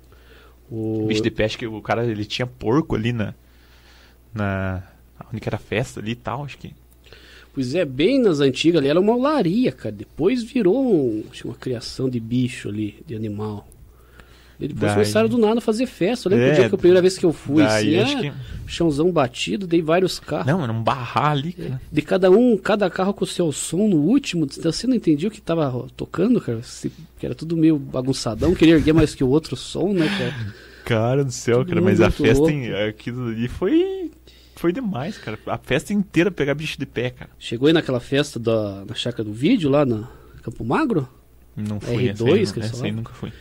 O 0.72 1.06
bicho 1.06 1.22
de 1.22 1.44
acho 1.44 1.58
que 1.58 1.68
o 1.68 1.82
cara 1.82 2.06
ele 2.06 2.24
tinha 2.24 2.48
porco 2.48 2.96
ali 2.96 3.12
na. 3.12 3.36
Na. 4.34 4.82
Onde 5.30 5.42
que 5.42 5.50
era 5.50 5.58
festa 5.58 6.00
ali 6.00 6.12
e 6.12 6.16
tal, 6.16 6.46
acho 6.46 6.58
que. 6.58 6.74
Pois 7.54 7.76
é, 7.76 7.84
bem 7.84 8.22
nas 8.22 8.40
antigas 8.40 8.80
ali 8.80 8.88
era 8.88 9.00
uma 9.00 9.14
olaria, 9.14 9.74
cara. 9.74 9.94
Depois 9.94 10.42
virou 10.42 10.82
um, 10.82 11.26
uma 11.44 11.56
criação 11.56 12.10
de 12.10 12.20
bicho 12.20 12.70
ali, 12.70 13.04
de 13.06 13.14
animal. 13.14 13.68
E 14.62 14.68
depois 14.68 14.92
daí... 14.92 14.94
começaram 14.94 15.28
do 15.28 15.40
nada 15.40 15.58
a 15.58 15.62
fazer 15.62 15.88
festa. 15.88 16.30
Eu 16.30 16.38
lembro 16.38 16.46
é, 16.46 16.56
que 16.56 16.70
que 16.70 16.76
a 16.76 16.78
primeira 16.78 17.02
vez 17.02 17.18
que 17.18 17.26
eu 17.26 17.34
fui, 17.34 17.64
assim, 17.64 17.96
era 17.96 18.22
que... 18.22 18.32
chãozão 18.68 19.12
batido, 19.12 19.66
dei 19.66 19.82
vários 19.82 20.20
carros. 20.20 20.46
Não, 20.46 20.64
era 20.64 20.72
um 20.72 20.84
barrar 20.84 21.32
ali, 21.32 21.54
cara. 21.54 21.70
É, 21.70 21.80
de 21.92 22.02
cada 22.04 22.30
um, 22.30 22.56
cada 22.58 22.90
carro 22.90 23.14
com 23.14 23.24
o 23.24 23.28
seu 23.28 23.52
som 23.52 23.88
no 23.88 23.98
último. 23.98 24.46
Você 24.46 24.86
não 24.86 24.96
entendia 24.96 25.28
o 25.28 25.32
que 25.32 25.42
tava 25.42 25.88
tocando, 25.98 26.40
cara? 26.40 26.62
Se, 26.62 26.92
que 27.20 27.26
era 27.26 27.34
tudo 27.34 27.58
meio 27.58 27.80
bagunçadão, 27.80 28.54
queria 28.54 28.76
erguer 28.76 28.94
mais 28.94 29.16
que 29.16 29.24
o 29.24 29.30
outro 29.30 29.56
som, 29.56 29.94
né, 29.94 30.08
cara? 30.08 30.54
Cara 30.86 31.24
do 31.24 31.32
céu, 31.32 31.60
tudo 31.60 31.70
cara, 31.70 31.82
mas 31.82 32.02
a 32.02 32.12
festa, 32.12 32.52
em, 32.52 32.74
aquilo 32.74 33.30
ali 33.30 33.48
foi 33.48 34.12
foi 34.56 34.72
demais, 34.72 35.18
cara. 35.18 35.40
A 35.48 35.58
festa 35.58 35.92
inteira 35.92 36.30
pegar 36.30 36.54
bicho 36.54 36.78
de 36.78 36.86
pé, 36.86 37.10
cara. 37.10 37.32
Chegou 37.40 37.68
aí 37.68 37.74
naquela 37.74 38.00
festa 38.00 38.40
da, 38.40 38.86
na 38.86 38.94
chácara 38.94 39.24
do 39.24 39.34
vídeo 39.34 39.70
lá 39.72 39.84
no 39.86 40.08
Campo 40.44 40.64
Magro? 40.64 41.08
Não 41.56 41.80
fui. 41.80 42.10
R2, 42.10 42.12
essa 42.12 42.26
aí, 42.26 42.54
que 42.54 42.60
essa 42.60 42.86
aí 42.86 42.92
nunca 42.92 43.12
fui. 43.12 43.32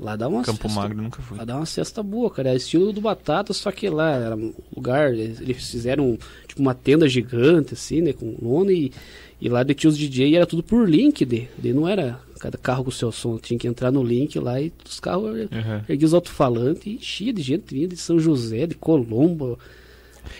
Lá 0.00 0.16
dá 0.16 0.28
uma 0.28 0.42
Campo 0.42 0.66
cesta, 0.66 0.88
nunca 0.88 1.20
fui. 1.20 1.36
Lá 1.36 1.44
dá 1.44 1.56
uma 1.56 1.66
cesta 1.66 2.02
boa, 2.02 2.30
cara. 2.30 2.50
É 2.50 2.56
estilo 2.56 2.90
do 2.90 3.02
Batata, 3.02 3.52
só 3.52 3.70
que 3.70 3.88
lá 3.90 4.12
era 4.12 4.34
um 4.34 4.54
lugar. 4.74 5.12
Eles 5.12 5.70
fizeram 5.70 6.18
tipo 6.48 6.60
uma 6.60 6.74
tenda 6.74 7.06
gigante, 7.06 7.74
assim, 7.74 8.00
né? 8.00 8.14
Com 8.14 8.34
lona 8.40 8.72
e, 8.72 8.90
e 9.38 9.48
lá 9.48 9.62
de 9.62 9.86
os 9.86 9.98
DJ 9.98 10.30
e 10.30 10.36
era 10.36 10.46
tudo 10.46 10.62
por 10.62 10.88
link. 10.88 11.22
De, 11.26 11.46
de 11.58 11.74
não 11.74 11.86
era 11.86 12.18
cada 12.40 12.56
carro 12.56 12.84
com 12.84 12.88
o 12.88 12.92
seu 12.92 13.12
som. 13.12 13.36
Tinha 13.36 13.58
que 13.58 13.68
entrar 13.68 13.92
no 13.92 14.02
link 14.02 14.38
lá 14.38 14.58
e 14.58 14.72
os 14.88 14.98
carros 14.98 15.26
uhum. 15.26 15.82
erguiam 15.86 16.06
os 16.06 16.14
alto-falantes 16.14 16.86
e 16.86 16.94
enchia 16.94 17.32
de 17.32 17.42
gente 17.42 17.74
vindo 17.74 17.90
de 17.90 17.98
São 17.98 18.18
José, 18.18 18.66
de 18.66 18.76
Colombo. 18.76 19.58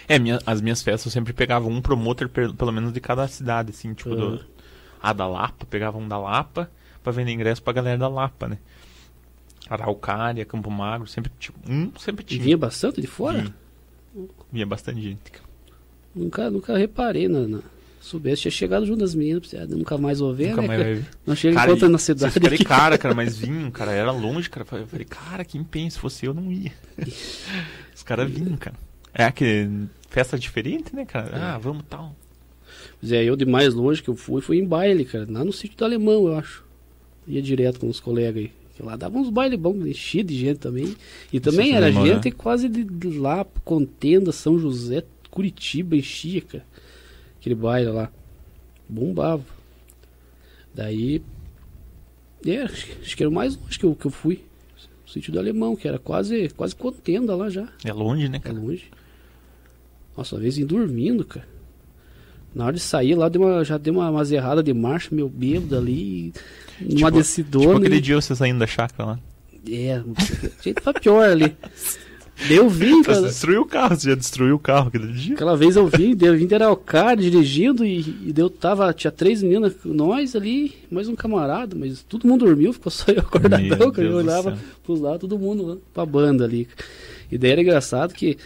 É, 0.09 0.19
minha, 0.19 0.39
as 0.47 0.63
minhas 0.63 0.83
festas 0.83 1.07
eu 1.07 1.13
sempre 1.13 1.35
pegava 1.35 1.69
um 1.69 1.83
promotor 1.83 2.31
pelo 2.31 2.73
menos 2.73 2.95
de 2.95 3.01
cada 3.01 3.29
cidade, 3.29 3.71
assim, 3.71 3.93
tipo 3.93 4.11
uhum. 4.11 4.37
do, 4.37 4.45
a 5.03 5.13
da 5.13 5.27
Lapa, 5.27 5.67
pegava 5.67 5.99
um 5.99 6.09
da 6.09 6.19
Lapa 6.19 6.71
pra 7.03 7.13
vender 7.13 7.33
ingresso 7.33 7.63
pra 7.63 7.73
galera 7.73 7.99
da 7.99 8.09
Lapa, 8.09 8.49
né? 8.49 8.59
Araucária, 9.69 10.45
Campo 10.45 10.71
Magro, 10.71 11.07
sempre 11.07 11.31
tipo, 11.39 11.59
um 11.69 11.93
sempre 11.99 12.25
tinha. 12.25 12.43
Vinha 12.43 12.57
bastante 12.57 13.01
de 13.01 13.07
fora? 13.07 13.39
Vinha, 14.15 14.29
vinha 14.53 14.67
bastante 14.67 15.01
gente. 15.01 15.21
Nunca, 16.15 16.51
nunca 16.51 16.77
reparei 16.77 17.29
na, 17.29 17.47
na... 17.47 17.61
Soubesse, 18.01 18.43
tinha 18.43 18.51
chegado 18.51 18.87
junto 18.87 19.01
das 19.01 19.15
meninas, 19.15 19.53
nunca 19.69 19.99
mais 19.99 20.23
ouvi, 20.23 20.47
nunca 20.47 20.63
né? 20.63 20.69
Mais 20.69 20.81
vai 20.81 20.95
ver. 20.95 21.07
Não 21.27 21.37
chega 21.37 21.55
cara, 21.55 21.71
enquanto 21.71 21.91
na 21.91 21.99
cidade. 21.99 22.35
Eu 22.35 22.43
falei, 22.43 22.59
cara, 22.59 22.99
cara, 22.99 23.15
mas 23.15 23.37
vinham, 23.39 23.71
cara, 23.71 23.93
era 23.93 24.11
longe, 24.11 24.49
cara. 24.49 24.67
Eu 24.73 24.87
falei, 24.87 25.05
cara, 25.05 25.45
quem 25.45 25.63
pensa, 25.63 25.97
se 25.97 26.01
fosse 26.01 26.25
eu, 26.25 26.33
não 26.33 26.51
ia. 26.51 26.73
Os 27.95 28.03
caras 28.03 28.31
vinham, 28.31 28.57
cara. 28.57 28.77
É 29.13 29.31
que 29.31 29.69
festa 30.09 30.39
diferente, 30.39 30.97
né, 30.97 31.05
cara? 31.05 31.55
Ah, 31.55 31.59
vamos 31.59 31.85
tal. 31.91 32.17
Pois 32.99 33.13
é, 33.13 33.23
eu 33.23 33.37
de 33.37 33.45
mais 33.45 33.75
longe 33.75 34.03
que 34.03 34.09
eu 34.09 34.17
fui, 34.17 34.41
fui 34.41 34.59
em 34.59 34.65
baile, 34.65 35.05
cara. 35.05 35.27
Lá 35.29 35.45
no 35.45 35.53
sítio 35.53 35.77
do 35.77 35.85
Alemão, 35.85 36.27
eu 36.27 36.37
acho. 36.39 36.65
Ia 37.27 37.43
direto 37.43 37.81
com 37.81 37.89
os 37.89 38.01
colegas 38.01 38.45
aí. 38.45 38.53
Lá 38.83 38.97
dava 38.97 39.19
uns 39.19 39.31
bailes 39.31 39.59
bons, 39.59 39.87
enchia 39.87 40.25
de 40.25 40.37
gente 40.37 40.59
também. 40.59 40.97
E 41.33 41.39
também 41.39 41.75
era 41.75 41.93
gente 41.93 42.27
né? 42.27 42.35
quase 42.37 42.69
de, 42.69 42.85
de, 42.85 43.19
lá, 43.19 43.45
Contenda, 43.65 44.33
São 44.33 44.59
José, 44.59 45.05
Curitiba, 45.31 45.97
enchia, 45.97 46.41
cara. 46.41 46.65
Aquele 47.39 47.55
baile 47.55 47.91
lá. 47.91 48.11
Bombava. 48.89 49.45
Daí. 50.75 51.23
É, 52.47 52.63
acho, 52.63 52.87
acho 53.03 53.17
que 53.17 53.23
era 53.23 53.31
o 53.31 53.35
mais 53.35 53.57
longe 53.57 53.79
que 53.79 53.85
eu, 53.85 53.95
que 53.95 54.07
eu 54.07 54.11
fui. 54.11 54.43
O 55.07 55.11
sítio 55.11 55.33
do 55.33 55.39
Alemão, 55.39 55.77
que 55.77 55.87
era 55.87 55.99
quase, 55.99 56.49
quase 56.51 56.75
contenda 56.75 57.35
lá 57.35 57.51
já. 57.51 57.69
É 57.85 57.93
longe, 57.93 58.29
né, 58.29 58.39
cara? 58.39 58.57
É 58.57 58.61
longe. 58.61 58.91
Nossa, 60.17 60.37
uma 60.37 60.43
vez 60.43 60.57
em 60.59 60.65
dormindo, 60.65 61.25
cara. 61.25 61.47
Na 62.55 62.67
hora 62.67 62.75
de 62.75 62.81
sair 62.81 63.15
lá, 63.15 63.29
deu 63.29 63.43
uma, 63.43 63.65
já 63.65 63.79
deu 63.79 63.95
uma, 63.95 64.11
uma 64.11 64.23
errada 64.29 64.63
de 64.63 64.75
marcha, 64.75 65.15
meu 65.15 65.29
bêbado 65.29 65.77
ali, 65.77 66.33
numa 66.81 66.97
tipo, 66.97 67.11
decidona. 67.11 67.67
Tipo 67.67 67.79
aquele 67.79 67.97
e... 67.97 68.01
dia 68.01 68.21
você 68.21 68.35
saindo 68.35 68.59
da 68.59 68.67
chácara 68.67 69.11
lá. 69.11 69.19
É, 69.69 70.03
jeito 70.63 70.83
pra 70.83 70.95
pior 70.95 71.29
ali. 71.29 71.55
Eu 72.49 72.69
vim, 72.69 73.03
cara. 73.03 73.21
Você 73.21 73.27
destruiu 73.27 73.63
o 73.63 73.67
carro, 73.67 73.97
você 73.97 74.09
já 74.11 74.15
destruiu 74.15 74.55
o 74.55 74.59
carro 74.59 74.89
aquele 74.89 75.13
dia. 75.13 75.35
Aquela 75.35 75.57
vez 75.57 75.77
eu 75.77 75.87
vim, 75.87 76.17
eu 76.21 76.37
vim 76.37 76.49
era 76.51 76.71
o 76.71 76.77
cara 76.77 77.17
dirigindo 77.17 77.85
e, 77.85 78.01
e 78.01 78.35
eu 78.35 78.49
tava, 78.49 78.93
tinha 78.95 79.11
três 79.11 79.43
meninas, 79.43 79.75
nós 79.85 80.35
ali, 80.35 80.73
mais 80.91 81.09
um 81.09 81.15
camarada, 81.15 81.77
mas 81.77 82.03
todo 82.03 82.27
mundo 82.27 82.47
dormiu, 82.47 82.73
ficou 82.73 82.91
só 82.91 83.11
eu 83.13 83.21
acordadão, 83.21 83.91
cara. 83.91 84.09
Eu 84.09 84.17
olhava 84.17 84.59
pros 84.83 85.01
lados, 85.01 85.21
todo 85.21 85.39
mundo 85.39 85.83
pra 85.93 86.07
banda 86.07 86.45
ali. 86.45 86.67
E 87.31 87.37
daí 87.37 87.51
era 87.51 87.61
engraçado 87.61 88.15
que 88.15 88.39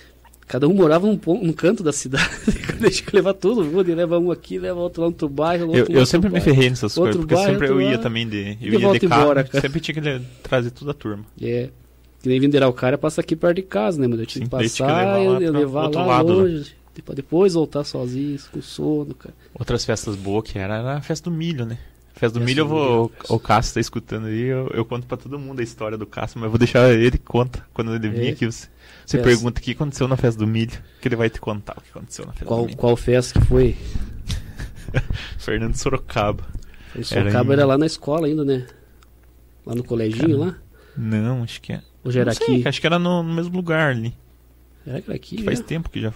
Cada 0.46 0.68
um 0.68 0.74
morava 0.74 1.06
num, 1.06 1.18
num 1.26 1.52
canto 1.52 1.82
da 1.82 1.92
cidade. 1.92 2.28
Deixa 2.78 3.02
que 3.02 3.16
levar 3.16 3.34
todo 3.34 3.64
mundo, 3.64 3.94
leva 3.94 4.18
um 4.18 4.30
aqui, 4.30 4.58
leva 4.58 4.78
outro 4.78 5.02
lá 5.02 5.08
no 5.08 5.12
outro 5.12 5.28
bairro. 5.28 5.66
Outro 5.68 5.92
eu, 5.92 6.00
eu 6.00 6.06
sempre 6.06 6.28
me 6.30 6.40
ferrei 6.40 6.68
nessas 6.68 6.94
coisas, 6.94 7.16
porque 7.16 7.34
bairro, 7.34 7.52
sempre 7.52 7.68
eu 7.68 7.80
ia 7.80 7.98
também 7.98 8.28
de. 8.28 8.58
Eu 8.60 8.78
ia 8.78 8.98
de 8.98 9.08
carro, 9.08 9.22
embora, 9.22 9.48
sempre 9.60 9.80
tinha 9.80 9.94
que 9.94 10.24
trazer 10.42 10.70
toda 10.70 10.90
a 10.90 10.94
turma. 10.94 11.24
É. 11.40 11.70
Que 12.22 12.28
nem 12.28 12.40
Vinderal 12.40 12.72
cara 12.72 12.96
passa 12.96 13.20
aqui 13.20 13.36
perto 13.36 13.56
de 13.56 13.62
casa, 13.62 14.00
né? 14.00 14.06
Mas 14.06 14.18
eu 14.18 14.26
tinha 14.26 14.44
Sim, 14.44 14.48
que 14.48 14.50
passar 14.50 15.20
e 15.20 15.38
levar, 15.38 15.58
levar 15.58 15.88
lá 15.88 16.06
lado, 16.06 16.28
né? 16.28 16.34
longe. 16.34 16.74
Né? 16.96 17.02
Pra 17.04 17.14
depois 17.14 17.54
voltar 17.54 17.84
sozinho, 17.84 18.38
com 18.52 18.62
sono, 18.62 19.14
cara. 19.14 19.34
Outras 19.54 19.84
festas 19.84 20.14
boas 20.14 20.44
que 20.50 20.58
era, 20.58 20.76
era 20.76 20.96
a 20.96 21.02
festa 21.02 21.28
do 21.28 21.36
milho, 21.36 21.66
né? 21.66 21.78
Festa 22.14 22.38
do 22.38 22.44
milho, 22.44 22.60
eu 22.60 22.68
vou. 22.68 23.12
O, 23.28 23.34
o 23.34 23.38
Cássio 23.38 23.74
tá 23.74 23.80
escutando 23.80 24.26
aí, 24.26 24.42
eu, 24.42 24.70
eu 24.72 24.84
conto 24.84 25.06
pra 25.06 25.16
todo 25.16 25.38
mundo 25.38 25.60
a 25.60 25.62
história 25.62 25.98
do 25.98 26.06
Cássio, 26.06 26.38
mas 26.38 26.44
eu 26.44 26.50
vou 26.50 26.58
deixar 26.58 26.90
ele 26.92 27.18
conta 27.18 27.66
quando 27.74 27.94
ele 27.94 28.08
vir 28.08 28.28
é. 28.28 28.30
aqui. 28.30 28.46
Você, 28.46 28.68
você 29.04 29.18
pergunta 29.18 29.60
o 29.60 29.62
que 29.62 29.72
aconteceu 29.72 30.08
na 30.08 30.16
festa 30.16 30.38
do 30.38 30.46
milho, 30.46 30.72
que 31.00 31.08
ele 31.08 31.16
vai 31.16 31.30
te 31.30 31.40
contar 31.40 31.76
o 31.78 31.80
que 31.80 31.90
aconteceu 31.90 32.26
na 32.26 32.32
festa 32.32 32.46
qual, 32.46 32.60
do 32.60 32.66
milho. 32.66 32.76
Qual 32.76 32.96
festa 32.96 33.38
que 33.38 33.46
foi? 33.46 33.76
Fernando 35.38 35.76
Sorocaba. 35.76 36.44
Sorocaba 37.02 37.38
era, 37.38 37.44
em... 37.44 37.52
era, 37.52 37.66
lá 37.66 37.78
na 37.78 37.86
escola 37.86 38.26
ainda, 38.26 38.44
né? 38.44 38.66
Lá 39.66 39.74
no 39.74 39.84
coleginho 39.84 40.38
Cara, 40.38 40.50
lá? 40.50 40.56
Não, 40.96 41.42
acho 41.42 41.60
que 41.60 41.72
é. 41.72 41.82
Ou 42.04 42.10
já 42.10 42.20
era 42.20 42.32
aqui? 42.32 42.66
Acho 42.66 42.80
que 42.80 42.86
era 42.86 42.98
no, 42.98 43.22
no 43.22 43.34
mesmo 43.34 43.56
lugar 43.56 43.90
ali. 43.90 44.14
Era 44.86 44.98
aqui, 45.14 45.36
que 45.36 45.42
Faz 45.42 45.60
né? 45.60 45.66
tempo 45.66 45.88
que 45.88 46.00
já 46.00 46.12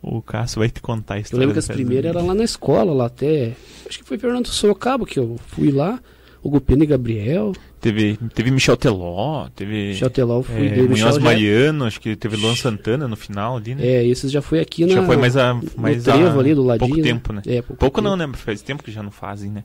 o 0.00 0.22
Cássio 0.22 0.60
vai 0.60 0.70
te 0.70 0.80
contar 0.80 1.14
a 1.14 1.18
história. 1.18 1.36
Eu 1.36 1.40
lembro 1.40 1.54
que 1.54 1.58
as 1.58 1.66
primeiras 1.68 2.14
eram 2.14 2.26
lá 2.26 2.34
na 2.34 2.44
escola, 2.44 2.92
lá 2.92 3.06
até. 3.06 3.54
Acho 3.86 3.98
que 3.98 4.04
foi 4.04 4.18
Fernando 4.18 4.46
Sorocaba 4.46 5.04
que 5.04 5.18
eu 5.18 5.38
fui 5.48 5.70
lá. 5.70 6.00
O 6.42 6.50
Gupino 6.50 6.84
e 6.84 6.86
Gabriel. 6.86 7.52
Teve, 7.80 8.18
teve 8.34 8.50
Michel 8.50 8.76
Teló, 8.76 9.48
teve. 9.54 9.88
Michel 9.88 10.10
Teló 10.10 10.42
fui 10.42 10.66
é, 10.66 10.70
dele. 10.70 10.88
Munhoz 10.88 11.18
Mariano, 11.18 11.84
acho 11.84 12.00
que 12.00 12.14
teve 12.16 12.36
Luan 12.36 12.54
Santana 12.54 13.08
no 13.08 13.16
final 13.16 13.56
ali, 13.56 13.74
né? 13.74 13.86
É, 13.86 14.06
esses 14.06 14.30
já 14.30 14.40
foi 14.40 14.60
aqui 14.60 14.86
na. 14.86 14.94
Já 14.94 15.04
foi 15.04 15.16
mais 15.16 15.36
a. 15.36 15.54
Mais 15.76 15.98
no 15.98 16.02
trevo 16.12 16.38
a, 16.38 16.40
ali 16.40 16.54
do 16.54 16.62
ladinho. 16.62 16.88
Pouco 16.88 17.02
tempo, 17.02 17.32
né? 17.32 17.42
É, 17.46 17.62
pouco, 17.62 17.76
pouco 17.76 18.00
não, 18.00 18.16
né? 18.16 18.28
Faz 18.34 18.62
tempo 18.62 18.82
que 18.82 18.92
já 18.92 19.02
não 19.02 19.10
fazem, 19.10 19.50
né? 19.50 19.64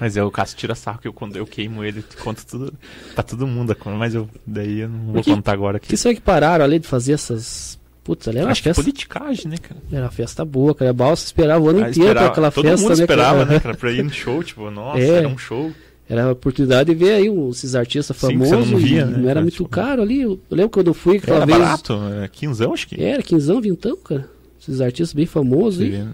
Mas 0.00 0.16
é, 0.16 0.22
o 0.22 0.30
Cássio 0.30 0.56
tira 0.56 0.74
saco, 0.74 1.06
eu, 1.06 1.12
quando 1.12 1.36
eu 1.36 1.46
queimo 1.46 1.84
ele, 1.84 2.02
conto 2.22 2.44
tudo 2.46 2.72
pra 3.14 3.22
todo 3.22 3.46
mundo, 3.46 3.76
mas 3.98 4.14
eu 4.14 4.28
daí 4.46 4.80
eu 4.80 4.88
não 4.88 5.12
vou 5.12 5.22
que, 5.22 5.30
contar 5.30 5.52
agora 5.52 5.76
aqui. 5.76 5.88
Que 5.88 5.96
será 5.96 6.14
que 6.14 6.20
pararam 6.20 6.64
ali 6.64 6.78
de 6.78 6.86
fazer 6.86 7.12
essas 7.12 7.78
Putz, 8.04 8.28
ali 8.28 8.38
era 8.38 8.50
Acho 8.50 8.62
festa... 8.62 8.82
que 8.82 8.90
politicagem, 8.90 9.50
né, 9.50 9.56
cara? 9.56 9.80
Era 9.90 10.02
uma 10.02 10.10
festa 10.10 10.44
boa, 10.44 10.74
cara. 10.74 10.90
A 10.90 10.94
Balsa 10.94 11.24
esperava 11.24 11.64
o 11.64 11.68
ano 11.70 11.78
ah, 11.78 11.88
inteiro 11.88 12.08
esperava... 12.08 12.26
aquela 12.26 12.50
Todo 12.50 12.64
festa, 12.64 12.82
mundo 12.82 12.96
né, 12.98 13.02
esperava, 13.02 13.38
cara? 13.38 13.50
né, 13.50 13.60
cara, 13.60 13.74
pra 13.74 13.92
ir 13.92 14.04
no 14.04 14.10
show, 14.12 14.44
tipo, 14.44 14.70
nossa, 14.70 15.00
é. 15.00 15.08
era 15.08 15.28
um 15.28 15.38
show. 15.38 15.72
Era 16.06 16.24
a 16.24 16.32
oportunidade 16.32 16.92
de 16.92 17.02
ver 17.02 17.14
aí 17.14 17.28
esses 17.50 17.74
artistas 17.74 18.14
famosos. 18.14 18.66
Sim, 18.66 18.72
não, 18.72 18.78
via, 18.78 19.06
né? 19.06 19.16
não 19.16 19.30
era 19.30 19.40
muito 19.40 19.54
tipo... 19.54 19.68
caro 19.70 20.02
ali. 20.02 20.20
Eu 20.20 20.38
lembro 20.50 20.70
quando 20.70 20.88
eu 20.88 20.94
fui 20.94 21.16
aquela 21.16 21.38
era 21.38 21.46
vez. 21.46 21.58
barato, 21.58 21.98
é, 22.22 22.28
quinzão, 22.28 22.74
acho 22.74 22.86
que. 22.86 23.02
Era, 23.02 23.22
quinzão, 23.22 23.58
vintão, 23.58 23.96
cara. 23.96 24.28
Esses 24.60 24.82
artistas 24.82 25.14
bem 25.14 25.24
famosos 25.24 25.80
aí. 25.80 25.92
Né? 25.92 26.12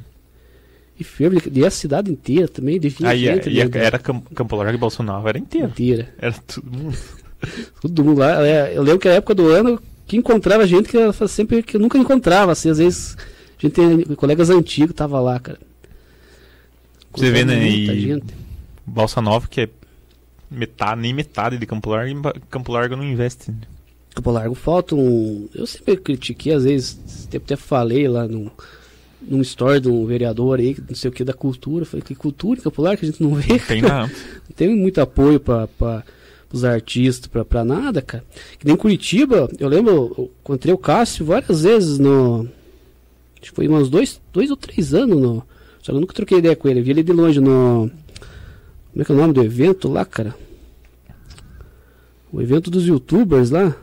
E 0.99 1.03
fervo, 1.03 1.41
e 1.53 1.65
a 1.65 1.71
cidade 1.71 2.11
inteira 2.11 2.47
também, 2.47 2.79
devia 2.79 3.09
Aí 3.09 3.27
e, 3.27 3.65
né, 3.65 3.71
era 3.75 3.99
Campo 3.99 4.55
Largo 4.55 4.75
e 4.75 4.79
Bolsonaro, 4.79 5.27
era 5.27 5.39
inteira. 5.39 5.67
Inteira. 5.67 6.09
Era 6.19 6.35
todo 6.47 6.71
mundo. 6.71 6.99
todo 7.81 8.05
mundo 8.05 8.19
lá. 8.19 8.47
É, 8.47 8.77
eu 8.77 8.83
lembro 8.83 9.01
que 9.01 9.09
a 9.09 9.15
época 9.15 9.35
do 9.35 9.49
ano 9.49 9.81
que 10.11 10.17
encontrava 10.17 10.67
gente 10.67 10.89
que 10.89 10.97
eu 10.97 11.13
sempre 11.29 11.63
que 11.63 11.77
eu 11.77 11.81
nunca 11.81 11.97
encontrava, 11.97 12.51
assim, 12.51 12.69
às 12.69 12.79
vezes 12.79 13.17
a 13.17 13.63
gente 13.63 13.75
tem 13.75 14.03
colegas 14.17 14.51
antigos 14.51 14.93
tava 14.93 15.21
lá, 15.21 15.39
cara. 15.39 15.61
Você 17.13 17.31
vê, 17.31 17.45
né? 17.45 17.69
E 17.69 18.01
gente. 18.01 18.35
Balsa 18.85 19.23
Nova, 19.23 19.47
que 19.47 19.61
é 19.61 19.69
metade, 20.51 21.01
nem 21.01 21.15
metade 21.15 21.59
de 21.59 21.65
Campo 21.65 21.91
Largo, 21.91 22.23
Campo 22.51 22.73
Largo 22.73 22.97
não 22.97 23.05
investe. 23.05 23.53
Né? 23.53 23.59
Campo 24.13 24.33
Largo 24.33 24.55
falta 24.57 24.97
um. 24.97 25.49
Eu 25.55 25.65
sempre 25.65 25.97
critiquei, 25.97 26.55
às 26.55 26.65
vezes, 26.65 27.29
até 27.33 27.55
falei 27.55 28.09
lá 28.09 28.27
no, 28.27 28.51
num 29.23 29.43
story 29.43 29.79
de 29.79 29.89
um 29.89 30.05
vereador 30.07 30.59
aí, 30.59 30.77
não 30.89 30.97
sei 30.97 31.09
o 31.09 31.13
que, 31.13 31.23
da 31.23 31.33
cultura. 31.33 31.85
Falei, 31.85 32.03
que 32.03 32.17
cultura 32.17 32.59
em 32.59 32.63
Campo 32.65 32.83
Largo 32.83 32.99
que 32.99 33.07
a 33.07 33.11
gente 33.11 33.23
não 33.23 33.37
vê? 33.37 33.53
Não 33.53 33.59
tem, 33.61 33.81
não. 33.81 34.09
não 34.49 34.57
tem 34.57 34.75
muito 34.75 35.01
apoio 35.01 35.39
para 35.39 36.03
os 36.53 36.65
artistas 36.65 37.27
pra, 37.27 37.45
pra 37.45 37.65
nada, 37.65 38.03
cara. 38.03 38.25
Que 38.59 38.67
nem 38.67 38.77
Curitiba, 38.77 39.49
eu 39.59 39.69
lembro, 39.69 40.15
eu 40.17 40.31
encontrei 40.41 40.75
o 40.75 40.79
Cássio 40.79 41.25
várias 41.25 41.63
vezes 41.63 41.99
no. 41.99 42.49
Acho 43.41 43.51
que 43.51 43.57
foi 43.57 43.69
uns 43.69 43.89
dois, 43.89 44.21
dois 44.33 44.51
ou 44.51 44.57
três 44.57 44.93
anos 44.93 45.19
no. 45.19 45.37
Só 45.83 45.93
que 45.93 45.97
eu 45.97 46.01
nunca 46.01 46.15
troquei 46.15 46.39
ideia 46.39 46.57
com 46.57 46.69
ele. 46.69 46.81
Eu 46.81 46.85
vi 46.85 46.91
ele 46.91 47.03
de 47.03 47.13
longe 47.13 47.41
no. 47.41 47.91
Como 48.93 49.03
é 49.03 49.05
que 49.05 49.13
é 49.13 49.15
o 49.15 49.19
nome 49.19 49.33
do 49.33 49.43
evento 49.43 49.89
lá, 49.89 50.05
cara? 50.05 50.35
O 52.33 52.41
evento 52.41 52.71
dos 52.71 52.87
youtubers 52.87 53.51
lá. 53.51 53.75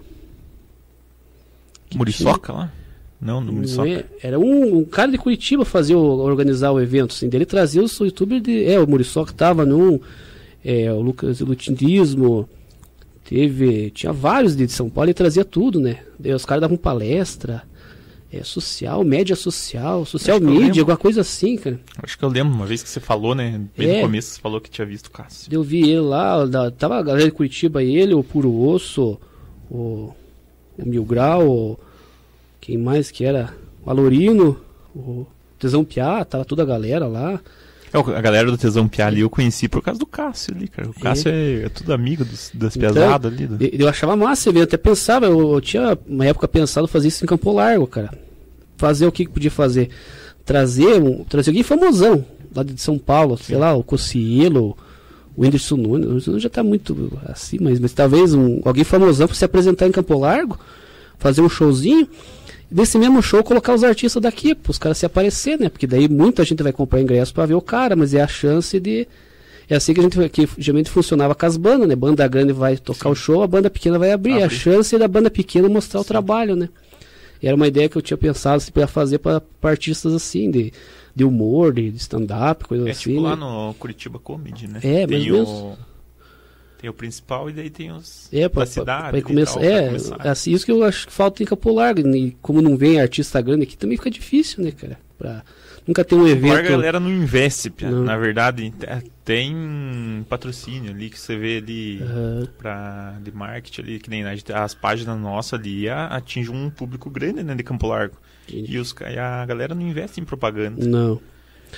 Muriçoca 1.96 2.54
lá? 2.54 2.74
Não, 3.20 3.42
no 3.42 3.52
Muriçoca. 3.54 3.90
É, 3.90 4.06
era 4.22 4.40
um, 4.40 4.80
um, 4.80 4.86
cara 4.86 5.12
de 5.12 5.18
Curitiba 5.18 5.66
fazia 5.66 5.98
o, 5.98 6.20
organizar 6.20 6.72
o 6.72 6.80
evento, 6.80 7.14
assim. 7.14 7.30
Dele 7.30 7.46
trazia 7.46 7.82
os 7.82 7.98
youtubers 7.98 8.44
de. 8.44 8.66
É, 8.66 8.80
o 8.80 8.88
Muriçoca 8.88 9.34
tava 9.34 9.66
num. 9.66 10.00
É, 10.64 10.92
o 10.92 11.02
Lucas 11.02 11.40
Lutinismo. 11.40 12.48
Teve. 13.28 13.92
Tinha 13.92 14.14
vários 14.14 14.56
de 14.56 14.68
São 14.70 14.90
Paulo 14.90 15.10
e 15.10 15.14
trazia 15.14 15.44
tudo, 15.44 15.82
né? 15.82 16.00
Daí 16.18 16.34
os 16.34 16.46
caras 16.46 16.62
davam 16.62 16.78
palestra. 16.78 17.64
É, 18.30 18.44
social, 18.44 19.06
média 19.06 19.38
social, 19.38 20.06
social 20.06 20.38
media, 20.42 20.82
alguma 20.82 20.98
coisa 20.98 21.22
assim, 21.22 21.56
cara. 21.56 21.80
Acho 22.04 22.18
que 22.18 22.26
eu 22.26 22.28
lembro, 22.28 22.54
uma 22.54 22.66
vez 22.66 22.84
que 22.84 22.90
você 22.90 23.00
falou, 23.00 23.34
né? 23.34 23.62
Bem 23.76 23.90
é, 23.90 23.96
no 23.96 24.02
começo 24.02 24.32
você 24.34 24.42
falou 24.42 24.60
que 24.60 24.70
tinha 24.70 24.86
visto 24.86 25.08
o 25.08 25.12
Cássio. 25.12 25.48
Eu 25.50 25.64
vi 25.64 25.90
ele 25.90 26.02
lá, 26.02 26.46
da, 26.46 26.70
tava 26.70 26.98
a 26.98 27.02
galera 27.02 27.24
de 27.24 27.32
Curitiba, 27.32 27.82
ele, 27.82 28.14
o 28.14 28.22
Puro 28.22 28.54
Osso, 28.54 29.18
o, 29.72 30.14
o 30.78 30.86
Mil 30.86 31.06
Grau, 31.06 31.50
o, 31.50 31.80
quem 32.60 32.78
mais 32.78 33.10
que 33.10 33.24
era? 33.24 33.54
O 33.86 33.90
Alorino, 33.90 34.60
o 34.94 35.26
Tesão 35.58 35.86
Piá, 35.86 36.26
tava 36.26 36.44
toda 36.44 36.64
a 36.64 36.66
galera 36.66 37.08
lá. 37.08 37.40
É, 37.94 37.98
a 37.98 38.22
galera 38.22 38.52
do 38.52 38.58
Tesão 38.58 38.88
Piá 38.88 39.08
ali 39.08 39.22
eu 39.22 39.30
conheci 39.30 39.68
por 39.68 39.82
causa 39.82 40.00
do 40.00 40.06
Cássio 40.06 40.54
ali, 40.56 40.68
cara. 40.68 40.90
O. 40.90 40.94
Cássio 40.94 41.32
é, 41.32 41.64
é 41.64 41.70
tudo 41.70 41.94
amigo 41.94 42.26
dos, 42.26 42.52
das 42.54 42.76
então, 42.76 42.94
pesadas 42.94 43.32
ali. 43.32 43.48
Do... 43.48 43.58
Eu 43.64 43.88
achava 43.88 44.16
massa, 44.16 44.50
eu 44.50 44.64
até 44.64 44.78
pensava, 44.78 45.26
eu, 45.26 45.54
eu, 45.54 45.62
tinha 45.62 45.98
uma 46.08 46.26
época 46.26 46.48
pensado 46.48 46.88
fazer 46.88 47.08
isso 47.08 47.24
em 47.24 47.28
Campo 47.28 47.52
Largo, 47.52 47.88
cara. 47.88 48.12
Fazer 48.78 49.08
o 49.08 49.12
que, 49.12 49.26
que 49.26 49.32
podia 49.32 49.52
fazer? 49.52 49.90
Trazer, 50.46 51.02
um, 51.02 51.24
trazer 51.24 51.50
alguém 51.50 51.64
famosão 51.64 52.26
lá 52.56 52.64
de 52.64 52.80
São 52.80 52.98
Paulo, 52.98 53.38
Sim. 53.38 53.44
sei 53.44 53.58
lá, 53.58 53.76
o 53.76 53.84
Cocielo, 53.84 54.78
o 55.36 55.44
Whindersson 55.44 55.78
Nunes. 55.78 56.06
O 56.06 56.10
Whindersson 56.10 56.40
já 56.40 56.50
tá 56.50 56.64
muito 56.64 57.12
assim, 57.26 57.58
mas, 57.62 57.80
mas 57.80 57.94
talvez 57.94 58.34
um, 58.34 58.62
alguém 58.66 58.84
famosão 58.84 59.28
para 59.28 59.36
se 59.36 59.46
apresentar 59.46 59.88
em 59.88 59.92
Campo 59.92 60.18
Largo, 60.18 60.60
fazer 61.18 61.42
um 61.42 61.50
showzinho 61.50 62.08
desse 62.70 62.98
mesmo 62.98 63.22
show 63.22 63.44
colocar 63.44 63.74
os 63.74 63.84
artistas 63.84 64.22
daqui, 64.22 64.54
para 64.54 64.72
os 64.72 64.78
caras 64.78 64.98
se 64.98 65.06
aparecer, 65.06 65.60
né? 65.60 65.70
Porque 65.70 65.88
daí 65.88 66.08
muita 66.08 66.44
gente 66.44 66.62
vai 66.62 66.72
comprar 66.72 67.02
ingresso 67.02 67.34
para 67.34 67.46
ver 67.46 67.56
o 67.56 67.62
cara, 67.62 67.96
mas 67.96 68.14
é 68.14 68.22
a 68.22 68.28
chance 68.28 68.80
de. 68.80 69.08
É 69.70 69.76
assim 69.76 69.94
que 69.94 70.00
a 70.00 70.04
gente 70.04 70.30
que 70.30 70.48
geralmente 70.58 70.90
funcionava 70.90 71.36
com 71.36 71.46
as 71.46 71.58
bandas, 71.58 71.88
né? 71.88 71.96
Banda 71.96 72.26
grande 72.28 72.54
vai 72.54 72.78
tocar 72.78 73.10
Sim. 73.10 73.12
o 73.12 73.16
show, 73.16 73.44
a 73.44 73.48
banda 73.48 73.70
pequena 73.70 74.00
vai 74.00 74.12
abrir. 74.12 74.40
É 74.40 74.44
a 74.44 74.50
chance 74.50 74.98
da 74.98 75.08
banda 75.08 75.30
pequena 75.30 75.68
mostrar 75.68 76.00
Sim. 76.00 76.06
o 76.06 76.08
trabalho, 76.08 76.56
né? 76.56 76.70
E 77.42 77.48
era 77.48 77.56
uma 77.56 77.68
ideia 77.68 77.88
que 77.90 77.98
eu 77.98 78.02
tinha 78.02 78.18
pensado 78.18 78.58
assim, 78.58 78.72
para 78.72 78.88
fazer 78.88 79.20
para 79.20 79.42
artistas 79.64 80.14
assim, 80.14 80.50
de, 80.50 80.74
de 81.14 81.24
humor, 81.24 81.74
de, 81.74 81.92
de 81.92 81.98
stand-up, 81.98 82.66
coisa 82.66 82.88
é, 82.88 82.92
assim. 82.92 83.12
É 83.12 83.14
tipo 83.14 83.24
né? 83.24 83.30
lá 83.30 83.36
no 83.36 83.74
Curitiba 83.76 84.20
Comedy, 84.20 84.68
né? 84.68 84.80
É, 84.82 85.06
Tem 85.06 85.30
mas 85.30 85.50
o... 85.50 85.78
Tem 86.80 86.90
o 86.90 86.94
principal 86.94 87.50
e 87.50 87.54
daí 87.54 87.70
tem 87.70 87.92
os 87.92 88.32
é, 88.32 88.48
pra, 88.48 88.62
da 88.62 88.66
cidade. 88.68 89.12
Pra, 89.12 89.22
começar, 89.22 89.60
tal, 89.60 89.64
é, 89.64 89.86
começar. 89.88 90.16
assim, 90.18 90.52
isso 90.52 90.66
que 90.66 90.72
eu 90.72 90.84
acho 90.84 91.08
que 91.08 91.14
falta 91.14 91.42
em 91.42 91.46
Campo 91.46 91.74
Largo. 91.74 92.08
E 92.16 92.38
como 92.42 92.62
não 92.62 92.78
vem 92.78 93.02
artista 93.02 93.42
grande 93.42 93.64
aqui, 93.64 93.78
também 93.78 93.98
fica 93.98 94.12
difícil, 94.12 94.64
né, 94.64 94.72
cara? 94.72 95.00
Pra, 95.18 95.44
nunca 95.88 96.04
tem 96.04 96.18
um 96.18 96.28
evento. 96.28 96.54
A 96.54 96.62
galera 96.62 97.00
não 97.00 97.10
investe, 97.10 97.74
não. 97.82 98.04
na 98.04 98.16
verdade, 98.16 98.72
é, 98.84 99.02
tem 99.26 100.24
patrocínio 100.30 100.92
ali 100.92 101.10
que 101.10 101.20
você 101.20 101.36
vê 101.36 101.58
ali 101.58 102.00
uhum. 102.02 102.48
pra, 102.60 103.18
de 103.24 103.32
marketing 103.32 103.82
ali, 103.82 104.00
que 104.00 104.10
nem 104.10 104.24
as 104.24 104.76
páginas 104.76 105.20
nossas 105.20 105.60
ali 105.60 105.90
atingem 105.90 106.54
um 106.54 106.70
público 106.70 107.10
grande, 107.10 107.42
né, 107.42 107.56
de 107.56 107.64
Campo 107.64 107.88
Largo. 107.88 108.18
E, 108.48 108.78
os, 108.78 108.94
e 109.12 109.18
a 109.18 109.46
galera 109.46 109.74
não 109.74 109.82
investe 109.82 110.22
em 110.22 110.26
propaganda. 110.26 110.86
Não. 110.86 111.20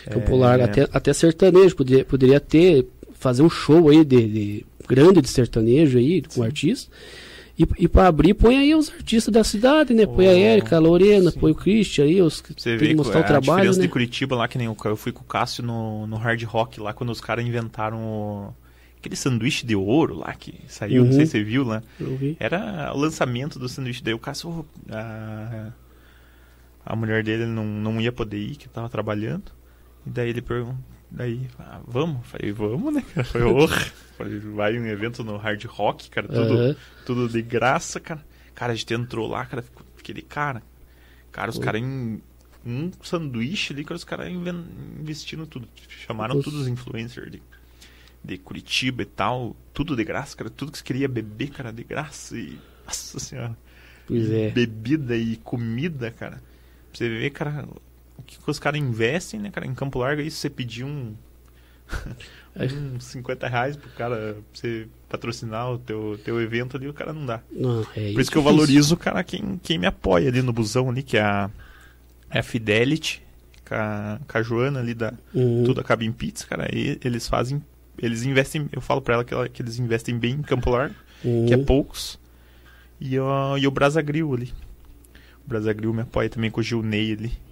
Campo 0.09 0.33
é... 0.33 0.37
Largo, 0.37 0.63
até, 0.65 0.87
até 0.91 1.13
sertanejo, 1.13 1.75
poderia, 1.75 2.05
poderia 2.05 2.39
ter, 2.39 2.85
fazer 3.13 3.41
um 3.41 3.49
show 3.49 3.89
aí 3.89 4.03
de, 4.03 4.27
de 4.27 4.65
grande 4.89 5.21
de 5.21 5.29
sertanejo 5.29 5.97
aí, 5.97 6.21
com 6.21 6.43
artista. 6.43 6.91
E, 7.57 7.67
e 7.77 7.87
para 7.87 8.07
abrir, 8.07 8.33
põe 8.33 8.57
aí 8.57 8.73
os 8.73 8.89
artistas 8.89 9.33
da 9.33 9.43
cidade, 9.43 9.93
né? 9.93 10.05
Põe 10.05 10.27
oh, 10.27 10.31
a 10.31 10.33
Érica, 10.33 10.77
a 10.77 10.79
Lorena, 10.79 11.29
sim. 11.29 11.39
põe 11.39 11.51
o 11.51 11.55
Christian 11.55 12.05
aí, 12.05 12.21
os 12.21 12.41
que 12.41 12.53
Você 12.57 12.77
vê 12.77 12.95
mostrar 12.95 13.19
a, 13.19 13.23
o 13.23 13.25
trabalho. 13.25 13.51
A 13.51 13.55
diferença 13.55 13.79
né? 13.79 13.85
de 13.85 13.91
Curitiba 13.91 14.35
lá, 14.35 14.47
que 14.47 14.57
nem 14.57 14.65
eu, 14.65 14.77
eu 14.85 14.95
fui 14.95 15.11
com 15.11 15.21
o 15.21 15.25
Cássio 15.25 15.63
no, 15.63 16.07
no 16.07 16.15
Hard 16.15 16.41
Rock 16.43 16.79
lá, 16.79 16.93
quando 16.93 17.09
os 17.09 17.19
caras 17.19 17.45
inventaram 17.45 17.99
o, 18.01 18.53
aquele 18.97 19.17
sanduíche 19.17 19.65
de 19.65 19.75
ouro 19.75 20.19
lá 20.19 20.33
que 20.33 20.55
saiu, 20.67 21.01
uhum. 21.01 21.07
não 21.09 21.13
sei 21.13 21.25
se 21.25 21.33
você 21.33 21.43
viu 21.43 21.65
lá. 21.65 21.83
Era 22.39 22.91
o 22.95 22.97
lançamento 22.97 23.59
do 23.59 23.67
sanduíche. 23.67 24.01
Daí 24.01 24.13
o 24.13 24.19
Cássio, 24.19 24.65
a, 24.89 25.71
a 26.85 26.95
mulher 26.95 27.23
dele 27.25 27.45
não, 27.45 27.65
não 27.65 27.99
ia 27.99 28.11
poder 28.11 28.37
ir, 28.37 28.55
que 28.55 28.69
tava 28.69 28.87
trabalhando. 28.87 29.51
E 30.07 30.09
daí 30.09 30.29
ele 30.29 30.41
perguntou 30.41 30.77
Daí, 31.11 31.47
ah, 31.57 31.79
vamos? 31.87 32.25
Falei, 32.27 32.51
vamos, 32.51 32.93
né? 32.93 33.03
Foi 33.25 33.41
horror. 33.41 33.69
Vai 34.55 34.77
um 34.77 34.85
evento 34.85 35.23
no 35.23 35.37
hard 35.37 35.63
rock, 35.65 36.09
cara, 36.09 36.27
tudo, 36.27 36.53
uhum. 36.53 36.75
tudo 37.05 37.29
de 37.29 37.41
graça, 37.41 37.99
cara. 37.99 38.25
Cara, 38.53 38.73
a 38.73 38.75
gente 38.75 38.93
entrou 38.93 39.27
lá, 39.27 39.45
cara, 39.45 39.63
fiquei 39.95 40.13
de 40.13 40.21
cara. 40.21 40.61
Cara, 41.31 41.49
os 41.49 41.57
caras 41.57 41.81
em 41.81 42.21
um 42.65 42.91
sanduíche 43.01 43.73
ali, 43.73 43.83
cara, 43.83 43.95
os 43.95 44.03
caras 44.03 44.29
investindo 44.29 45.45
tudo. 45.45 45.67
Chamaram 45.87 46.35
Nossa. 46.35 46.45
todos 46.45 46.61
os 46.61 46.67
influencers 46.67 47.31
de, 47.31 47.41
de 48.23 48.37
Curitiba 48.37 49.03
e 49.03 49.05
tal, 49.05 49.55
tudo 49.73 49.95
de 49.95 50.03
graça, 50.03 50.35
cara. 50.35 50.49
Tudo 50.49 50.71
que 50.71 50.77
você 50.77 50.83
queria 50.83 51.07
beber, 51.07 51.49
cara, 51.51 51.71
de 51.71 51.83
graça. 51.83 52.37
E, 52.37 52.59
nossa 52.85 53.19
senhora. 53.19 53.57
Pois 54.07 54.29
é. 54.31 54.49
Bebida 54.49 55.15
e 55.15 55.37
comida, 55.37 56.11
cara. 56.11 56.37
Pra 56.37 56.97
você 56.97 57.09
ver, 57.09 57.29
cara, 57.29 57.67
o 58.17 58.23
que, 58.23 58.37
os 58.45 58.59
caras 58.59 58.81
investem, 58.81 59.39
né, 59.39 59.51
cara? 59.51 59.65
Em 59.65 59.73
Campo 59.73 59.99
Largo, 59.99 60.21
isso 60.21 60.37
você 60.37 60.49
pedir 60.49 60.83
um. 60.83 61.15
Uns 62.95 63.03
50 63.05 63.47
reais 63.47 63.77
pro 63.77 63.89
cara 63.91 64.15
pra 64.33 64.43
você 64.53 64.87
patrocinar 65.07 65.71
o 65.71 65.77
teu, 65.77 66.19
teu 66.23 66.41
evento 66.41 66.77
ali, 66.77 66.87
o 66.87 66.93
cara 66.93 67.13
não 67.13 67.25
dá. 67.25 67.41
Não, 67.51 67.85
é 67.95 68.11
Por 68.11 68.21
isso 68.21 68.31
que 68.31 68.37
eu 68.37 68.43
valorizo, 68.43 68.97
cara, 68.97 69.23
quem, 69.23 69.59
quem 69.61 69.77
me 69.77 69.87
apoia 69.87 70.29
ali 70.29 70.41
no 70.41 70.53
busão 70.53 70.89
ali, 70.89 71.03
que 71.03 71.17
é 71.17 71.21
a, 71.21 71.49
é 72.29 72.39
a 72.39 72.43
Fidelity, 72.43 73.21
com 73.67 73.75
a, 73.75 74.19
com 74.27 74.37
a 74.37 74.41
Joana 74.41 74.79
ali 74.79 74.93
da 74.93 75.13
uhum. 75.33 75.63
Tudo 75.63 75.81
Acaba 75.81 76.03
em 76.03 76.11
Pizza, 76.11 76.45
cara. 76.47 76.67
E 76.73 76.99
eles 77.03 77.27
fazem. 77.27 77.61
Eles 77.97 78.23
investem. 78.23 78.67
Eu 78.71 78.81
falo 78.81 79.01
pra 79.01 79.15
ela 79.15 79.23
que, 79.23 79.33
ela, 79.33 79.47
que 79.47 79.61
eles 79.61 79.77
investem 79.77 80.17
bem 80.17 80.33
em 80.33 80.41
Campo 80.41 80.69
Largo, 80.69 80.95
uhum. 81.23 81.45
que 81.45 81.53
é 81.53 81.57
poucos. 81.57 82.19
E, 82.99 83.17
o, 83.19 83.57
e 83.57 83.67
o 83.67 83.71
Brasagril 83.71 84.33
ali. 84.33 84.53
O 85.45 85.49
Brasagril 85.49 85.93
me 85.93 86.01
apoia 86.01 86.29
também 86.29 86.49
com 86.49 86.59
o 86.59 86.63
Gil 86.63 86.81
Ney 86.81 87.13
ali 87.13 87.48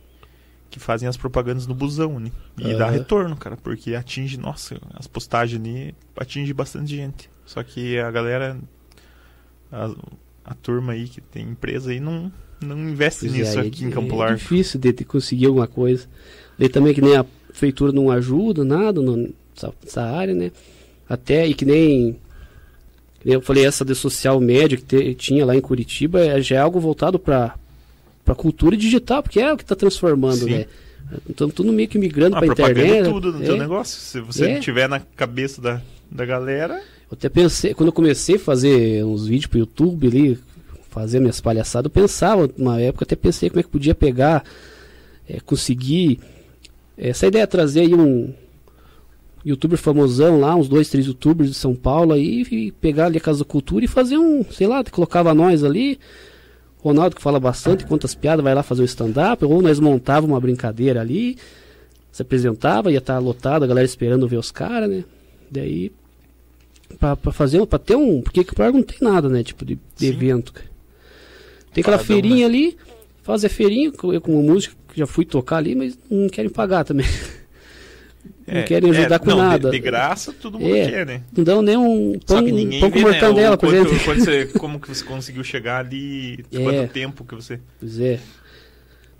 que 0.69 0.79
fazem 0.79 1.07
as 1.07 1.17
propagandas 1.17 1.65
no 1.65 1.73
busão, 1.73 2.19
né? 2.19 2.31
E 2.57 2.75
dá 2.75 2.89
retorno, 2.89 3.35
cara, 3.35 3.57
porque 3.57 3.95
atinge, 3.95 4.37
nossa, 4.37 4.79
as 4.93 5.07
postagens 5.07 5.59
ali 5.59 5.95
atinge 6.15 6.53
bastante 6.53 6.95
gente. 6.95 7.29
Só 7.45 7.63
que 7.63 7.97
a 7.97 8.11
galera, 8.11 8.57
a, 9.71 9.91
a 10.43 10.53
turma 10.53 10.93
aí 10.93 11.07
que 11.07 11.21
tem 11.21 11.49
empresa 11.49 11.91
aí 11.91 11.99
não, 11.99 12.31
não 12.61 12.77
investe 12.77 13.21
pois 13.21 13.33
é, 13.33 13.37
nisso 13.37 13.59
é, 13.59 13.67
aqui 13.67 13.85
é, 13.85 13.87
em 13.87 13.91
Campo 13.91 14.15
Largo. 14.15 14.33
É 14.33 14.37
difícil 14.37 14.79
de, 14.79 14.91
de 14.91 15.05
conseguir 15.05 15.45
alguma 15.45 15.67
coisa. 15.67 16.07
Daí 16.57 16.69
também 16.69 16.93
que 16.93 17.01
nem 17.01 17.15
a 17.15 17.23
prefeitura 17.23 17.91
não 17.91 18.11
ajuda, 18.11 18.65
nada 18.65 19.01
nessa, 19.01 19.73
nessa 19.83 20.03
área, 20.03 20.33
né? 20.33 20.51
Até, 21.07 21.47
e 21.47 21.53
que 21.53 21.63
nem 21.63 22.19
eu 23.25 23.41
falei, 23.41 23.65
essa 23.65 23.83
de 23.83 23.95
social 23.95 24.39
média 24.39 24.77
que 24.77 24.83
te, 24.83 25.13
tinha 25.15 25.45
lá 25.45 25.55
em 25.55 25.61
Curitiba 25.61 26.19
é, 26.19 26.41
já 26.41 26.57
é 26.57 26.59
algo 26.59 26.79
voltado 26.79 27.19
para 27.19 27.55
para 28.27 28.35
cultura 28.35 28.75
digital, 28.75 29.23
porque 29.23 29.39
é 29.39 29.53
o 29.53 29.55
que 29.55 29.63
está 29.63 29.73
transformando, 29.73 30.39
Sim. 30.39 30.49
né? 30.49 30.65
Então, 31.29 31.49
tudo 31.49 31.71
meio 31.71 31.87
que 31.87 31.97
migrando 31.97 32.35
ah, 32.35 32.39
para 32.39 32.47
internet. 32.49 33.09
tudo 33.09 33.31
no 33.31 33.41
é. 33.41 33.45
teu 33.45 33.57
negócio. 33.57 33.97
Se 33.97 34.19
você 34.19 34.51
é. 34.51 34.59
tiver 34.59 34.89
na 34.89 34.99
cabeça 34.99 35.61
da, 35.61 35.81
da 36.11 36.25
galera. 36.25 36.81
Eu 37.09 37.13
até 37.13 37.29
pensei, 37.29 37.73
quando 37.73 37.87
eu 37.87 37.93
comecei 37.93 38.35
a 38.35 38.39
fazer 38.39 39.05
uns 39.05 39.25
vídeos 39.25 39.47
para 39.47 39.59
YouTube 39.59 40.07
ali, 40.07 40.37
fazer 40.89 41.21
minhas 41.21 41.39
palhaçadas, 41.39 41.85
eu 41.85 41.89
pensava, 41.89 42.49
uma 42.57 42.81
época 42.81 43.05
até 43.05 43.15
pensei 43.15 43.49
como 43.49 43.61
é 43.61 43.63
que 43.63 43.69
podia 43.69 43.95
pegar, 43.95 44.43
é, 45.29 45.39
conseguir. 45.39 46.19
Essa 46.97 47.27
ideia 47.27 47.43
é 47.43 47.47
trazer 47.47 47.81
aí 47.81 47.95
um 47.95 48.33
youtuber 49.45 49.79
famosão 49.79 50.41
lá, 50.41 50.53
uns 50.53 50.67
dois, 50.67 50.89
três 50.89 51.07
youtubers 51.07 51.49
de 51.49 51.55
São 51.55 51.73
Paulo 51.73 52.11
aí, 52.11 52.41
e 52.51 52.71
pegar 52.73 53.05
ali 53.05 53.19
a 53.19 53.21
Casa 53.21 53.39
da 53.39 53.45
Cultura 53.45 53.85
e 53.85 53.87
fazer 53.87 54.17
um, 54.17 54.43
sei 54.51 54.67
lá, 54.67 54.83
colocava 54.83 55.33
nós 55.33 55.63
ali 55.63 55.97
Ronaldo 56.87 57.15
que 57.15 57.21
fala 57.21 57.39
bastante, 57.39 57.85
conta 57.85 58.05
as 58.05 58.15
piadas, 58.15 58.43
vai 58.43 58.53
lá 58.53 58.63
fazer 58.63 58.81
o 58.81 58.85
stand-up, 58.85 59.43
ou 59.45 59.61
nós 59.61 59.79
montávamos 59.79 60.33
uma 60.33 60.39
brincadeira 60.39 61.01
ali, 61.01 61.37
se 62.11 62.21
apresentava, 62.21 62.91
ia 62.91 62.97
estar 62.97 63.15
tá 63.15 63.19
lotado, 63.19 63.63
a 63.63 63.67
galera 63.67 63.85
esperando 63.85 64.27
ver 64.27 64.37
os 64.37 64.51
caras, 64.51 64.89
né? 64.89 65.03
Daí, 65.49 65.91
pra, 66.99 67.15
pra 67.15 67.31
fazer, 67.31 67.65
pra 67.65 67.79
ter 67.79 67.95
um. 67.95 68.21
Porque 68.21 68.43
que 68.43 68.59
não 68.59 68.83
tem 68.83 68.97
nada, 69.01 69.29
né? 69.29 69.43
Tipo 69.43 69.65
de, 69.65 69.77
de 69.95 70.07
evento. 70.07 70.53
Tem 71.73 71.81
aquela 71.81 71.97
Paradão, 71.97 72.05
feirinha 72.05 72.47
né? 72.49 72.55
ali, 72.55 72.77
fazer 73.21 73.49
feirinha, 73.49 73.91
eu 74.03 74.21
como 74.21 74.41
músico 74.41 74.75
já 74.95 75.05
fui 75.05 75.25
tocar 75.25 75.57
ali, 75.57 75.75
mas 75.75 75.97
não 76.09 76.27
querem 76.27 76.49
pagar 76.49 76.83
também. 76.83 77.05
não 78.47 78.59
é, 78.59 78.63
querem 78.63 78.89
ajudar 78.91 79.15
é, 79.15 79.19
com 79.19 79.25
não, 79.25 79.37
nada. 79.37 79.69
De, 79.69 79.77
de, 79.77 79.83
graça, 79.83 80.33
todo 80.33 80.59
mundo 80.59 80.75
é, 80.75 80.89
quer, 80.89 81.05
né? 81.05 81.21
Não 81.35 81.43
dão 81.43 81.61
nem 81.61 81.77
um 81.77 82.19
pão, 82.25 82.43
pão 82.79 82.91
com 82.91 82.99
mortandela 82.99 83.51
né, 83.51 83.57
pra 83.57 83.69
quanto. 83.69 84.03
Quanto 84.03 84.19
você, 84.19 84.45
como 84.57 84.79
que 84.79 84.87
você 84.87 85.03
conseguiu 85.03 85.43
chegar 85.43 85.79
ali, 85.79 86.45
é. 86.51 86.63
quanto 86.63 86.91
tempo 86.93 87.23
que 87.25 87.35
você... 87.35 87.59
Pois 87.79 87.99
é. 87.99 88.19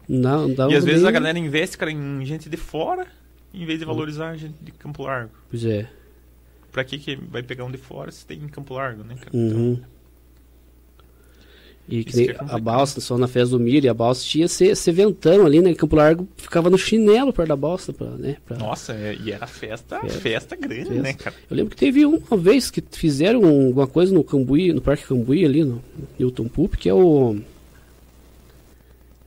Não, 0.07 0.47
não 0.47 0.71
e 0.71 0.75
às 0.75 0.85
vezes 0.85 1.03
a 1.03 1.11
galera 1.11 1.38
investe, 1.38 1.77
cara, 1.77 1.91
em 1.91 2.25
gente 2.25 2.49
de 2.49 2.57
fora, 2.57 3.07
em 3.53 3.65
vez 3.65 3.79
de 3.79 3.85
valorizar 3.85 4.29
a 4.29 4.38
gente 4.38 4.55
de 4.61 4.71
Campo 4.71 5.03
Largo. 5.03 5.31
Pois 5.49 5.65
é. 5.65 5.89
Pra 6.71 6.84
que, 6.84 6.97
que 6.97 7.15
vai 7.15 7.43
pegar 7.43 7.65
um 7.65 7.71
de 7.71 7.77
fora 7.77 8.11
se 8.11 8.25
tem 8.25 8.39
em 8.39 8.47
Campo 8.47 8.73
Largo, 8.73 9.03
né, 9.03 9.15
cara? 9.15 9.35
Uhum. 9.35 9.73
Então, 9.73 9.88
e 11.89 12.03
que 12.03 12.31
é 12.31 12.35
a 12.38 12.59
balsa, 12.59 12.99
só 12.99 13.18
na 13.18 13.27
festa 13.30 13.57
do 13.57 13.59
milho, 13.64 13.89
a 13.89 13.93
balsa 13.93 14.22
tinha 14.23 14.45
esse, 14.45 14.65
esse 14.65 14.91
ventão 14.91 15.45
ali, 15.45 15.61
né? 15.61 15.73
Campo 15.73 15.95
Largo 15.95 16.27
ficava 16.35 16.69
no 16.69 16.77
chinelo 16.77 17.31
perto 17.31 17.47
da 17.47 17.55
balsa, 17.55 17.93
pra, 17.93 18.07
né? 18.09 18.38
Pra... 18.45 18.57
Nossa, 18.57 18.93
é, 18.93 19.15
e 19.15 19.31
era 19.31 19.47
festa, 19.47 20.01
festa, 20.01 20.19
festa 20.19 20.55
grande, 20.57 20.89
festa. 20.89 21.01
né, 21.01 21.14
cara? 21.14 21.35
Eu 21.49 21.55
lembro 21.55 21.72
que 21.72 21.77
teve 21.77 22.05
uma 22.05 22.35
vez 22.35 22.69
que 22.69 22.84
fizeram 22.91 23.45
alguma 23.45 23.88
coisa 23.88 24.14
no 24.14 24.22
Cambuí, 24.22 24.73
no 24.73 24.81
Parque 24.81 25.05
Cambuí 25.05 25.45
ali, 25.45 25.64
no 25.64 25.81
Newton 26.19 26.49
Poop, 26.49 26.77
que 26.77 26.89
é 26.89 26.93
o. 26.93 27.38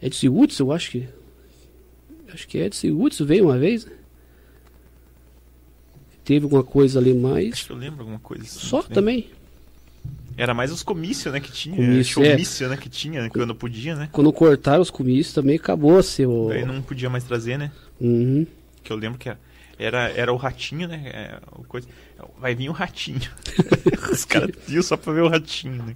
Edson 0.02 0.28
Woods, 0.28 0.58
eu 0.58 0.70
acho 0.70 0.90
que. 0.90 1.08
Acho 2.32 2.46
que 2.46 2.58
Edson 2.58 2.88
Woods 2.88 3.20
veio 3.20 3.44
uma 3.46 3.58
vez. 3.58 3.86
Teve 6.24 6.44
alguma 6.44 6.62
coisa 6.62 6.98
ali 6.98 7.14
mais. 7.14 7.54
Acho 7.54 7.66
que 7.66 7.72
eu 7.72 7.76
lembro 7.76 8.00
alguma 8.00 8.18
coisa 8.18 8.44
assim. 8.44 8.58
Só 8.60 8.82
também. 8.82 9.30
Era 10.40 10.54
mais 10.54 10.72
os 10.72 10.82
comícios, 10.82 11.32
né, 11.32 11.40
que 11.40 11.52
tinha. 11.52 11.76
Comício, 11.76 12.14
showmício, 12.14 12.66
é. 12.66 12.68
né, 12.70 12.76
que 12.76 12.88
tinha, 12.88 13.28
quando 13.28 13.54
podia, 13.54 13.94
né? 13.94 14.08
Quando 14.10 14.32
cortaram 14.32 14.80
os 14.80 14.90
comícios 14.90 15.34
também 15.34 15.56
acabou 15.56 15.98
assim, 15.98 16.24
o... 16.24 16.48
Daí 16.48 16.64
não 16.64 16.80
podia 16.80 17.10
mais 17.10 17.24
trazer, 17.24 17.58
né? 17.58 17.70
Uhum. 18.00 18.46
Que 18.82 18.90
eu 18.90 18.96
lembro 18.96 19.18
que 19.18 19.30
era, 19.78 20.08
era 20.10 20.32
o 20.32 20.36
ratinho, 20.36 20.88
né? 20.88 21.02
É, 21.06 21.38
coisa... 21.68 21.86
Vai 22.38 22.54
vir 22.54 22.68
o 22.68 22.72
ratinho. 22.72 23.20
os 24.10 24.24
caras 24.24 24.50
iam 24.68 24.82
só 24.82 24.96
pra 24.96 25.12
ver 25.12 25.22
o 25.22 25.28
ratinho, 25.28 25.82
né? 25.82 25.94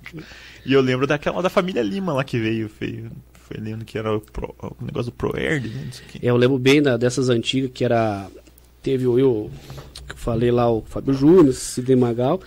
E 0.64 0.72
eu 0.72 0.80
lembro 0.80 1.06
daquela 1.06 1.40
da 1.42 1.50
família 1.50 1.82
Lima 1.82 2.12
lá 2.12 2.24
que 2.24 2.38
veio, 2.38 2.70
veio 2.80 3.10
foi 3.44 3.58
lendo 3.58 3.84
que 3.84 3.98
era 3.98 4.14
o, 4.14 4.20
Pro, 4.20 4.54
o 4.58 4.84
negócio 4.84 5.10
do 5.10 5.16
ProErd, 5.16 5.68
né? 5.68 5.90
É, 6.22 6.30
eu 6.30 6.36
lembro 6.36 6.58
bem 6.58 6.80
da, 6.82 6.96
dessas 6.96 7.28
antigas 7.28 7.70
que 7.72 7.84
era. 7.84 8.26
Teve 8.82 9.06
o 9.06 9.18
eu, 9.18 9.50
que 10.06 10.12
eu 10.12 10.16
falei 10.16 10.50
lá, 10.50 10.70
o 10.70 10.82
Fábio 10.82 11.12
Júnior, 11.12 11.52
Sidney 11.52 11.96
Magal. 11.96 12.40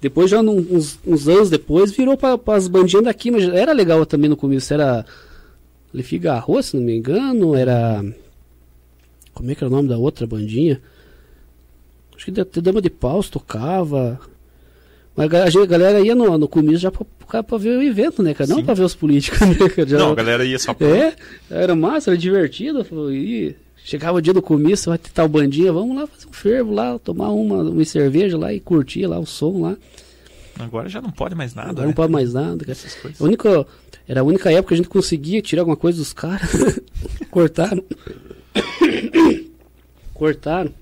Depois, 0.00 0.30
já 0.30 0.40
uns, 0.40 0.98
uns 1.06 1.28
anos 1.28 1.50
depois, 1.50 1.90
virou 1.90 2.16
para 2.16 2.38
as 2.54 2.68
bandinhas 2.68 3.04
daqui, 3.04 3.30
mas 3.30 3.44
era 3.48 3.72
legal 3.72 4.04
também 4.04 4.28
no 4.28 4.36
começo. 4.36 4.72
Era 4.72 5.04
Le 5.92 6.02
Figaro, 6.02 6.62
se 6.62 6.76
não 6.76 6.82
me 6.82 6.96
engano, 6.96 7.54
era. 7.54 8.04
Como 9.32 9.50
é 9.50 9.54
que 9.54 9.64
era 9.64 9.72
o 9.72 9.74
nome 9.76 9.88
da 9.88 9.98
outra 9.98 10.26
bandinha? 10.26 10.80
Acho 12.14 12.32
que 12.32 12.40
até 12.40 12.60
Dama 12.60 12.80
de 12.80 12.90
Paus 12.90 13.28
tocava. 13.28 14.18
Mas 15.16 15.32
a 15.32 15.66
galera 15.66 16.00
ia 16.00 16.14
no, 16.14 16.36
no 16.36 16.46
começo 16.46 16.78
já 16.78 16.90
pra, 16.90 17.42
pra 17.42 17.58
ver 17.58 17.78
o 17.78 17.82
evento, 17.82 18.22
né, 18.22 18.34
cara? 18.34 18.48
Não 18.48 18.56
Sim. 18.56 18.64
pra 18.64 18.74
ver 18.74 18.84
os 18.84 18.94
políticos, 18.94 19.40
né, 19.48 19.68
cara? 19.68 19.88
Já, 19.88 19.98
não, 19.98 20.12
a 20.12 20.14
galera 20.14 20.44
ia 20.44 20.58
só 20.58 20.74
pra... 20.74 20.86
É, 20.86 21.16
era 21.50 21.74
massa, 21.74 22.10
era 22.10 22.18
divertido. 22.18 22.86
E 23.12 23.56
chegava 23.86 24.18
o 24.18 24.20
dia 24.20 24.34
do 24.34 24.42
comício, 24.42 24.90
vai 24.90 24.98
ter 24.98 25.10
tal 25.10 25.28
bandinha, 25.28 25.72
vamos 25.72 25.96
lá 25.96 26.08
fazer 26.08 26.26
um 26.26 26.32
fervo 26.32 26.72
lá, 26.72 26.98
tomar 26.98 27.30
uma, 27.30 27.62
uma 27.62 27.84
cerveja 27.84 28.36
lá 28.36 28.52
e 28.52 28.58
curtir 28.58 29.06
lá 29.06 29.16
o 29.16 29.24
som 29.24 29.60
lá. 29.62 29.76
Agora 30.58 30.88
já 30.88 31.00
não 31.00 31.12
pode 31.12 31.36
mais 31.36 31.54
nada. 31.54 31.70
Agora 31.70 31.82
né? 31.82 31.88
não 31.88 31.94
pode 31.94 32.12
mais 32.12 32.34
nada. 32.34 32.58
Cara. 32.58 32.72
Essas 32.72 32.94
coisas. 32.94 33.20
A 33.20 33.24
única, 33.24 33.64
era 34.08 34.22
a 34.22 34.24
única 34.24 34.50
época 34.50 34.68
que 34.68 34.74
a 34.74 34.76
gente 34.78 34.88
conseguia 34.88 35.40
tirar 35.40 35.62
alguma 35.62 35.76
coisa 35.76 35.98
dos 35.98 36.12
caras. 36.12 36.50
Cortaram. 37.30 37.84
Cortaram. 40.12 40.72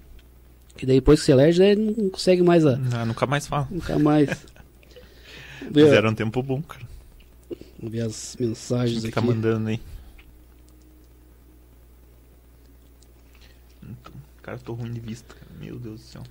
Daí 0.82 0.96
depois 0.96 1.20
que 1.20 1.26
você 1.26 1.32
elege, 1.32 1.58
daí 1.58 1.76
não 1.76 2.08
consegue 2.08 2.42
mais 2.42 2.64
a. 2.64 2.76
Não, 2.76 3.06
nunca 3.06 3.26
mais 3.26 3.46
fala. 3.46 3.68
Nunca 3.70 3.98
mais. 3.98 4.30
Fizeram 5.72 6.10
um 6.10 6.14
tempo 6.14 6.42
bom, 6.42 6.62
cara. 6.62 6.84
Vamos 7.78 7.92
ver 7.92 8.02
as 8.02 8.36
mensagens 8.38 8.98
aqui. 8.98 9.08
Fica 9.08 9.20
mandando 9.20 9.68
aí. 9.68 9.80
Cara, 14.44 14.58
eu 14.58 14.62
tô 14.62 14.74
ruim 14.74 14.92
de 14.92 15.00
vista, 15.00 15.34
cara. 15.34 15.46
Meu 15.58 15.78
Deus 15.78 16.02
do 16.02 16.06
céu. 16.06 16.22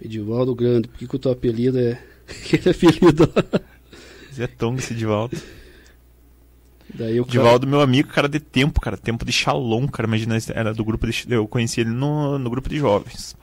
Edivaldo 0.00 0.54
Grande, 0.54 0.86
por 0.86 0.96
que, 0.96 1.08
que 1.08 1.16
o 1.16 1.18
teu 1.18 1.32
apelido 1.32 1.80
é. 1.80 2.00
que 2.46 2.56
é 2.56 2.70
apelido? 2.70 3.28
Zé 4.32 4.46
Tonga 4.46 4.78
esse 4.78 4.92
Edivaldo. 4.92 5.36
Daí 6.94 7.20
o 7.20 7.24
Divaldo, 7.24 7.66
cara... 7.66 7.70
meu 7.70 7.80
amigo, 7.80 8.08
cara 8.08 8.28
de 8.28 8.38
tempo, 8.38 8.80
cara. 8.80 8.96
Tempo 8.96 9.24
de 9.24 9.32
Shalom, 9.32 9.88
cara. 9.88 10.06
Imagina, 10.06 10.38
era 10.54 10.72
do 10.72 10.84
grupo 10.84 11.04
de. 11.08 11.26
Eu 11.28 11.48
conheci 11.48 11.80
ele 11.80 11.90
no, 11.90 12.38
no 12.38 12.48
grupo 12.48 12.68
de 12.68 12.78
jovens. 12.78 13.36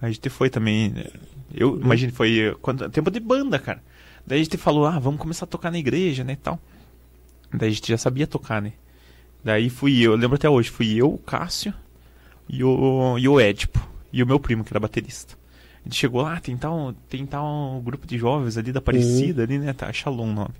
A 0.00 0.10
gente 0.10 0.30
foi 0.30 0.48
também. 0.48 0.94
Eu 1.52 1.72
uhum. 1.74 1.82
imagino, 1.82 2.12
foi 2.14 2.56
quando, 2.62 2.88
tempo 2.88 3.10
de 3.10 3.20
banda, 3.20 3.58
cara. 3.58 3.82
Daí 4.26 4.40
a 4.40 4.42
gente 4.42 4.56
falou, 4.56 4.86
ah, 4.86 4.98
vamos 4.98 5.20
começar 5.20 5.44
a 5.44 5.48
tocar 5.48 5.70
na 5.70 5.78
igreja, 5.78 6.24
né? 6.24 6.38
tal. 6.42 6.58
Daí 7.52 7.68
a 7.68 7.72
gente 7.72 7.88
já 7.88 7.98
sabia 7.98 8.26
tocar, 8.26 8.62
né? 8.62 8.72
Daí 9.42 9.70
fui 9.70 10.00
eu, 10.00 10.12
eu 10.12 10.16
lembro 10.16 10.36
até 10.36 10.48
hoje, 10.48 10.70
fui 10.70 10.94
eu, 10.94 11.14
o 11.14 11.18
Cássio 11.18 11.72
e 12.48 12.62
o, 12.64 13.16
e 13.18 13.28
o 13.28 13.40
Edipo. 13.40 13.86
E 14.12 14.22
o 14.22 14.26
meu 14.26 14.40
primo, 14.40 14.64
que 14.64 14.72
era 14.72 14.80
baterista. 14.80 15.34
A 15.84 15.88
gente 15.88 15.96
chegou 15.96 16.22
lá, 16.22 16.40
tem 16.40 16.56
tal, 16.56 16.94
tem 17.08 17.24
tal 17.26 17.80
grupo 17.84 18.06
de 18.06 18.18
jovens 18.18 18.56
ali 18.56 18.72
da 18.72 18.78
Aparecida, 18.78 19.42
uhum. 19.42 19.44
ali, 19.44 19.58
né? 19.58 19.72
Tá, 19.72 19.92
Shalom 19.92 20.30
o 20.30 20.32
nome. 20.32 20.54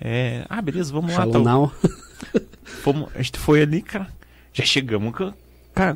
É, 0.00 0.44
ah, 0.48 0.60
beleza, 0.60 0.92
vamos 0.92 1.14
lá. 1.14 1.26
Tal. 1.26 1.72
Fomos, 2.64 3.08
a 3.14 3.22
gente 3.22 3.38
foi 3.38 3.62
ali, 3.62 3.82
cara. 3.82 4.08
Já 4.52 4.64
chegamos 4.64 5.14
com, 5.14 5.32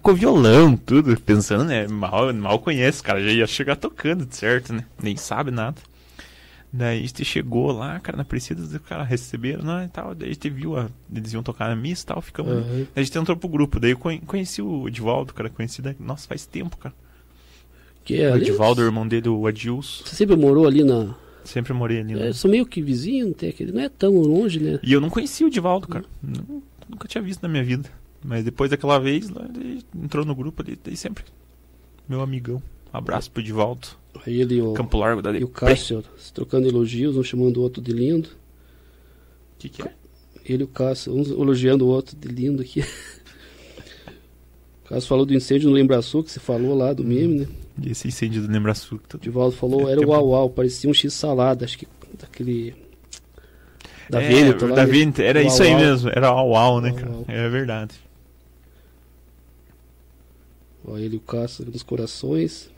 com 0.01 0.15
violão, 0.15 0.77
tudo, 0.77 1.19
pensando, 1.21 1.65
né? 1.65 1.87
Mal, 1.89 2.33
mal 2.33 2.59
conhece, 2.59 3.03
cara. 3.03 3.23
Já 3.23 3.31
ia 3.31 3.47
chegar 3.47 3.77
tocando, 3.77 4.27
certo, 4.31 4.73
né? 4.73 4.85
Nem 5.03 5.17
sabe 5.17 5.51
nada. 5.51 5.77
Daí 6.73 6.99
a 6.99 7.03
gente 7.03 7.25
chegou 7.25 7.73
lá, 7.73 7.99
cara, 8.01 8.19
na 8.19 8.25
precisa, 8.25 8.77
o 8.77 8.81
cara 8.81 9.03
receberam, 9.03 9.65
né, 9.65 9.87
e 9.87 9.89
tal. 9.89 10.15
Daí 10.15 10.31
a 10.31 10.33
gente 10.33 10.51
viu, 10.51 10.77
a, 10.77 10.89
eles 11.15 11.33
iam 11.33 11.43
tocar 11.43 11.69
na 11.69 11.77
missa 11.77 12.03
e 12.03 12.07
tal, 12.07 12.21
ficamos. 12.21 12.53
Uhum. 12.53 12.79
Daí 12.79 12.87
a 12.97 13.03
gente 13.03 13.19
entrou 13.19 13.37
pro 13.37 13.49
grupo. 13.49 13.81
Daí 13.81 13.93
eu 13.93 13.99
conheci 13.99 14.61
o 14.61 14.89
Edivaldo, 14.89 15.33
cara, 15.33 15.49
conheci, 15.49 15.81
da, 15.81 15.95
nossa, 15.99 16.27
faz 16.27 16.47
tempo, 16.47 16.77
cara. 16.77 16.95
Que 18.05 18.21
é 18.21 18.33
o 18.33 18.37
Edivaldo, 18.37 18.83
o 18.83 18.85
irmão 18.85 19.07
dele, 19.07 19.29
o 19.29 19.47
Adilson. 19.47 20.05
Você 20.05 20.15
sempre 20.15 20.37
morou 20.37 20.67
ali 20.67 20.85
na, 20.85 21.15
Sempre 21.47 21.73
morei 21.73 22.01
ali. 22.01 22.15
Né? 22.15 22.29
É, 22.29 22.33
sou 22.33 22.51
meio 22.51 22.67
que 22.67 22.83
vizinho, 22.83 23.33
tem 23.33 23.49
aquele, 23.49 23.73
não 23.73 23.81
é 23.81 23.89
tão 23.89 24.19
longe, 24.19 24.61
né? 24.61 24.79
E 24.83 24.93
eu 24.93 25.01
não 25.01 25.09
conhecia 25.09 25.47
o 25.47 25.51
Divaldo, 25.51 25.87
cara. 25.89 26.05
Não, 26.23 26.63
nunca 26.89 27.09
tinha 27.09 27.23
visto 27.23 27.43
na 27.43 27.49
minha 27.49 27.65
vida. 27.65 27.89
Mas 28.25 28.45
depois 28.45 28.71
daquela 28.71 28.99
vez, 28.99 29.31
lá, 29.31 29.49
ele 29.55 29.85
entrou 29.95 30.25
no 30.25 30.35
grupo 30.35 30.63
ali, 30.63 30.79
daí 30.83 30.97
sempre. 30.97 31.25
Meu 32.09 32.21
amigão. 32.21 32.63
Um 32.93 32.99
abraço 32.99 33.31
pro 33.31 33.43
Divaldo. 33.43 33.89
Aí 34.25 34.41
ele 34.41 34.61
o, 34.63 34.73
Campo 34.73 34.99
Largo 34.99 35.21
da 35.21 35.33
E 35.33 35.43
o 35.43 35.49
Cássio, 35.49 36.03
trocando 36.33 36.69
elogios, 36.69 37.17
um 37.17 37.23
chamando 37.23 37.59
o 37.59 37.63
outro 37.63 37.83
de 37.83 37.93
lindo. 37.93 38.29
O 38.29 39.59
que, 39.59 39.69
que 39.69 39.83
é? 39.83 39.93
Ele 40.45 40.63
e 40.63 40.65
o 40.65 40.69
Cássio, 40.69 41.13
um 41.15 41.23
elogiando 41.23 41.85
o 41.87 41.89
outro 41.89 42.17
de 42.17 42.29
lindo 42.29 42.63
aqui. 42.63 42.81
o 44.85 44.89
Cássio 44.89 45.09
falou 45.09 45.27
do 45.27 45.35
incêndio 45.35 45.69
no 45.69 45.75
Lembraçu, 45.75 46.23
que 46.23 46.31
você 46.31 46.41
falou 46.41 46.75
lá 46.77 46.93
do 46.93 47.03
meme, 47.03 47.41
né? 47.41 47.47
E 47.83 47.91
esse 47.91 48.09
incêndio 48.09 48.43
do 48.43 48.53
Lembraçu. 48.53 49.01
O 49.13 49.19
Divaldo 49.19 49.57
falou, 49.57 49.89
é, 49.89 49.93
era 49.93 50.01
o 50.01 50.11
Uau 50.11 50.29
Uau, 50.29 50.51
parecia 50.51 50.89
um 50.89 50.95
X 50.95 51.13
salada, 51.13 51.65
acho 51.65 51.79
que 51.79 51.89
daquele. 52.19 52.75
Da 54.09 54.23
é, 54.23 54.29
Veneto, 54.29 54.69
da 54.69 54.85
Veneto, 54.85 55.21
era 55.21 55.43
isso 55.43 55.63
aí 55.63 55.75
mesmo, 55.75 56.09
era 56.11 56.33
o 56.33 56.51
Uau, 56.51 56.81
né, 56.81 56.93
cara? 56.93 57.13
É 57.27 57.49
verdade. 57.49 57.95
Olha 60.85 61.03
ele, 61.03 61.17
o 61.17 61.21
Cássio 61.21 61.67
nos 61.67 61.83
corações. 61.83 62.71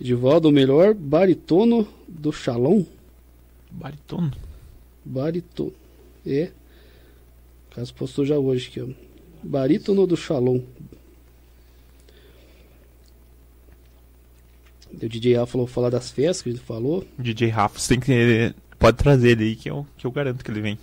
Edivaldo, 0.00 0.48
o 0.48 0.52
melhor 0.52 0.94
baritono 0.94 1.88
do 2.06 2.32
Shalom. 2.32 2.84
Baritono? 3.70 4.32
Baritono. 5.04 5.72
É. 6.26 6.50
O 7.70 7.74
Cássio 7.74 7.94
postou 7.94 8.24
já 8.24 8.38
hoje 8.38 8.68
aqui, 8.68 8.80
ó. 8.80 8.88
Barítono 9.42 10.06
do 10.06 10.16
Shalom. 10.16 10.60
O 14.92 15.08
DJ 15.08 15.36
Rafa 15.36 15.52
falou 15.52 15.66
falar 15.66 15.90
das 15.90 16.10
festas 16.10 16.42
que 16.42 16.48
ele 16.50 16.58
falou. 16.58 17.06
DJ 17.18 17.48
Rafa, 17.48 17.78
você 17.78 17.96
tem 17.96 18.00
que. 18.00 18.54
Pode 18.78 18.98
trazer 18.98 19.30
ele 19.30 19.44
aí 19.44 19.56
que 19.56 19.70
eu, 19.70 19.86
que 19.96 20.06
eu 20.06 20.10
garanto 20.10 20.44
que 20.44 20.50
ele 20.50 20.60
vem. 20.60 20.78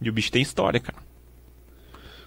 E 0.00 0.08
o 0.08 0.12
bicho 0.12 0.32
tem 0.32 0.42
história, 0.42 0.80
cara. 0.80 0.98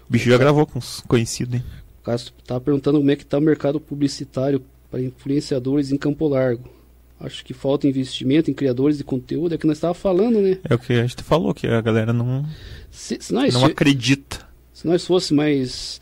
O 0.08 0.12
bicho 0.12 0.30
já 0.30 0.38
gravou 0.38 0.66
com 0.66 0.78
os 0.78 1.00
conhecidos, 1.00 1.54
hein? 1.54 1.64
O 2.00 2.04
Castro 2.04 2.34
tava 2.44 2.60
perguntando 2.60 2.98
como 2.98 3.10
é 3.10 3.16
que 3.16 3.24
tá 3.24 3.38
o 3.38 3.40
mercado 3.40 3.80
publicitário 3.80 4.62
para 4.92 5.00
influenciadores 5.00 5.90
em 5.90 5.96
Campo 5.96 6.28
Largo. 6.28 6.70
Acho 7.18 7.44
que 7.44 7.54
falta 7.54 7.88
investimento 7.88 8.50
em 8.50 8.54
criadores 8.54 8.98
de 8.98 9.04
conteúdo, 9.04 9.54
é 9.54 9.58
que 9.58 9.66
nós 9.66 9.78
estava 9.78 9.94
falando, 9.94 10.40
né? 10.40 10.58
É 10.68 10.74
o 10.74 10.78
que 10.78 10.92
a 10.92 11.06
gente 11.06 11.22
falou, 11.22 11.54
que 11.54 11.66
a 11.66 11.80
galera 11.80 12.12
não, 12.12 12.44
se, 12.90 13.16
se 13.20 13.32
nós, 13.32 13.54
não 13.54 13.64
acredita. 13.64 14.46
Se 14.72 14.86
nós 14.86 15.06
fosse 15.06 15.32
mais, 15.32 16.00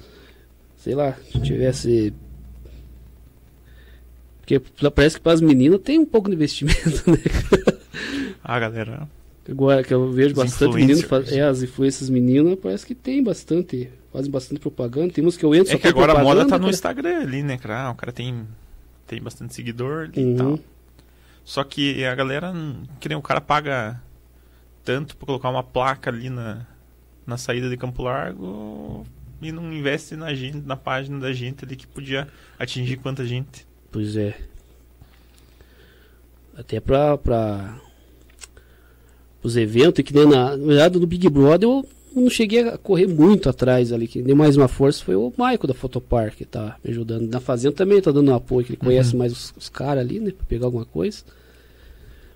sei 0.76 0.94
lá, 0.94 1.16
tivesse 1.42 2.12
porque 4.40 4.90
parece 4.90 5.16
que 5.16 5.22
para 5.22 5.32
as 5.32 5.40
meninas 5.40 5.80
tem 5.80 5.98
um 5.98 6.04
pouco 6.04 6.28
de 6.28 6.34
investimento, 6.34 7.04
né? 7.08 7.18
Ah, 8.42 8.58
galera. 8.58 9.08
Agora 9.48 9.84
que 9.84 9.94
eu 9.94 10.10
vejo 10.10 10.34
bastante 10.34 10.74
meninos, 10.74 11.04
é, 11.30 11.42
as 11.42 11.62
influências 11.62 12.10
meninas, 12.10 12.58
parece 12.60 12.84
que 12.84 12.94
tem 12.94 13.22
bastante. 13.22 13.88
fazem 14.12 14.30
bastante 14.30 14.60
propaganda. 14.60 15.12
Tem 15.12 15.24
uns 15.24 15.36
que 15.36 15.44
eu 15.44 15.54
entro 15.54 15.74
É 15.74 15.78
que 15.78 15.86
agora 15.86 16.18
a 16.18 16.22
moda 16.22 16.46
tá 16.46 16.58
no 16.58 16.68
Instagram 16.68 17.20
ali, 17.20 17.42
né, 17.42 17.58
cara? 17.58 17.84
Ah, 17.84 17.90
o 17.90 17.94
cara 17.94 18.12
tem, 18.12 18.44
tem 19.10 19.20
bastante 19.20 19.52
seguidor 19.54 20.08
uhum. 20.16 20.34
e 20.34 20.36
tal. 20.36 20.58
Só 21.44 21.64
que 21.64 22.04
a 22.04 22.14
galera, 22.14 22.52
que 23.00 23.08
nem 23.08 23.18
o 23.18 23.22
cara 23.22 23.40
paga 23.40 24.00
tanto 24.84 25.16
pra 25.16 25.26
colocar 25.26 25.50
uma 25.50 25.64
placa 25.64 26.10
ali 26.10 26.30
na, 26.30 26.64
na 27.26 27.36
saída 27.36 27.68
de 27.68 27.76
Campo 27.76 28.04
Largo 28.04 29.04
e 29.42 29.50
não 29.50 29.72
investe 29.72 30.14
na 30.14 30.32
gente, 30.32 30.58
na 30.58 30.76
página 30.76 31.18
da 31.18 31.32
gente 31.32 31.64
ali 31.64 31.74
que 31.74 31.88
podia 31.88 32.28
atingir 32.56 32.98
quanta 32.98 33.26
gente. 33.26 33.66
Pois 33.90 34.16
é. 34.16 34.38
Até 36.56 36.78
pra, 36.78 37.18
pra 37.18 37.80
os 39.42 39.56
eventos, 39.56 40.04
que 40.04 40.14
nem 40.14 40.26
na, 40.26 40.56
na 40.56 40.66
verdade 40.66 41.00
no 41.00 41.06
Big 41.06 41.28
Brother 41.28 41.68
eu 41.68 41.88
não 42.14 42.28
cheguei 42.28 42.68
a 42.68 42.78
correr 42.78 43.06
muito 43.06 43.48
atrás 43.48 43.92
ali, 43.92 44.08
que 44.08 44.22
deu 44.22 44.36
mais 44.36 44.56
uma 44.56 44.68
força 44.68 45.04
foi 45.04 45.14
o 45.14 45.32
Maico 45.36 45.66
da 45.66 45.74
Fotopark 45.74 46.36
que 46.36 46.44
tá 46.44 46.76
me 46.82 46.90
ajudando. 46.90 47.28
Na 47.28 47.40
Fazenda 47.40 47.74
também 47.74 48.00
tá 48.00 48.10
dando 48.10 48.30
um 48.30 48.34
apoio, 48.34 48.64
que 48.64 48.72
ele 48.72 48.78
conhece 48.78 49.12
uhum. 49.12 49.18
mais 49.18 49.32
os, 49.32 49.54
os 49.56 49.68
caras 49.68 50.04
ali, 50.04 50.18
né, 50.18 50.32
pra 50.32 50.46
pegar 50.46 50.66
alguma 50.66 50.84
coisa. 50.84 51.22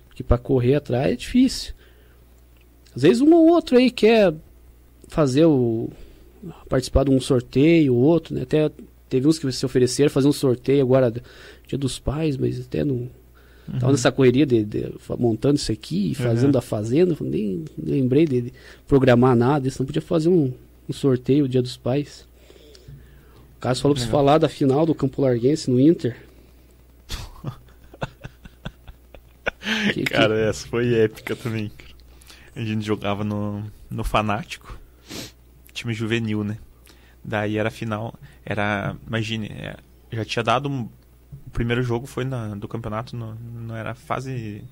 Porque 0.07 0.23
pra 0.23 0.37
correr 0.37 0.75
atrás 0.75 1.11
é 1.11 1.15
difícil. 1.15 1.73
Às 2.95 3.01
vezes 3.01 3.21
um 3.21 3.33
ou 3.33 3.47
outro 3.47 3.77
aí 3.77 3.91
quer 3.91 4.33
fazer 5.07 5.45
o. 5.45 5.89
participar 6.69 7.03
de 7.03 7.11
um 7.11 7.19
sorteio, 7.19 7.93
outro, 7.93 8.33
né? 8.33 8.43
Até 8.43 8.71
teve 9.09 9.27
uns 9.27 9.37
que 9.37 9.51
se 9.51 9.65
ofereceram 9.65 10.09
fazer 10.09 10.27
um 10.27 10.33
sorteio 10.33 10.81
agora, 10.81 11.11
dia 11.67 11.77
dos 11.77 11.99
pais, 11.99 12.37
mas 12.37 12.59
até 12.59 12.85
não 12.85 13.09
Uhum. 13.67 13.79
Tava 13.79 13.91
nessa 13.91 14.11
correria 14.11 14.45
de, 14.45 14.63
de, 14.63 14.93
montando 15.17 15.55
isso 15.55 15.71
aqui, 15.71 16.13
fazendo 16.13 16.53
uhum. 16.53 16.59
a 16.59 16.61
fazenda, 16.61 17.17
nem 17.19 17.65
lembrei 17.77 18.25
de, 18.25 18.41
de, 18.41 18.53
programar 18.87 19.35
nada, 19.35 19.67
isso 19.67 19.81
não 19.81 19.87
podia 19.87 20.01
fazer 20.01 20.29
um, 20.29 20.53
um 20.87 20.93
sorteio 20.93 21.45
o 21.45 21.49
dia 21.49 21.61
dos 21.61 21.75
pais. 21.75 22.27
O 23.57 23.59
Cássio 23.59 23.81
falou 23.81 23.95
pra 23.95 24.03
você 24.03 24.09
falar 24.09 24.37
da 24.37 24.47
final 24.47 24.85
do 24.85 24.93
Campo 24.93 25.21
Larguense 25.21 25.71
no 25.71 25.79
Inter. 25.79 26.15
que, 29.93 30.03
cara, 30.03 30.35
que... 30.35 30.41
essa 30.41 30.67
foi 30.67 30.93
épica 30.93 31.35
também. 31.35 31.71
A 32.55 32.61
gente 32.61 32.85
jogava 32.85 33.23
no, 33.23 33.63
no 33.89 34.03
Fanático, 34.03 34.79
time 35.73 35.93
juvenil, 35.93 36.43
né? 36.43 36.57
Daí 37.23 37.57
era 37.57 37.71
final, 37.71 38.13
era, 38.45 38.95
imagine, 39.07 39.47
é, 39.47 39.75
já 40.11 40.23
tinha 40.23 40.43
dado 40.43 40.69
um 40.69 40.87
o 41.45 41.49
primeiro 41.49 41.81
jogo 41.83 42.05
foi 42.05 42.25
na, 42.25 42.55
do 42.55 42.67
campeonato, 42.67 43.15
no, 43.15 43.35
não 43.35 43.75
era 43.75 43.93
fase 43.95 44.63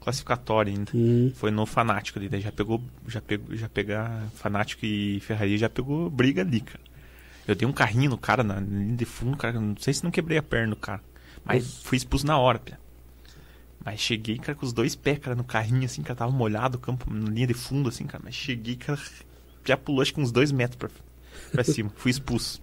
classificatória 0.00 0.72
ainda. 0.72 0.90
Uhum. 0.94 1.32
Foi 1.34 1.50
no 1.50 1.66
Fanático 1.66 2.18
ali, 2.18 2.28
daí 2.28 2.40
já 2.40 2.50
pegou, 2.50 2.82
já 3.06 3.20
pegou, 3.20 3.54
já 3.54 3.68
pegar 3.68 4.26
Fanático 4.34 4.84
e 4.84 5.20
Ferrari 5.20 5.58
já 5.58 5.68
pegou 5.68 6.10
briga 6.10 6.42
ali, 6.42 6.60
cara. 6.60 6.80
Eu 7.46 7.54
dei 7.54 7.66
um 7.66 7.72
carrinho 7.72 8.10
no 8.10 8.18
cara 8.18 8.42
na 8.42 8.60
linha 8.60 8.96
de 8.96 9.04
fundo, 9.04 9.36
cara, 9.36 9.60
não 9.60 9.76
sei 9.76 9.92
se 9.92 10.04
não 10.04 10.10
quebrei 10.10 10.38
a 10.38 10.42
perna 10.42 10.70
do 10.70 10.76
cara, 10.76 11.02
mas 11.44 11.64
Nossa. 11.64 11.88
fui 11.88 11.98
expulso 11.98 12.26
na 12.26 12.38
hora, 12.38 12.58
pia. 12.58 12.78
Mas 13.84 13.98
cheguei, 14.00 14.36
cara, 14.38 14.56
com 14.56 14.64
os 14.64 14.72
dois 14.72 14.94
pés, 14.94 15.18
cara, 15.18 15.34
no 15.34 15.44
carrinho, 15.44 15.84
assim, 15.84 16.02
cara, 16.02 16.14
tava 16.14 16.30
molhado 16.30 16.76
o 16.76 16.80
campo, 16.80 17.12
na 17.12 17.30
linha 17.30 17.46
de 17.46 17.54
fundo, 17.54 17.88
assim, 17.88 18.06
cara, 18.06 18.22
mas 18.24 18.34
cheguei, 18.34 18.76
cara, 18.76 19.00
já 19.64 19.76
pulou 19.76 20.02
acho 20.02 20.12
que 20.12 20.20
uns 20.20 20.30
dois 20.30 20.52
metros 20.52 20.76
pra, 20.76 20.90
pra 21.50 21.64
cima, 21.64 21.90
fui 21.96 22.10
expulso. 22.10 22.62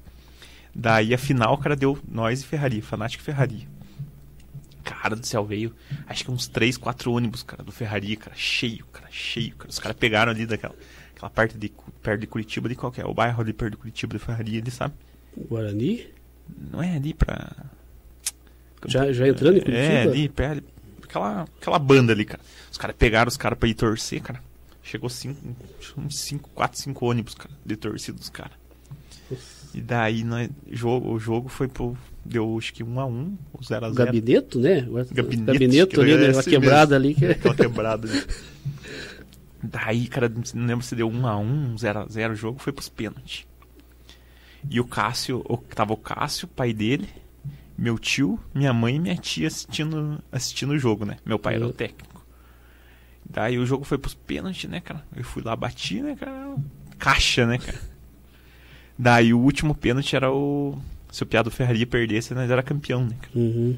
Daí 0.80 1.12
a 1.12 1.18
final, 1.18 1.58
cara, 1.58 1.76
deu 1.76 1.98
nós 2.08 2.41
e 2.41 2.45
Ferrari, 2.45 2.82
Fanático 2.82 3.24
e 3.24 3.26
Ferrari. 3.26 3.68
Cara 4.84 5.16
do 5.16 5.26
céu, 5.26 5.44
veio 5.44 5.74
acho 6.06 6.24
que 6.24 6.30
uns 6.30 6.48
3, 6.48 6.78
4 6.78 7.12
ônibus, 7.12 7.41
cara, 7.41 7.64
do 7.64 7.72
Ferrari, 7.72 8.16
cara, 8.16 8.36
cheio, 8.36 8.86
cara, 8.94 9.08
cheio, 9.10 9.56
cara. 9.56 9.72
Os 9.72 9.80
caras 9.80 9.98
pegaram 9.98 10.32
ali 10.32 10.45
daquela 10.45 10.76
aquela 11.16 11.32
parte 11.32 11.58
de 11.58 11.72
perto 12.04 12.22
de 12.22 12.28
Curitiba 12.28 12.70
de 12.70 12.76
qualquer, 12.76 13.08
o 13.08 13.14
bairro 13.14 13.41
ali 13.41 13.54
perto 13.54 13.72
de 13.72 13.78
Curitiba 13.78 14.14
de 14.20 14.24
Ferrari, 14.24 14.58
ele 14.58 14.70
sabe? 14.70 14.94
Guarani? 15.36 16.08
Não 16.72 16.82
é 16.82 16.95
ali 16.95 17.12
pra. 17.16 17.52
Já, 18.86 19.12
já 19.12 19.28
entrando 19.28 19.58
em 19.58 19.62
Curitiba? 19.62 19.84
É, 19.84 20.02
ali, 20.04 20.30
perto, 20.30 20.64
aquela, 21.04 21.48
aquela 21.60 21.80
banda 21.80 22.14
ali, 22.14 22.24
cara. 22.24 22.41
Os 22.72 22.78
caras 22.78 22.95
pegaram 22.95 23.30
os 23.30 23.36
caras 23.36 23.58
pra 23.58 23.68
ir 23.68 23.74
torcer, 23.74 24.22
cara. 24.22 24.44
Chegou 24.84 25.10
cinco, 25.10 25.41
uns 25.98 26.20
5, 26.20 26.52
4, 26.52 26.80
5 26.80 27.06
ônibus, 27.06 27.34
cara, 27.34 27.54
de 27.66 27.76
torcida 27.76 28.18
dos 28.18 28.30
caras. 28.30 28.54
E 29.78 29.82
daí 29.82 30.24
nós, 30.24 30.49
jogo, 30.72 31.14
o 31.14 31.20
jogo 31.20 31.49
foi 31.49 31.68
pro. 31.68 31.95
Deu 32.26 32.58
acho 32.58 32.74
que 32.74 32.84
1 32.84 32.90
um 32.91 32.99
a 32.99 33.06
1 33.06 33.12
um, 33.12 33.38
0 33.64 33.86
a 33.86 33.91
0 33.91 34.06
Gabineto, 34.06 34.60
né? 34.60 34.82
Gabinete, 35.12 35.44
Gabineto 35.44 36.02
ali, 36.02 36.18
né? 36.18 36.26
Aquela 36.30 36.44
quebrada 36.44 36.95
ali. 36.95 37.14
Que... 37.14 37.26
Aquela 37.28 37.54
quebrada 37.54 38.08
ali. 38.10 38.24
Daí, 39.62 40.08
cara, 40.08 40.34
não 40.56 40.66
lembro 40.66 40.84
se 40.84 40.95
deu 40.95 41.08
1 41.08 41.16
um 41.16 41.28
a 41.28 41.38
1 41.38 41.78
0 41.78 41.99
a 41.99 42.08
0 42.08 42.34
o 42.34 42.36
jogo, 42.36 42.60
foi 42.60 42.74
pros 42.74 42.90
pênaltis. 42.90 43.45
E 44.68 44.80
o 44.80 44.86
Cássio, 44.86 45.45
o, 45.48 45.58
tava 45.58 45.94
o 45.94 45.98
Cássio, 45.98 46.48
pai 46.48 46.74
dele, 46.74 47.08
meu 47.78 47.99
tio, 47.99 48.40
minha 48.56 48.74
mãe 48.74 48.95
e 48.95 48.99
minha 48.99 49.16
tia 49.16 49.48
assistindo, 49.48 50.18
assistindo 50.32 50.72
o 50.72 50.80
jogo, 50.80 51.06
né? 51.06 51.18
Meu 51.24 51.38
pai 51.38 51.54
era 51.54 51.68
o 51.68 51.72
técnico. 51.72 52.26
Daí 53.30 53.60
o 53.60 53.66
jogo 53.66 53.84
foi 53.84 53.99
pros 53.99 54.16
pênaltis, 54.16 54.68
né, 54.68 54.82
cara? 54.82 55.06
Eu 55.16 55.24
fui 55.24 55.44
lá, 55.44 55.56
bati, 55.56 56.02
né, 56.02 56.16
cara? 56.16 56.56
Caixa, 56.98 57.45
né, 57.45 57.60
cara? 57.60 57.97
Daí 58.98 59.34
o 59.34 59.40
último 59.40 59.76
pênalti 59.76 60.15
era 60.15 60.32
o. 60.32 60.78
Se 61.11 61.24
o 61.24 61.26
Piado 61.26 61.52
Ferrari 61.52 61.86
perdesse, 61.86 62.34
nós 62.34 62.49
era 62.49 62.64
campeão, 62.64 63.06
né? 63.06 63.15
Uhum. 63.36 63.78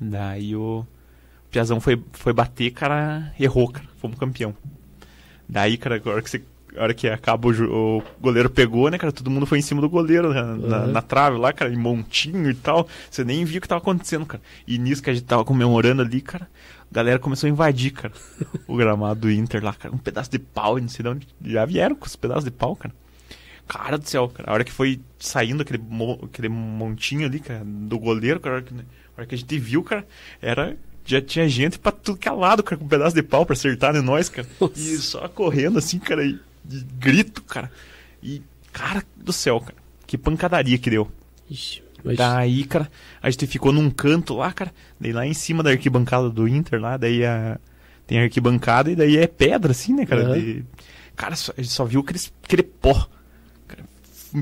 Daí 0.00 0.56
o... 0.56 0.80
o 0.80 1.50
Piazão 1.50 1.80
foi, 1.80 2.02
foi 2.12 2.32
bater, 2.32 2.70
cara, 2.72 3.32
errou, 3.38 3.68
cara. 3.68 3.86
Fomos 4.00 4.18
campeão. 4.18 4.54
Daí, 5.48 5.76
cara, 5.76 6.00
a 6.04 6.08
hora 6.08 6.22
que, 6.22 6.30
você, 6.30 6.42
a 6.76 6.82
hora 6.82 6.94
que 6.94 7.08
acaba 7.08 7.48
o, 7.48 7.98
o, 7.98 8.02
goleiro 8.20 8.48
pegou, 8.48 8.90
né, 8.90 8.98
cara? 8.98 9.12
Todo 9.12 9.30
mundo 9.30 9.46
foi 9.46 9.58
em 9.58 9.62
cima 9.62 9.80
do 9.80 9.88
goleiro 9.88 10.32
né, 10.32 10.42
na, 10.42 10.80
uhum. 10.82 10.92
na, 10.92 11.02
trave 11.02 11.38
lá, 11.38 11.52
cara, 11.52 11.72
em 11.72 11.76
montinho 11.76 12.50
e 12.50 12.54
tal. 12.54 12.86
Você 13.10 13.24
nem 13.24 13.44
viu 13.44 13.58
o 13.58 13.60
que 13.60 13.68
tava 13.68 13.80
acontecendo, 13.80 14.26
cara. 14.26 14.42
E 14.66 14.78
nisso 14.78 15.02
que 15.02 15.10
a 15.10 15.14
gente 15.14 15.24
tava 15.24 15.44
comemorando 15.44 16.02
ali, 16.02 16.20
cara, 16.20 16.48
a 16.90 16.94
galera 16.94 17.18
começou 17.18 17.46
a 17.46 17.50
invadir, 17.50 17.92
cara, 17.92 18.14
o 18.66 18.76
gramado 18.76 19.20
do 19.20 19.30
Inter 19.30 19.62
lá, 19.64 19.72
cara. 19.72 19.94
Um 19.94 19.98
pedaço 19.98 20.30
de 20.30 20.38
pau, 20.38 20.78
não 20.78 20.88
sei 20.88 21.02
de 21.02 21.08
onde. 21.08 21.28
Já 21.44 21.64
vieram 21.64 21.96
com 21.96 22.06
os 22.06 22.16
pedaços 22.16 22.44
de 22.44 22.50
pau, 22.50 22.76
cara. 22.76 22.94
Cara 23.70 23.96
do 23.96 24.08
céu, 24.08 24.28
cara. 24.28 24.50
A 24.50 24.52
hora 24.52 24.64
que 24.64 24.72
foi 24.72 25.00
saindo 25.16 25.62
aquele, 25.62 25.80
aquele 26.24 26.48
montinho 26.48 27.24
ali, 27.24 27.38
cara, 27.38 27.62
do 27.64 28.00
goleiro, 28.00 28.40
cara, 28.40 28.56
a 28.56 28.58
hora 28.58 28.64
que, 28.64 28.74
a 28.74 28.78
hora 29.16 29.26
que 29.26 29.34
a 29.36 29.38
gente 29.38 29.58
viu, 29.60 29.84
cara, 29.84 30.04
era 30.42 30.76
já 31.04 31.22
tinha 31.22 31.48
gente 31.48 31.78
pra 31.78 31.92
tudo 31.92 32.18
que 32.18 32.28
é 32.28 32.32
lado, 32.32 32.64
cara, 32.64 32.76
com 32.76 32.84
um 32.84 32.88
pedaço 32.88 33.14
de 33.14 33.22
pau 33.22 33.46
pra 33.46 33.52
acertar 33.52 33.94
em 33.94 34.02
nós, 34.02 34.28
cara. 34.28 34.46
Nossa. 34.60 34.74
E 34.76 34.98
só 34.98 35.28
correndo 35.28 35.78
assim, 35.78 36.00
cara, 36.00 36.24
e, 36.24 36.36
e, 36.68 36.84
grito, 36.98 37.42
cara. 37.42 37.70
E, 38.20 38.42
cara 38.72 39.04
do 39.16 39.32
céu, 39.32 39.60
cara, 39.60 39.76
que 40.04 40.18
pancadaria 40.18 40.76
que 40.76 40.90
deu. 40.90 41.08
Ixi, 41.48 41.80
mas... 42.02 42.16
Daí, 42.16 42.64
cara, 42.64 42.90
a 43.22 43.30
gente 43.30 43.46
ficou 43.46 43.72
num 43.72 43.88
canto 43.88 44.34
lá, 44.34 44.52
cara, 44.52 44.74
daí 44.98 45.12
lá 45.12 45.24
em 45.24 45.34
cima 45.34 45.62
da 45.62 45.70
arquibancada 45.70 46.28
do 46.28 46.48
Inter, 46.48 46.80
lá, 46.80 46.96
daí 46.96 47.24
a... 47.24 47.56
tem 48.04 48.18
a 48.18 48.24
arquibancada 48.24 48.90
e 48.90 48.96
daí 48.96 49.16
é 49.16 49.28
pedra, 49.28 49.70
assim, 49.70 49.94
né, 49.94 50.04
cara. 50.04 50.30
Uhum. 50.30 50.34
De... 50.34 50.64
Cara, 51.14 51.36
só, 51.36 51.52
a 51.56 51.62
gente 51.62 51.72
só 51.72 51.84
viu 51.84 52.00
aquele, 52.00 52.18
aquele 52.42 52.64
pó 52.64 53.08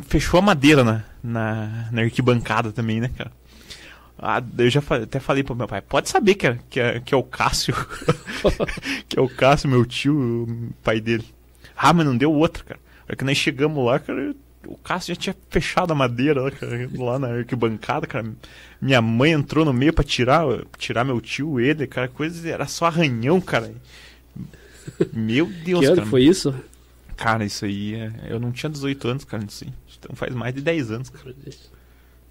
fechou 0.06 0.38
a 0.38 0.42
madeira 0.42 0.84
na, 0.84 1.04
na, 1.22 1.88
na 1.90 2.02
arquibancada 2.02 2.72
também, 2.72 3.00
né, 3.00 3.10
cara? 3.16 3.32
Ah, 4.20 4.42
eu 4.58 4.68
já 4.68 4.80
até 4.80 5.20
falei 5.20 5.44
pro 5.44 5.54
meu 5.54 5.68
pai, 5.68 5.80
pode 5.80 6.08
saber 6.08 6.34
que 6.34 6.46
é, 6.46 6.58
que 6.68 6.80
é, 6.80 7.00
que 7.00 7.14
é 7.14 7.16
o 7.16 7.22
Cássio. 7.22 7.74
que 9.08 9.18
é 9.18 9.22
o 9.22 9.28
Cássio, 9.28 9.70
meu 9.70 9.86
tio, 9.86 10.44
o 10.48 10.72
pai 10.82 11.00
dele. 11.00 11.24
Ah, 11.76 11.92
mas 11.92 12.04
não 12.04 12.16
deu 12.16 12.32
outra, 12.32 12.64
cara. 12.64 12.80
É 13.08 13.14
que 13.14 13.24
nós 13.24 13.36
chegamos 13.36 13.84
lá, 13.84 13.98
cara, 14.00 14.34
o 14.66 14.76
Cássio 14.76 15.14
já 15.14 15.20
tinha 15.20 15.36
fechado 15.48 15.92
a 15.92 15.94
madeira 15.94 16.42
lá, 16.42 16.50
cara, 16.50 16.90
lá 16.94 17.18
na 17.18 17.28
arquibancada, 17.28 18.06
cara. 18.06 18.26
Minha 18.80 19.00
mãe 19.00 19.32
entrou 19.32 19.64
no 19.64 19.72
meio 19.72 19.92
pra 19.92 20.04
tirar, 20.04 20.44
tirar 20.76 21.04
meu 21.04 21.20
tio, 21.20 21.60
ele, 21.60 21.86
cara, 21.86 22.08
coisa, 22.08 22.48
era 22.48 22.66
só 22.66 22.86
arranhão, 22.86 23.40
cara. 23.40 23.72
Meu 25.12 25.46
Deus, 25.46 25.80
que 25.80 25.86
ano 25.86 25.96
cara. 25.96 26.08
foi 26.08 26.22
isso? 26.22 26.54
Cara, 27.18 27.44
isso 27.44 27.64
aí, 27.64 27.96
é... 27.96 28.12
eu 28.28 28.38
não 28.38 28.52
tinha 28.52 28.70
18 28.70 29.08
anos, 29.08 29.24
cara, 29.24 29.44
isso 29.44 29.64
aí. 29.64 29.72
Então 29.98 30.14
faz 30.14 30.32
mais 30.32 30.54
de 30.54 30.60
10 30.62 30.92
anos, 30.92 31.10
cara. 31.10 31.34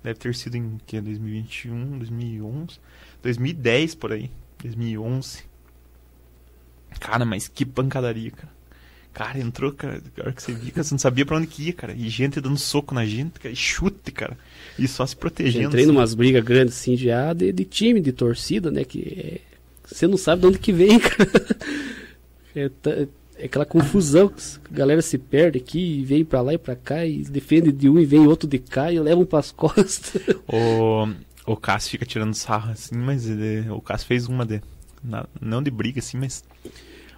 Deve 0.01 0.17
ter 0.17 0.33
sido 0.33 0.55
em 0.55 0.79
que, 0.87 1.01
2021, 1.01 1.97
2011, 1.97 2.79
2010 3.21 3.95
por 3.95 4.13
aí, 4.13 4.31
2011. 4.63 5.43
Cara, 7.01 7.25
mas 7.25 7.49
que 7.49 7.65
pancadaria, 7.65 8.31
cara. 8.31 8.55
Cara, 9.13 9.39
entrou, 9.39 9.73
cara, 9.73 10.01
a 10.19 10.21
hora 10.21 10.31
que 10.31 10.41
você 10.41 10.53
viu, 10.53 10.71
cara, 10.71 10.83
você 10.83 10.93
não 10.93 10.99
sabia 10.99 11.25
pra 11.25 11.35
onde 11.35 11.47
que 11.47 11.63
ia, 11.63 11.73
cara. 11.73 11.91
E 11.91 12.07
gente 12.07 12.39
dando 12.39 12.57
soco 12.57 12.95
na 12.95 13.05
gente, 13.05 13.41
cara, 13.41 13.51
e 13.51 13.57
chute, 13.57 14.11
cara. 14.13 14.37
E 14.79 14.87
só 14.87 15.05
se 15.05 15.17
protegendo. 15.17 15.65
Eu 15.65 15.67
entrei 15.67 15.83
assim. 15.83 15.91
numas 15.91 16.13
brigas 16.13 16.43
grandes, 16.45 16.75
assim, 16.75 16.95
de, 16.95 17.11
ah, 17.11 17.33
de, 17.33 17.51
de, 17.51 17.65
time, 17.65 17.99
de 17.99 18.13
torcida, 18.13 18.71
né, 18.71 18.85
que 18.85 19.01
é... 19.01 19.41
você 19.83 20.07
não 20.07 20.15
sabe 20.17 20.43
de 20.43 20.47
onde 20.47 20.59
que 20.59 20.71
vem, 20.71 20.97
cara. 21.01 21.29
É, 22.55 22.71
é 22.85 23.07
aquela 23.43 23.65
confusão, 23.65 24.31
a 24.65 24.73
galera 24.73 25.01
se 25.01 25.17
perde 25.17 25.57
aqui, 25.57 26.03
vem 26.03 26.25
para 26.25 26.41
lá 26.41 26.53
e 26.53 26.57
para 26.57 26.75
cá, 26.75 27.05
e 27.05 27.23
defende 27.23 27.71
de 27.71 27.89
um 27.89 27.99
e 27.99 28.05
vem 28.05 28.27
outro 28.27 28.47
de 28.47 28.59
cá 28.59 28.91
e 28.91 28.99
levam 28.99 29.25
para 29.25 29.39
as 29.39 29.51
costas. 29.53 30.21
O, 30.47 31.07
o 31.45 31.55
Cássio 31.55 31.91
fica 31.91 32.05
tirando 32.05 32.33
sarro 32.33 32.71
assim, 32.71 32.95
mas 32.95 33.27
ele, 33.29 33.69
o 33.69 33.81
Cássio 33.81 34.07
fez 34.07 34.27
uma 34.27 34.45
de. 34.45 34.61
Não 35.39 35.61
de 35.61 35.71
briga 35.71 35.99
assim, 35.99 36.17
mas 36.17 36.43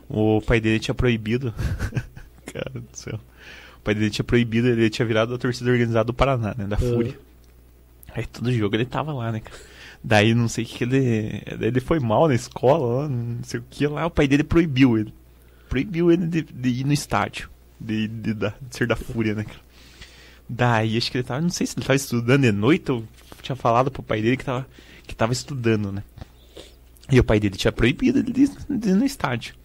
o 0.08 0.42
pai 0.42 0.60
dele 0.60 0.80
tinha 0.80 0.94
proibido. 0.94 1.54
Cara 2.46 2.72
do 2.74 2.86
céu. 2.94 3.20
O 3.78 3.82
pai 3.82 3.96
dele 3.96 4.10
tinha 4.10 4.26
proibido, 4.26 4.68
ele 4.68 4.90
tinha 4.90 5.06
virado 5.06 5.34
a 5.34 5.38
torcida 5.38 5.72
organizada 5.72 6.06
do 6.06 6.14
Paraná, 6.14 6.54
né? 6.58 6.66
Da 6.66 6.78
uhum. 6.78 6.94
Fúria. 6.94 7.20
Aí 8.14 8.26
todo 8.26 8.52
jogo 8.52 8.76
ele 8.76 8.86
tava 8.86 9.14
lá, 9.14 9.32
né, 9.32 9.40
cara? 9.40 9.58
Daí 10.04 10.34
não 10.34 10.48
sei 10.48 10.64
o 10.64 10.68
que 10.68 10.84
ele. 10.84 11.44
Ele 11.60 11.80
foi 11.80 12.00
mal 12.00 12.28
na 12.28 12.36
escola, 12.36 13.08
não 13.08 13.44
sei 13.44 13.60
o 13.60 13.64
que 13.70 13.86
lá, 13.88 14.06
o 14.06 14.12
pai 14.12 14.28
dele 14.28 14.44
proibiu 14.44 14.98
ele. 14.98 15.14
Proibiu 15.70 16.12
ele 16.12 16.26
de, 16.26 16.42
de 16.42 16.70
ir 16.70 16.84
no 16.84 16.92
estádio. 16.92 17.50
De, 17.80 18.08
de, 18.08 18.34
de, 18.34 18.54
ser 18.72 18.88
da 18.88 18.96
Fúria, 18.96 19.34
né? 19.34 19.46
Daí 20.50 20.98
acho 20.98 21.12
que 21.12 21.18
ele 21.18 21.24
tava. 21.24 21.40
Não 21.40 21.50
sei 21.50 21.66
se 21.68 21.78
ele 21.78 21.86
tava 21.86 21.96
estudando 21.96 22.42
de 22.42 22.52
noite 22.52 22.92
ou 22.92 23.06
tinha 23.42 23.56
falado 23.56 23.90
pro 23.90 24.04
pai 24.04 24.22
dele 24.22 24.36
que 24.36 24.44
tava, 24.44 24.68
que 25.08 25.16
tava 25.16 25.32
estudando, 25.32 25.92
né? 25.92 26.04
E 27.12 27.20
o 27.20 27.24
pai 27.24 27.40
dele 27.40 27.56
tinha 27.56 27.72
proibido 27.72 28.20
ele 28.20 28.32
de, 28.32 28.48
de 28.48 28.90
ir 28.90 28.96
no 28.96 29.06
estádio. 29.06 29.56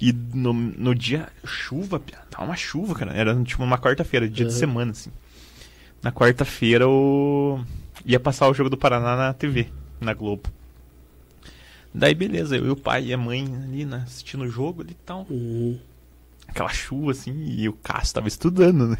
E 0.00 0.12
no, 0.12 0.52
no 0.52 0.94
dia, 0.94 1.28
chuva, 1.44 2.02
tava 2.30 2.44
uma 2.44 2.56
chuva, 2.56 2.94
cara. 2.94 3.12
Era 3.12 3.40
tipo 3.44 3.62
uma 3.62 3.78
quarta-feira, 3.78 4.28
dia 4.28 4.46
uhum. 4.46 4.52
de 4.52 4.58
semana, 4.58 4.90
assim. 4.90 5.12
Na 6.02 6.10
quarta-feira 6.10 6.88
o. 6.88 7.62
ia 8.04 8.18
passar 8.18 8.48
o 8.48 8.54
jogo 8.54 8.68
do 8.68 8.76
Paraná 8.76 9.16
na 9.16 9.32
TV, 9.32 9.68
na 10.00 10.12
Globo. 10.12 10.50
Daí 11.94 12.14
beleza, 12.14 12.56
eu 12.56 12.66
e 12.66 12.70
o 12.70 12.76
pai 12.76 13.06
e 13.06 13.12
a 13.12 13.18
mãe 13.18 13.44
ali 13.64 13.84
né, 13.84 14.02
assistindo 14.06 14.44
o 14.44 14.48
jogo 14.48 14.82
ali 14.82 14.92
e 14.92 15.04
tal. 15.06 15.26
Uhum. 15.28 15.78
Aquela 16.48 16.70
chuva 16.70 17.12
assim, 17.12 17.32
e 17.32 17.68
o 17.68 17.72
Cássio 17.72 18.14
tava 18.14 18.28
estudando, 18.28 18.88
né? 18.88 18.98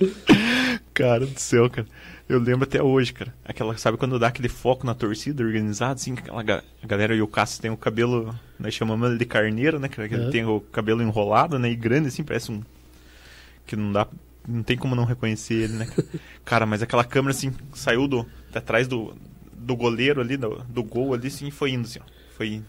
cara 0.94 1.26
do 1.26 1.38
céu, 1.38 1.68
cara. 1.68 1.86
Eu 2.28 2.40
lembro 2.40 2.64
até 2.64 2.82
hoje, 2.82 3.12
cara. 3.12 3.32
Aquela, 3.44 3.76
sabe 3.76 3.96
quando 3.96 4.18
dá 4.18 4.28
aquele 4.28 4.48
foco 4.48 4.84
na 4.84 4.94
torcida 4.94 5.44
organizada, 5.44 5.94
assim, 5.94 6.14
aquela 6.14 6.42
ga 6.42 6.62
a 6.82 6.86
galera 6.86 7.14
e 7.14 7.22
o 7.22 7.28
Cássio 7.28 7.62
tem 7.62 7.70
o 7.70 7.76
cabelo, 7.76 8.34
nós 8.58 8.74
chamamos 8.74 9.08
ele 9.08 9.18
de 9.18 9.24
carneiro, 9.24 9.78
né? 9.78 9.88
Que 9.88 10.00
ele 10.00 10.16
uhum. 10.16 10.30
tem 10.30 10.44
o 10.44 10.60
cabelo 10.60 11.02
enrolado, 11.02 11.58
né? 11.58 11.70
E 11.70 11.76
grande, 11.76 12.08
assim, 12.08 12.24
parece 12.24 12.50
um. 12.50 12.62
Que 13.66 13.76
não 13.76 13.92
dá. 13.92 14.08
Não 14.46 14.62
tem 14.62 14.76
como 14.76 14.94
não 14.94 15.04
reconhecer 15.04 15.54
ele, 15.54 15.72
né? 15.74 15.88
cara, 16.44 16.66
mas 16.66 16.82
aquela 16.82 17.04
câmera, 17.04 17.30
assim, 17.30 17.52
saiu 17.74 18.08
do. 18.08 18.26
atrás 18.52 18.88
do, 18.88 19.14
do 19.66 19.76
goleiro 19.76 20.20
ali, 20.20 20.36
do, 20.36 20.62
do 20.68 20.82
gol 20.82 21.14
ali, 21.14 21.28
assim, 21.28 21.48
e 21.48 21.50
foi 21.50 21.72
indo, 21.72 21.86
assim, 21.86 21.98
ó. 21.98 22.08
Foi 22.36 22.48
indo. 22.48 22.66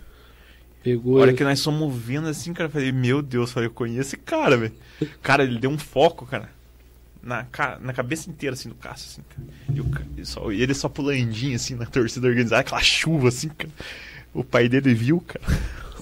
Pegou. 0.83 1.17
A 1.17 1.21
hora 1.21 1.33
que 1.33 1.43
nós 1.43 1.63
fomos 1.63 1.95
vendo 1.95 2.27
assim, 2.27 2.53
cara, 2.53 2.67
eu 2.67 2.71
falei, 2.71 2.91
meu 2.91 3.21
Deus, 3.21 3.55
eu 3.55 3.69
conheço 3.69 4.01
esse 4.01 4.17
cara, 4.17 4.57
velho. 4.57 4.73
Cara, 5.21 5.43
ele 5.43 5.59
deu 5.59 5.69
um 5.69 5.77
foco, 5.77 6.25
cara 6.25 6.57
na, 7.27 7.45
na 7.81 7.93
cabeça 7.93 8.29
inteira, 8.29 8.53
assim, 8.53 8.69
do 8.69 8.75
Cássio, 8.75 9.09
assim, 9.11 9.21
cara. 9.29 9.43
E, 9.75 9.81
o, 9.81 9.91
ele, 10.15 10.25
só, 10.25 10.51
ele 10.51 10.73
só 10.73 10.87
pulandinho, 10.87 11.57
assim, 11.57 11.75
na 11.75 11.85
torcida 11.85 12.25
organizada, 12.25 12.61
aquela 12.61 12.81
chuva, 12.81 13.27
assim, 13.27 13.49
cara. 13.49 13.69
O 14.33 14.45
pai 14.45 14.69
dele 14.69 14.93
viu, 14.93 15.19
cara. 15.19 15.43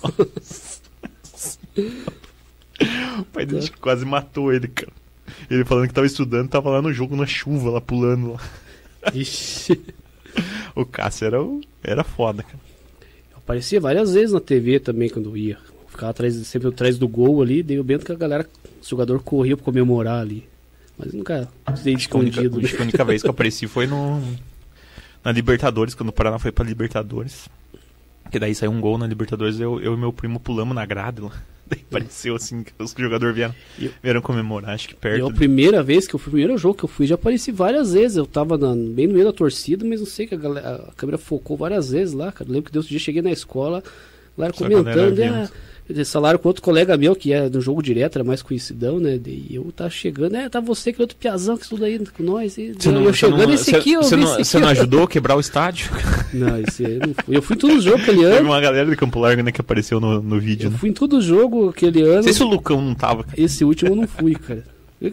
o 3.19 3.25
pai 3.25 3.45
dele 3.45 3.69
quase 3.81 4.05
matou 4.05 4.53
ele, 4.53 4.67
cara. 4.67 4.93
Ele 5.49 5.65
falando 5.65 5.87
que 5.87 5.93
tava 5.93 6.05
estudando, 6.05 6.47
tava 6.47 6.69
lá 6.69 6.81
no 6.81 6.93
jogo, 6.93 7.15
na 7.15 7.25
chuva, 7.25 7.71
lá 7.71 7.81
pulando 7.81 8.33
lá. 8.33 8.39
Ixi. 9.13 9.81
o 10.75 10.85
Cássio 10.85 11.25
era, 11.25 11.37
era 11.83 12.03
foda, 12.03 12.43
cara. 12.43 12.59
Aparecia 13.35 13.79
várias 13.79 14.13
vezes 14.13 14.31
na 14.31 14.39
TV 14.39 14.79
também 14.79 15.09
quando 15.09 15.37
ia. 15.37 15.57
Ficava 15.87 16.09
atrás, 16.09 16.35
sempre 16.47 16.67
atrás 16.67 16.97
do 16.97 17.07
gol 17.07 17.41
ali, 17.41 17.61
dei 17.61 17.79
o 17.79 17.83
bento 17.83 18.05
que 18.05 18.11
a 18.11 18.15
galera, 18.15 18.47
o 18.81 18.87
jogador 18.87 19.21
corria 19.21 19.55
pra 19.55 19.65
comemorar 19.65 20.19
ali. 20.19 20.47
Mas 20.97 21.13
nunca 21.13 21.47
sei 21.75 21.93
escondido. 21.93 22.55
A 22.55 22.57
única, 22.57 22.77
a 22.77 22.81
única 22.81 23.05
vez 23.05 23.21
que 23.21 23.27
eu 23.27 23.31
apareci 23.31 23.67
foi 23.67 23.85
no, 23.85 24.21
na 25.23 25.31
Libertadores, 25.31 25.93
quando 25.93 26.09
o 26.09 26.13
Paraná 26.13 26.39
foi 26.39 26.51
pra 26.51 26.65
Libertadores. 26.65 27.47
Que 28.31 28.39
daí 28.39 28.55
saiu 28.55 28.71
um 28.71 28.81
gol 28.81 28.97
na 28.97 29.05
Libertadores, 29.05 29.59
eu, 29.59 29.79
eu 29.79 29.93
e 29.93 29.97
meu 29.97 30.11
primo 30.11 30.39
pulamos 30.39 30.75
na 30.75 30.85
grade 30.85 31.21
lá. 31.21 31.31
Daí 31.67 31.79
pareceu 31.89 32.35
assim 32.35 32.63
que 32.63 32.71
os 32.77 32.93
jogadores 32.97 33.35
vieram, 33.35 33.55
vieram 34.01 34.21
comemorar, 34.21 34.75
acho 34.75 34.89
que 34.89 34.95
perto. 34.95 35.25
E 35.25 35.29
a 35.29 35.33
primeira 35.33 35.81
vez 35.81 36.07
que 36.07 36.13
eu 36.13 36.19
fui, 36.19 36.29
o 36.29 36.31
primeiro 36.31 36.57
jogo 36.57 36.75
que 36.77 36.85
eu 36.85 36.89
fui, 36.89 37.07
já 37.07 37.15
apareci 37.15 37.51
várias 37.51 37.93
vezes. 37.93 38.17
Eu 38.17 38.25
tava 38.25 38.57
na, 38.57 38.75
bem 38.75 39.07
no 39.07 39.13
meio 39.13 39.25
da 39.25 39.33
torcida, 39.33 39.83
mas 39.83 39.99
não 39.99 40.07
sei 40.07 40.27
que 40.27 40.35
a, 40.35 40.37
galera, 40.37 40.85
a 40.87 40.91
câmera 40.93 41.17
focou 41.17 41.57
várias 41.57 41.89
vezes 41.89 42.13
lá, 42.13 42.31
cara. 42.31 42.49
Eu 42.49 42.53
lembro 42.53 42.67
que 42.67 42.73
Deus 42.73 42.87
dia 42.87 42.99
cheguei 42.99 43.21
na 43.21 43.31
escola, 43.31 43.83
lá 44.37 44.51
comentando, 44.51 45.19
ah, 45.23 45.49
salário 46.03 46.39
com 46.39 46.47
outro 46.47 46.63
colega 46.63 46.97
meu, 46.97 47.15
que 47.15 47.31
é 47.31 47.47
do 47.47 47.61
jogo 47.61 47.81
direto, 47.81 48.15
era 48.15 48.23
mais 48.23 48.41
conhecidão, 48.41 48.99
né? 48.99 49.19
E 49.25 49.55
eu 49.55 49.71
tá 49.71 49.89
chegando, 49.89 50.35
é, 50.35 50.49
tá 50.49 50.59
você 50.59 50.91
que 50.91 50.99
é 50.99 51.03
outro 51.03 51.15
piazão 51.15 51.55
que 51.55 51.63
estuda 51.63 51.85
aí 51.85 51.99
com 51.99 52.23
nós. 52.23 52.57
E, 52.57 52.73
você 52.73 52.91
não, 52.91 53.03
eu 53.03 53.13
chegando, 53.13 53.45
não, 53.47 53.53
esse 53.53 53.65
cê, 53.65 53.75
aqui, 53.75 53.93
eu 53.93 54.01
Você 54.03 54.15
não, 54.15 54.61
não 54.61 54.67
ajudou 54.69 55.03
a 55.03 55.07
quebrar 55.07 55.35
o 55.35 55.39
estádio? 55.39 55.91
Não, 56.33 56.59
esse 56.59 56.85
aí 56.85 56.95
eu 56.95 57.07
não 57.07 57.13
fui. 57.13 57.37
Eu 57.37 57.41
fui 57.41 57.55
em 57.55 57.59
todos 57.59 57.77
os 57.77 57.83
jogos 57.83 58.01
aquele 58.01 58.25
ano. 58.25 58.35
Teve 58.35 58.47
uma 58.49 58.59
galera 58.59 58.89
de 58.89 58.97
Campo 58.97 59.19
Largo, 59.19 59.41
né, 59.41 59.53
que 59.53 59.61
apareceu 59.61 60.01
no, 60.01 60.21
no 60.21 60.37
vídeo. 60.37 60.67
Eu 60.67 60.71
né? 60.71 60.77
fui 60.77 60.89
em 60.89 60.93
todo 60.93 61.17
o 61.17 61.21
jogo 61.21 61.69
aquele 61.69 62.01
ano. 62.01 62.15
Não 62.15 62.23
sei 62.23 62.33
se 62.33 62.43
o 62.43 62.47
Lucão 62.47 62.81
não 62.81 62.93
tava. 62.93 63.23
Cara. 63.23 63.41
Esse 63.41 63.63
último 63.63 63.91
eu 63.91 63.95
não 63.95 64.07
fui, 64.07 64.35
cara. 64.35 64.65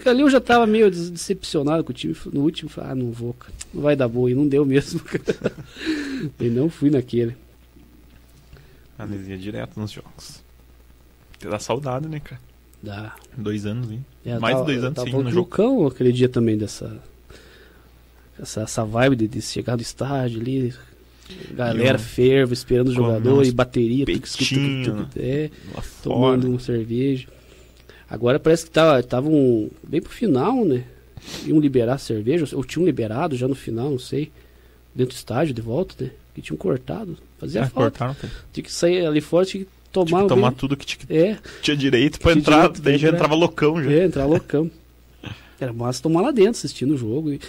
Ali 0.07 0.23
eu 0.23 0.31
já 0.31 0.40
tava 0.40 0.66
meio 0.66 0.90
decepcionado 0.90 1.85
com 1.85 1.90
o 1.90 1.94
time. 1.94 2.16
No 2.32 2.40
último, 2.40 2.70
ah, 2.78 2.94
não 2.94 3.12
vou, 3.12 3.35
cara. 3.35 3.53
Não 3.73 3.82
vai 3.82 3.94
dar 3.94 4.09
boa. 4.09 4.31
E 4.31 4.35
não 4.35 4.49
deu 4.49 4.65
mesmo, 4.65 4.99
cara. 5.07 5.53
E 6.40 6.49
não 6.49 6.69
fui 6.69 6.90
naquele. 6.90 7.36
Anesia 8.99 9.36
direto 9.36 9.78
nos 9.78 9.93
jogos. 9.93 10.41
Dá 11.48 11.59
saudade, 11.59 12.09
né, 12.09 12.20
cara? 12.20 12.40
Dá. 12.82 13.14
Dois 13.36 13.64
anos, 13.64 13.90
hein? 13.90 14.05
É, 14.24 14.39
Mais 14.39 14.59
de 14.59 14.64
dois 14.64 14.85
anos 14.85 15.02
sim 15.02 15.10
no 15.10 15.31
jogo. 15.31 15.48
Cão, 15.48 15.86
aquele 15.86 16.12
dia 16.12 16.28
também 16.28 16.59
dessa. 16.59 17.01
Essa, 18.40 18.62
essa 18.62 18.85
vibe 18.85 19.16
de, 19.16 19.28
de 19.28 19.43
chegar 19.43 19.77
no 19.77 19.82
estádio 19.82 20.40
ali. 20.40 20.74
Galera 21.52 21.98
ferva, 21.98 22.52
esperando 22.52 22.89
o 22.89 22.93
jogador 22.93 23.44
e 23.47 23.52
bateria, 23.52 24.05
petinho, 24.05 24.85
tudo, 24.85 24.97
tudo, 24.97 25.09
tudo, 25.09 25.24
é, 25.24 25.51
tomando 26.02 26.48
uma 26.48 26.59
cerveja. 26.59 27.28
Agora 28.10 28.39
parece 28.39 28.66
que 28.66 28.70
tava, 28.70 29.02
tava 29.02 29.28
um, 29.28 29.70
bem 29.82 30.02
pro 30.02 30.12
final, 30.12 30.64
né? 30.64 30.85
Iam 31.47 31.59
liberar 31.59 31.97
cerveja, 31.97 32.55
ou 32.55 32.64
tinham 32.64 32.85
liberado 32.85 33.35
já 33.36 33.48
no 33.48 33.55
final, 33.55 33.90
não 33.90 33.98
sei. 33.98 34.31
Dentro 34.94 35.14
do 35.14 35.16
estádio, 35.16 35.55
de 35.55 35.62
volta, 35.62 36.05
né? 36.05 36.10
Que 36.35 36.43
tinham 36.43 36.59
cortado. 36.59 37.16
Fazia 37.39 37.62
é, 37.62 37.66
falta. 37.66 38.06
Cortaram, 38.06 38.31
tinha 38.52 38.64
que 38.64 38.73
sair 38.73 39.06
ali 39.06 39.23
fora, 39.23 39.47
tinha 39.47 39.64
que 39.64 39.70
tomar. 39.93 40.23
Que 40.23 40.28
tomar 40.28 40.52
tudo 40.52 40.77
que 40.77 40.86
tinha, 40.86 41.06
é. 41.09 41.39
tinha 41.60 41.77
direito 41.77 42.19
pra 42.19 42.32
tinha 42.32 42.40
entrar, 42.40 42.60
direito, 42.62 42.82
daí 42.82 42.98
já 42.98 43.10
entrava 43.10 43.35
loucão 43.35 43.82
já. 43.82 43.93
É, 43.93 44.05
entrava 44.05 44.28
loucão. 44.28 44.70
Era 45.60 45.73
massa 45.73 46.02
tomar 46.02 46.23
lá 46.23 46.31
dentro, 46.32 46.52
assistindo 46.52 46.94
o 46.94 46.98
jogo. 46.98 47.32
E... 47.32 47.40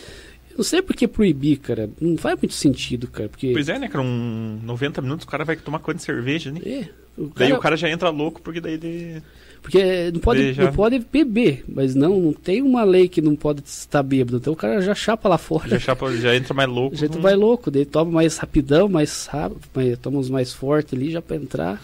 Não 0.56 0.64
sei 0.64 0.82
por 0.82 0.96
que 0.96 1.08
proibir, 1.08 1.58
cara. 1.58 1.90
Não 2.00 2.16
faz 2.16 2.40
muito 2.40 2.54
sentido, 2.54 3.08
cara. 3.08 3.28
Porque... 3.28 3.52
Pois 3.52 3.70
é, 3.70 3.80
né, 3.80 3.88
cara? 3.88 4.04
Um 4.04 4.60
90 4.64 5.02
minutos 5.02 5.26
o 5.26 5.28
cara 5.28 5.44
vai 5.44 5.56
tomar 5.56 5.80
quanto 5.80 5.98
de 5.98 6.04
cerveja, 6.04 6.52
né? 6.52 6.60
É. 6.64 6.90
O 7.18 7.30
cara... 7.30 7.50
Daí 7.50 7.54
o 7.54 7.60
cara 7.60 7.76
já 7.76 7.90
entra 7.90 8.10
louco 8.10 8.42
porque 8.42 8.62
daí 8.62 8.74
ele. 8.74 9.22
Porque 9.62 10.12
não 10.12 10.20
pode, 10.20 10.60
não 10.60 10.74
pode 10.74 11.00
beber, 11.00 11.64
mas 11.70 11.96
não, 11.96 12.20
não 12.20 12.34
tem 12.34 12.62
uma 12.62 12.84
lei 12.84 13.08
que 13.08 13.22
não 13.22 13.34
pode 13.34 13.64
estar 13.66 14.04
bêbado. 14.04 14.38
Então 14.38 14.52
o 14.52 14.58
cara 14.58 14.82
já 14.82 14.94
chapa 14.94 15.30
lá 15.30 15.38
fora. 15.38 15.70
Já, 15.70 15.80
chapa, 15.80 16.12
já 16.18 16.36
entra 16.36 16.54
mais 16.54 16.70
louco. 16.70 16.98
Já 16.98 17.06
entra 17.06 17.22
mais 17.22 17.38
louco, 17.38 17.72
daí 17.72 17.86
toma 17.86 18.12
mais 18.12 18.38
rapidão, 18.38 18.90
mais 18.90 19.26
rápido, 19.28 19.62
toma 20.02 20.18
uns 20.18 20.30
mais 20.30 20.52
forte 20.52 20.96
ali 20.96 21.12
já 21.12 21.22
pra 21.22 21.38
entrar 21.38 21.82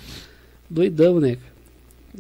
doidão, 0.70 1.20
né? 1.20 1.38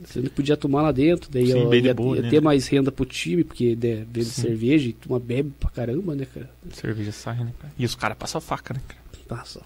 Você 0.03 0.21
não 0.21 0.29
podia 0.29 0.55
tomar 0.55 0.83
lá 0.83 0.91
dentro, 0.91 1.29
daí 1.31 1.47
Sim, 1.47 1.73
ia, 1.73 1.93
boa, 1.93 2.17
ia 2.17 2.21
né? 2.21 2.29
ter 2.29 2.41
mais 2.41 2.67
renda 2.67 2.91
pro 2.91 3.05
time, 3.05 3.43
porque 3.43 3.69
né, 3.71 4.05
bebe 4.05 4.25
cerveja 4.25 4.89
e 4.89 4.93
toma 4.93 5.19
bebe 5.19 5.51
pra 5.59 5.69
caramba, 5.69 6.15
né, 6.15 6.27
cara? 6.31 6.49
Cerveja 6.71 7.11
sai, 7.11 7.43
né, 7.43 7.51
cara? 7.59 7.73
E 7.77 7.85
os 7.85 7.95
caras 7.95 8.17
passam 8.17 8.39
faca, 8.39 8.73
né, 8.73 8.81
cara? 8.87 8.99
Passa 9.27 9.61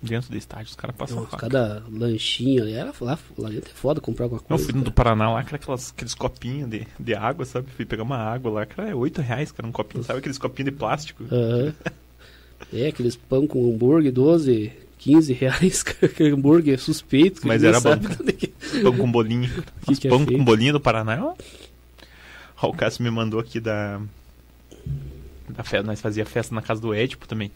Dentro 0.00 0.30
do 0.30 0.36
estádio, 0.36 0.70
os 0.70 0.76
caras 0.76 0.94
passam 0.94 1.26
faca. 1.26 1.48
Cada 1.48 1.82
lanchinho 1.90 2.62
ali, 2.62 2.72
era, 2.72 2.92
lá, 3.00 3.18
lá 3.36 3.48
dentro 3.48 3.72
é 3.72 3.74
foda 3.74 4.00
comprar 4.00 4.26
alguma 4.26 4.40
coisa. 4.40 4.64
Não, 4.64 4.72
fui 4.72 4.82
do 4.82 4.92
Paraná 4.92 5.32
lá, 5.32 5.40
aquelas, 5.40 5.90
aqueles 5.90 6.14
copinhos 6.14 6.70
de, 6.70 6.86
de 7.00 7.14
água, 7.14 7.44
sabe? 7.44 7.68
Fui 7.70 7.84
pegar 7.84 8.04
uma 8.04 8.16
água 8.16 8.50
lá, 8.52 8.66
cara, 8.66 8.90
é 8.90 8.94
8 8.94 9.20
reais, 9.20 9.50
cara, 9.50 9.68
um 9.68 9.72
copinho, 9.72 10.04
sabe 10.04 10.20
aqueles 10.20 10.38
copinhos 10.38 10.70
de 10.70 10.78
plástico? 10.78 11.24
Uhum. 11.24 11.72
é, 12.72 12.88
aqueles 12.88 13.16
pão 13.16 13.44
com 13.44 13.68
hambúrguer, 13.68 14.12
12, 14.12 14.72
15 14.98 15.32
reais, 15.32 15.84
hambúrguer 16.20 16.78
suspeito. 16.78 17.46
Mas 17.46 17.62
era 17.62 17.80
bom. 17.80 17.96
pão 18.82 18.96
com 18.96 19.10
bolinho. 19.10 19.50
Que 19.86 19.96
que 19.96 20.08
é 20.08 20.10
pão 20.10 20.26
com 20.26 20.42
bolinho 20.44 20.72
do 20.72 20.80
Paraná. 20.80 21.24
Ó. 21.24 21.34
ó, 22.62 22.68
o 22.68 22.74
Cássio 22.74 23.02
me 23.02 23.10
mandou 23.10 23.40
aqui 23.40 23.60
da. 23.60 24.00
Da 25.48 25.64
festa, 25.64 25.86
nós 25.86 26.00
fazia 26.00 26.26
festa 26.26 26.54
na 26.54 26.60
casa 26.60 26.80
do 26.80 26.92
Édipo 26.92 27.26
também. 27.26 27.50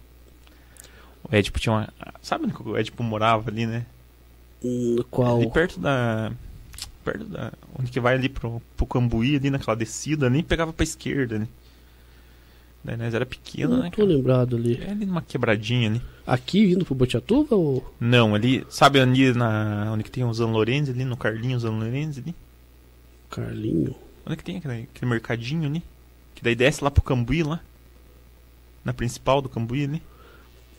O 1.24 1.34
Édipo 1.34 1.60
tinha 1.60 1.74
uma. 1.74 1.88
Sabe 2.22 2.46
onde 2.46 2.54
o 2.64 2.76
Édipo 2.76 3.02
morava 3.02 3.50
ali, 3.50 3.66
né? 3.66 3.84
Hum, 4.64 4.96
qual? 5.10 5.36
Ali 5.36 5.50
perto 5.50 5.78
da. 5.78 6.32
Perto 7.04 7.24
da. 7.24 7.52
Onde 7.78 7.90
que 7.90 8.00
vai 8.00 8.14
ali 8.14 8.28
pro, 8.28 8.62
pro 8.76 8.86
Cambuí, 8.86 9.36
ali 9.36 9.50
naquela 9.50 9.76
descida, 9.76 10.30
nem 10.30 10.42
pegava 10.42 10.72
pra 10.72 10.84
esquerda 10.84 11.36
ali. 11.36 11.48
Daí 12.84 12.96
nós 12.96 13.14
era 13.14 13.24
pequeno, 13.24 13.76
Não 13.76 13.82
né? 13.84 13.90
tô 13.94 14.04
lembrado 14.04 14.56
ali. 14.56 14.80
É 14.84 14.90
ali 14.90 15.06
numa 15.06 15.22
quebradinha 15.22 15.88
ali. 15.88 16.02
Aqui 16.26 16.66
vindo 16.66 16.84
pro 16.84 16.94
Botiatuba 16.94 17.54
ou. 17.54 17.94
Não, 18.00 18.34
ali. 18.34 18.64
Sabe 18.68 18.98
ali 18.98 19.32
na. 19.32 19.90
Onde 19.92 20.02
que 20.02 20.10
tem 20.10 20.24
o 20.24 20.32
Zan 20.34 20.48
Lorenzi 20.48 20.90
ali, 20.90 21.04
no 21.04 21.16
Carlinho 21.16 21.58
Zan 21.58 21.70
Lorenzi 21.70 22.20
ali? 22.20 22.34
Carlinho? 23.30 23.94
Onde 24.26 24.36
que 24.36 24.44
tem 24.44 24.56
aquele, 24.56 24.88
aquele 24.94 25.10
mercadinho 25.10 25.68
ali? 25.68 25.82
Que 26.34 26.42
daí 26.42 26.54
desce 26.54 26.82
lá 26.82 26.90
pro 26.90 27.02
Cambuí 27.02 27.42
lá. 27.42 27.60
Na 28.84 28.92
principal 28.92 29.40
do 29.40 29.48
Cambuí 29.48 29.84
ali. 29.84 30.02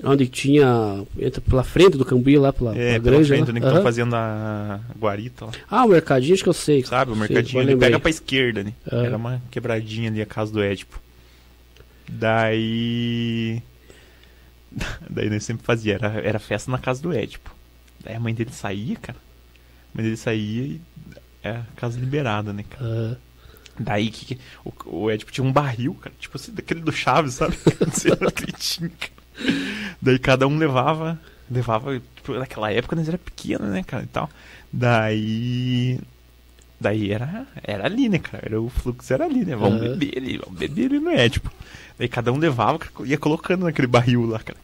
Onde 0.03 0.27
tinha. 0.27 1.05
Entra 1.17 1.39
pela 1.39 1.63
frente 1.63 1.97
do 1.97 2.03
Cambuí, 2.03 2.37
lá 2.37 2.51
pela, 2.51 2.75
é, 2.75 2.99
pela 2.99 2.99
granja. 2.99 3.35
Frente, 3.35 3.51
onde 3.51 3.61
uhum. 3.61 3.67
estão 3.67 3.83
fazendo 3.83 4.13
a 4.13 4.81
guarita 4.99 5.45
lá. 5.45 5.51
Ah, 5.69 5.85
o 5.85 5.89
mercadinho 5.89 6.33
acho 6.33 6.43
que 6.43 6.49
eu 6.49 6.53
sei. 6.53 6.83
Sabe, 6.83 7.11
o 7.11 7.15
mercadinho 7.15 7.61
ele 7.61 7.77
pega 7.77 7.97
pra 7.97 8.09
esquerda, 8.09 8.63
né? 8.63 8.73
Uhum. 8.91 9.05
Era 9.05 9.15
uma 9.15 9.41
quebradinha 9.49 10.09
ali 10.09 10.21
a 10.21 10.25
casa 10.25 10.51
do 10.51 10.61
Édipo. 10.61 11.02
Daí. 12.09 13.61
Daí 15.09 15.29
nós 15.29 15.43
sempre 15.43 15.65
fazia, 15.65 15.95
era, 15.95 16.07
era 16.21 16.39
festa 16.39 16.71
na 16.71 16.77
casa 16.77 17.01
do 17.01 17.13
Édipo. 17.13 17.53
Daí 18.03 18.15
a 18.15 18.19
mãe 18.19 18.33
dele 18.33 18.51
saía, 18.51 18.95
cara. 18.95 19.17
A 19.93 19.97
mãe 19.97 20.03
dele 20.03 20.17
saía 20.17 20.63
e. 20.63 20.81
É 21.43 21.61
casa 21.75 21.99
liberada, 21.99 22.53
né, 22.53 22.63
cara? 22.69 22.85
Uhum. 22.85 23.15
Daí 23.77 24.09
que, 24.09 24.25
que 24.25 24.39
o, 24.63 24.71
o 24.85 25.11
Édipo 25.11 25.31
tinha 25.31 25.45
um 25.45 25.51
barril, 25.51 25.93
cara. 25.95 26.15
Tipo 26.17 26.37
assim, 26.37 26.53
daquele 26.53 26.79
do 26.79 26.91
Chaves, 26.91 27.35
sabe? 27.35 27.57
tinha. 28.57 28.91
Daí 30.01 30.19
cada 30.19 30.47
um 30.47 30.57
levava, 30.57 31.19
levava, 31.49 31.99
tipo, 32.15 32.33
naquela 32.33 32.71
época 32.71 32.95
nós 32.95 33.07
era 33.07 33.17
pequeno, 33.17 33.65
né, 33.67 33.83
cara, 33.83 34.03
e 34.03 34.07
tal. 34.07 34.29
Daí 34.71 35.99
daí 36.83 37.11
era 37.11 37.47
era 37.63 37.85
ali, 37.85 38.09
né, 38.09 38.19
cara? 38.19 38.43
Era 38.45 38.61
o 38.61 38.69
fluxo 38.69 39.13
era 39.13 39.25
ali, 39.25 39.45
né? 39.45 39.55
Vamos 39.55 39.81
uhum. 39.81 39.97
beber 39.97 40.17
ali, 40.17 40.37
vamos 40.37 40.59
beber 40.59 40.85
ali, 40.85 40.99
não 40.99 41.11
é, 41.11 41.29
tipo. 41.29 41.51
Daí 41.97 42.07
cada 42.07 42.31
um 42.31 42.37
levava, 42.37 42.79
ia 43.05 43.17
colocando 43.17 43.65
naquele 43.65 43.87
barril 43.87 44.25
lá, 44.25 44.39
cara. 44.39 44.57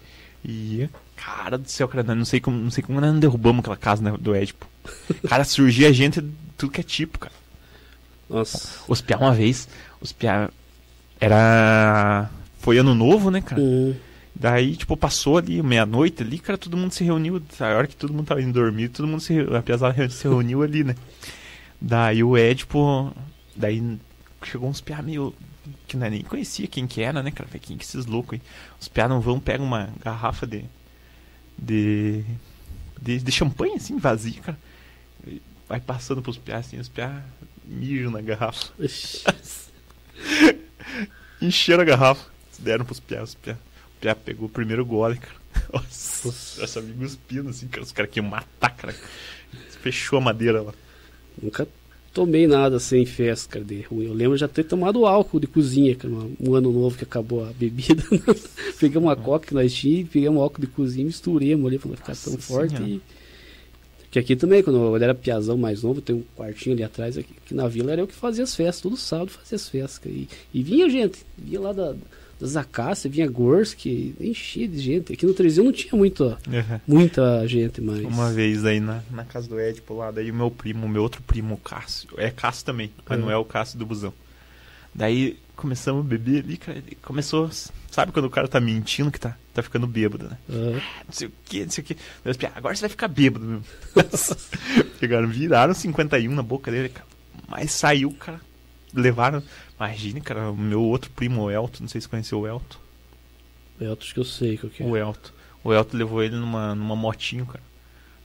E 0.44 0.90
cara 1.16 1.58
do 1.58 1.70
céu, 1.70 1.88
cara, 1.88 2.16
não 2.16 2.26
sei 2.26 2.40
como, 2.40 2.58
não 2.58 2.72
sei 2.72 2.84
como 2.84 3.00
nós 3.00 3.12
não 3.12 3.20
derrubamos 3.20 3.60
aquela 3.60 3.78
casa 3.78 4.02
né, 4.02 4.14
do 4.20 4.34
Édipo. 4.34 4.66
Cara, 5.28 5.44
surgia 5.44 5.94
gente 5.94 6.24
tudo 6.58 6.72
que 6.72 6.80
é 6.80 6.84
tipo, 6.84 7.20
cara. 7.20 7.34
Nossa. 8.30 8.80
Os 8.88 9.02
piá 9.02 9.18
uma 9.18 9.34
vez, 9.34 9.68
os 10.02 10.12
piá 10.14 10.50
era 11.20 12.30
foi 12.60 12.78
ano 12.78 12.96
novo, 12.96 13.30
né, 13.30 13.42
cara? 13.42 13.62
Uhum. 13.62 13.96
Daí, 14.34 14.78
tipo, 14.78 14.96
passou 14.96 15.38
ali 15.38 15.62
meia-noite 15.62 16.24
ali, 16.24 16.40
cara, 16.40 16.58
todo 16.58 16.78
mundo 16.78 16.94
se 16.94 17.04
reuniu. 17.04 17.42
A 17.60 17.66
hora 17.66 17.88
que 17.88 17.96
todo 17.96 18.14
mundo 18.14 18.28
tava 18.28 18.42
indo 18.42 18.54
dormir, 18.54 18.88
todo 18.90 19.08
mundo 19.08 19.20
se 19.20 19.38
a 19.40 19.62
pesada 19.62 20.10
se 20.10 20.24
reuniu 20.24 20.64
ali, 20.64 20.84
né? 20.84 20.96
Daí 21.82 22.24
o 22.24 22.38
Ed, 22.38 22.60
tipo. 22.60 23.14
Daí 23.56 24.00
chegou 24.44 24.70
uns 24.70 24.82
piá 24.82 25.02
meio. 25.02 25.34
Que 25.88 25.96
não, 25.98 26.08
é 26.08 26.10
nem 26.10 26.24
conhecia 26.24 26.68
quem 26.68 26.88
que 26.88 27.02
era, 27.02 27.22
né, 27.22 27.32
cara? 27.32 27.50
Quem 27.60 27.78
que 27.78 27.84
esses 27.84 28.06
loucos 28.06 28.40
aí? 28.40 28.42
Os 28.80 28.88
piá 28.88 29.08
não 29.08 29.22
vão, 29.22 29.40
pegam 29.40 29.66
uma 29.66 29.90
garrafa 30.04 30.46
de. 30.46 30.66
De. 31.58 32.24
De, 33.02 33.20
de 33.20 33.32
champanhe, 33.32 33.76
assim, 33.76 33.98
vazia, 33.98 34.42
cara. 34.42 34.58
Vai 35.68 35.80
passando 35.80 36.22
pros 36.22 36.38
piá, 36.38 36.58
assim, 36.58 36.78
os 36.80 36.90
piá 36.90 37.24
mijam 37.66 38.12
na 38.12 38.22
garrafa. 38.22 38.74
Encheram 41.42 41.84
a 41.84 41.86
garrafa. 41.86 42.30
Deram 42.58 42.84
pros 42.84 43.00
piá, 43.00 43.24
os 43.24 43.36
piá 43.36 43.56
já 44.02 44.16
pegou 44.16 44.48
o 44.48 44.52
primeiro 44.52 44.86
gole, 44.86 45.18
cara. 45.18 45.36
Nossa, 45.74 46.64
essa 46.64 46.80
amigo 46.80 47.00
cuspindo 47.00 47.50
assim, 47.50 47.68
cara. 47.68 47.84
Os 47.84 47.92
caras 47.92 48.12
queriam 48.12 48.30
matar, 48.30 48.76
cara. 48.76 48.96
Fechou 49.82 50.20
a 50.20 50.22
madeira 50.22 50.62
lá. 50.62 50.74
Nunca 51.42 51.68
tomei 52.14 52.48
nada 52.48 52.80
sem 52.80 53.06
festa, 53.06 53.54
cara, 53.54 53.66
de 53.66 53.82
ruim. 53.82 54.06
Eu 54.06 54.14
lembro 54.14 54.38
já 54.38 54.48
ter 54.48 54.64
tomado 54.64 55.06
álcool 55.06 55.40
de 55.40 55.48
cozinha, 55.48 55.96
cara, 55.96 56.14
um 56.40 56.56
ano 56.56 56.72
novo 56.72 56.98
que 56.98 57.04
acabou 57.04 57.46
a 57.46 57.54
bebida. 57.54 58.04
pegamos 58.80 59.08
uma 59.08 59.16
coca 59.16 59.48
que 59.48 59.54
nós 59.54 59.74
tínhamos, 59.74 60.10
pegamos 60.10 60.42
álcool 60.42 60.62
de 60.62 60.68
cozinha, 60.68 61.06
misturemos 61.06 61.66
ali 61.68 61.80
pra 61.80 61.90
não 61.90 61.98
ficar 61.98 62.10
Nossa 62.10 62.30
tão 62.30 62.40
forte. 62.40 62.82
E... 62.82 63.02
Que 64.12 64.18
aqui 64.18 64.36
também, 64.36 64.64
quando 64.64 64.78
eu 64.78 64.96
era 64.96 65.14
piazão 65.14 65.56
mais 65.56 65.84
novo, 65.84 66.02
tem 66.02 66.16
um 66.16 66.24
quartinho 66.36 66.74
ali 66.74 66.84
atrás, 66.84 67.16
aqui, 67.16 67.32
que 67.46 67.54
na 67.54 67.68
vila 67.68 67.92
era 67.92 68.02
eu 68.02 68.08
que 68.08 68.16
fazia 68.16 68.44
as 68.44 68.56
festas, 68.56 68.82
todo 68.82 68.98
sábado 68.98 69.30
fazia 69.30 69.56
as 69.56 69.70
festas. 69.70 70.12
E, 70.12 70.28
e 70.52 70.64
vinha 70.64 70.90
gente, 70.90 71.20
vinha 71.38 71.60
lá 71.60 71.72
da, 71.72 71.96
das 72.40 72.56
acácias, 72.56 73.14
vinha 73.14 73.28
Gorsk, 73.28 73.86
enchia 74.20 74.68
de 74.68 74.80
gente. 74.80 75.14
Aqui 75.14 75.26
no 75.26 75.34
Trezinho 75.34 75.66
não 75.66 75.74
tinha 75.74 75.96
muito, 75.96 76.24
uhum. 76.24 76.80
muita 76.88 77.46
gente 77.48 77.82
mais. 77.82 78.02
Uma 78.04 78.32
vez 78.32 78.66
aí 78.66 78.80
na, 78.80 79.02
na 79.12 79.26
casa 79.26 79.48
do 79.50 79.60
Edipo 79.60 79.94
lá, 79.96 80.10
daí 80.10 80.32
o 80.32 80.34
meu 80.34 80.50
primo, 80.50 80.88
meu 80.88 81.04
outro 81.04 81.22
primo, 81.22 81.56
o 81.56 81.58
Cássio, 81.58 82.10
é 82.18 82.32
Cássio 82.32 82.66
também, 82.66 82.92
mas 83.08 83.20
uhum. 83.20 83.26
não 83.26 83.32
é 83.32 83.38
o 83.38 83.44
Cássio 83.44 83.78
do 83.78 83.86
busão. 83.86 84.14
Daí 84.96 85.38
começamos 85.56 86.06
a 86.06 86.08
beber 86.08 86.44
ali, 86.44 86.56
cara, 86.56 86.82
começou, 87.02 87.50
sabe 87.92 88.14
quando 88.14 88.26
o 88.26 88.30
cara 88.30 88.48
tá 88.48 88.62
mentindo 88.62 89.12
que 89.12 89.20
tá, 89.20 89.36
tá 89.54 89.62
ficando 89.62 89.86
bêbado, 89.86 90.30
né? 90.30 90.38
Uhum. 90.48 90.74
Não 90.74 91.12
sei 91.12 91.28
o 91.28 91.32
que, 91.44 91.64
não 91.66 91.70
sei 91.70 91.84
o 91.84 91.86
que. 91.86 91.98
Agora 92.56 92.74
você 92.74 92.82
vai 92.82 92.90
ficar 92.90 93.10
bêbado 93.10 93.46
mesmo. 93.46 93.66
Pegaram, 94.98 95.28
viraram 95.28 95.74
51 95.74 96.34
na 96.34 96.42
boca 96.42 96.72
dele, 96.72 96.88
cara. 96.88 97.06
Mas 97.50 97.72
saiu, 97.72 98.12
cara. 98.12 98.40
Levaram, 98.94 99.44
Imagine, 99.80 100.20
cara, 100.20 100.52
o 100.52 100.58
meu 100.58 100.82
outro 100.82 101.10
primo, 101.12 101.44
o 101.44 101.52
Elton, 101.52 101.78
não 101.82 101.88
sei 101.88 102.02
se 102.02 102.10
conheceu 102.10 102.42
o 102.42 102.48
Elton. 102.48 102.78
O 103.80 103.84
Elton 103.84 104.04
acho 104.04 104.14
que 104.14 104.20
eu 104.20 104.26
sei 104.26 104.58
qual 104.58 104.70
que 104.70 104.84
é. 104.84 104.86
O 104.86 104.98
Elton. 104.98 105.30
O 105.64 105.74
Elton 105.74 105.98
levou 105.98 106.22
ele 106.22 106.36
numa, 106.36 106.76
numa 106.76 106.96
motinho, 106.96 107.46
cara. 107.46 107.64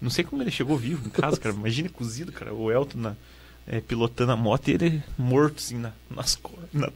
Não 0.01 0.10
sei 0.10 0.24
como 0.24 0.43
ele 0.43 0.51
chegou 0.51 0.76
vivo 0.76 1.06
em 1.06 1.10
casa, 1.10 1.39
cara. 1.39 1.55
Imagine 1.55 1.89
cozido, 1.89 2.32
cara. 2.32 2.52
O 2.52 2.70
Elton 2.70 2.98
na, 2.98 3.16
é, 3.66 3.81
pilotando 3.81 4.32
a 4.32 4.36
moto 4.36 4.68
e 4.68 4.72
ele 4.72 5.02
morto, 5.16 5.56
assim, 5.59 5.78
na, 5.78 5.93
nas, 6.10 6.39
na, 6.72 6.90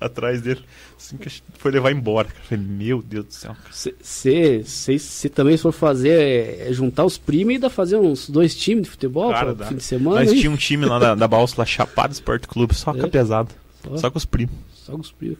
atrás 0.00 0.42
dele. 0.42 0.62
Assim 0.96 1.16
que 1.16 1.28
foi 1.54 1.70
levar 1.72 1.90
embora. 1.90 2.28
Cara. 2.28 2.40
Falei, 2.44 2.64
meu 2.64 3.02
Deus 3.02 3.26
do 3.26 3.32
céu. 3.32 3.56
Se 3.70 5.28
também 5.34 5.56
for 5.56 5.72
fazer, 5.72 6.10
é, 6.10 6.68
é, 6.68 6.72
juntar 6.72 7.04
os 7.04 7.18
primos 7.18 7.52
e 7.52 7.54
ainda 7.54 7.70
fazer 7.70 7.96
uns 7.96 8.28
dois 8.28 8.54
times 8.54 8.84
de 8.84 8.90
futebol 8.90 9.32
cara, 9.32 9.56
fim 9.66 9.76
de 9.76 9.82
semana. 9.82 10.24
Nós 10.24 10.32
tinha 10.32 10.50
um 10.50 10.56
time 10.56 10.86
lá 10.86 10.98
da, 10.98 11.14
da 11.14 11.26
Balsa, 11.26 11.56
lá, 11.58 11.64
Chapada 11.64 12.12
Sport 12.12 12.46
Clube, 12.46 12.74
só 12.74 12.92
é. 12.92 13.06
pesado. 13.08 13.61
Só, 13.82 13.96
só 13.96 14.10
com 14.10 14.18
os 14.18 14.24
primos. 14.24 14.54
Só 14.74 14.92
com 14.92 15.00
os 15.00 15.12
primos. 15.12 15.38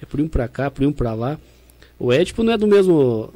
É 0.00 0.06
primo 0.06 0.28
pra 0.28 0.48
cá, 0.48 0.70
primo 0.70 0.92
pra 0.92 1.14
lá. 1.14 1.38
O 1.98 2.12
Édipo 2.12 2.42
não 2.42 2.52
é 2.52 2.58
do 2.58 2.66
mesmo 2.66 3.32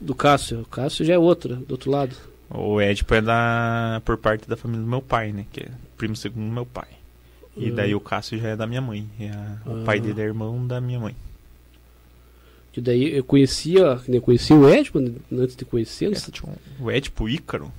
do 0.00 0.14
Cássio. 0.14 0.60
O 0.60 0.66
Cássio 0.66 1.04
já 1.04 1.14
é 1.14 1.18
outro, 1.18 1.56
do 1.56 1.72
outro 1.72 1.90
lado. 1.90 2.16
O 2.48 2.80
Édipo 2.80 3.14
é 3.14 3.20
da, 3.20 4.00
por 4.04 4.16
parte 4.16 4.48
da 4.48 4.56
família 4.56 4.82
do 4.82 4.88
meu 4.88 5.02
pai, 5.02 5.32
né? 5.32 5.44
Que 5.52 5.64
é 5.64 5.68
primo 5.96 6.16
segundo 6.16 6.46
do 6.46 6.52
meu 6.52 6.66
pai. 6.66 6.88
E 7.56 7.70
daí 7.70 7.94
o 7.94 8.00
Cássio 8.00 8.38
já 8.38 8.48
é 8.48 8.56
da 8.56 8.66
minha 8.66 8.80
mãe. 8.80 9.06
É 9.18 9.30
a, 9.30 9.58
o 9.64 9.84
pai 9.84 9.98
dele 9.98 10.20
é 10.20 10.24
irmão 10.24 10.66
da 10.66 10.80
minha 10.80 11.00
mãe. 11.00 11.16
Que 12.72 12.80
daí 12.80 13.16
eu 13.16 13.24
conhecia, 13.24 13.98
eu 14.06 14.20
conhecia 14.20 14.54
o 14.54 14.68
Édipo 14.68 14.98
antes 15.32 15.56
de 15.56 15.64
conhecer. 15.64 16.12
É, 16.12 16.82
o 16.82 16.90
Édipo 16.90 17.28
Ícaro. 17.28 17.72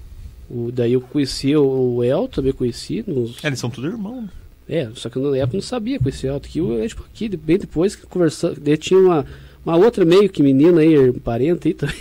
O, 0.49 0.71
daí 0.71 0.93
eu 0.93 1.01
conhecia 1.01 1.61
o 1.61 2.03
El, 2.03 2.27
também 2.27 2.51
conheci. 2.51 3.03
Nos... 3.05 3.43
É, 3.43 3.47
eles 3.47 3.59
são 3.59 3.69
tudo 3.69 3.87
irmãos. 3.87 4.23
Né? 4.23 4.29
É, 4.69 4.89
só 4.95 5.10
que 5.10 5.18
na 5.18 5.38
época 5.38 5.57
não 5.57 5.61
sabia 5.61 5.99
com 5.99 6.10
esse 6.10 6.27
alto 6.27 6.48
aqui. 6.48 6.60
Eu, 6.60 6.88
tipo, 6.88 7.03
aqui, 7.03 7.30
bem 7.38 7.57
depois 7.57 7.95
que 7.95 8.06
conversando, 8.06 8.60
daí 8.60 8.77
tinha 8.77 8.99
uma, 8.99 9.26
uma 9.65 9.77
outra 9.77 10.03
meio 10.03 10.30
que 10.30 10.44
menina 10.44 10.81
aí, 10.81 11.14
parente 11.14 11.69
aí 11.69 11.73
também, 11.76 11.95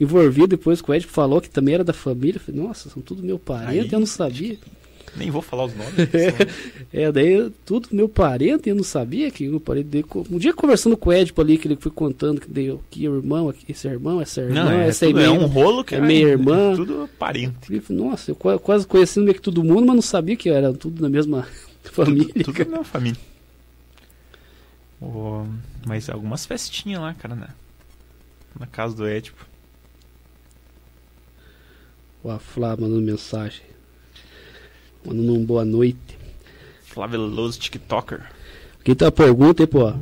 envolvida 0.00 0.48
depois 0.48 0.80
com 0.80 0.90
o 0.90 0.94
Ed 0.94 1.06
falou 1.06 1.40
que 1.40 1.48
também 1.48 1.74
era 1.74 1.84
da 1.84 1.92
família. 1.92 2.36
Eu 2.36 2.40
falei, 2.40 2.60
nossa, 2.60 2.90
são 2.90 3.00
tudo 3.00 3.22
meu 3.22 3.38
parente, 3.38 3.80
aí, 3.80 3.92
eu 3.92 4.00
não 4.00 4.06
sabia. 4.06 4.58
Nem 5.16 5.30
vou 5.30 5.42
falar 5.42 5.64
os 5.64 5.74
nomes. 5.74 5.94
é, 6.92 7.02
é, 7.02 7.12
daí 7.12 7.50
tudo 7.64 7.88
meu 7.90 8.08
parente, 8.08 8.68
eu 8.68 8.74
não 8.74 8.84
sabia 8.84 9.30
que 9.30 9.48
o 9.48 9.58
parente 9.58 9.88
dele. 9.88 10.06
Um 10.30 10.38
dia 10.38 10.52
conversando 10.52 10.96
com 10.96 11.10
o 11.10 11.12
Ed 11.12 11.32
ali, 11.36 11.58
que 11.58 11.66
ele 11.66 11.76
foi 11.76 11.90
contando 11.90 12.40
que 12.40 12.48
deu 12.48 12.82
que 12.90 13.04
irmão, 13.04 13.52
esse 13.68 13.88
irmão, 13.88 14.20
essa 14.20 14.40
irmã, 14.40 14.64
não, 14.64 14.70
é, 14.70 14.88
essa 14.88 15.06
tudo, 15.06 15.20
é, 15.20 15.24
é 15.24 15.30
um 15.30 15.46
rolo 15.46 15.82
que 15.82 15.94
é 15.94 16.00
meia 16.00 16.28
irmã. 16.28 16.72
É 16.72 16.76
tudo 16.76 17.08
parente. 17.18 17.82
nossa, 17.90 18.30
eu 18.30 18.36
quase 18.36 18.86
conhecendo 18.86 19.24
meio 19.24 19.34
que 19.34 19.42
todo 19.42 19.64
mundo, 19.64 19.86
mas 19.86 19.96
não 19.96 20.02
sabia 20.02 20.36
que 20.36 20.48
era 20.48 20.72
tudo 20.72 21.02
na 21.02 21.08
mesma 21.08 21.46
família. 21.92 22.32
Tudo, 22.44 22.52
tudo 22.52 22.70
na 22.70 22.84
família. 22.84 23.20
Oh, 25.00 25.44
mas 25.86 26.10
algumas 26.10 26.44
festinhas 26.44 27.00
lá, 27.00 27.14
cara, 27.14 27.34
né? 27.34 27.48
Na 28.58 28.66
casa 28.66 28.94
do 28.94 29.06
Édipo. 29.06 29.46
O 32.22 32.38
Flávio 32.38 32.84
mandando 32.84 33.00
mensagem. 33.00 33.69
Mandando 35.04 35.34
um 35.34 35.44
boa 35.44 35.64
noite. 35.64 36.18
Flávio 36.84 37.20
Veloso, 37.20 37.58
TikToker. 37.58 38.20
Aqui 38.80 38.94
tá 38.94 39.08
a 39.08 39.12
pergunta 39.12 39.62
aí, 39.62 39.66
pô. 39.66 39.92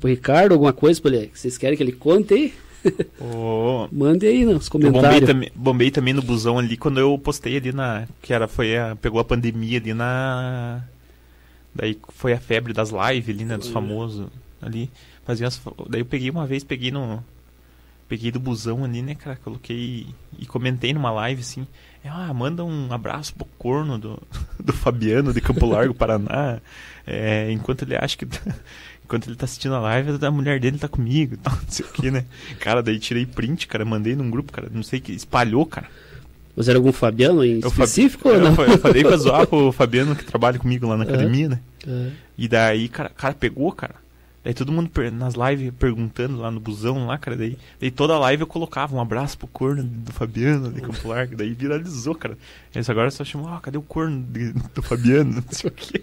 Pro 0.00 0.08
Ricardo, 0.08 0.52
alguma 0.52 0.72
coisa 0.72 1.00
pra 1.00 1.14
ele, 1.14 1.26
que 1.28 1.38
vocês 1.38 1.58
querem 1.58 1.76
que 1.76 1.82
ele 1.82 1.92
conte 1.92 2.34
aí? 2.34 2.54
Oh, 3.20 3.88
Mande 3.90 4.26
aí 4.26 4.44
nos 4.44 4.68
comentários. 4.68 5.28
Eu 5.28 5.34
bombei, 5.34 5.50
tam 5.50 5.60
bombei, 5.60 5.90
também 5.90 6.14
no 6.14 6.22
busão 6.22 6.58
ali 6.58 6.76
quando 6.76 7.00
eu 7.00 7.18
postei 7.18 7.56
ali 7.56 7.72
na. 7.72 8.06
Que 8.22 8.32
era, 8.32 8.46
foi 8.46 8.76
a, 8.78 8.96
pegou 8.96 9.20
a 9.20 9.24
pandemia 9.24 9.78
ali 9.78 9.92
na. 9.92 10.82
Daí 11.74 11.98
foi 12.08 12.32
a 12.32 12.40
febre 12.40 12.72
das 12.72 12.90
lives 12.90 13.34
ali, 13.34 13.44
né? 13.44 13.56
Dos 13.56 13.68
famosos 13.68 14.28
ali. 14.62 14.90
Fazia 15.24 15.46
as, 15.46 15.60
daí 15.88 16.00
eu 16.00 16.06
peguei 16.06 16.30
uma 16.30 16.46
vez, 16.46 16.64
peguei 16.64 16.90
no. 16.90 17.22
Peguei 18.08 18.30
do 18.30 18.40
busão 18.40 18.84
ali, 18.84 19.02
né, 19.02 19.14
cara? 19.14 19.36
Coloquei 19.42 20.06
e 20.38 20.46
comentei 20.46 20.94
numa 20.94 21.10
live 21.10 21.42
assim. 21.42 21.66
Ah, 22.04 22.32
manda 22.32 22.64
um 22.64 22.92
abraço 22.92 23.34
pro 23.34 23.46
corno 23.58 23.98
do, 23.98 24.22
do 24.58 24.72
Fabiano 24.72 25.32
de 25.32 25.40
Campo 25.40 25.66
Largo, 25.66 25.94
Paraná. 25.94 26.60
É, 27.06 27.50
enquanto 27.50 27.82
ele 27.82 27.96
acha 27.96 28.16
que. 28.16 28.26
enquanto 29.04 29.28
ele 29.28 29.36
tá 29.36 29.44
assistindo 29.44 29.74
a 29.74 29.80
live, 29.80 30.18
a 30.24 30.30
mulher 30.30 30.60
dele 30.60 30.78
tá 30.78 30.88
comigo 30.88 31.36
tal, 31.42 31.54
não 31.54 31.70
sei 31.70 31.86
o 31.86 31.88
que, 31.88 32.10
né? 32.10 32.24
Cara, 32.60 32.82
daí 32.82 32.98
tirei 32.98 33.24
print, 33.24 33.66
cara, 33.66 33.84
mandei 33.84 34.14
num 34.14 34.30
grupo, 34.30 34.52
cara, 34.52 34.68
não 34.72 34.82
sei 34.82 35.00
que, 35.00 35.12
espalhou, 35.12 35.64
cara. 35.64 35.88
Mas 36.54 36.68
era 36.68 36.76
algum 36.76 36.92
Fabiano 36.92 37.44
em 37.44 37.60
eu 37.60 37.68
específico 37.68 38.28
ou 38.28 38.40
não? 38.40 38.54
Eu, 38.56 38.72
eu 38.72 38.78
falei 38.78 39.04
pra 39.04 39.16
zoar 39.16 39.46
o 39.54 39.70
Fabiano 39.70 40.16
que 40.16 40.24
trabalha 40.24 40.58
comigo 40.58 40.88
lá 40.88 40.96
na 40.96 41.04
academia, 41.04 41.48
né? 41.48 41.60
É. 41.86 42.10
E 42.36 42.48
daí, 42.48 42.88
cara, 42.88 43.10
cara, 43.10 43.32
pegou, 43.32 43.70
cara. 43.70 43.94
Daí 44.48 44.54
todo 44.54 44.72
mundo 44.72 44.90
nas 45.12 45.34
lives 45.34 45.74
perguntando 45.78 46.38
lá 46.38 46.50
no 46.50 46.58
busão, 46.58 47.06
lá, 47.06 47.18
cara. 47.18 47.36
Daí, 47.36 47.58
daí 47.78 47.90
toda 47.90 48.18
live 48.18 48.40
eu 48.40 48.46
colocava 48.46 48.96
um 48.96 49.00
abraço 49.00 49.36
pro 49.36 49.46
corno 49.46 49.82
do 49.82 50.10
Fabiano 50.10 50.72
de 50.72 50.80
Campo 50.80 51.06
Largo. 51.06 51.36
Daí 51.36 51.52
viralizou, 51.52 52.14
cara. 52.14 52.38
Eles 52.74 52.88
agora 52.88 53.10
só 53.10 53.22
chamam, 53.22 53.54
ah, 53.54 53.60
cadê 53.60 53.76
o 53.76 53.82
corno 53.82 54.22
de, 54.22 54.54
do 54.74 54.80
Fabiano? 54.80 55.34
Não 55.46 55.52
sei 55.52 55.68
o 55.68 55.70
quê. 55.70 56.02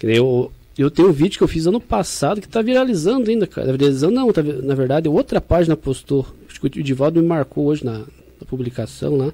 Eu, 0.00 0.52
eu 0.78 0.92
tenho 0.92 1.08
um 1.08 1.12
vídeo 1.12 1.38
que 1.38 1.42
eu 1.42 1.48
fiz 1.48 1.66
ano 1.66 1.80
passado 1.80 2.40
que 2.40 2.48
tá 2.48 2.62
viralizando 2.62 3.28
ainda, 3.28 3.48
cara. 3.48 3.72
Viralizando 3.72 4.14
não, 4.14 4.32
tá, 4.32 4.44
na 4.44 4.76
verdade, 4.76 5.08
outra 5.08 5.40
página 5.40 5.76
postou. 5.76 6.24
Acho 6.48 6.60
que 6.60 6.66
o 6.78 6.84
Divaldo 6.84 7.20
me 7.20 7.26
marcou 7.26 7.66
hoje 7.66 7.84
na, 7.84 7.98
na 7.98 8.46
publicação 8.46 9.16
lá. 9.16 9.32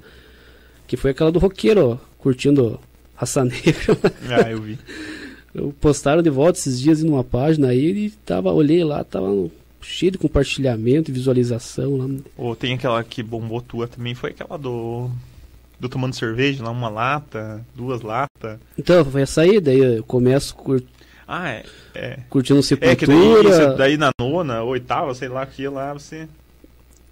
Que 0.87 0.97
foi 0.97 1.11
aquela 1.11 1.31
do 1.31 1.39
roqueiro, 1.39 1.87
ó, 1.87 1.99
curtindo 2.17 2.81
Raça 3.15 3.45
Negra. 3.45 3.99
Ah, 4.31 4.51
eu 4.51 4.63
vi. 4.63 4.79
Eu 5.57 5.75
postaram 5.81 6.23
de 6.23 6.29
volta 6.29 6.59
esses 6.59 6.79
dias 6.79 7.03
em 7.03 7.09
uma 7.09 7.25
página 7.25 7.69
aí 7.69 8.07
e 8.07 8.11
tava, 8.11 8.53
olhei 8.53 8.85
lá, 8.85 9.03
tava 9.03 9.49
cheio 9.81 10.13
de 10.13 10.19
compartilhamento 10.19 11.11
e 11.11 11.15
visualização 11.15 11.97
lá. 11.97 12.09
Ou 12.37 12.55
tem 12.55 12.75
aquela 12.75 13.03
que 13.03 13.23
bombou 13.23 13.63
tua 13.63 13.89
também, 13.89 14.15
foi 14.15 14.31
aquela 14.31 14.59
do. 14.59 15.11
Do 15.79 15.89
tomando 15.89 16.15
cerveja, 16.15 16.63
lá 16.63 16.71
uma 16.71 16.89
lata, 16.89 17.65
duas 17.75 18.01
latas. 18.01 18.59
Então, 18.79 19.05
foi 19.05 19.23
essa 19.23 19.43
aí, 19.43 19.61
daí 19.61 19.79
eu 19.79 20.03
começo 20.05 20.55
cur... 20.55 20.83
Ah, 21.29 21.51
é, 21.51 21.65
é. 21.95 22.19
Curtindo 22.31 22.63
Sepultura. 22.63 22.93
É, 22.93 22.97
que 22.97 23.07
daí, 23.07 23.77
daí 23.77 23.97
na 23.99 24.11
nona, 24.19 24.63
oitava, 24.63 25.15
sei 25.15 25.29
lá, 25.29 25.45
que 25.45 25.69
lá 25.69 25.93
você... 25.93 26.27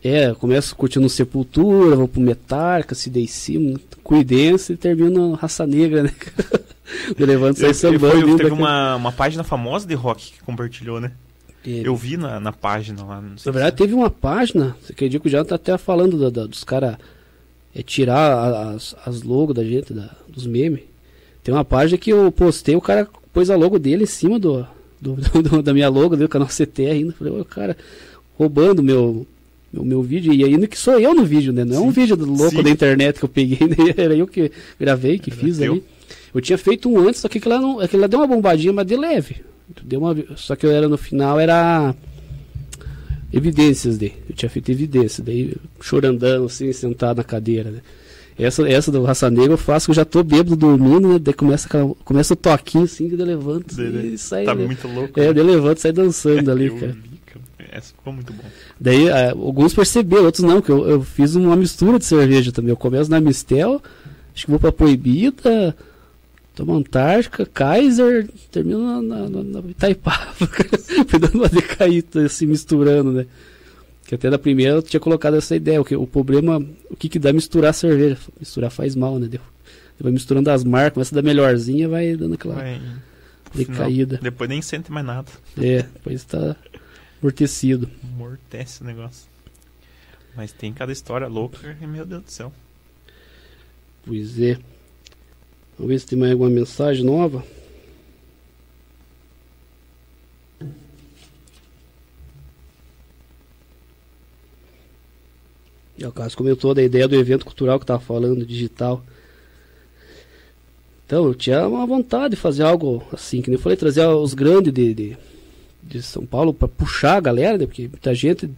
É, 0.03 0.33
começo 0.35 0.75
curtindo 0.77 1.09
Sepultura, 1.11 1.95
vou 1.95 2.09
pro 2.09 2.23
Metallica, 2.23 2.95
se 2.95 3.11
dei 3.11 3.27
cima, 3.27 3.79
Cuidense 4.03 4.73
e 4.73 4.77
termino 4.79 5.33
Raça 5.33 5.67
Negra, 5.67 6.05
né? 6.05 6.13
Levando 7.19 7.57
sai 7.57 7.75
sambando. 7.75 8.37
Teve 8.37 8.51
uma, 8.51 8.97
uma 8.97 9.13
página 9.13 9.43
famosa 9.43 9.87
de 9.87 9.95
rock 9.95 10.33
que 10.33 10.43
compartilhou, 10.43 11.01
né? 11.01 11.13
Eu 11.67 11.97
vi 11.97 12.17
na, 12.19 12.39
na 12.39 12.53
página 12.53 13.03
lá. 13.03 13.23
na 13.23 13.53
verdade, 13.53 13.77
teve 13.77 13.95
uma 13.95 14.11
página, 14.11 14.77
você 14.83 14.93
acredita 14.93 15.23
que 15.23 15.31
já 15.31 15.43
tá 15.43 15.55
até 15.55 15.79
falando 15.79 16.19
da, 16.19 16.29
da, 16.29 16.47
dos 16.47 16.63
caras 16.63 16.97
é, 17.75 17.83
tirar 17.83 18.75
as, 18.75 18.95
as 19.07 19.23
logos 19.23 19.57
da 19.57 19.65
gente, 19.65 19.95
da, 19.95 20.11
dos 20.29 20.47
memes. 20.47 20.83
Tem 21.43 21.55
uma 21.55 21.65
página 21.65 21.97
que 21.97 22.11
eu 22.11 22.31
postei, 22.31 22.77
o 22.77 22.83
cara 22.83 23.09
pôs 23.33 23.49
a 23.49 23.57
logo 23.57 23.79
dele 23.79 24.05
em 24.05 24.07
cima 24.07 24.39
do, 24.39 24.67
do, 25.01 25.17
do 25.43 25.63
da 25.63 25.73
minha 25.73 25.89
logo, 25.89 26.17
do 26.17 26.29
canal 26.29 26.49
CT 26.49 26.87
ainda. 26.87 27.13
Falei, 27.13 27.33
o 27.33 27.45
cara 27.47 27.77
roubando 28.39 28.83
meu, 28.83 29.27
meu, 29.73 29.85
meu 29.85 30.03
vídeo, 30.03 30.35
e 30.35 30.45
ainda 30.45 30.67
que 30.67 30.79
sou 30.79 31.01
eu 31.01 31.15
no 31.15 31.25
vídeo, 31.25 31.53
né? 31.53 31.65
Não 31.65 31.77
Sim. 31.77 31.83
é 31.83 31.87
um 31.87 31.91
vídeo 31.91 32.17
do 32.17 32.27
louco 32.27 32.57
Sim. 32.57 32.63
da 32.63 32.71
internet 32.71 33.19
que 33.19 33.25
eu 33.25 33.29
peguei, 33.29 33.59
né? 33.67 33.95
era 33.97 34.15
eu 34.15 34.27
que 34.27 34.53
gravei, 34.79 35.19
que 35.19 35.31
era 35.31 35.41
fiz 35.41 35.57
teu. 35.57 35.73
ali. 35.73 35.85
Eu 36.35 36.41
tinha 36.41 36.59
feito 36.59 36.91
um 36.91 36.99
antes, 36.99 37.21
só 37.21 37.29
que 37.29 37.39
aquilo 37.39 37.55
lá, 37.55 37.61
não, 37.61 37.81
aquilo 37.81 38.03
lá 38.03 38.09
deu 38.09 38.19
uma 38.19 38.27
bombadinha, 38.27 38.73
mas 38.73 38.87
de 38.87 38.97
leve. 38.97 39.45
Deu 39.83 40.01
uma, 40.01 40.17
só 40.37 40.57
que 40.57 40.67
eu 40.67 40.71
era 40.71 40.89
no 40.89 40.99
final, 40.99 41.39
era 41.39 41.95
evidências 43.33 43.97
de. 43.97 44.13
Eu 44.29 44.35
tinha 44.35 44.51
feito 44.51 44.71
evidências, 44.71 45.25
daí 45.25 45.55
chorandando 45.81 46.47
assim, 46.47 46.73
sentado 46.73 47.19
na 47.19 47.25
cadeira, 47.25 47.71
né? 47.71 47.81
Essa, 48.37 48.69
essa 48.69 48.91
do 48.91 49.05
Raça 49.05 49.31
Negra 49.31 49.53
eu 49.53 49.59
faço 49.59 49.87
que 49.87 49.91
eu 49.93 49.95
já 49.95 50.05
tô 50.05 50.25
bêbado 50.25 50.57
dormindo, 50.57 51.09
né? 51.09 51.19
Daí 51.21 51.33
começa, 51.33 51.69
começa 52.05 52.35
o 52.35 52.37
toquinho 52.37 52.85
assim, 52.85 53.09
que 53.09 53.15
eu 53.15 53.25
levanto 53.25 53.81
e 53.81 54.19
sai. 54.19 54.45
Tá 54.45 54.55
né? 54.55 54.67
muito 54.67 54.89
louco. 54.89 55.21
É, 55.21 55.33
né? 55.33 55.41
eu 55.41 55.45
levanto 55.45 55.79
e 55.79 55.81
sai 55.81 55.93
dançando 55.93 56.51
ali, 56.51 56.71
cara. 56.71 56.97
Essa 57.71 57.89
ficou 57.89 58.13
muito 58.13 58.33
bom. 58.33 58.43
Daí 58.81 59.09
é, 59.09 59.31
alguns 59.31 59.73
perceberam, 59.73 60.25
outros 60.25 60.45
não, 60.45 60.61
que 60.61 60.71
eu, 60.71 60.89
eu 60.89 61.03
fiz 61.03 61.35
uma 61.37 61.57
mistura 61.57 61.99
de 61.99 62.05
cerveja 62.05 62.53
também. 62.53 62.71
Eu 62.71 62.77
começo 62.77 63.11
na 63.11 63.21
Mistel, 63.21 63.81
acho 64.35 64.45
que 64.45 64.51
vou 64.51 64.61
pra 64.61 64.73
Proibida, 64.73 65.77
Toma 66.55 66.75
Antártica, 66.77 67.45
Kaiser, 67.47 68.29
termino 68.51 69.03
na, 69.03 69.29
na, 69.29 69.43
na 69.43 69.71
Itaipava. 69.71 70.33
Fui 71.09 71.19
dando 71.19 71.35
uma 71.35 71.49
decaída, 71.49 72.27
assim, 72.27 72.47
misturando, 72.47 73.13
né? 73.13 73.27
Que 74.07 74.15
até 74.15 74.31
da 74.31 74.39
primeira 74.39 74.75
eu 74.75 74.83
tinha 74.83 75.01
colocado 75.01 75.35
essa 75.35 75.57
ideia. 75.57 75.81
O, 75.81 75.85
que, 75.85 75.97
o 75.97 76.07
problema, 76.07 76.65
o 76.89 76.95
que, 76.97 77.09
que 77.09 77.19
dá 77.19 77.33
misturar 77.33 77.75
cerveja? 77.75 78.19
Misturar 78.39 78.71
faz 78.71 78.95
mal, 78.95 79.19
né? 79.19 79.27
Deu, 79.27 79.41
vai 79.99 80.13
misturando 80.13 80.49
as 80.51 80.63
marcas, 80.63 80.95
começa 80.95 81.15
da 81.15 81.23
melhorzinha 81.23 81.89
vai 81.89 82.17
dando 82.17 82.35
aquela 82.35 82.55
vai, 82.55 82.81
decaída. 83.53 84.19
Final, 84.19 84.31
depois 84.31 84.51
nem 84.51 84.63
sente 84.63 84.93
mais 84.93 85.07
nada. 85.07 85.31
É, 85.59 85.83
depois 85.83 86.17
está 86.17 86.57
amortecido. 87.21 87.91
Amortece 88.15 88.83
o 88.83 88.85
negócio. 88.85 89.27
Mas 90.37 90.53
tem 90.53 90.73
cada 90.73 90.93
história 90.93 91.27
louca, 91.27 91.77
meu 91.81 92.05
Deus 92.05 92.23
do 92.23 92.31
céu. 92.31 92.53
Pois 94.05 94.39
é. 94.41 94.59
Vamos 95.79 95.93
ver 95.93 95.99
se 95.99 96.07
tem 96.07 96.19
mais 96.19 96.33
alguma 96.33 96.51
mensagem 96.51 97.05
nova. 97.05 97.45
o 106.09 106.13
Carlos 106.13 106.35
comentou 106.35 106.75
da 106.75 106.83
ideia 106.83 107.09
do 107.09 107.15
evento 107.15 107.45
cultural 107.45 107.79
que 107.79 107.85
estava 107.85 108.01
falando, 108.01 108.45
digital. 108.45 109.03
Então, 111.07 111.27
eu 111.27 111.35
tinha 111.35 111.67
uma 111.67 111.87
vontade 111.87 112.35
de 112.35 112.41
fazer 112.41 112.63
algo 112.63 113.03
assim, 113.13 113.43
que 113.43 113.51
nem 113.51 113.57
eu 113.57 113.63
falei, 113.63 113.77
trazer 113.77 114.07
os 114.07 114.35
grandes 114.35 114.73
de, 114.73 114.95
de, 114.95 115.17
de 115.83 116.03
São 116.03 116.25
Paulo 116.25 116.53
para 116.53 116.69
puxar 116.69 117.17
a 117.17 117.21
galera, 117.21 117.59
né? 117.59 117.67
Porque 117.67 117.89
muita 117.89 118.15
gente 118.15 118.51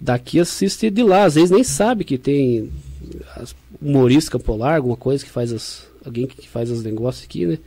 daqui 0.00 0.40
assiste 0.40 0.90
de 0.90 1.02
lá, 1.02 1.24
às 1.24 1.34
vezes 1.34 1.50
nem 1.50 1.64
sabe 1.64 2.04
que 2.04 2.18
tem 2.18 2.70
humorista 3.80 4.38
polar, 4.38 4.76
alguma 4.76 4.96
coisa 4.96 5.24
que 5.24 5.30
faz 5.30 5.52
as, 5.52 5.86
alguém 6.04 6.26
que 6.26 6.48
faz 6.48 6.70
os 6.70 6.82
negócios 6.82 7.24
aqui, 7.24 7.46
né? 7.46 7.58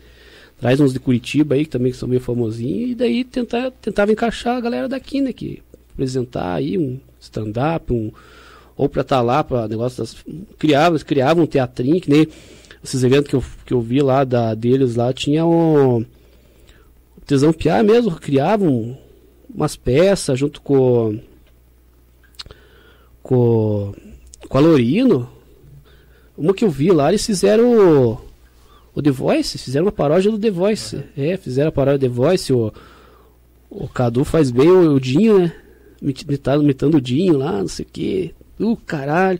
Traz 0.59 0.79
uns 0.79 0.93
de 0.93 0.99
Curitiba 0.99 1.55
aí, 1.55 1.65
que 1.65 1.71
também 1.71 1.91
são 1.91 2.07
meio 2.07 2.21
famosinhos, 2.21 2.91
e 2.91 2.95
daí 2.95 3.23
tentar, 3.23 3.71
tentava 3.71 4.11
encaixar 4.11 4.57
a 4.57 4.61
galera 4.61 4.87
daqui, 4.87 5.21
né? 5.21 5.33
Que 5.33 5.61
apresentar 5.93 6.53
aí 6.53 6.77
um 6.77 6.99
stand-up, 7.19 7.91
um, 7.91 8.11
ou 8.77 8.87
para 8.89 9.01
estar 9.01 9.17
tá 9.17 9.21
lá, 9.21 9.43
para 9.43 9.67
negócio 9.67 10.03
das. 10.03 10.15
Criavam, 10.57 10.99
criavam 10.99 11.43
um 11.43 11.47
teatrinho, 11.47 12.01
que 12.01 12.09
nem 12.09 12.27
esses 12.83 13.03
eventos 13.03 13.29
que 13.29 13.35
eu, 13.35 13.43
que 13.65 13.73
eu 13.73 13.81
vi 13.81 14.01
lá 14.01 14.23
da, 14.23 14.53
deles 14.53 14.95
lá, 14.95 15.11
tinha 15.11 15.45
o 15.45 16.05
Tesão 17.25 17.51
Piá 17.51 17.81
mesmo, 17.81 18.11
criavam 18.11 18.97
umas 19.53 19.75
peças 19.75 20.37
junto 20.37 20.61
com. 20.61 21.19
com. 23.23 23.93
com 24.47 24.57
a 24.57 24.61
Lorino. 24.61 25.34
Uma 26.37 26.53
que 26.53 26.65
eu 26.65 26.69
vi 26.69 26.91
lá, 26.91 27.09
eles 27.09 27.25
fizeram 27.25 28.19
o 28.93 29.01
The 29.01 29.11
Voice, 29.11 29.57
fizeram 29.57 29.85
uma 29.85 29.91
paródia 29.91 30.31
do 30.31 30.39
The 30.39 30.49
Voice. 30.49 30.95
Uhum. 30.95 31.03
É, 31.17 31.37
fizeram 31.37 31.69
a 31.69 31.71
paródia 31.71 31.99
do 31.99 32.01
The 32.01 32.09
Voice. 32.09 32.53
O, 32.53 32.73
o 33.69 33.87
Cadu 33.87 34.23
faz 34.23 34.51
bem 34.51 34.69
o, 34.69 34.93
o 34.93 34.99
Dinho, 34.99 35.39
né? 35.39 35.53
Imitando, 36.01 36.63
imitando 36.63 36.95
o 36.95 37.01
Dinho 37.01 37.37
lá, 37.37 37.59
não 37.59 37.67
sei 37.67 37.85
o 37.85 37.89
que. 37.91 38.33
Uh, 38.59 38.77
caralho. 38.77 39.39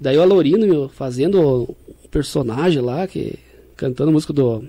Daí 0.00 0.16
o 0.16 0.22
Alorino 0.22 0.66
meu, 0.66 0.88
fazendo 0.88 1.62
um 1.62 2.08
personagem 2.10 2.82
lá, 2.82 3.06
que 3.06 3.38
cantando 3.76 4.10
música 4.10 4.32
do 4.32 4.64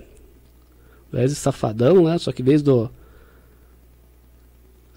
Wesley 1.12 1.34
Safadão, 1.34 2.04
né? 2.04 2.18
Só 2.18 2.30
que 2.32 2.42
vez 2.42 2.62
do. 2.62 2.90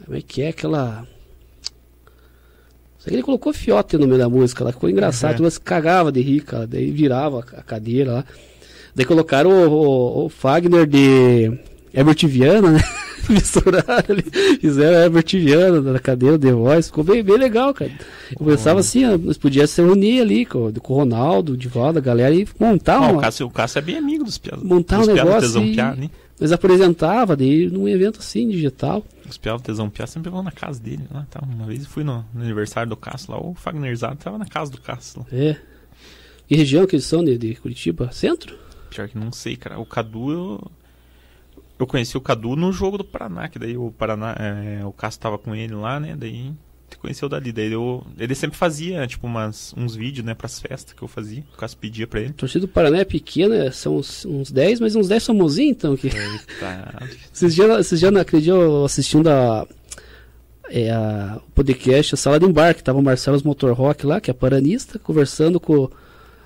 Como 0.06 0.18
é 0.18 0.22
que 0.22 0.42
é 0.42 0.50
aquela. 0.50 1.08
Só 3.02 3.10
que 3.10 3.16
ele 3.16 3.24
colocou 3.24 3.52
fiote 3.52 3.98
no 3.98 4.06
meio 4.06 4.20
da 4.20 4.30
música 4.30 4.64
lá, 4.64 4.72
ficou 4.72 4.88
engraçado, 4.88 5.40
uhum. 5.40 5.46
mas 5.46 5.58
cagava 5.58 6.12
de 6.12 6.22
rir, 6.22 6.42
cara. 6.42 6.68
Daí 6.68 6.92
virava 6.92 7.40
a 7.40 7.64
cadeira 7.64 8.12
lá. 8.12 8.26
Daí 8.96 9.06
colocaram 9.06 9.50
o, 9.50 9.70
o, 9.72 10.26
o 10.26 10.30
Fagner 10.30 10.86
de 10.86 11.52
Herbert 11.92 12.28
Viana, 12.28 12.72
né? 12.74 12.80
Misturaram 13.28 14.04
ali, 14.08 14.24
fizeram 14.60 15.00
Herbert 15.00 15.26
Viana 15.32 15.82
na 15.82 16.00
cadeira, 16.00 16.38
The 16.38 16.52
Voice, 16.52 16.90
ficou 16.90 17.04
bem, 17.04 17.24
bem 17.24 17.38
legal, 17.38 17.74
cara. 17.74 17.92
Eu 18.40 18.46
pensava 18.46 18.80
assim, 18.82 19.06
nós 19.18 19.38
podíamos 19.38 19.72
se 19.72 19.82
reunir 19.82 20.22
ali 20.22 20.46
com, 20.46 20.72
com 20.74 20.94
o 20.94 20.98
Ronaldo, 20.98 21.58
de 21.58 21.68
volta, 21.68 21.98
a 21.98 22.02
galera, 22.02 22.36
e 22.36 22.48
montar 22.60 22.98
ah, 22.98 23.02
uma... 23.02 23.14
O 23.14 23.22
Cássio, 23.22 23.48
o 23.48 23.50
Cássio 23.50 23.80
é 23.80 23.82
bem 23.82 23.98
amigo 23.98 24.24
dos 24.24 24.38
piados. 24.38 24.64
Montar 24.64 25.00
dos 25.00 25.08
um 25.08 25.14
negócio 25.14 25.64
e... 25.64 25.76
Né? 25.76 26.10
Mas 26.40 26.52
apresentava 26.52 27.36
daí 27.36 27.68
num 27.68 27.88
evento 27.88 28.20
assim, 28.20 28.50
digital. 28.50 29.04
Os 29.32 29.38
piados 29.38 29.62
Tesão 29.62 29.90
Piá 29.90 30.06
sempre 30.06 30.30
vão 30.30 30.44
na 30.44 30.52
casa 30.52 30.78
dele 30.78 31.08
lá, 31.10 31.26
tá? 31.30 31.40
Uma 31.42 31.66
vez 31.66 31.84
eu 31.84 31.90
fui 31.90 32.04
no, 32.04 32.26
no 32.34 32.42
aniversário 32.42 32.90
do 32.90 32.98
Cássio 32.98 33.32
lá, 33.32 33.42
o 33.42 33.54
Fagnerzado 33.54 34.18
tava 34.18 34.38
na 34.38 34.46
casa 34.46 34.70
do 34.70 34.82
Cássio 34.82 35.22
lá. 35.22 35.26
É. 35.32 35.56
Que 36.46 36.56
região 36.58 36.86
que 36.86 36.98
eles 36.98 37.06
são 37.06 37.24
de, 37.24 37.38
de 37.38 37.56
Curitiba? 37.56 38.12
Centro? 38.12 38.60
Pior 38.90 39.08
que 39.08 39.18
não 39.18 39.32
sei, 39.32 39.56
cara. 39.56 39.80
O 39.80 39.86
Cadu, 39.86 40.34
eu, 40.34 40.72
eu 41.80 41.88
conheci 41.88 42.18
o 42.18 42.22
Cadu 42.22 42.58
no 42.58 42.74
jogo 42.74 42.98
do 42.98 43.06
Paraná, 43.06 43.48
que 43.48 43.58
daí 43.58 43.78
o 43.78 43.90
Paraná, 43.90 44.36
é, 44.38 44.86
o 44.86 44.92
Cássio 44.92 45.22
tava 45.22 45.38
com 45.38 45.56
ele 45.56 45.74
lá, 45.76 45.98
né? 45.98 46.14
Daí 46.14 46.54
conheceu 46.98 47.30
dali. 47.30 47.52
Daí 47.52 47.72
eu, 47.72 48.06
ele 48.18 48.36
sempre 48.36 48.58
fazia, 48.58 49.06
tipo, 49.08 49.28
umas, 49.28 49.74
uns 49.78 49.96
vídeos, 49.96 50.26
né, 50.26 50.34
pras 50.34 50.60
festas 50.60 50.94
que 50.94 51.02
eu 51.02 51.08
fazia. 51.08 51.44
O 51.54 51.58
Cássio 51.58 51.78
pedia 51.78 52.08
pra 52.08 52.20
ele. 52.20 52.30
A 52.30 52.34
torcida 52.34 52.66
do 52.66 52.72
Paraná 52.72 53.00
é 53.00 53.06
pequena, 53.06 53.72
são 53.72 53.98
uns, 53.98 54.26
uns 54.26 54.52
10, 54.52 54.80
mas 54.80 54.96
uns 54.96 55.08
10 55.08 55.26
famosinhos, 55.26 55.72
então. 55.72 55.96
Que... 55.96 56.08
Eita. 56.08 57.10
esses 57.34 57.56
dias, 57.56 57.80
esses 57.80 58.00
dias, 58.00 58.14
dia, 58.42 58.54
eu 58.54 58.86
assistindo 58.86 59.30
a, 59.30 59.68
é, 60.70 60.90
a, 60.90 61.40
o 61.46 61.52
podcast, 61.52 62.16
a 62.16 62.18
Sala 62.18 62.40
de 62.40 62.46
Embarque, 62.46 62.84
tava 62.84 63.00
o 63.00 63.04
Marcelo 63.04 63.42
Motor 63.44 63.74
Rock 63.74 64.06
lá, 64.06 64.22
que 64.22 64.32
é 64.32 64.34
paranista, 64.34 64.98
conversando 64.98 65.60
com 65.60 65.90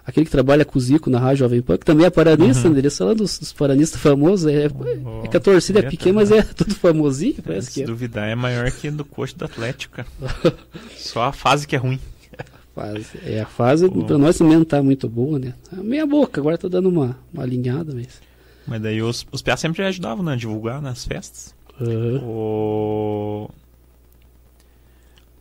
aquele 0.05 0.25
que 0.25 0.31
trabalha 0.31 0.63
com 0.63 0.77
o 0.77 0.81
Zico 0.81 1.09
na 1.09 1.19
Rádio 1.19 1.37
Jovem 1.37 1.61
Pan, 1.61 1.77
que 1.77 1.85
também 1.85 2.05
é 2.05 2.09
paranista, 2.09 2.67
uhum. 2.67 2.73
né? 2.73 2.79
Eles 2.79 2.97
falando 2.97 3.17
dos, 3.17 3.39
dos 3.39 3.51
paranistas 3.51 3.99
famosos. 3.99 4.51
É, 4.51 4.67
oh, 4.67 5.25
é 5.25 5.27
que 5.27 5.37
a 5.37 5.39
torcida 5.39 5.79
é, 5.79 5.89
pequena, 5.89 6.15
mas 6.15 6.31
é 6.31 6.41
tudo 6.53 6.75
famosinho, 6.75 7.41
parece 7.43 7.67
Se 7.67 7.73
que 7.73 7.83
é. 7.83 7.85
duvidar, 7.85 8.29
é 8.29 8.35
maior 8.35 8.69
que 8.71 8.91
do 8.91 9.03
coxo 9.03 9.37
do 9.37 9.45
Atlético. 9.45 10.03
Só 10.95 11.23
a 11.23 11.33
fase 11.33 11.67
que 11.67 11.75
é 11.75 11.79
ruim. 11.79 11.99
Fase. 12.75 13.05
É, 13.25 13.39
a 13.39 13.45
fase 13.45 13.85
oh. 13.85 14.03
pra 14.03 14.17
nós 14.17 14.37
também 14.37 14.57
não 14.57 14.65
tá 14.65 14.83
muito 14.83 15.07
boa, 15.07 15.39
né? 15.39 15.53
Tá 15.69 15.77
meia 15.77 16.05
boca, 16.05 16.41
agora 16.41 16.57
tá 16.57 16.67
dando 16.67 16.89
uma, 16.89 17.17
uma 17.33 17.43
alinhada, 17.43 17.93
mas. 17.95 18.21
Mas 18.67 18.81
daí 18.81 19.01
os, 19.01 19.25
os 19.31 19.41
PA 19.41 19.55
sempre 19.55 19.83
ajudavam, 19.83 20.23
né? 20.23 20.33
A 20.33 20.35
divulgar 20.35 20.81
nas 20.81 21.05
festas. 21.05 21.55
Uhum. 21.79 22.17
O... 22.23 23.49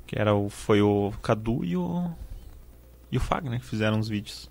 Que 0.07 0.19
era 0.19 0.35
o, 0.35 0.49
foi 0.49 0.81
o 0.81 1.12
Cadu 1.23 1.65
e 1.65 1.77
o. 1.77 2.09
E 3.11 3.16
o 3.16 3.20
Fagner 3.20 3.61
que 3.61 3.66
fizeram 3.66 3.99
os 3.99 4.09
vídeos. 4.09 4.51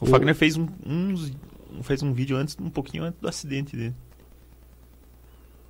O, 0.00 0.04
o... 0.04 0.06
Fagner 0.06 0.34
fez 0.34 0.56
um, 0.56 0.66
uns, 0.84 1.32
fez 1.82 2.02
um 2.02 2.12
vídeo 2.12 2.36
antes, 2.36 2.56
um 2.60 2.70
pouquinho 2.70 3.04
antes 3.04 3.20
do 3.20 3.28
acidente 3.28 3.76
dele. 3.76 3.94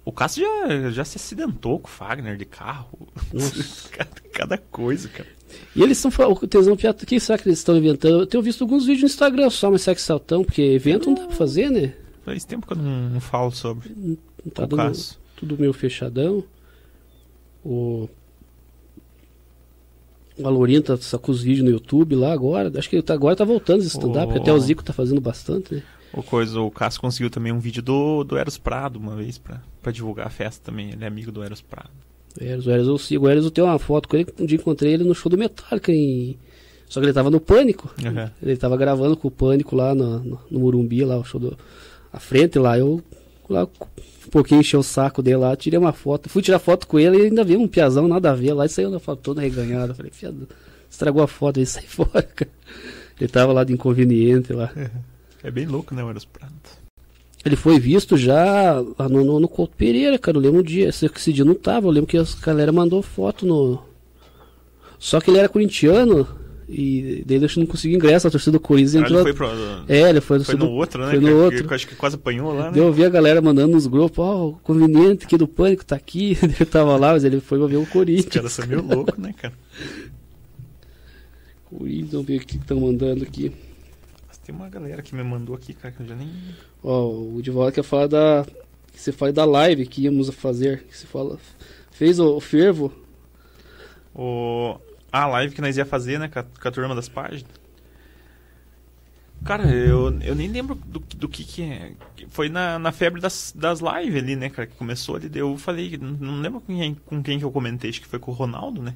O 0.07 0.13
Cássio 0.13 0.45
já, 0.45 0.91
já 0.93 1.05
se 1.05 1.17
acidentou 1.17 1.81
com 1.81 1.89
o 1.89 1.91
Fagner 1.91 2.37
de 2.37 2.45
carro. 2.45 2.97
cada, 3.91 4.21
cada, 4.33 4.59
coisa, 4.59 5.09
cara. 5.09 5.29
E 5.75 5.83
eles 5.83 5.99
são. 5.99 6.13
O 6.31 6.47
Tesão 6.47 6.77
Piato, 6.77 7.03
o 7.03 7.07
que 7.07 7.19
será 7.19 7.37
que 7.37 7.49
eles 7.49 7.59
estão 7.59 7.77
inventando? 7.77 8.21
Eu 8.21 8.27
tenho 8.27 8.43
visto 8.43 8.63
alguns 8.63 8.87
vídeos 8.87 9.03
no 9.03 9.07
Instagram 9.07 9.51
só, 9.51 9.69
mas 9.69 9.83
será 9.83 9.97
que 9.97 10.01
saltão? 10.01 10.45
Porque 10.45 10.63
evento 10.63 11.09
não 11.09 11.15
dá 11.15 11.27
pra 11.27 11.35
fazer, 11.35 11.71
né? 11.73 11.93
Faz 12.25 12.45
tempo 12.45 12.69
que 12.69 12.73
eu 12.73 12.77
não, 12.77 13.11
não 13.11 13.21
falo 13.21 13.51
sobre. 13.51 13.93
Não 13.97 14.17
tá 14.55 14.63
o 14.63 14.67
dando 14.69 14.79
caso. 14.79 15.19
tudo 15.35 15.59
meio 15.59 15.73
fechadão. 15.73 16.45
O. 17.65 18.09
O 20.39 20.47
Alorinho 20.47 20.83
tá, 20.83 20.97
com 21.19 21.33
os 21.33 21.43
vídeos 21.43 21.65
no 21.65 21.71
YouTube 21.71 22.15
lá 22.15 22.33
agora. 22.33 22.71
Acho 22.79 22.91
que 22.91 23.01
tá, 23.01 23.15
agora 23.15 23.35
tá 23.35 23.45
voltando 23.45 23.81
esse 23.81 23.89
stand-up, 23.89 24.33
o... 24.33 24.37
até 24.37 24.53
o 24.53 24.59
Zico 24.59 24.85
tá 24.85 24.93
fazendo 24.93 25.21
bastante, 25.21 25.75
né? 25.75 25.83
O, 26.13 26.23
coisa, 26.23 26.61
o 26.61 26.71
Cássio 26.71 27.01
conseguiu 27.01 27.31
também 27.31 27.53
um 27.53 27.59
vídeo 27.59 27.83
do, 27.83 28.25
do 28.25 28.39
Eros 28.39 28.57
Prado 28.57 28.99
uma 28.99 29.15
vez 29.17 29.39
pra, 29.39 29.63
pra 29.83 29.93
divulgar 29.93 30.27
a 30.27 30.31
festa 30.31 30.71
também. 30.71 30.91
Ele 30.91 31.05
é 31.05 31.07
amigo 31.07 31.31
do 31.33 31.43
Eros 31.43 31.61
Prado. 31.61 31.91
Eros, 32.41 32.67
o 32.67 32.71
Eros 32.71 32.89
eu 32.89 32.99
sigo. 32.99 33.27
O 33.27 33.29
Eros 33.29 33.45
eu 33.45 33.51
tenho 33.51 33.67
uma 33.67 33.79
foto 33.79 34.09
com 34.09 34.17
ele. 34.17 34.27
Um 34.39 34.47
dia 34.47 34.57
encontrei 34.57 34.95
ele 34.95 35.05
no 35.05 35.15
show 35.15 35.31
do 35.31 35.39
Metallica 35.39 35.93
em. 35.93 36.37
Só 36.89 37.01
que 37.01 37.07
ele 37.07 37.13
tava 37.13 37.31
no 37.31 37.41
Pânico. 37.41 37.93
Uhum. 38.03 38.31
Ele 38.43 38.57
tava 38.57 38.77
gravando 38.77 39.17
com 39.17 39.29
o 39.29 39.31
Pânico 39.31 39.75
lá 39.75 39.95
no, 39.95 40.21
no, 40.21 40.41
no 40.51 40.61
Murumbi, 40.61 41.05
lá, 41.05 41.19
o 41.19 41.25
show 41.25 41.41
do. 41.41 41.57
A 42.13 42.21
frente 42.21 42.59
lá. 42.59 42.79
Eu 42.79 43.03
lá 43.53 43.65
um 44.27 44.31
pouquinho 44.31 44.61
encheu 44.61 44.81
o 44.81 44.83
saco 44.83 45.23
dele 45.23 45.37
lá, 45.37 45.57
tirei 45.57 45.79
uma 45.79 45.93
foto. 45.93 46.29
Fui 46.29 46.43
tirar 46.43 46.59
foto 46.59 46.87
com 46.87 46.99
ele 46.99 47.19
e 47.19 47.23
ainda 47.27 47.45
vi 47.45 47.57
um 47.57 47.69
piazão, 47.69 48.09
nada 48.09 48.31
a 48.31 48.35
ver 48.35 48.53
lá, 48.53 48.67
e 48.67 48.69
saiu 48.69 48.91
na 48.91 48.99
foto 48.99 49.21
toda 49.23 49.41
reganhada. 49.41 49.95
Falei, 49.95 50.11
fiado, 50.13 50.49
estragou 50.91 51.23
a 51.23 51.29
foto, 51.29 51.59
ele 51.59 51.67
saiu 51.67 51.89
fora, 51.89 52.23
cara. 52.23 52.51
Ele 53.21 53.31
tava 53.31 53.53
lá 53.53 53.65
de 53.65 53.73
inconveniente 53.73 54.53
lá. 54.53 54.71
É, 55.43 55.51
bem 55.51 55.67
louco, 55.67 55.95
né, 55.95 56.03
o 56.03 56.11
Eros 56.11 56.25
Prato. 56.25 56.87
Ele 57.45 57.55
foi 57.55 57.79
visto 57.79 58.17
já 58.17 58.75
lá 58.99 59.09
no, 59.09 59.25
no, 59.25 59.39
no 59.39 59.49
Couto 59.49 59.77
Pereira, 59.77 60.19
cara. 60.19 60.37
Eu 60.37 60.41
lembro 60.41 60.61
um 60.61 60.65
dia, 60.65 60.89
esse, 60.89 61.07
esse 61.07 61.33
dia 61.33 61.45
não 61.45 61.55
tava, 61.55 61.87
eu 61.87 61.93
lembro 61.93 62.09
que 62.09 62.19
a 62.19 62.25
galera 62.43 62.73
mandou 62.73 63.01
foto 63.01 63.47
no. 63.47 63.81
Só 64.99 65.21
que 65.21 65.31
ele 65.31 65.39
era 65.39 65.49
corintiano, 65.49 66.27
e 66.69 67.23
daí 67.25 67.37
ele 67.37 67.47
não 67.59 67.67
conseguiu 67.67 67.97
ingresso, 67.97 68.27
a 68.27 68.31
torcida 68.31 68.53
do 68.53 68.61
Corinthians 68.61 68.97
entrou. 68.97 69.19
Ah, 69.19 69.23
ele 69.23 69.33
foi 69.33 69.35
pro... 69.35 69.85
É, 69.89 70.11
ele 70.11 70.21
foi, 70.21 70.43
foi 70.43 70.57
no 70.57 70.71
outro, 70.71 71.01
né? 71.01 71.11
Foi 71.11 71.21
no 71.21 71.27
que, 71.27 71.33
outro. 71.33 71.69
Que, 71.69 71.75
acho 71.75 71.87
que 71.87 71.95
quase 71.95 72.17
apanhou 72.17 72.53
lá, 72.53 72.73
né? 72.73 72.79
Eu 72.81 72.93
vi 72.93 73.05
a 73.05 73.09
galera 73.09 73.41
mandando 73.41 73.73
nos 73.73 73.87
grupos, 73.87 74.19
ó, 74.19 74.37
oh, 74.37 74.49
o 74.49 74.53
conveniente 74.55 75.27
aqui 75.27 75.37
do 75.37 75.47
Pânico 75.47 75.85
tá 75.85 75.95
aqui. 75.95 76.37
ele 76.43 76.55
tava 76.67 76.97
lá, 76.97 77.13
mas 77.13 77.23
ele 77.23 77.41
foi 77.41 77.59
pra 77.59 77.69
ver 77.69 77.77
o 77.77 77.87
Corinthians. 77.87 78.27
Os 78.27 78.35
caras 78.35 78.53
são 78.53 78.67
meio 78.67 78.83
loucos, 78.83 79.17
né, 79.17 79.33
cara? 79.41 79.55
Corinthians, 81.71 82.11
vamos 82.11 82.27
ver 82.27 82.37
o 82.37 82.41
que 82.41 82.57
estão 82.57 82.81
mandando 82.81 83.23
aqui. 83.23 83.53
Mas 84.27 84.39
tem 84.39 84.53
uma 84.53 84.69
galera 84.69 85.03
que 85.03 85.15
me 85.15 85.23
mandou 85.23 85.55
aqui, 85.55 85.73
cara, 85.73 85.95
que 85.95 86.03
eu 86.03 86.07
já 86.07 86.17
nem. 86.17 86.29
Ó, 86.83 87.11
o 87.11 87.41
Divaldo 87.41 87.71
quer 87.71 87.85
falar 87.85 88.09
da. 88.09 88.45
Que 88.93 89.01
você 89.01 89.13
fala 89.13 89.33
da 89.33 89.45
live 89.45 89.87
que 89.87 90.03
íamos 90.03 90.29
fazer. 90.31 90.83
Que 90.83 90.97
você 90.97 91.07
fala. 91.07 91.39
Fez 91.93 92.19
o, 92.19 92.37
o 92.37 92.41
fervo. 92.41 92.93
O 94.13 94.81
a 95.11 95.27
live 95.27 95.55
que 95.55 95.61
nós 95.61 95.77
ia 95.77 95.87
fazer, 95.87 96.19
né, 96.19 96.29
com 96.29 96.39
a, 96.39 96.43
com 96.43 96.69
a 96.69 96.71
turma 96.71 96.95
das 96.95 97.09
páginas. 97.09 97.67
Cara, 99.45 99.71
eu, 99.71 100.13
eu 100.23 100.35
nem 100.35 100.49
lembro 100.49 100.75
do, 100.75 100.99
do 100.99 101.29
que 101.29 101.45
que 101.45 101.63
é. 101.63 101.93
Foi 102.31 102.49
na, 102.49 102.79
na 102.79 102.91
febre 102.91 103.21
das, 103.21 103.53
das 103.57 103.81
lives 103.81 104.23
ali, 104.23 104.35
né, 104.35 104.51
cara, 104.51 104.67
que 104.67 104.75
começou 104.75 105.17
ali. 105.17 105.31
Eu 105.35 105.57
falei, 105.57 105.97
não 105.97 106.41
lembro 106.41 106.61
com 106.61 106.77
quem, 106.77 106.95
com 106.95 107.23
quem 107.23 107.39
que 107.39 107.45
eu 107.45 107.53
comentei, 107.53 107.91
acho 107.91 108.01
que 108.01 108.09
foi 108.09 108.19
com 108.19 108.33
o 108.33 108.35
Ronaldo, 108.35 108.83
né? 108.83 108.95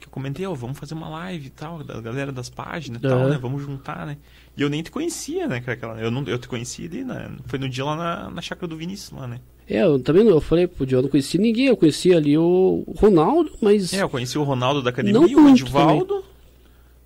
Que 0.00 0.06
eu 0.06 0.10
comentei, 0.10 0.46
ó, 0.46 0.50
oh, 0.50 0.54
vamos 0.54 0.78
fazer 0.78 0.94
uma 0.94 1.08
live 1.10 1.46
e 1.46 1.50
tal, 1.50 1.84
da 1.84 2.00
galera 2.00 2.32
das 2.32 2.48
páginas 2.48 3.02
e 3.02 3.06
tal, 3.06 3.28
né? 3.28 3.38
Vamos 3.38 3.62
juntar, 3.62 4.06
né? 4.06 4.16
E 4.56 4.62
eu 4.62 4.70
nem 4.70 4.82
te 4.82 4.90
conhecia, 4.90 5.46
né, 5.46 5.60
cara? 5.60 5.74
Aquela, 5.74 6.00
eu, 6.00 6.10
não, 6.10 6.24
eu 6.24 6.38
te 6.38 6.48
conheci 6.48 6.86
ali, 6.86 7.04
né? 7.04 7.30
Foi 7.46 7.58
no 7.58 7.68
dia 7.68 7.84
lá 7.84 7.94
na, 7.94 8.30
na 8.30 8.42
chácara 8.42 8.66
do 8.66 8.76
Vinícius, 8.76 9.12
lá, 9.12 9.26
né? 9.28 9.40
É, 9.70 9.84
eu 9.84 10.00
também 10.00 10.26
eu 10.26 10.40
falei 10.40 10.66
pro 10.66 10.84
Diogo, 10.84 11.04
não 11.04 11.10
conheci 11.10 11.38
ninguém, 11.38 11.66
eu 11.66 11.76
conheci 11.76 12.12
ali 12.12 12.36
o 12.36 12.84
Ronaldo, 12.96 13.52
mas. 13.62 13.92
É, 13.92 14.02
eu 14.02 14.08
conheci 14.08 14.36
o 14.36 14.42
Ronaldo 14.42 14.82
da 14.82 14.90
academia, 14.90 15.20
o 15.20 15.48
Edivaldo. 15.48 16.24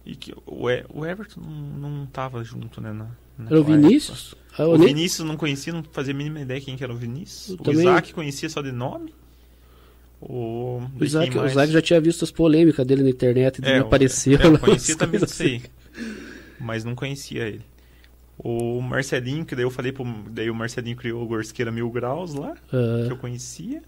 E 0.07 0.16
que, 0.16 0.35
o, 0.47 0.70
e, 0.70 0.82
o 0.89 1.05
Everton 1.05 1.43
não, 1.43 1.91
não 1.91 2.07
tava 2.07 2.43
junto, 2.43 2.81
né? 2.81 2.91
Na, 2.91 3.11
era 3.47 3.61
o 3.61 3.65
Vinícius? 3.65 4.35
Ah, 4.57 4.66
o 4.66 4.78
nem... 4.78 4.89
Vinícius 4.89 5.27
não 5.28 5.36
conhecia, 5.36 5.74
não 5.74 5.85
fazia 5.93 6.15
a 6.15 6.16
mínima 6.16 6.41
ideia 6.41 6.59
quem 6.59 6.74
que 6.74 6.82
era 6.82 6.93
o 6.93 6.97
Vinícius. 6.97 7.51
Eu 7.51 7.55
o 7.57 7.59
também... 7.59 7.81
Isaac 7.81 8.15
conhecia 8.15 8.49
só 8.49 8.62
de 8.62 8.73
nome. 8.73 9.12
O, 10.20 10.81
o, 10.99 11.05
Isaac, 11.05 11.36
o 11.36 11.45
Isaac 11.45 11.70
já 11.70 11.82
tinha 11.82 12.01
visto 12.01 12.24
as 12.24 12.31
polêmicas 12.31 12.86
dele 12.86 13.03
na 13.03 13.11
internet, 13.11 13.61
é, 13.62 13.78
apareceu. 13.78 14.39
É, 14.41 14.47
eu 14.47 14.59
conhecia 14.59 14.97
também, 14.97 15.20
não 15.20 15.28
sei. 15.28 15.57
Assim. 15.57 15.62
Mas 16.59 16.82
não 16.82 16.95
conhecia 16.95 17.43
ele. 17.47 17.73
O 18.39 18.81
Marcelinho, 18.81 19.44
que 19.44 19.55
daí 19.55 19.65
eu 19.65 19.70
falei 19.70 19.93
pro. 19.93 20.05
Daí 20.31 20.51
o 20.51 20.55
Marcelinho 20.55 20.97
criou 20.97 21.23
o 21.23 21.27
Gorsqueira 21.27 21.70
Mil 21.70 21.90
Graus 21.90 22.35
lá, 22.35 22.55
uhum. 22.73 23.06
que 23.06 23.12
eu 23.12 23.16
conhecia. 23.16 23.82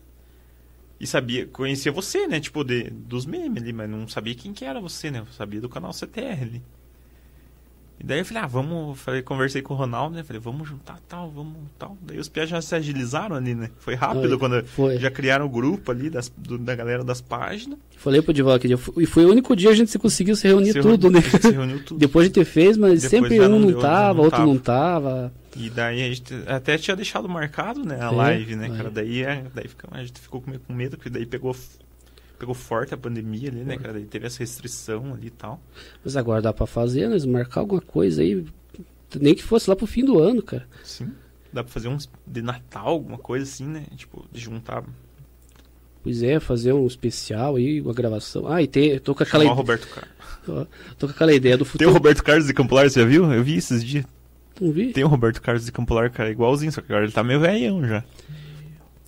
E 0.98 1.06
sabia, 1.06 1.46
conhecia 1.46 1.92
você, 1.92 2.26
né? 2.26 2.40
Tipo, 2.40 2.64
de, 2.64 2.84
dos 2.90 3.26
memes 3.26 3.62
ali, 3.62 3.72
mas 3.72 3.90
não 3.90 4.08
sabia 4.08 4.34
quem 4.34 4.52
que 4.52 4.64
era 4.64 4.80
você, 4.80 5.10
né? 5.10 5.18
Eu 5.18 5.26
sabia 5.26 5.60
do 5.60 5.68
canal 5.68 5.92
CTR 5.92 6.42
ali. 6.42 6.62
E 7.98 8.04
daí 8.04 8.18
eu 8.18 8.24
falei, 8.24 8.42
ah, 8.42 8.46
vamos. 8.46 8.98
Falei, 9.00 9.22
conversei 9.22 9.62
com 9.62 9.72
o 9.72 9.76
Ronaldo, 9.76 10.16
né? 10.16 10.22
Falei, 10.22 10.40
vamos 10.40 10.68
juntar 10.68 10.98
tal, 11.08 11.30
vamos 11.30 11.56
tal. 11.78 11.96
Daí 12.02 12.18
os 12.18 12.28
pias 12.28 12.48
já 12.48 12.60
se 12.60 12.74
agilizaram 12.74 13.36
ali, 13.36 13.54
né? 13.54 13.70
Foi 13.78 13.94
rápido 13.94 14.28
foi, 14.28 14.38
quando 14.38 14.64
foi. 14.66 14.98
já 14.98 15.10
criaram 15.10 15.46
o 15.46 15.48
grupo 15.48 15.90
ali 15.90 16.10
das, 16.10 16.30
do, 16.36 16.58
da 16.58 16.74
galera 16.74 17.02
das 17.02 17.20
páginas. 17.20 17.78
Falei 17.96 18.20
pro 18.20 18.34
Dival 18.34 18.58
que 18.58 18.68
e 18.68 19.06
foi 19.06 19.24
o 19.24 19.30
único 19.30 19.56
dia 19.56 19.70
a 19.70 19.74
gente 19.74 19.98
conseguiu 19.98 20.36
se 20.36 20.46
reunir 20.46 20.72
se 20.72 20.80
tudo, 20.80 21.08
reuniu, 21.08 21.10
né? 21.10 21.40
Se 21.40 21.50
reuniu 21.50 21.82
tudo. 21.84 21.98
Depois 22.00 22.28
de 22.28 22.34
ter 22.34 22.44
fez, 22.44 22.76
mas 22.76 23.02
Depois 23.02 23.10
sempre 23.10 23.40
um 23.40 23.58
não, 23.58 23.66
deu, 23.66 23.80
tava, 23.80 24.14
não 24.14 24.24
outro 24.24 24.38
tava. 24.38 24.46
não 24.46 24.58
tava. 24.58 25.32
E 25.56 25.70
daí 25.70 26.02
a 26.02 26.08
gente 26.08 26.34
até 26.46 26.76
tinha 26.76 26.94
deixado 26.94 27.26
marcado, 27.28 27.82
né, 27.82 27.98
a 27.98 28.12
é, 28.12 28.14
live, 28.14 28.56
né, 28.56 28.68
cara? 28.68 28.90
Daí, 28.90 29.22
é, 29.22 29.44
daí 29.54 29.66
fica, 29.66 29.88
a 29.90 30.04
gente 30.04 30.20
ficou 30.20 30.42
com 30.42 30.72
medo, 30.72 30.98
porque 30.98 31.08
daí 31.08 31.24
pegou 31.24 31.56
pegou 32.38 32.54
forte 32.54 32.94
a 32.94 32.96
pandemia 32.96 33.48
ali, 33.50 33.64
né, 33.64 33.76
cara? 33.76 33.94
Daí 33.94 34.04
teve 34.04 34.26
essa 34.26 34.38
restrição 34.40 35.14
ali 35.14 35.28
e 35.28 35.30
tal. 35.30 35.60
Mas 36.04 36.16
agora 36.16 36.42
dá 36.42 36.52
pra 36.52 36.66
fazer, 36.66 37.08
né? 37.08 37.16
Marcar 37.26 37.60
alguma 37.60 37.80
coisa 37.80 38.22
aí. 38.22 38.44
Nem 39.18 39.34
que 39.34 39.42
fosse 39.42 39.68
lá 39.68 39.76
pro 39.76 39.86
fim 39.86 40.04
do 40.04 40.18
ano, 40.18 40.42
cara. 40.42 40.66
Sim. 40.82 41.12
Dá 41.52 41.62
pra 41.62 41.72
fazer 41.72 41.88
uns 41.88 42.08
de 42.26 42.42
Natal, 42.42 42.88
alguma 42.88 43.18
coisa 43.18 43.44
assim, 43.44 43.66
né? 43.66 43.84
Tipo, 43.96 44.24
de 44.30 44.40
juntar. 44.40 44.84
Pois 46.02 46.22
é, 46.22 46.38
fazer 46.38 46.72
um 46.72 46.86
especial 46.86 47.56
aí, 47.56 47.80
uma 47.80 47.94
gravação. 47.94 48.46
Ah, 48.46 48.62
e 48.62 48.66
tem. 48.66 48.98
Tô 48.98 49.14
com 49.14 49.22
aquela 49.22 49.44
ideia. 49.44 49.56
Roberto 49.56 49.88
Carlos. 49.88 50.16
Tô 50.98 51.06
com 51.06 51.12
aquela 51.12 51.34
ideia 51.34 51.56
do 51.56 51.64
futuro. 51.64 51.78
Tem 51.78 51.88
o 51.88 51.92
Roberto 51.92 52.22
Carlos 52.22 52.46
de 52.46 52.54
Campolar, 52.54 52.88
você 52.88 53.00
já 53.00 53.06
viu? 53.06 53.32
Eu 53.32 53.42
vi 53.42 53.56
esses 53.56 53.82
dias. 53.82 54.04
Não 54.60 54.70
vi? 54.70 54.92
Tem 54.92 55.04
o 55.04 55.08
Roberto 55.08 55.42
Carlos 55.42 55.64
de 55.64 55.72
Campolar, 55.72 56.10
cara, 56.12 56.30
igualzinho, 56.30 56.70
só 56.70 56.80
que 56.80 56.92
agora 56.92 57.04
ele 57.04 57.12
tá 57.12 57.24
meio 57.24 57.40
velhão 57.40 57.86
já. 57.86 58.04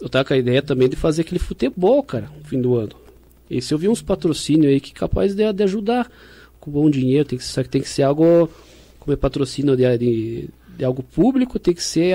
Eu 0.01 0.09
tava 0.09 0.25
com 0.25 0.35
a 0.35 0.37
ideia 0.37 0.63
também 0.63 0.89
de 0.89 0.97
fazer 0.97 1.23
aquele 1.23 1.39
futebol, 1.39 2.03
cara, 2.03 2.29
no 2.37 2.45
fim 2.45 2.61
do 2.61 2.77
ano. 2.77 3.08
E 3.51 3.63
se 3.63 3.73
eu 3.73 3.79
vi 3.79 3.89
uns 3.89 4.03
patrocínios 4.03 4.73
aí 4.73 4.81
que 4.81 4.93
capaz 4.93 5.35
de, 5.35 5.53
de 5.53 5.63
ajudar 5.63 6.11
com 6.61 6.71
bom 6.71 6.91
dinheiro, 6.91 7.25
tem 7.25 7.39
que, 7.39 7.45
só 7.45 7.63
que 7.63 7.69
tem 7.69 7.81
que 7.81 7.89
ser 7.89 8.03
algo 8.03 8.49
como 8.99 9.13
é 9.13 9.17
patrocínio 9.17 9.77
de, 9.77 9.99
de, 9.99 10.49
de 10.77 10.85
algo 10.85 11.03
público, 11.03 11.59
tem 11.59 11.73
que 11.73 11.83
ser 11.83 12.15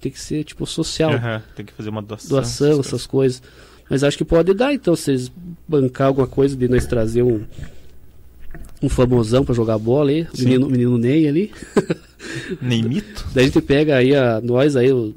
tem 0.00 0.10
que 0.10 0.20
ser 0.20 0.44
tipo 0.44 0.66
social. 0.66 1.12
Uhum, 1.12 1.42
tem 1.54 1.64
que 1.64 1.72
fazer 1.72 1.90
uma 1.90 2.02
doação. 2.02 2.28
Doação, 2.28 2.72
essas, 2.72 2.86
essas 2.86 3.06
coisas. 3.06 3.42
Mas 3.88 4.02
acho 4.02 4.16
que 4.16 4.24
pode 4.24 4.54
dar, 4.54 4.72
então, 4.72 4.96
vocês 4.96 5.30
bancar 5.68 6.08
alguma 6.08 6.26
coisa 6.26 6.56
de 6.56 6.66
nós 6.68 6.86
trazer 6.86 7.22
um 7.22 7.44
um 8.82 8.88
famosão 8.88 9.44
para 9.44 9.54
jogar 9.54 9.78
bola 9.78 10.10
aí, 10.10 10.22
o 10.22 10.38
menino, 10.38 10.68
menino 10.68 10.98
Ney 10.98 11.26
ali. 11.26 11.52
Neymito? 12.60 13.26
Daí 13.32 13.44
a 13.44 13.46
gente 13.46 13.62
pega 13.62 13.96
aí 13.96 14.14
a 14.14 14.40
nós 14.42 14.76
aí, 14.76 14.92
o 14.92 15.14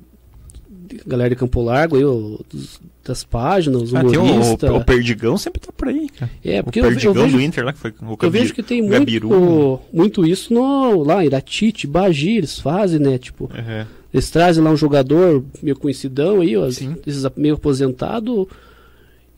galera 1.05 1.29
de 1.29 1.35
Campo 1.35 1.61
Largo 1.61 1.97
aí, 1.97 2.05
o, 2.05 2.39
dos, 2.49 2.79
das 3.07 3.23
páginas, 3.23 3.93
ah, 3.93 4.01
humoristas. 4.01 4.69
O, 4.69 4.75
o, 4.75 4.83
Perdigão 4.83 5.37
sempre 5.37 5.61
tá 5.61 5.71
por 5.75 5.87
aí, 5.87 6.09
cara. 6.09 6.31
É, 6.43 6.61
porque 6.61 6.79
o 6.79 6.83
Perdigão 6.83 7.13
eu, 7.13 7.21
eu 7.21 7.25
vejo, 7.25 7.37
do 7.37 7.43
Inter 7.43 7.65
lá, 7.65 7.73
que 7.73 7.79
foi 7.79 7.91
o 7.91 8.17
Eu 8.21 8.31
vejo 8.31 8.53
que 8.53 8.61
tem 8.61 8.81
muito, 8.81 9.79
muito 9.93 10.25
isso 10.25 10.53
no, 10.53 11.03
lá 11.03 11.23
Iratite, 11.25 11.87
Bagi, 11.87 12.37
eles 12.37 12.59
fazem, 12.59 12.99
né, 12.99 13.17
tipo... 13.17 13.45
Uhum. 13.45 13.85
Eles 14.13 14.29
trazem 14.29 14.63
lá 14.63 14.71
um 14.71 14.77
jogador 14.77 15.43
meio 15.61 15.75
conhecidão 15.75 16.41
aí, 16.41 16.55
ó, 16.55 16.65
esses 16.65 17.25
meio 17.35 17.55
aposentado, 17.55 18.47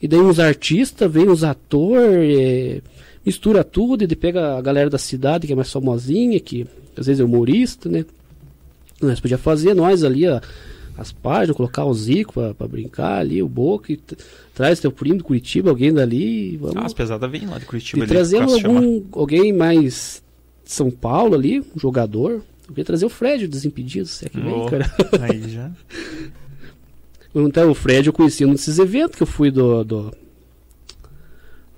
e 0.01 0.07
daí 0.07 0.19
uns 0.19 0.39
artistas, 0.39 1.11
vem 1.11 1.27
uns 1.27 1.43
atores, 1.43 2.39
é, 2.39 2.81
mistura 3.25 3.63
tudo, 3.63 4.03
ele 4.03 4.15
pega 4.15 4.57
a 4.57 4.61
galera 4.61 4.89
da 4.89 4.97
cidade 4.97 5.47
que 5.47 5.53
é 5.53 5.55
mais 5.55 5.71
famosinha, 5.71 6.39
que 6.39 6.65
às 6.95 7.07
vezes 7.07 7.19
é 7.19 7.23
humorista, 7.23 7.89
né? 7.89 8.05
Nós 9.01 9.19
podia 9.19 9.37
fazer 9.37 9.73
nós 9.73 10.03
ali 10.03 10.25
a, 10.27 10.41
as 10.99 11.11
páginas, 11.11 11.55
colocar 11.55 11.85
o 11.85 11.93
Zico 11.93 12.34
para 12.34 12.67
brincar 12.67 13.19
ali, 13.19 13.41
o 13.41 13.47
Boca, 13.47 13.91
e 13.91 13.99
traz 14.53 14.80
teu 14.80 14.91
primo 14.91 15.17
de 15.17 15.23
Curitiba, 15.23 15.69
alguém 15.69 15.93
dali. 15.93 16.57
Vamos... 16.57 16.76
Ah, 16.76 16.85
as 16.85 16.93
pesadas 16.93 17.31
vêm 17.31 17.45
lá 17.45 17.57
de 17.57 17.65
Curitiba. 17.65 18.03
E 18.03 18.07
trazemos 18.07 18.53
algum, 18.53 19.03
alguém 19.11 19.53
mais 19.53 20.21
de 20.65 20.71
São 20.71 20.91
Paulo 20.91 21.35
ali, 21.35 21.61
um 21.61 21.80
jogador. 21.80 22.43
Eu 22.67 22.69
queria 22.69 22.85
trazer 22.85 23.05
o 23.05 23.09
Fred, 23.09 23.45
o 23.45 23.47
Desimpedidos, 23.47 24.11
se 24.11 24.26
é 24.26 24.30
que 24.30 24.39
vem, 24.39 24.65
cara. 24.67 24.93
Aí 25.21 25.49
já. 25.49 25.71
Então, 27.34 27.69
o 27.69 27.76
Fred 27.76 28.07
eu 28.07 28.13
conheci 28.13 28.43
nesses 28.43 28.80
eventos 28.80 29.15
que 29.15 29.21
eu 29.21 29.27
fui 29.27 29.51
do, 29.51 29.84
do 29.84 30.11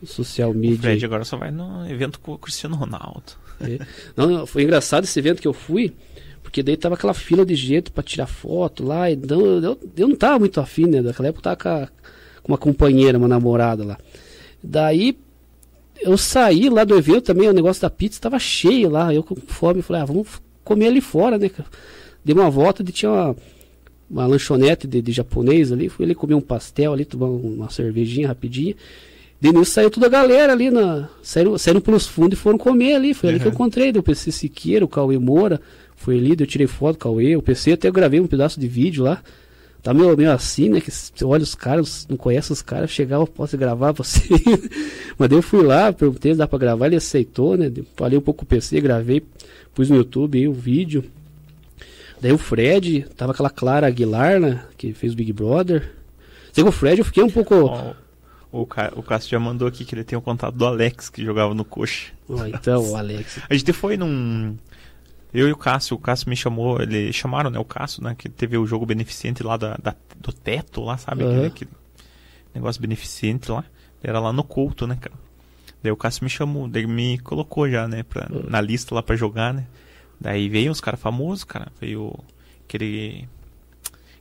social 0.06 0.54
media. 0.54 0.78
O 0.78 0.82
Fred 0.82 1.06
agora 1.06 1.26
só 1.26 1.36
vai 1.36 1.52
no 1.52 1.86
evento 1.90 2.22
com 2.22 2.32
o 2.32 2.38
Cristiano 2.38 2.76
Ronaldo. 2.78 3.34
É. 3.60 3.86
Não, 4.16 4.48
foi 4.48 4.64
engraçado 4.64 5.04
esse 5.04 5.20
evento 5.20 5.42
que 5.42 5.48
eu 5.48 5.54
fui, 5.54 5.94
porque 6.52 6.62
daí 6.62 6.76
tava 6.76 6.96
aquela 6.96 7.14
fila 7.14 7.46
de 7.46 7.56
jeito 7.56 7.94
para 7.94 8.04
tirar 8.04 8.28
foto 8.28 8.84
lá, 8.84 9.10
e 9.10 9.16
não, 9.16 9.40
eu, 9.64 9.80
eu 9.96 10.08
não 10.10 10.18
tava 10.18 10.40
muito 10.40 10.60
afim, 10.60 10.86
né? 10.86 11.02
Naquela 11.02 11.30
época 11.30 11.50
eu 11.50 11.56
tava 11.56 11.90
com, 12.44 12.52
uma 12.52 12.58
companheira, 12.58 13.18
uma 13.18 13.28
namorada 13.28 13.86
lá. 13.86 13.98
Daí 14.62 15.18
eu 16.02 16.18
saí 16.18 16.70
lá 16.70 16.84
do 16.84 16.98
evento 16.98 17.24
também, 17.24 17.48
o 17.48 17.54
negócio 17.54 17.82
da 17.82 17.90
pizza 17.90 18.18
estava 18.18 18.38
cheio 18.38 18.90
lá, 18.90 19.14
eu 19.14 19.24
com 19.24 19.34
fome, 19.48 19.82
falei, 19.82 20.02
ah, 20.02 20.06
vamos 20.06 20.28
comer 20.62 20.88
ali 20.88 21.00
fora, 21.00 21.38
né? 21.38 21.50
Dei 22.24 22.36
uma 22.36 22.50
volta 22.50 22.84
e 22.84 22.92
tinha 22.92 23.10
uma, 23.10 23.36
uma 24.10 24.28
lanchonete 24.28 24.86
de, 24.86 25.02
de, 25.02 25.14
japonês 25.14 25.72
ali, 25.72 25.88
fui 25.88 26.04
ali 26.04 26.14
comer 26.14 26.36
um 26.36 26.42
pastel 26.42 26.92
ali, 26.92 27.06
tomar 27.06 27.28
uma 27.28 27.70
cervejinha 27.70 28.28
rapidinho. 28.28 28.76
Denilson 29.40 29.72
saiu 29.72 29.90
toda 29.90 30.08
a 30.08 30.10
galera 30.10 30.52
ali, 30.52 30.70
na, 30.70 31.08
saíram, 31.24 31.58
saíram 31.58 31.80
pelos 31.80 32.06
fundos 32.08 32.38
e 32.38 32.42
foram 32.42 32.58
comer 32.58 32.96
ali. 32.96 33.14
Foi 33.14 33.30
uhum. 33.30 33.36
ali 33.36 33.42
que 33.42 33.48
eu 33.48 33.54
encontrei. 33.54 33.90
o 33.92 34.04
PC 34.04 34.34
Siqueira, 34.34 34.84
o 34.84 34.88
Cauê 34.88 35.18
Moura. 35.18 35.60
Foi 36.02 36.18
ali, 36.18 36.36
eu 36.38 36.48
tirei 36.48 36.66
foto 36.66 36.96
do 36.96 37.00
Cauê. 37.00 37.36
O 37.36 37.42
PC 37.42 37.74
até 37.74 37.88
eu 37.88 37.94
gravei 37.94 38.20
um 38.20 38.26
pedaço 38.26 38.60
de 38.60 38.68
vídeo 38.68 39.04
lá. 39.04 39.22
Tá 39.84 39.94
meio, 39.94 40.18
meio 40.18 40.32
assim, 40.32 40.70
né? 40.70 40.82
Que 40.82 40.90
você 40.90 41.24
olha 41.24 41.44
os 41.44 41.54
caras, 41.54 42.08
não 42.10 42.18
conhece 42.18 42.52
os 42.52 42.62
caras, 42.62 42.90
chegava, 42.90 43.26
posso 43.28 43.56
gravar 43.58 43.92
você. 43.92 44.22
Mas 45.18 45.30
daí 45.30 45.38
eu 45.38 45.44
fui 45.44 45.64
lá, 45.64 45.94
perguntei 45.94 46.32
se 46.32 46.38
dá 46.40 46.48
pra 46.48 46.58
gravar, 46.58 46.88
ele 46.88 46.96
aceitou, 46.96 47.56
né? 47.56 47.72
Falei 47.96 48.18
um 48.18 48.22
pouco 48.22 48.40
com 48.40 48.46
o 48.46 48.48
PC, 48.48 48.82
gravei, 48.82 49.24
pus 49.76 49.90
no 49.90 49.98
YouTube 49.98 50.40
aí 50.40 50.48
o 50.48 50.54
vídeo. 50.54 51.04
Daí 52.20 52.32
o 52.32 52.38
Fred, 52.38 53.06
tava 53.16 53.32
aquela 53.32 53.50
Clara 53.50 53.88
Aguilar, 53.88 54.40
né? 54.40 54.64
Que 54.78 54.94
fez 54.94 55.14
o 55.14 55.16
Big 55.16 55.34
Brother. 55.34 55.92
Sei 56.52 56.64
que 56.64 56.70
o 56.70 56.74
Fred 56.74 57.00
eu 57.00 57.06
fiquei 57.06 57.24
um 57.24 57.30
pouco. 57.30 57.56
Oh. 57.56 58.62
O, 58.62 58.66
Ca... 58.66 58.92
o 58.96 59.02
Cássio 59.02 59.30
já 59.32 59.40
mandou 59.40 59.68
aqui 59.68 59.86
que 59.86 59.96
ele 59.96 60.04
tem 60.04 60.18
o 60.18 60.22
contato 60.22 60.56
do 60.56 60.66
Alex, 60.66 61.10
que 61.10 61.24
jogava 61.24 61.54
no 61.54 61.64
Coxa. 61.64 62.12
Ah, 62.30 62.50
então, 62.50 62.92
o 62.92 62.96
Alex. 62.98 63.40
A 63.50 63.54
gente 63.56 63.72
foi 63.72 63.96
num. 63.96 64.56
Eu 65.34 65.48
e 65.48 65.52
o 65.52 65.58
Cássio, 65.58 65.96
o 65.96 66.00
Cássio 66.00 66.30
me 66.30 66.36
chamou, 66.36 66.82
eles 66.82 67.16
chamaram, 67.16 67.50
né, 67.50 67.58
o 67.58 67.66
Cássio, 67.66 68.04
né, 68.04 68.16
que 68.18 68.28
teve 68.28 68.58
o 68.58 68.66
jogo 68.66 68.86
beneficente 68.86 69.44
lá 69.44 69.56
da, 69.56 69.78
da 69.78 69.96
do 70.20 70.34
teto, 70.34 70.82
lá, 70.82 70.98
sabe? 70.98 71.24
Uhum. 71.24 71.32
Aquele, 71.32 71.48
aquele, 71.48 71.72
negócio 72.54 72.82
beneficente 72.82 73.50
lá. 73.52 73.64
Era 74.04 74.20
lá 74.20 74.34
no 74.34 74.44
Couto, 74.44 74.86
né, 74.86 74.98
cara? 75.00 75.16
Daí 75.82 75.92
o 75.92 75.98
Cássio 75.98 76.24
me 76.24 76.30
chamou, 76.30 76.68
daí 76.68 76.86
me 76.86 77.18
colocou 77.20 77.70
já, 77.70 77.88
né, 77.88 78.04
pra, 78.04 78.28
uhum. 78.32 78.44
na 78.50 78.60
lista 78.60 78.94
lá 78.94 79.02
pra 79.02 79.16
jogar, 79.16 79.54
né? 79.54 79.66
Daí 80.22 80.48
veio 80.50 80.72
uns 80.72 80.80
caras 80.80 81.00
famosos, 81.00 81.44
cara. 81.44 81.72
Veio 81.82 82.14
aquele. 82.64 83.28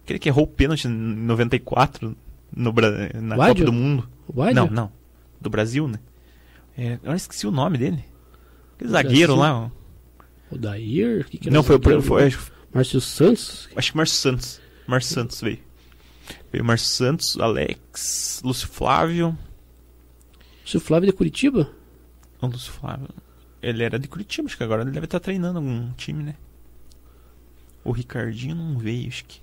Aquele 0.03 0.19
que 0.19 0.31
errou 0.31 0.45
o 0.45 0.47
pênalti 0.47 0.87
em 0.87 0.91
94 0.91 2.17
no, 2.57 2.75
na 3.21 3.37
Copa 3.37 3.65
do 3.65 3.73
Mundo. 3.73 4.09
Não, 4.55 4.67
não. 4.71 4.93
Do 5.39 5.51
Brasil, 5.51 5.87
né? 5.87 5.99
É, 6.77 6.99
eu 7.03 7.15
esqueci 7.15 7.47
o 7.47 7.51
nome 7.51 7.77
dele. 7.77 8.03
Aquele 8.77 8.91
zagueiro 8.91 9.37
lá. 9.37 9.67
Ó. 9.67 9.71
O 10.51 10.59
Dair? 10.59 11.25
Que 11.29 11.39
que 11.39 11.51
não, 11.51 11.63
foi, 11.63 11.77
o 11.77 12.03
foi, 12.03 12.33
Márcio 12.73 13.01
Santos? 13.01 13.69
Acho 13.75 13.93
que 13.93 13.97
Márcio 13.97 14.19
Santos. 14.19 14.61
Márcio 14.87 15.15
Santos 15.15 15.41
veio. 15.41 15.59
Veio 16.53 16.65
Márcio 16.65 16.89
Santos, 16.89 17.39
Alex, 17.39 18.41
Lúcio 18.45 18.69
Flávio. 18.69 19.37
Lúcio 20.63 20.81
Flávio 20.81 21.07
de 21.09 21.13
Curitiba? 21.13 21.71
Não, 22.43 22.49
Lúcio 22.49 22.73
Flávio. 22.73 23.09
Ele 23.63 23.83
era 23.83 23.99
de 23.99 24.09
Curitiba, 24.09 24.47
acho 24.47 24.57
que 24.57 24.63
agora 24.63 24.83
ele 24.83 24.91
deve 24.91 25.05
estar 25.05 25.21
treinando 25.21 25.59
algum 25.59 25.93
time, 25.93 26.23
né? 26.23 26.35
O 27.85 27.93
Ricardinho 27.93 28.55
não 28.55 28.79
veio, 28.79 29.09
acho 29.09 29.25
que. 29.25 29.41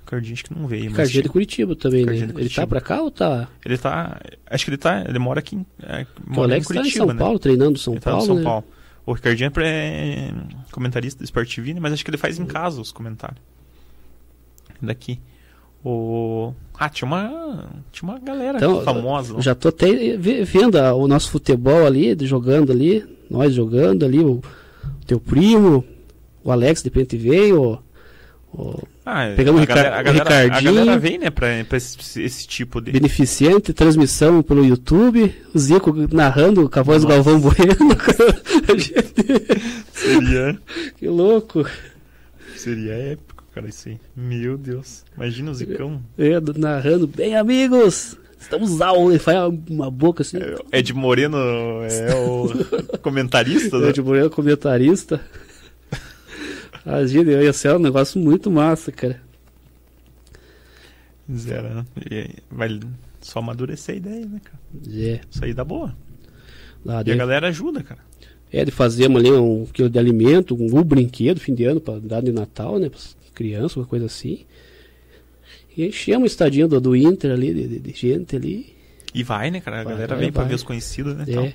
Ricardinho 0.00 0.34
acho 0.34 0.44
que 0.44 0.54
não 0.54 0.66
veio. 0.66 0.90
Ricardinho 0.90 1.20
é 1.20 1.22
de 1.22 1.28
Curitiba 1.28 1.76
também, 1.76 2.04
né? 2.04 2.12
Curitiba. 2.12 2.40
Ele 2.40 2.50
tá 2.50 2.66
pra 2.66 2.80
cá 2.80 3.02
ou 3.02 3.10
tá? 3.10 3.48
Ele 3.64 3.78
tá. 3.78 4.20
Acho 4.46 4.64
que 4.64 4.70
ele 4.70 4.78
tá. 4.78 5.04
Ele 5.08 5.18
mora 5.18 5.40
aqui. 5.40 5.64
É, 5.82 6.06
mora 6.26 6.40
o 6.40 6.44
Alex 6.44 6.64
em 6.64 6.74
Curitiba, 6.74 6.82
tá 6.82 6.88
em 6.88 6.90
São 6.90 7.06
né? 7.06 7.18
Paulo, 7.18 7.38
treinando 7.38 7.78
São 7.78 7.94
ele 7.94 8.02
Paulo. 8.02 8.20
Tá 8.20 8.26
São 8.26 8.36
né? 8.36 8.42
Paulo. 8.42 8.64
O 9.04 9.12
Ricardinho 9.12 9.50
é, 9.56 9.68
é 9.68 10.34
comentarista 10.70 11.18
do 11.18 11.24
Sport 11.24 11.54
TV, 11.54 11.74
né? 11.74 11.80
mas 11.80 11.92
acho 11.92 12.04
que 12.04 12.10
ele 12.10 12.18
faz 12.18 12.38
em 12.38 12.46
casa 12.46 12.80
os 12.80 12.92
comentários. 12.92 13.40
Daqui. 14.80 15.20
O. 15.84 16.52
Ah, 16.78 16.88
tinha 16.88 17.06
uma. 17.06 17.68
Tinha 17.90 18.10
uma 18.10 18.18
galera 18.18 18.58
então, 18.58 18.82
famosa. 18.82 19.40
Já 19.40 19.54
tô 19.54 19.68
até 19.68 20.16
vendo 20.16 20.76
o 20.78 21.08
nosso 21.08 21.30
futebol 21.30 21.84
ali, 21.84 22.16
jogando 22.24 22.70
ali, 22.70 23.04
nós 23.28 23.52
jogando 23.52 24.04
ali, 24.04 24.20
o, 24.20 24.34
o 24.34 25.04
teu 25.06 25.18
primo, 25.18 25.84
o 26.44 26.52
Alex 26.52 26.82
de 26.82 26.88
repente 26.88 27.16
veio, 27.16 27.82
o, 28.52 28.82
ah, 29.04 29.32
Pegamos 29.36 29.62
a, 29.62 29.66
galera, 29.66 29.98
a, 29.98 30.02
galera, 30.02 30.42
Ricardinho. 30.42 30.70
A 30.70 30.74
galera 30.74 30.98
vem, 30.98 31.18
né, 31.18 31.30
pra, 31.30 31.48
pra 31.68 31.76
esse, 31.76 32.22
esse, 32.22 32.46
tipo 32.46 32.80
de. 32.80 32.92
Beneficente, 32.92 33.72
transmissão 33.72 34.42
pelo 34.42 34.64
YouTube. 34.64 35.34
O 35.52 35.58
Zico 35.58 35.92
narrando 36.12 36.70
com 36.70 36.78
a 36.78 36.82
voz 36.82 37.02
Nossa. 37.02 37.16
do 37.16 37.24
Galvão 37.24 37.40
Bueno. 37.40 37.74
Seria. 39.92 40.58
Que 40.96 41.08
louco. 41.08 41.66
Seria 42.56 42.92
épico, 42.92 43.42
cara, 43.52 43.68
isso 43.68 43.88
aí. 43.88 43.98
Meu 44.14 44.56
Deus. 44.56 45.04
Imagina 45.16 45.50
o 45.50 45.54
Zicão. 45.54 46.00
É, 46.16 46.38
narrando. 46.56 47.08
Bem, 47.08 47.34
amigos, 47.34 48.16
Estamos 48.42 48.80
ao, 48.80 49.08
ele 49.08 49.20
faz 49.20 49.36
uma 49.70 49.90
boca 49.90 50.22
assim. 50.22 50.36
É, 50.36 50.78
Ed 50.78 50.92
Moreno 50.92 51.38
é 51.84 52.14
o 52.14 52.50
comentarista, 53.00 53.78
né? 53.78 53.88
Ed 53.88 54.02
Moreno 54.02 54.26
é 54.26 54.30
Imagina, 56.84 57.32
ia 57.42 57.52
ser 57.52 57.74
um 57.76 57.78
negócio 57.78 58.20
muito 58.20 58.50
massa, 58.50 58.90
cara. 58.90 59.20
Zero, 61.32 61.68
né? 61.74 61.86
vai 62.50 62.80
só 63.20 63.38
amadurecer 63.38 63.94
a 63.94 63.98
ideia, 63.98 64.26
né, 64.26 64.40
cara? 64.42 64.58
É. 64.88 65.20
Isso 65.30 65.44
aí 65.44 65.54
dá 65.54 65.64
boa. 65.64 65.96
Dá, 66.84 67.02
e 67.06 67.12
a 67.12 67.16
galera 67.16 67.48
ajuda, 67.48 67.82
cara. 67.82 68.00
É, 68.52 68.64
de 68.64 68.70
fazer 68.70 69.06
ali 69.06 69.30
um 69.30 69.64
quilo 69.66 69.88
de 69.88 69.98
alimento, 69.98 70.54
um, 70.54 70.78
um 70.78 70.82
brinquedo 70.82 71.40
fim 71.40 71.54
de 71.54 71.64
ano 71.64 71.80
para 71.80 71.98
dar 72.00 72.20
de 72.20 72.32
Natal, 72.32 72.78
né? 72.78 72.90
Para 72.90 73.00
crianças, 73.32 73.76
uma 73.76 73.86
coisa 73.86 74.06
assim. 74.06 74.44
E 75.76 75.86
enchemos 75.86 76.24
o 76.24 76.26
estadinho 76.26 76.68
do, 76.68 76.80
do 76.80 76.94
Inter 76.94 77.30
ali, 77.30 77.54
de, 77.54 77.68
de, 77.68 77.78
de, 77.78 77.92
gente 77.92 78.36
ali. 78.36 78.74
E 79.14 79.22
vai, 79.22 79.50
né, 79.50 79.60
cara? 79.60 79.80
A 79.80 79.84
vai, 79.84 79.94
galera 79.94 80.16
vem 80.16 80.30
vai. 80.30 80.32
pra 80.32 80.44
ver 80.44 80.54
os 80.54 80.62
conhecidos, 80.62 81.16
né? 81.16 81.24
É. 81.26 81.30
Então. 81.30 81.52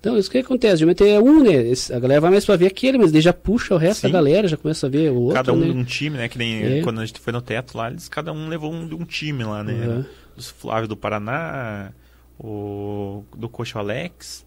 Então, 0.00 0.16
isso 0.16 0.30
que 0.30 0.38
acontece. 0.38 0.78
Geralmente 0.78 1.06
é 1.06 1.20
um, 1.20 1.42
né? 1.42 1.72
a 1.94 1.98
galera 1.98 2.20
vai 2.22 2.30
mais 2.30 2.46
pra 2.46 2.56
ver 2.56 2.66
aquele, 2.66 2.96
mas 2.96 3.12
daí 3.12 3.20
já 3.20 3.34
puxa 3.34 3.74
o 3.74 3.78
resto 3.78 4.00
Sim. 4.00 4.06
da 4.08 4.12
galera, 4.14 4.48
já 4.48 4.56
começa 4.56 4.86
a 4.86 4.90
ver 4.90 5.12
o 5.12 5.16
outro. 5.16 5.34
Cada 5.34 5.52
um 5.52 5.58
né? 5.58 5.66
de 5.66 5.72
um 5.72 5.84
time, 5.84 6.16
né? 6.16 6.26
Que 6.26 6.38
nem 6.38 6.78
é. 6.78 6.82
quando 6.82 7.00
a 7.00 7.06
gente 7.06 7.20
foi 7.20 7.32
no 7.34 7.42
teto 7.42 7.76
lá, 7.76 7.90
eles 7.90 8.08
cada 8.08 8.32
um 8.32 8.48
levou 8.48 8.72
um 8.72 8.88
de 8.88 8.94
um 8.94 9.04
time 9.04 9.44
lá, 9.44 9.62
né? 9.62 9.74
Uhum. 9.74 10.04
O 10.38 10.42
Flávio 10.42 10.88
do 10.88 10.96
Paraná, 10.96 11.92
o 12.38 13.22
do 13.36 13.46
Coxa 13.48 13.78
Alex. 13.78 14.46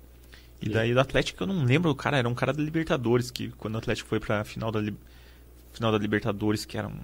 E 0.60 0.70
daí 0.70 0.94
do 0.94 1.00
Atlético 1.00 1.44
eu 1.44 1.48
não 1.48 1.66
lembro, 1.66 1.92
o 1.92 1.96
cara 1.96 2.18
era 2.18 2.28
um 2.28 2.34
cara 2.34 2.52
da 2.52 2.64
Libertadores, 2.64 3.30
que 3.30 3.50
quando 3.58 3.76
o 3.76 3.78
Atlético 3.78 4.10
foi 4.10 4.20
pra 4.20 4.44
final 4.44 4.72
da, 4.72 4.82
final 5.72 5.92
da 5.92 5.98
Libertadores, 6.00 6.66
que 6.66 6.78
era 6.78 6.88
um. 6.88 7.00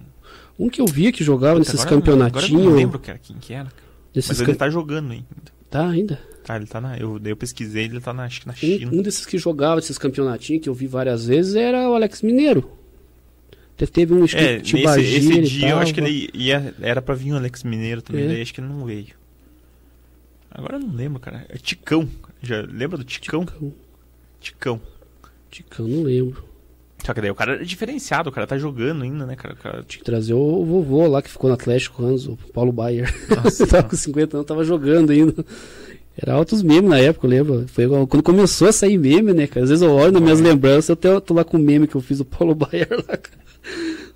Um 0.58 0.68
que 0.68 0.80
eu 0.80 0.86
via 0.86 1.12
que 1.12 1.22
jogava 1.22 1.60
Puta, 1.60 1.70
nesses 1.70 1.84
campeonatinhos. 1.84 2.50
Eu 2.50 2.70
não 2.70 2.76
lembro 2.76 2.98
quem 2.98 3.56
era. 3.56 3.70
Mas 4.12 4.40
ele 4.40 4.54
tá 4.56 4.68
jogando 4.68 5.12
ainda. 5.12 5.59
Tá 5.70 5.88
ainda? 5.88 6.16
Tá, 6.44 6.56
ele 6.56 6.66
tá 6.66 6.80
na. 6.80 6.98
Eu, 6.98 7.20
eu 7.24 7.36
pesquisei, 7.36 7.84
ele 7.84 8.00
tá 8.00 8.12
na, 8.12 8.24
acho 8.24 8.40
que 8.40 8.46
na 8.48 8.54
China. 8.54 8.90
Um, 8.90 8.98
um 8.98 9.02
desses 9.02 9.24
que 9.24 9.38
jogava 9.38 9.78
esses 9.78 9.96
campeonatinhos 9.96 10.62
que 10.62 10.68
eu 10.68 10.74
vi 10.74 10.88
várias 10.88 11.26
vezes 11.26 11.54
era 11.54 11.88
o 11.88 11.94
Alex 11.94 12.22
Mineiro. 12.22 12.78
Teve 13.86 14.12
um 14.12 14.18
é, 14.18 14.58
nesse, 14.58 14.76
esse 14.76 15.40
dia 15.40 15.70
eu 15.70 15.78
acho 15.78 15.94
que 15.94 16.00
ele 16.00 16.28
ia, 16.34 16.74
era 16.82 17.00
pra 17.00 17.14
vir 17.14 17.32
o 17.32 17.36
Alex 17.36 17.62
Mineiro 17.62 18.02
também, 18.02 18.24
é. 18.24 18.28
daí 18.28 18.42
acho 18.42 18.52
que 18.52 18.60
ele 18.60 18.68
não 18.68 18.84
veio. 18.84 19.14
Agora 20.50 20.76
eu 20.76 20.80
não 20.80 20.94
lembro, 20.94 21.18
cara. 21.18 21.46
É 21.48 21.56
Ticão. 21.56 22.06
Já 22.42 22.60
lembra 22.60 22.98
do 22.98 23.04
Ticão? 23.04 23.46
Ticão. 23.46 23.72
Ticão. 24.40 24.80
Ticão, 25.50 25.88
não 25.88 26.02
lembro. 26.02 26.44
Só 27.04 27.14
que 27.14 27.20
daí 27.20 27.30
o 27.30 27.34
cara 27.34 27.62
é 27.62 27.64
diferenciado, 27.64 28.28
o 28.28 28.32
cara 28.32 28.46
tá 28.46 28.58
jogando 28.58 29.02
ainda, 29.02 29.26
né, 29.26 29.36
cara? 29.36 29.54
cara... 29.54 29.82
Tinha 29.82 30.00
que 30.00 30.04
trazer 30.04 30.34
o 30.34 30.64
vovô 30.64 31.06
lá 31.06 31.22
que 31.22 31.30
ficou 31.30 31.48
no 31.48 31.54
Atlético 31.54 32.04
anos, 32.04 32.26
o 32.26 32.36
Paulo 32.52 32.72
Baier. 32.72 33.12
Nossa, 33.42 33.66
tava 33.68 33.88
com 33.88 33.96
50 33.96 34.36
anos, 34.36 34.46
tava 34.46 34.64
jogando 34.64 35.10
ainda. 35.10 35.44
Era 36.16 36.34
altos 36.34 36.62
memes 36.62 36.90
na 36.90 36.98
época, 36.98 37.26
eu 37.26 37.30
lembro. 37.30 37.68
Foi 37.68 37.88
quando 38.06 38.22
começou 38.22 38.68
a 38.68 38.72
sair 38.72 38.98
meme, 38.98 39.32
né, 39.32 39.46
cara? 39.46 39.62
Às 39.62 39.70
vezes 39.70 39.82
eu 39.82 39.92
olho 39.92 40.12
nas 40.12 40.22
minhas 40.22 40.40
lembranças, 40.40 40.90
eu 40.90 40.94
até 40.94 41.20
tô 41.20 41.32
lá 41.32 41.44
com 41.44 41.56
o 41.56 41.60
meme 41.60 41.86
que 41.86 41.94
eu 41.94 42.00
fiz 42.00 42.20
o 42.20 42.24
Paulo 42.24 42.54
Baier 42.54 42.88
lá, 42.90 43.16
cara. 43.16 43.40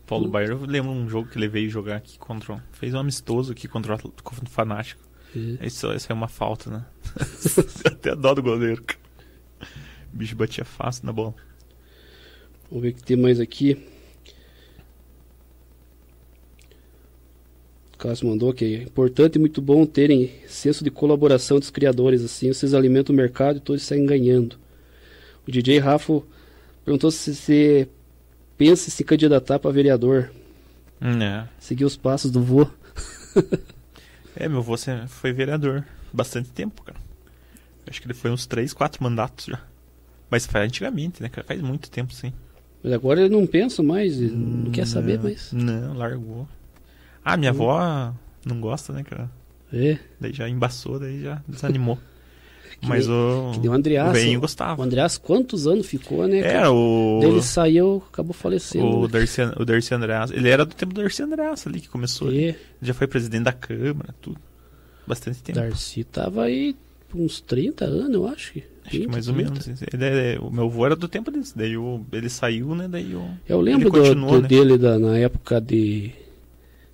Paulo 0.06 0.28
Baier, 0.28 0.50
eu 0.50 0.60
lembro 0.66 0.90
um 0.90 1.08
jogo 1.08 1.28
que 1.28 1.38
ele 1.38 1.48
veio 1.48 1.70
jogar 1.70 1.96
aqui 1.96 2.18
contra. 2.18 2.62
Fez 2.72 2.92
um 2.92 2.98
amistoso 2.98 3.52
aqui 3.52 3.66
contra 3.66 3.96
o 3.96 4.48
Fanático. 4.50 5.00
É. 5.34 5.66
Isso, 5.66 5.90
isso 5.92 6.12
é 6.12 6.14
uma 6.14 6.28
falta, 6.28 6.70
né? 6.70 6.84
Até 7.86 8.14
dó 8.14 8.34
do 8.34 8.42
goleiro. 8.42 8.84
O 10.12 10.16
bicho 10.16 10.36
batia 10.36 10.64
fácil 10.64 11.06
na 11.06 11.12
bola. 11.12 11.34
Vamos 12.74 12.82
ver 12.82 12.90
o 12.90 12.94
que 12.94 13.04
tem 13.04 13.16
mais 13.16 13.38
aqui. 13.38 13.78
O 17.94 17.98
Cássio 17.98 18.26
mandou 18.26 18.52
que 18.52 18.64
é 18.64 18.82
importante 18.82 19.36
e 19.36 19.38
muito 19.38 19.62
bom 19.62 19.86
terem 19.86 20.32
senso 20.48 20.82
de 20.82 20.90
colaboração 20.90 21.60
dos 21.60 21.70
criadores, 21.70 22.24
assim 22.24 22.52
vocês 22.52 22.74
alimentam 22.74 23.12
o 23.12 23.16
mercado 23.16 23.58
e 23.58 23.60
todos 23.60 23.84
saem 23.84 24.04
ganhando. 24.04 24.58
O 25.46 25.52
DJ 25.52 25.78
Rafa 25.78 26.20
perguntou 26.84 27.12
se 27.12 27.32
você 27.32 27.88
pensa 28.58 28.88
em 28.88 28.90
se 28.90 29.04
candidatar 29.04 29.60
para 29.60 29.70
vereador. 29.70 30.32
É. 31.00 31.46
Seguir 31.60 31.84
os 31.84 31.96
passos 31.96 32.32
do 32.32 32.42
vô. 32.42 32.66
é, 34.34 34.48
meu 34.48 34.62
vô 34.62 34.74
foi 35.06 35.32
vereador 35.32 35.84
bastante 36.12 36.50
tempo, 36.50 36.82
cara. 36.82 36.98
Acho 37.86 38.00
que 38.00 38.08
ele 38.08 38.14
foi 38.14 38.32
uns 38.32 38.46
3, 38.46 38.72
4 38.72 39.00
mandatos 39.00 39.46
já. 39.46 39.62
Mas 40.28 40.44
foi 40.44 40.62
antigamente, 40.62 41.22
né, 41.22 41.28
cara? 41.28 41.46
Faz 41.46 41.60
muito 41.60 41.88
tempo, 41.88 42.12
sim. 42.12 42.32
Mas 42.84 42.92
agora 42.92 43.22
ele 43.22 43.34
não 43.34 43.46
pensa 43.46 43.82
mais, 43.82 44.20
não, 44.20 44.70
quer 44.70 44.86
saber 44.86 45.18
mais. 45.18 45.50
Não, 45.54 45.94
largou. 45.94 46.46
Ah, 47.24 47.34
minha 47.34 47.50
avó 47.50 48.12
não 48.44 48.60
gosta, 48.60 48.92
né, 48.92 49.02
cara? 49.02 49.30
É. 49.72 49.96
Daí 50.20 50.34
já 50.34 50.46
embaçou, 50.46 51.00
daí 51.00 51.22
já 51.22 51.42
desanimou. 51.48 51.98
Mas 52.82 53.08
nem, 53.08 53.16
o. 53.16 53.52
Que 53.54 53.60
nem 53.60 53.70
o 53.70 53.72
Andreas. 53.72 54.24
O 54.24 54.40
gostava. 54.40 54.82
O 54.82 54.84
Andreas, 54.84 55.16
quantos 55.16 55.66
anos 55.66 55.86
ficou, 55.86 56.28
né? 56.28 56.40
Era, 56.40 56.70
o. 56.70 57.20
Ele 57.22 57.40
saiu, 57.40 58.02
acabou 58.12 58.34
falecendo. 58.34 58.84
O, 58.84 59.02
né? 59.02 59.08
Darcy, 59.08 59.40
o 59.56 59.64
Darcy 59.64 59.94
Andreas. 59.94 60.30
Ele 60.30 60.50
era 60.50 60.66
do 60.66 60.74
tempo 60.74 60.92
do 60.92 61.00
Darcy 61.00 61.22
Andreas 61.22 61.66
ali 61.66 61.80
que 61.80 61.88
começou. 61.88 62.28
É. 62.28 62.34
Ele 62.34 62.56
já 62.82 62.92
foi 62.92 63.06
presidente 63.06 63.44
da 63.44 63.52
Câmara, 63.52 64.14
tudo. 64.20 64.38
Bastante 65.06 65.42
tempo. 65.42 65.58
Darcy 65.58 66.04
tava 66.04 66.42
aí 66.42 66.76
uns 67.16 67.40
30 67.40 67.84
anos, 67.84 68.14
eu 68.14 68.26
acho 68.26 68.52
que. 68.52 68.64
Acho 68.84 68.90
que 69.00 69.06
mais 69.06 69.26
30. 69.26 69.30
ou 69.30 69.36
menos. 69.36 69.66
Ele 69.66 70.04
é, 70.04 70.38
o 70.38 70.50
meu 70.50 70.64
avô 70.64 70.84
era 70.84 70.94
do 70.96 71.08
tempo 71.08 71.30
desse. 71.30 71.56
Daí 71.56 71.76
o, 71.76 72.04
ele 72.12 72.28
saiu, 72.28 72.74
né? 72.74 72.86
Daí 72.88 73.14
o, 73.14 73.28
eu 73.48 73.60
lembro 73.60 73.90
do, 73.90 74.14
do 74.14 74.40
né? 74.42 74.48
dele 74.48 74.76
da, 74.76 74.98
na 74.98 75.16
época 75.18 75.60
de. 75.60 76.12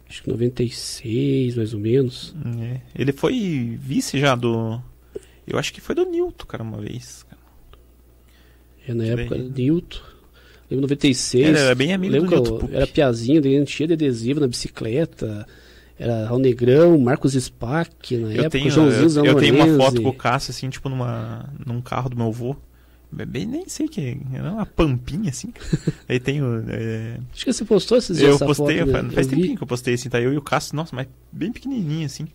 Acho 0.08 0.24
que 0.24 0.30
96, 0.30 1.56
mais 1.56 1.72
ou 1.72 1.80
menos. 1.80 2.34
É. 2.60 2.80
Ele 2.96 3.12
foi 3.12 3.78
vice 3.80 4.18
já 4.18 4.34
do. 4.34 4.80
Eu 5.46 5.58
acho 5.58 5.72
que 5.72 5.80
foi 5.80 5.94
do 5.94 6.04
Newton, 6.04 6.46
cara, 6.46 6.62
uma 6.62 6.78
vez. 6.78 7.24
Cara. 7.24 7.40
É, 8.86 8.94
na 8.94 9.04
época 9.04 9.38
do 9.38 9.50
Newton. 9.50 10.00
Lembro 10.70 10.82
96. 10.82 11.48
Era, 11.48 11.58
era 11.58 11.74
bem 11.74 11.92
amigo 11.92 12.14
do 12.14 12.26
Newton. 12.26 12.68
Era 12.72 12.86
piazinho, 12.86 13.42
daí 13.42 13.66
cheio 13.66 13.88
de 13.88 13.94
adesivo 13.94 14.40
na 14.40 14.46
bicicleta. 14.46 15.46
Era 16.00 16.24
Raul 16.24 16.38
Negrão, 16.40 16.98
Marcos 16.98 17.34
Spack, 17.34 18.16
na 18.16 18.28
eu 18.28 18.30
época, 18.30 18.48
tenho, 18.48 18.70
Joãozinho 18.70 19.26
Eu, 19.26 19.32
eu 19.32 19.38
tenho 19.38 19.54
uma 19.54 19.76
foto 19.76 20.00
com 20.00 20.08
o 20.08 20.14
Cássio, 20.14 20.50
assim, 20.50 20.70
tipo, 20.70 20.88
numa, 20.88 21.52
num 21.66 21.82
carro 21.82 22.08
do 22.08 22.16
meu 22.16 22.28
avô. 22.28 22.56
Bem, 23.12 23.44
nem 23.44 23.68
sei 23.68 23.86
que 23.86 24.18
era 24.32 24.50
uma 24.50 24.64
pampinha, 24.64 25.28
assim. 25.28 25.52
Aí 26.08 26.18
tenho. 26.18 26.64
É... 26.70 27.18
Acho 27.34 27.44
que 27.44 27.52
você 27.52 27.66
postou 27.66 27.98
esses 27.98 28.16
dias. 28.16 28.40
Eu 28.40 28.46
postei, 28.46 28.78
foto, 28.78 29.02
né? 29.02 29.10
faz 29.10 29.26
tempinho 29.26 29.56
que 29.58 29.62
eu 29.62 29.66
postei, 29.66 29.92
assim, 29.92 30.08
tá? 30.08 30.18
Eu 30.18 30.32
e 30.32 30.38
o 30.38 30.42
Cássio, 30.42 30.74
nossa, 30.74 30.96
mas 30.96 31.06
bem 31.30 31.52
pequenininho, 31.52 32.06
assim. 32.06 32.28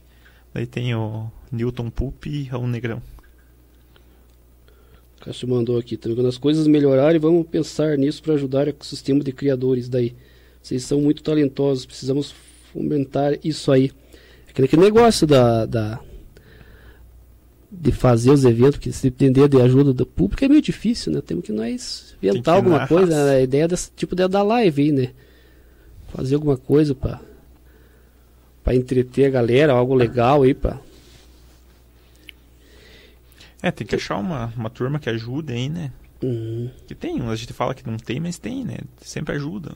Daí 0.54 0.68
tem 0.68 0.94
o 0.94 1.28
Newton 1.52 1.90
Pulp 1.90 2.24
e 2.28 2.44
Raul 2.44 2.68
Negrão. 2.68 3.02
O 5.18 5.26
Cássio 5.26 5.48
mandou 5.48 5.80
aqui 5.80 5.98
também. 5.98 6.18
Quando 6.18 6.28
as 6.28 6.38
coisas 6.38 6.68
melhorarem, 6.68 7.20
vamos 7.20 7.48
pensar 7.48 7.98
nisso 7.98 8.22
para 8.22 8.36
ajudar 8.36 8.68
o 8.68 8.70
ecossistema 8.70 9.24
de 9.24 9.32
criadores 9.32 9.90
daí. 9.90 10.16
Vocês 10.62 10.84
são 10.84 11.02
muito 11.02 11.24
talentosos, 11.24 11.86
precisamos 11.88 12.32
fomentar 12.76 13.40
isso 13.42 13.72
aí. 13.72 13.90
Aquele, 14.50 14.68
aquele 14.68 14.82
negócio 14.82 15.26
da, 15.26 15.66
da, 15.66 16.00
de 17.72 17.92
fazer 17.92 18.32
os 18.32 18.44
eventos, 18.44 18.78
que 18.78 18.92
se 18.92 19.10
depender 19.10 19.48
de 19.48 19.62
ajuda 19.62 19.94
do 19.94 20.06
público 20.06 20.44
é 20.44 20.50
meio 20.50 20.62
difícil, 20.62 21.14
né? 21.14 21.22
Temos 21.22 21.46
que 21.46 21.54
nós 21.54 22.16
inventar 22.22 22.56
que 22.56 22.58
alguma 22.58 22.86
coisa, 22.86 23.26
né? 23.26 23.36
a 23.38 23.42
ideia 23.42 23.68
desse 23.68 23.90
tipo 23.96 24.14
de, 24.14 24.28
da 24.28 24.44
live 24.44 24.82
aí, 24.82 24.92
né? 24.92 25.12
Fazer 26.14 26.36
alguma 26.36 26.58
coisa 26.58 26.94
para 26.94 27.20
para 28.64 28.76
entreter 28.76 29.28
a 29.28 29.30
galera, 29.30 29.74
algo 29.74 29.94
legal 29.94 30.42
aí 30.42 30.56
para 30.56 30.80
É, 33.62 33.70
tem 33.70 33.86
que 33.86 33.96
achar 33.96 34.18
uma, 34.18 34.52
uma 34.58 34.72
turma 34.72 35.00
que 35.00 35.10
ajude 35.10 35.54
aí, 35.54 35.70
né? 35.70 35.92
Uhum. 36.24 36.72
Que 36.88 36.96
tem, 36.96 37.22
a 37.22 37.36
gente 37.36 37.54
fala 37.54 37.76
que 37.76 37.86
não 37.86 37.98
tem, 37.98 38.20
mas 38.20 38.38
tem, 38.38 38.66
né? 38.66 38.78
Sempre 39.02 39.36
ajuda. 39.36 39.76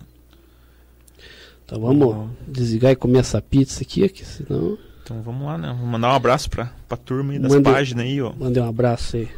Então 1.69 1.81
vamos 1.81 2.07
uhum. 2.07 2.29
desligar 2.47 2.91
e 2.91 2.95
comer 2.95 3.19
essa 3.19 3.41
pizza 3.41 3.83
aqui, 3.83 4.07
que 4.09 4.25
senão. 4.25 4.77
Então 5.03 5.21
vamos 5.21 5.45
lá, 5.45 5.57
né? 5.57 5.75
Vou 5.77 5.87
mandar 5.87 6.09
um 6.11 6.15
abraço 6.15 6.49
pra, 6.49 6.71
pra 6.87 6.97
turma 6.97 7.33
aí 7.33 7.39
das 7.39 7.51
Mande, 7.51 7.63
páginas 7.63 8.05
aí, 8.05 8.21
ó. 8.21 8.33
Mandei 8.37 8.61
um 8.61 8.67
abraço 8.67 9.17
aí. 9.17 9.29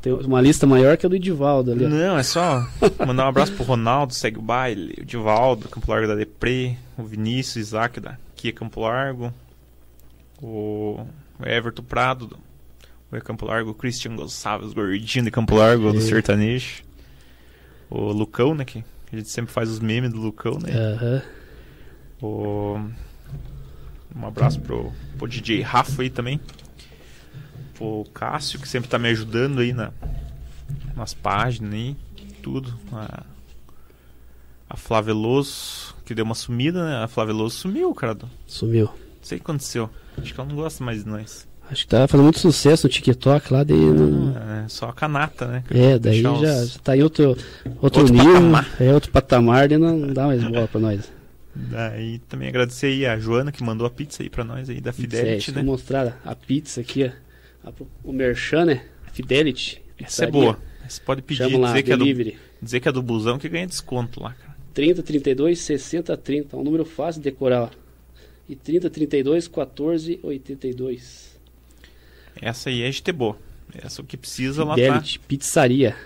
Tem 0.00 0.12
uma 0.12 0.40
lista 0.40 0.66
maior 0.66 0.96
que 0.96 1.06
a 1.06 1.08
do 1.08 1.16
Edivaldo 1.16 1.72
ali. 1.72 1.86
Não, 1.86 2.16
é 2.16 2.22
só 2.22 2.66
mandar 3.04 3.24
um 3.24 3.28
abraço 3.28 3.52
pro 3.52 3.64
Ronaldo, 3.64 4.14
segue 4.14 4.38
o 4.38 4.42
baile, 4.42 4.94
o 4.98 5.02
Edivaldo, 5.02 5.68
Campo 5.68 5.90
Largo 5.90 6.06
da 6.06 6.14
Depre, 6.14 6.78
o 6.96 7.02
Vinícius, 7.02 7.68
Isaac 7.68 7.98
da 8.00 8.16
Kia 8.36 8.52
Campo 8.52 8.80
Largo, 8.80 9.32
o 10.40 11.04
Everton 11.44 11.82
Prado, 11.82 12.38
o 13.10 13.20
Campo 13.20 13.46
Largo, 13.46 13.70
o 13.70 13.74
Christian 13.74 14.14
Gonçalves, 14.14 14.72
gordinho 14.72 15.24
de 15.24 15.30
Campo 15.30 15.56
Largo, 15.56 15.92
do 15.92 16.00
Sertanejo, 16.00 16.84
o 17.90 18.12
Lucão, 18.12 18.54
né, 18.54 18.64
que 18.64 18.84
a 19.12 19.16
gente 19.16 19.28
sempre 19.30 19.52
faz 19.52 19.68
os 19.68 19.80
memes 19.80 20.12
do 20.12 20.20
Lucão, 20.20 20.58
né? 20.62 20.72
Aham. 20.72 21.22
O... 22.20 22.78
Um 24.14 24.26
abraço 24.26 24.60
pro, 24.60 24.92
pro 25.16 25.28
DJ 25.28 25.62
Rafa 25.62 26.02
aí 26.02 26.10
também. 26.10 26.40
Pro 27.74 28.04
Cássio, 28.12 28.58
que 28.58 28.68
sempre 28.68 28.88
tá 28.88 28.98
me 28.98 29.08
ajudando 29.08 29.60
aí 29.60 29.72
na, 29.72 29.92
nas 30.96 31.14
páginas 31.14 31.72
aí, 31.72 31.96
tudo. 32.42 32.74
A, 32.92 33.22
a 34.68 34.76
Flaveloso, 34.76 35.94
que 36.04 36.14
deu 36.14 36.24
uma 36.24 36.34
sumida, 36.34 36.84
né? 36.84 37.04
A 37.04 37.08
Flaveloso 37.08 37.56
sumiu, 37.56 37.94
cara. 37.94 38.16
Sumiu. 38.46 38.86
Não 38.86 38.92
sei 39.22 39.38
o 39.38 39.40
que 39.40 39.44
aconteceu. 39.44 39.88
Acho 40.16 40.34
que 40.34 40.40
ela 40.40 40.48
não 40.48 40.56
gosta 40.56 40.82
mais 40.82 41.04
de 41.04 41.08
nós. 41.08 41.46
Acho 41.70 41.82
que 41.82 41.88
tá 41.88 42.08
fazendo 42.08 42.24
muito 42.24 42.38
sucesso 42.38 42.86
no 42.86 42.92
TikTok 42.92 43.52
lá, 43.52 43.62
daí 43.62 43.76
não... 43.76 44.34
É, 44.36 44.68
só 44.68 44.88
a 44.88 44.92
canata, 44.92 45.46
né? 45.46 45.64
É, 45.70 45.98
daí 45.98 46.22
já, 46.22 46.32
os... 46.32 46.40
já 46.40 46.78
tá 46.80 46.96
em 46.96 47.02
outro, 47.02 47.28
outro, 47.28 48.00
outro 48.00 48.08
nível, 48.08 48.32
patamar. 48.32 48.76
é 48.80 48.94
outro 48.94 49.10
patamar, 49.12 49.68
daí 49.68 49.76
não 49.76 50.06
dá 50.12 50.26
mais 50.26 50.42
bola 50.42 50.66
pra 50.66 50.80
nós. 50.80 51.17
Daí 51.58 52.20
também 52.20 52.48
agradecer 52.48 52.86
aí 52.86 53.04
a 53.04 53.18
Joana 53.18 53.50
que 53.50 53.64
mandou 53.64 53.84
a 53.84 53.90
pizza 53.90 54.22
aí 54.22 54.30
pra 54.30 54.44
nós 54.44 54.70
aí 54.70 54.80
da 54.80 54.92
Fidelity, 54.92 55.50
é, 55.50 55.54
né? 55.54 55.62
Vou 55.62 55.72
mostrar 55.72 56.20
a 56.24 56.34
pizza 56.34 56.80
aqui, 56.80 57.10
ó. 57.64 57.72
O 58.04 58.12
Merchan, 58.12 58.64
né? 58.64 58.84
Fidelity. 59.12 59.82
Essa 59.98 60.24
é 60.24 60.30
boa. 60.30 60.58
Você 60.88 61.00
pode 61.00 61.20
pedir, 61.20 61.38
Chama 61.38 61.50
dizer, 61.50 61.60
lá, 61.60 61.82
que 61.82 61.92
é 61.92 61.96
do, 61.96 62.38
dizer 62.62 62.80
que 62.80 62.88
é 62.88 62.92
do 62.92 63.02
busão 63.02 63.38
que 63.38 63.48
ganha 63.48 63.66
desconto 63.66 64.22
lá, 64.22 64.32
cara. 64.32 64.56
30, 64.72 65.02
32, 65.02 65.58
60, 65.58 66.16
30. 66.16 66.56
É 66.56 66.58
um 66.58 66.62
número 66.62 66.84
fácil 66.84 67.20
de 67.20 67.28
decorar. 67.28 67.72
E 68.48 68.54
30, 68.54 68.88
32, 68.88 69.48
14, 69.48 70.20
82. 70.22 71.38
Essa 72.40 72.70
aí 72.70 72.82
é 72.82 72.92
GT 72.92 73.12
boa. 73.12 73.36
Essa 73.74 74.00
é 74.00 74.02
o 74.04 74.06
que 74.06 74.16
precisa 74.16 74.64
Fidelity, 74.64 75.18
lá 75.18 75.22
tá. 75.22 75.26
Pizzaria. 75.26 75.96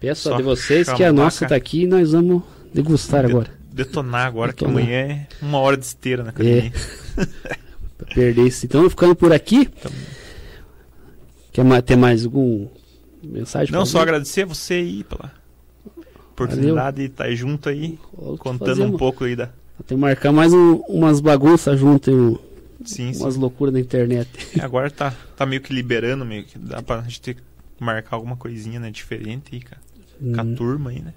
Peço 0.00 0.22
Só 0.22 0.34
a 0.34 0.36
de 0.38 0.42
vocês 0.42 0.90
que 0.90 1.04
a 1.04 1.12
nossa 1.12 1.46
tá 1.46 1.54
aqui 1.54 1.82
e 1.82 1.86
nós 1.86 2.12
vamos 2.12 2.42
degustar 2.72 3.26
agora 3.26 3.59
detonar 3.72 4.26
agora, 4.26 4.52
detonar. 4.52 4.74
que 4.74 4.80
amanhã 4.80 4.98
é 4.98 5.26
uma 5.40 5.58
hora 5.58 5.76
de 5.76 5.84
esteira 5.84 6.22
na 6.22 6.30
academia. 6.30 6.72
É. 7.16 7.26
pra 7.98 8.14
perder 8.14 8.46
isso. 8.46 8.66
Então, 8.66 8.88
ficando 8.88 9.14
por 9.14 9.32
aqui. 9.32 9.68
Então... 9.78 9.92
Quer 11.52 11.82
ter 11.82 11.96
mais 11.96 12.24
algum 12.24 12.68
mensagem? 13.22 13.72
Não, 13.72 13.84
só 13.84 14.00
agradecer 14.00 14.42
a 14.42 14.46
você 14.46 14.74
aí 14.74 15.04
pela 15.04 15.32
oportunidade 16.30 16.74
Valeu. 16.74 16.92
de 16.92 17.02
estar 17.04 17.30
junto 17.34 17.68
aí, 17.68 17.98
contando 18.38 18.84
um 18.84 18.96
pouco 18.96 19.24
aí 19.24 19.34
da. 19.34 19.46
Tem 19.86 19.96
que 19.96 20.00
marcar 20.00 20.30
mais 20.30 20.52
um, 20.52 20.76
umas 20.88 21.20
bagunças 21.20 21.78
junto, 21.80 22.10
um, 22.10 22.38
sim, 22.84 23.12
umas 23.16 23.34
sim. 23.34 23.40
loucuras 23.40 23.72
na 23.72 23.80
internet. 23.80 24.28
É, 24.58 24.62
agora 24.62 24.90
tá, 24.90 25.12
tá 25.36 25.44
meio 25.44 25.60
que 25.60 25.72
liberando, 25.72 26.24
meio 26.24 26.44
que 26.44 26.58
dá 26.58 26.82
pra 26.82 27.00
gente 27.00 27.20
ter, 27.20 27.36
marcar 27.78 28.16
alguma 28.16 28.36
coisinha 28.36 28.78
né, 28.78 28.90
diferente 28.90 29.54
aí, 29.54 29.60
cara. 29.60 29.80
Hum. 30.22 30.32
Com 30.34 30.40
a 30.40 30.44
uhum. 30.44 30.54
turma 30.54 30.90
aí, 30.90 31.00
né? 31.00 31.14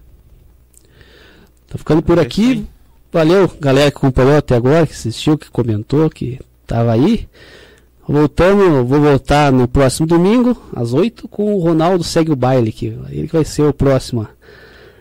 Tá 1.74 1.80
ficando 1.80 2.04
por 2.04 2.20
aqui. 2.20 2.68
Valeu, 3.12 3.52
galera 3.60 3.90
que 3.90 3.98
acompanhou 3.98 4.38
até 4.38 4.56
agora, 4.56 4.86
que 4.86 4.94
assistiu, 4.94 5.38
que 5.40 5.50
comentou, 5.50 6.08
que 6.08 6.40
tava 6.68 6.92
aí. 6.92 7.28
Voltamos, 8.08 8.88
vou 8.88 9.02
voltar 9.02 9.52
no 9.52 9.68
próximo 9.68 10.06
domingo, 10.06 10.56
às 10.76 10.94
8, 10.94 11.28
com 11.28 11.56
o 11.56 11.60
Ronaldo 11.60 12.04
Segue 12.04 12.32
o 12.32 12.36
Baile, 12.36 12.72
que 12.72 12.96
ele 13.10 13.28
vai 13.28 13.44
ser 13.44 13.64
o 13.64 13.74
próximo 13.74 14.28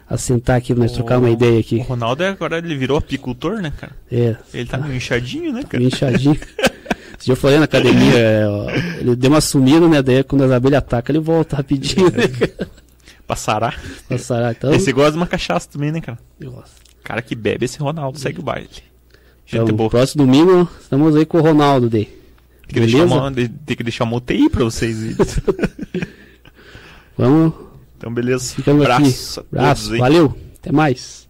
a, 0.09 0.17
sentar 0.17 0.57
aqui 0.57 0.73
pra 0.73 0.85
nós 0.85 0.93
trocar 0.93 1.19
uma 1.19 1.29
ideia 1.29 1.61
aqui. 1.61 1.77
O 1.77 1.83
Ronaldo 1.83 2.23
é 2.23 2.29
agora 2.29 2.57
ele 2.57 2.75
virou 2.75 2.97
apicultor, 2.97 3.61
né, 3.61 3.71
cara? 3.79 3.93
É. 4.11 4.37
Ele 4.55 4.65
tá 4.65 4.79
meio 4.79 4.95
inchadinho, 4.95 5.53
né, 5.53 5.65
cara? 5.65 5.79
Meio 5.79 5.89
inchadinho. 5.89 6.39
Se 7.19 7.31
eu 7.31 7.37
falei 7.37 7.59
na 7.59 7.67
academia, 7.67 8.19
é, 8.19 8.49
ó, 8.49 8.71
ele 8.99 9.15
deu 9.15 9.31
uma 9.31 9.43
sumida, 9.43 9.87
né? 9.89 10.01
Daí 10.01 10.25
quando 10.25 10.45
as 10.45 10.51
abelhas 10.51 10.79
atacam, 10.79 11.15
ele 11.15 11.23
volta 11.23 11.57
rapidinho, 11.57 12.11
né, 12.11 12.29
cara? 12.29 12.69
Passará. 13.27 13.75
Passará, 14.09 14.53
então. 14.53 14.73
Esse 14.73 14.93
gosta 14.93 15.13
de 15.13 15.17
uma 15.17 15.27
cachaça 15.27 15.69
também, 15.69 15.93
né, 15.93 16.01
cara? 16.01 16.19
Eu 16.41 16.53
gosto. 16.53 16.75
Cara 17.03 17.23
que 17.23 17.35
bebe 17.35 17.65
esse 17.65 17.79
Ronaldo 17.79 18.19
segue 18.19 18.41
o 18.41 18.43
baile. 18.43 18.69
Gente 19.45 19.65
então, 19.65 19.77
boa. 19.77 19.91
próximo 19.91 20.25
domingo 20.25 20.69
estamos 20.81 21.17
aí 21.17 21.27
com 21.27 21.39
o 21.39 21.43
Ronaldo 21.43 21.91
daí. 21.91 22.07
Tem 22.69 22.75
que, 22.75 22.81
deixar 22.81 23.05
uma, 23.05 23.33
tem 23.33 23.77
que 23.77 23.83
deixar 23.83 24.05
uma 24.05 24.17
UTI 24.17 24.49
pra 24.49 24.65
vocês. 24.65 24.97
Vamos. 27.19 27.53
Então, 27.99 28.13
beleza. 28.13 28.55
Ficamos 28.55 28.83
Abraço. 28.83 29.41
Aqui. 29.41 29.49
Abraço. 29.53 29.99
Valeu. 29.99 30.37
Até 30.59 30.73
mais. 30.73 31.29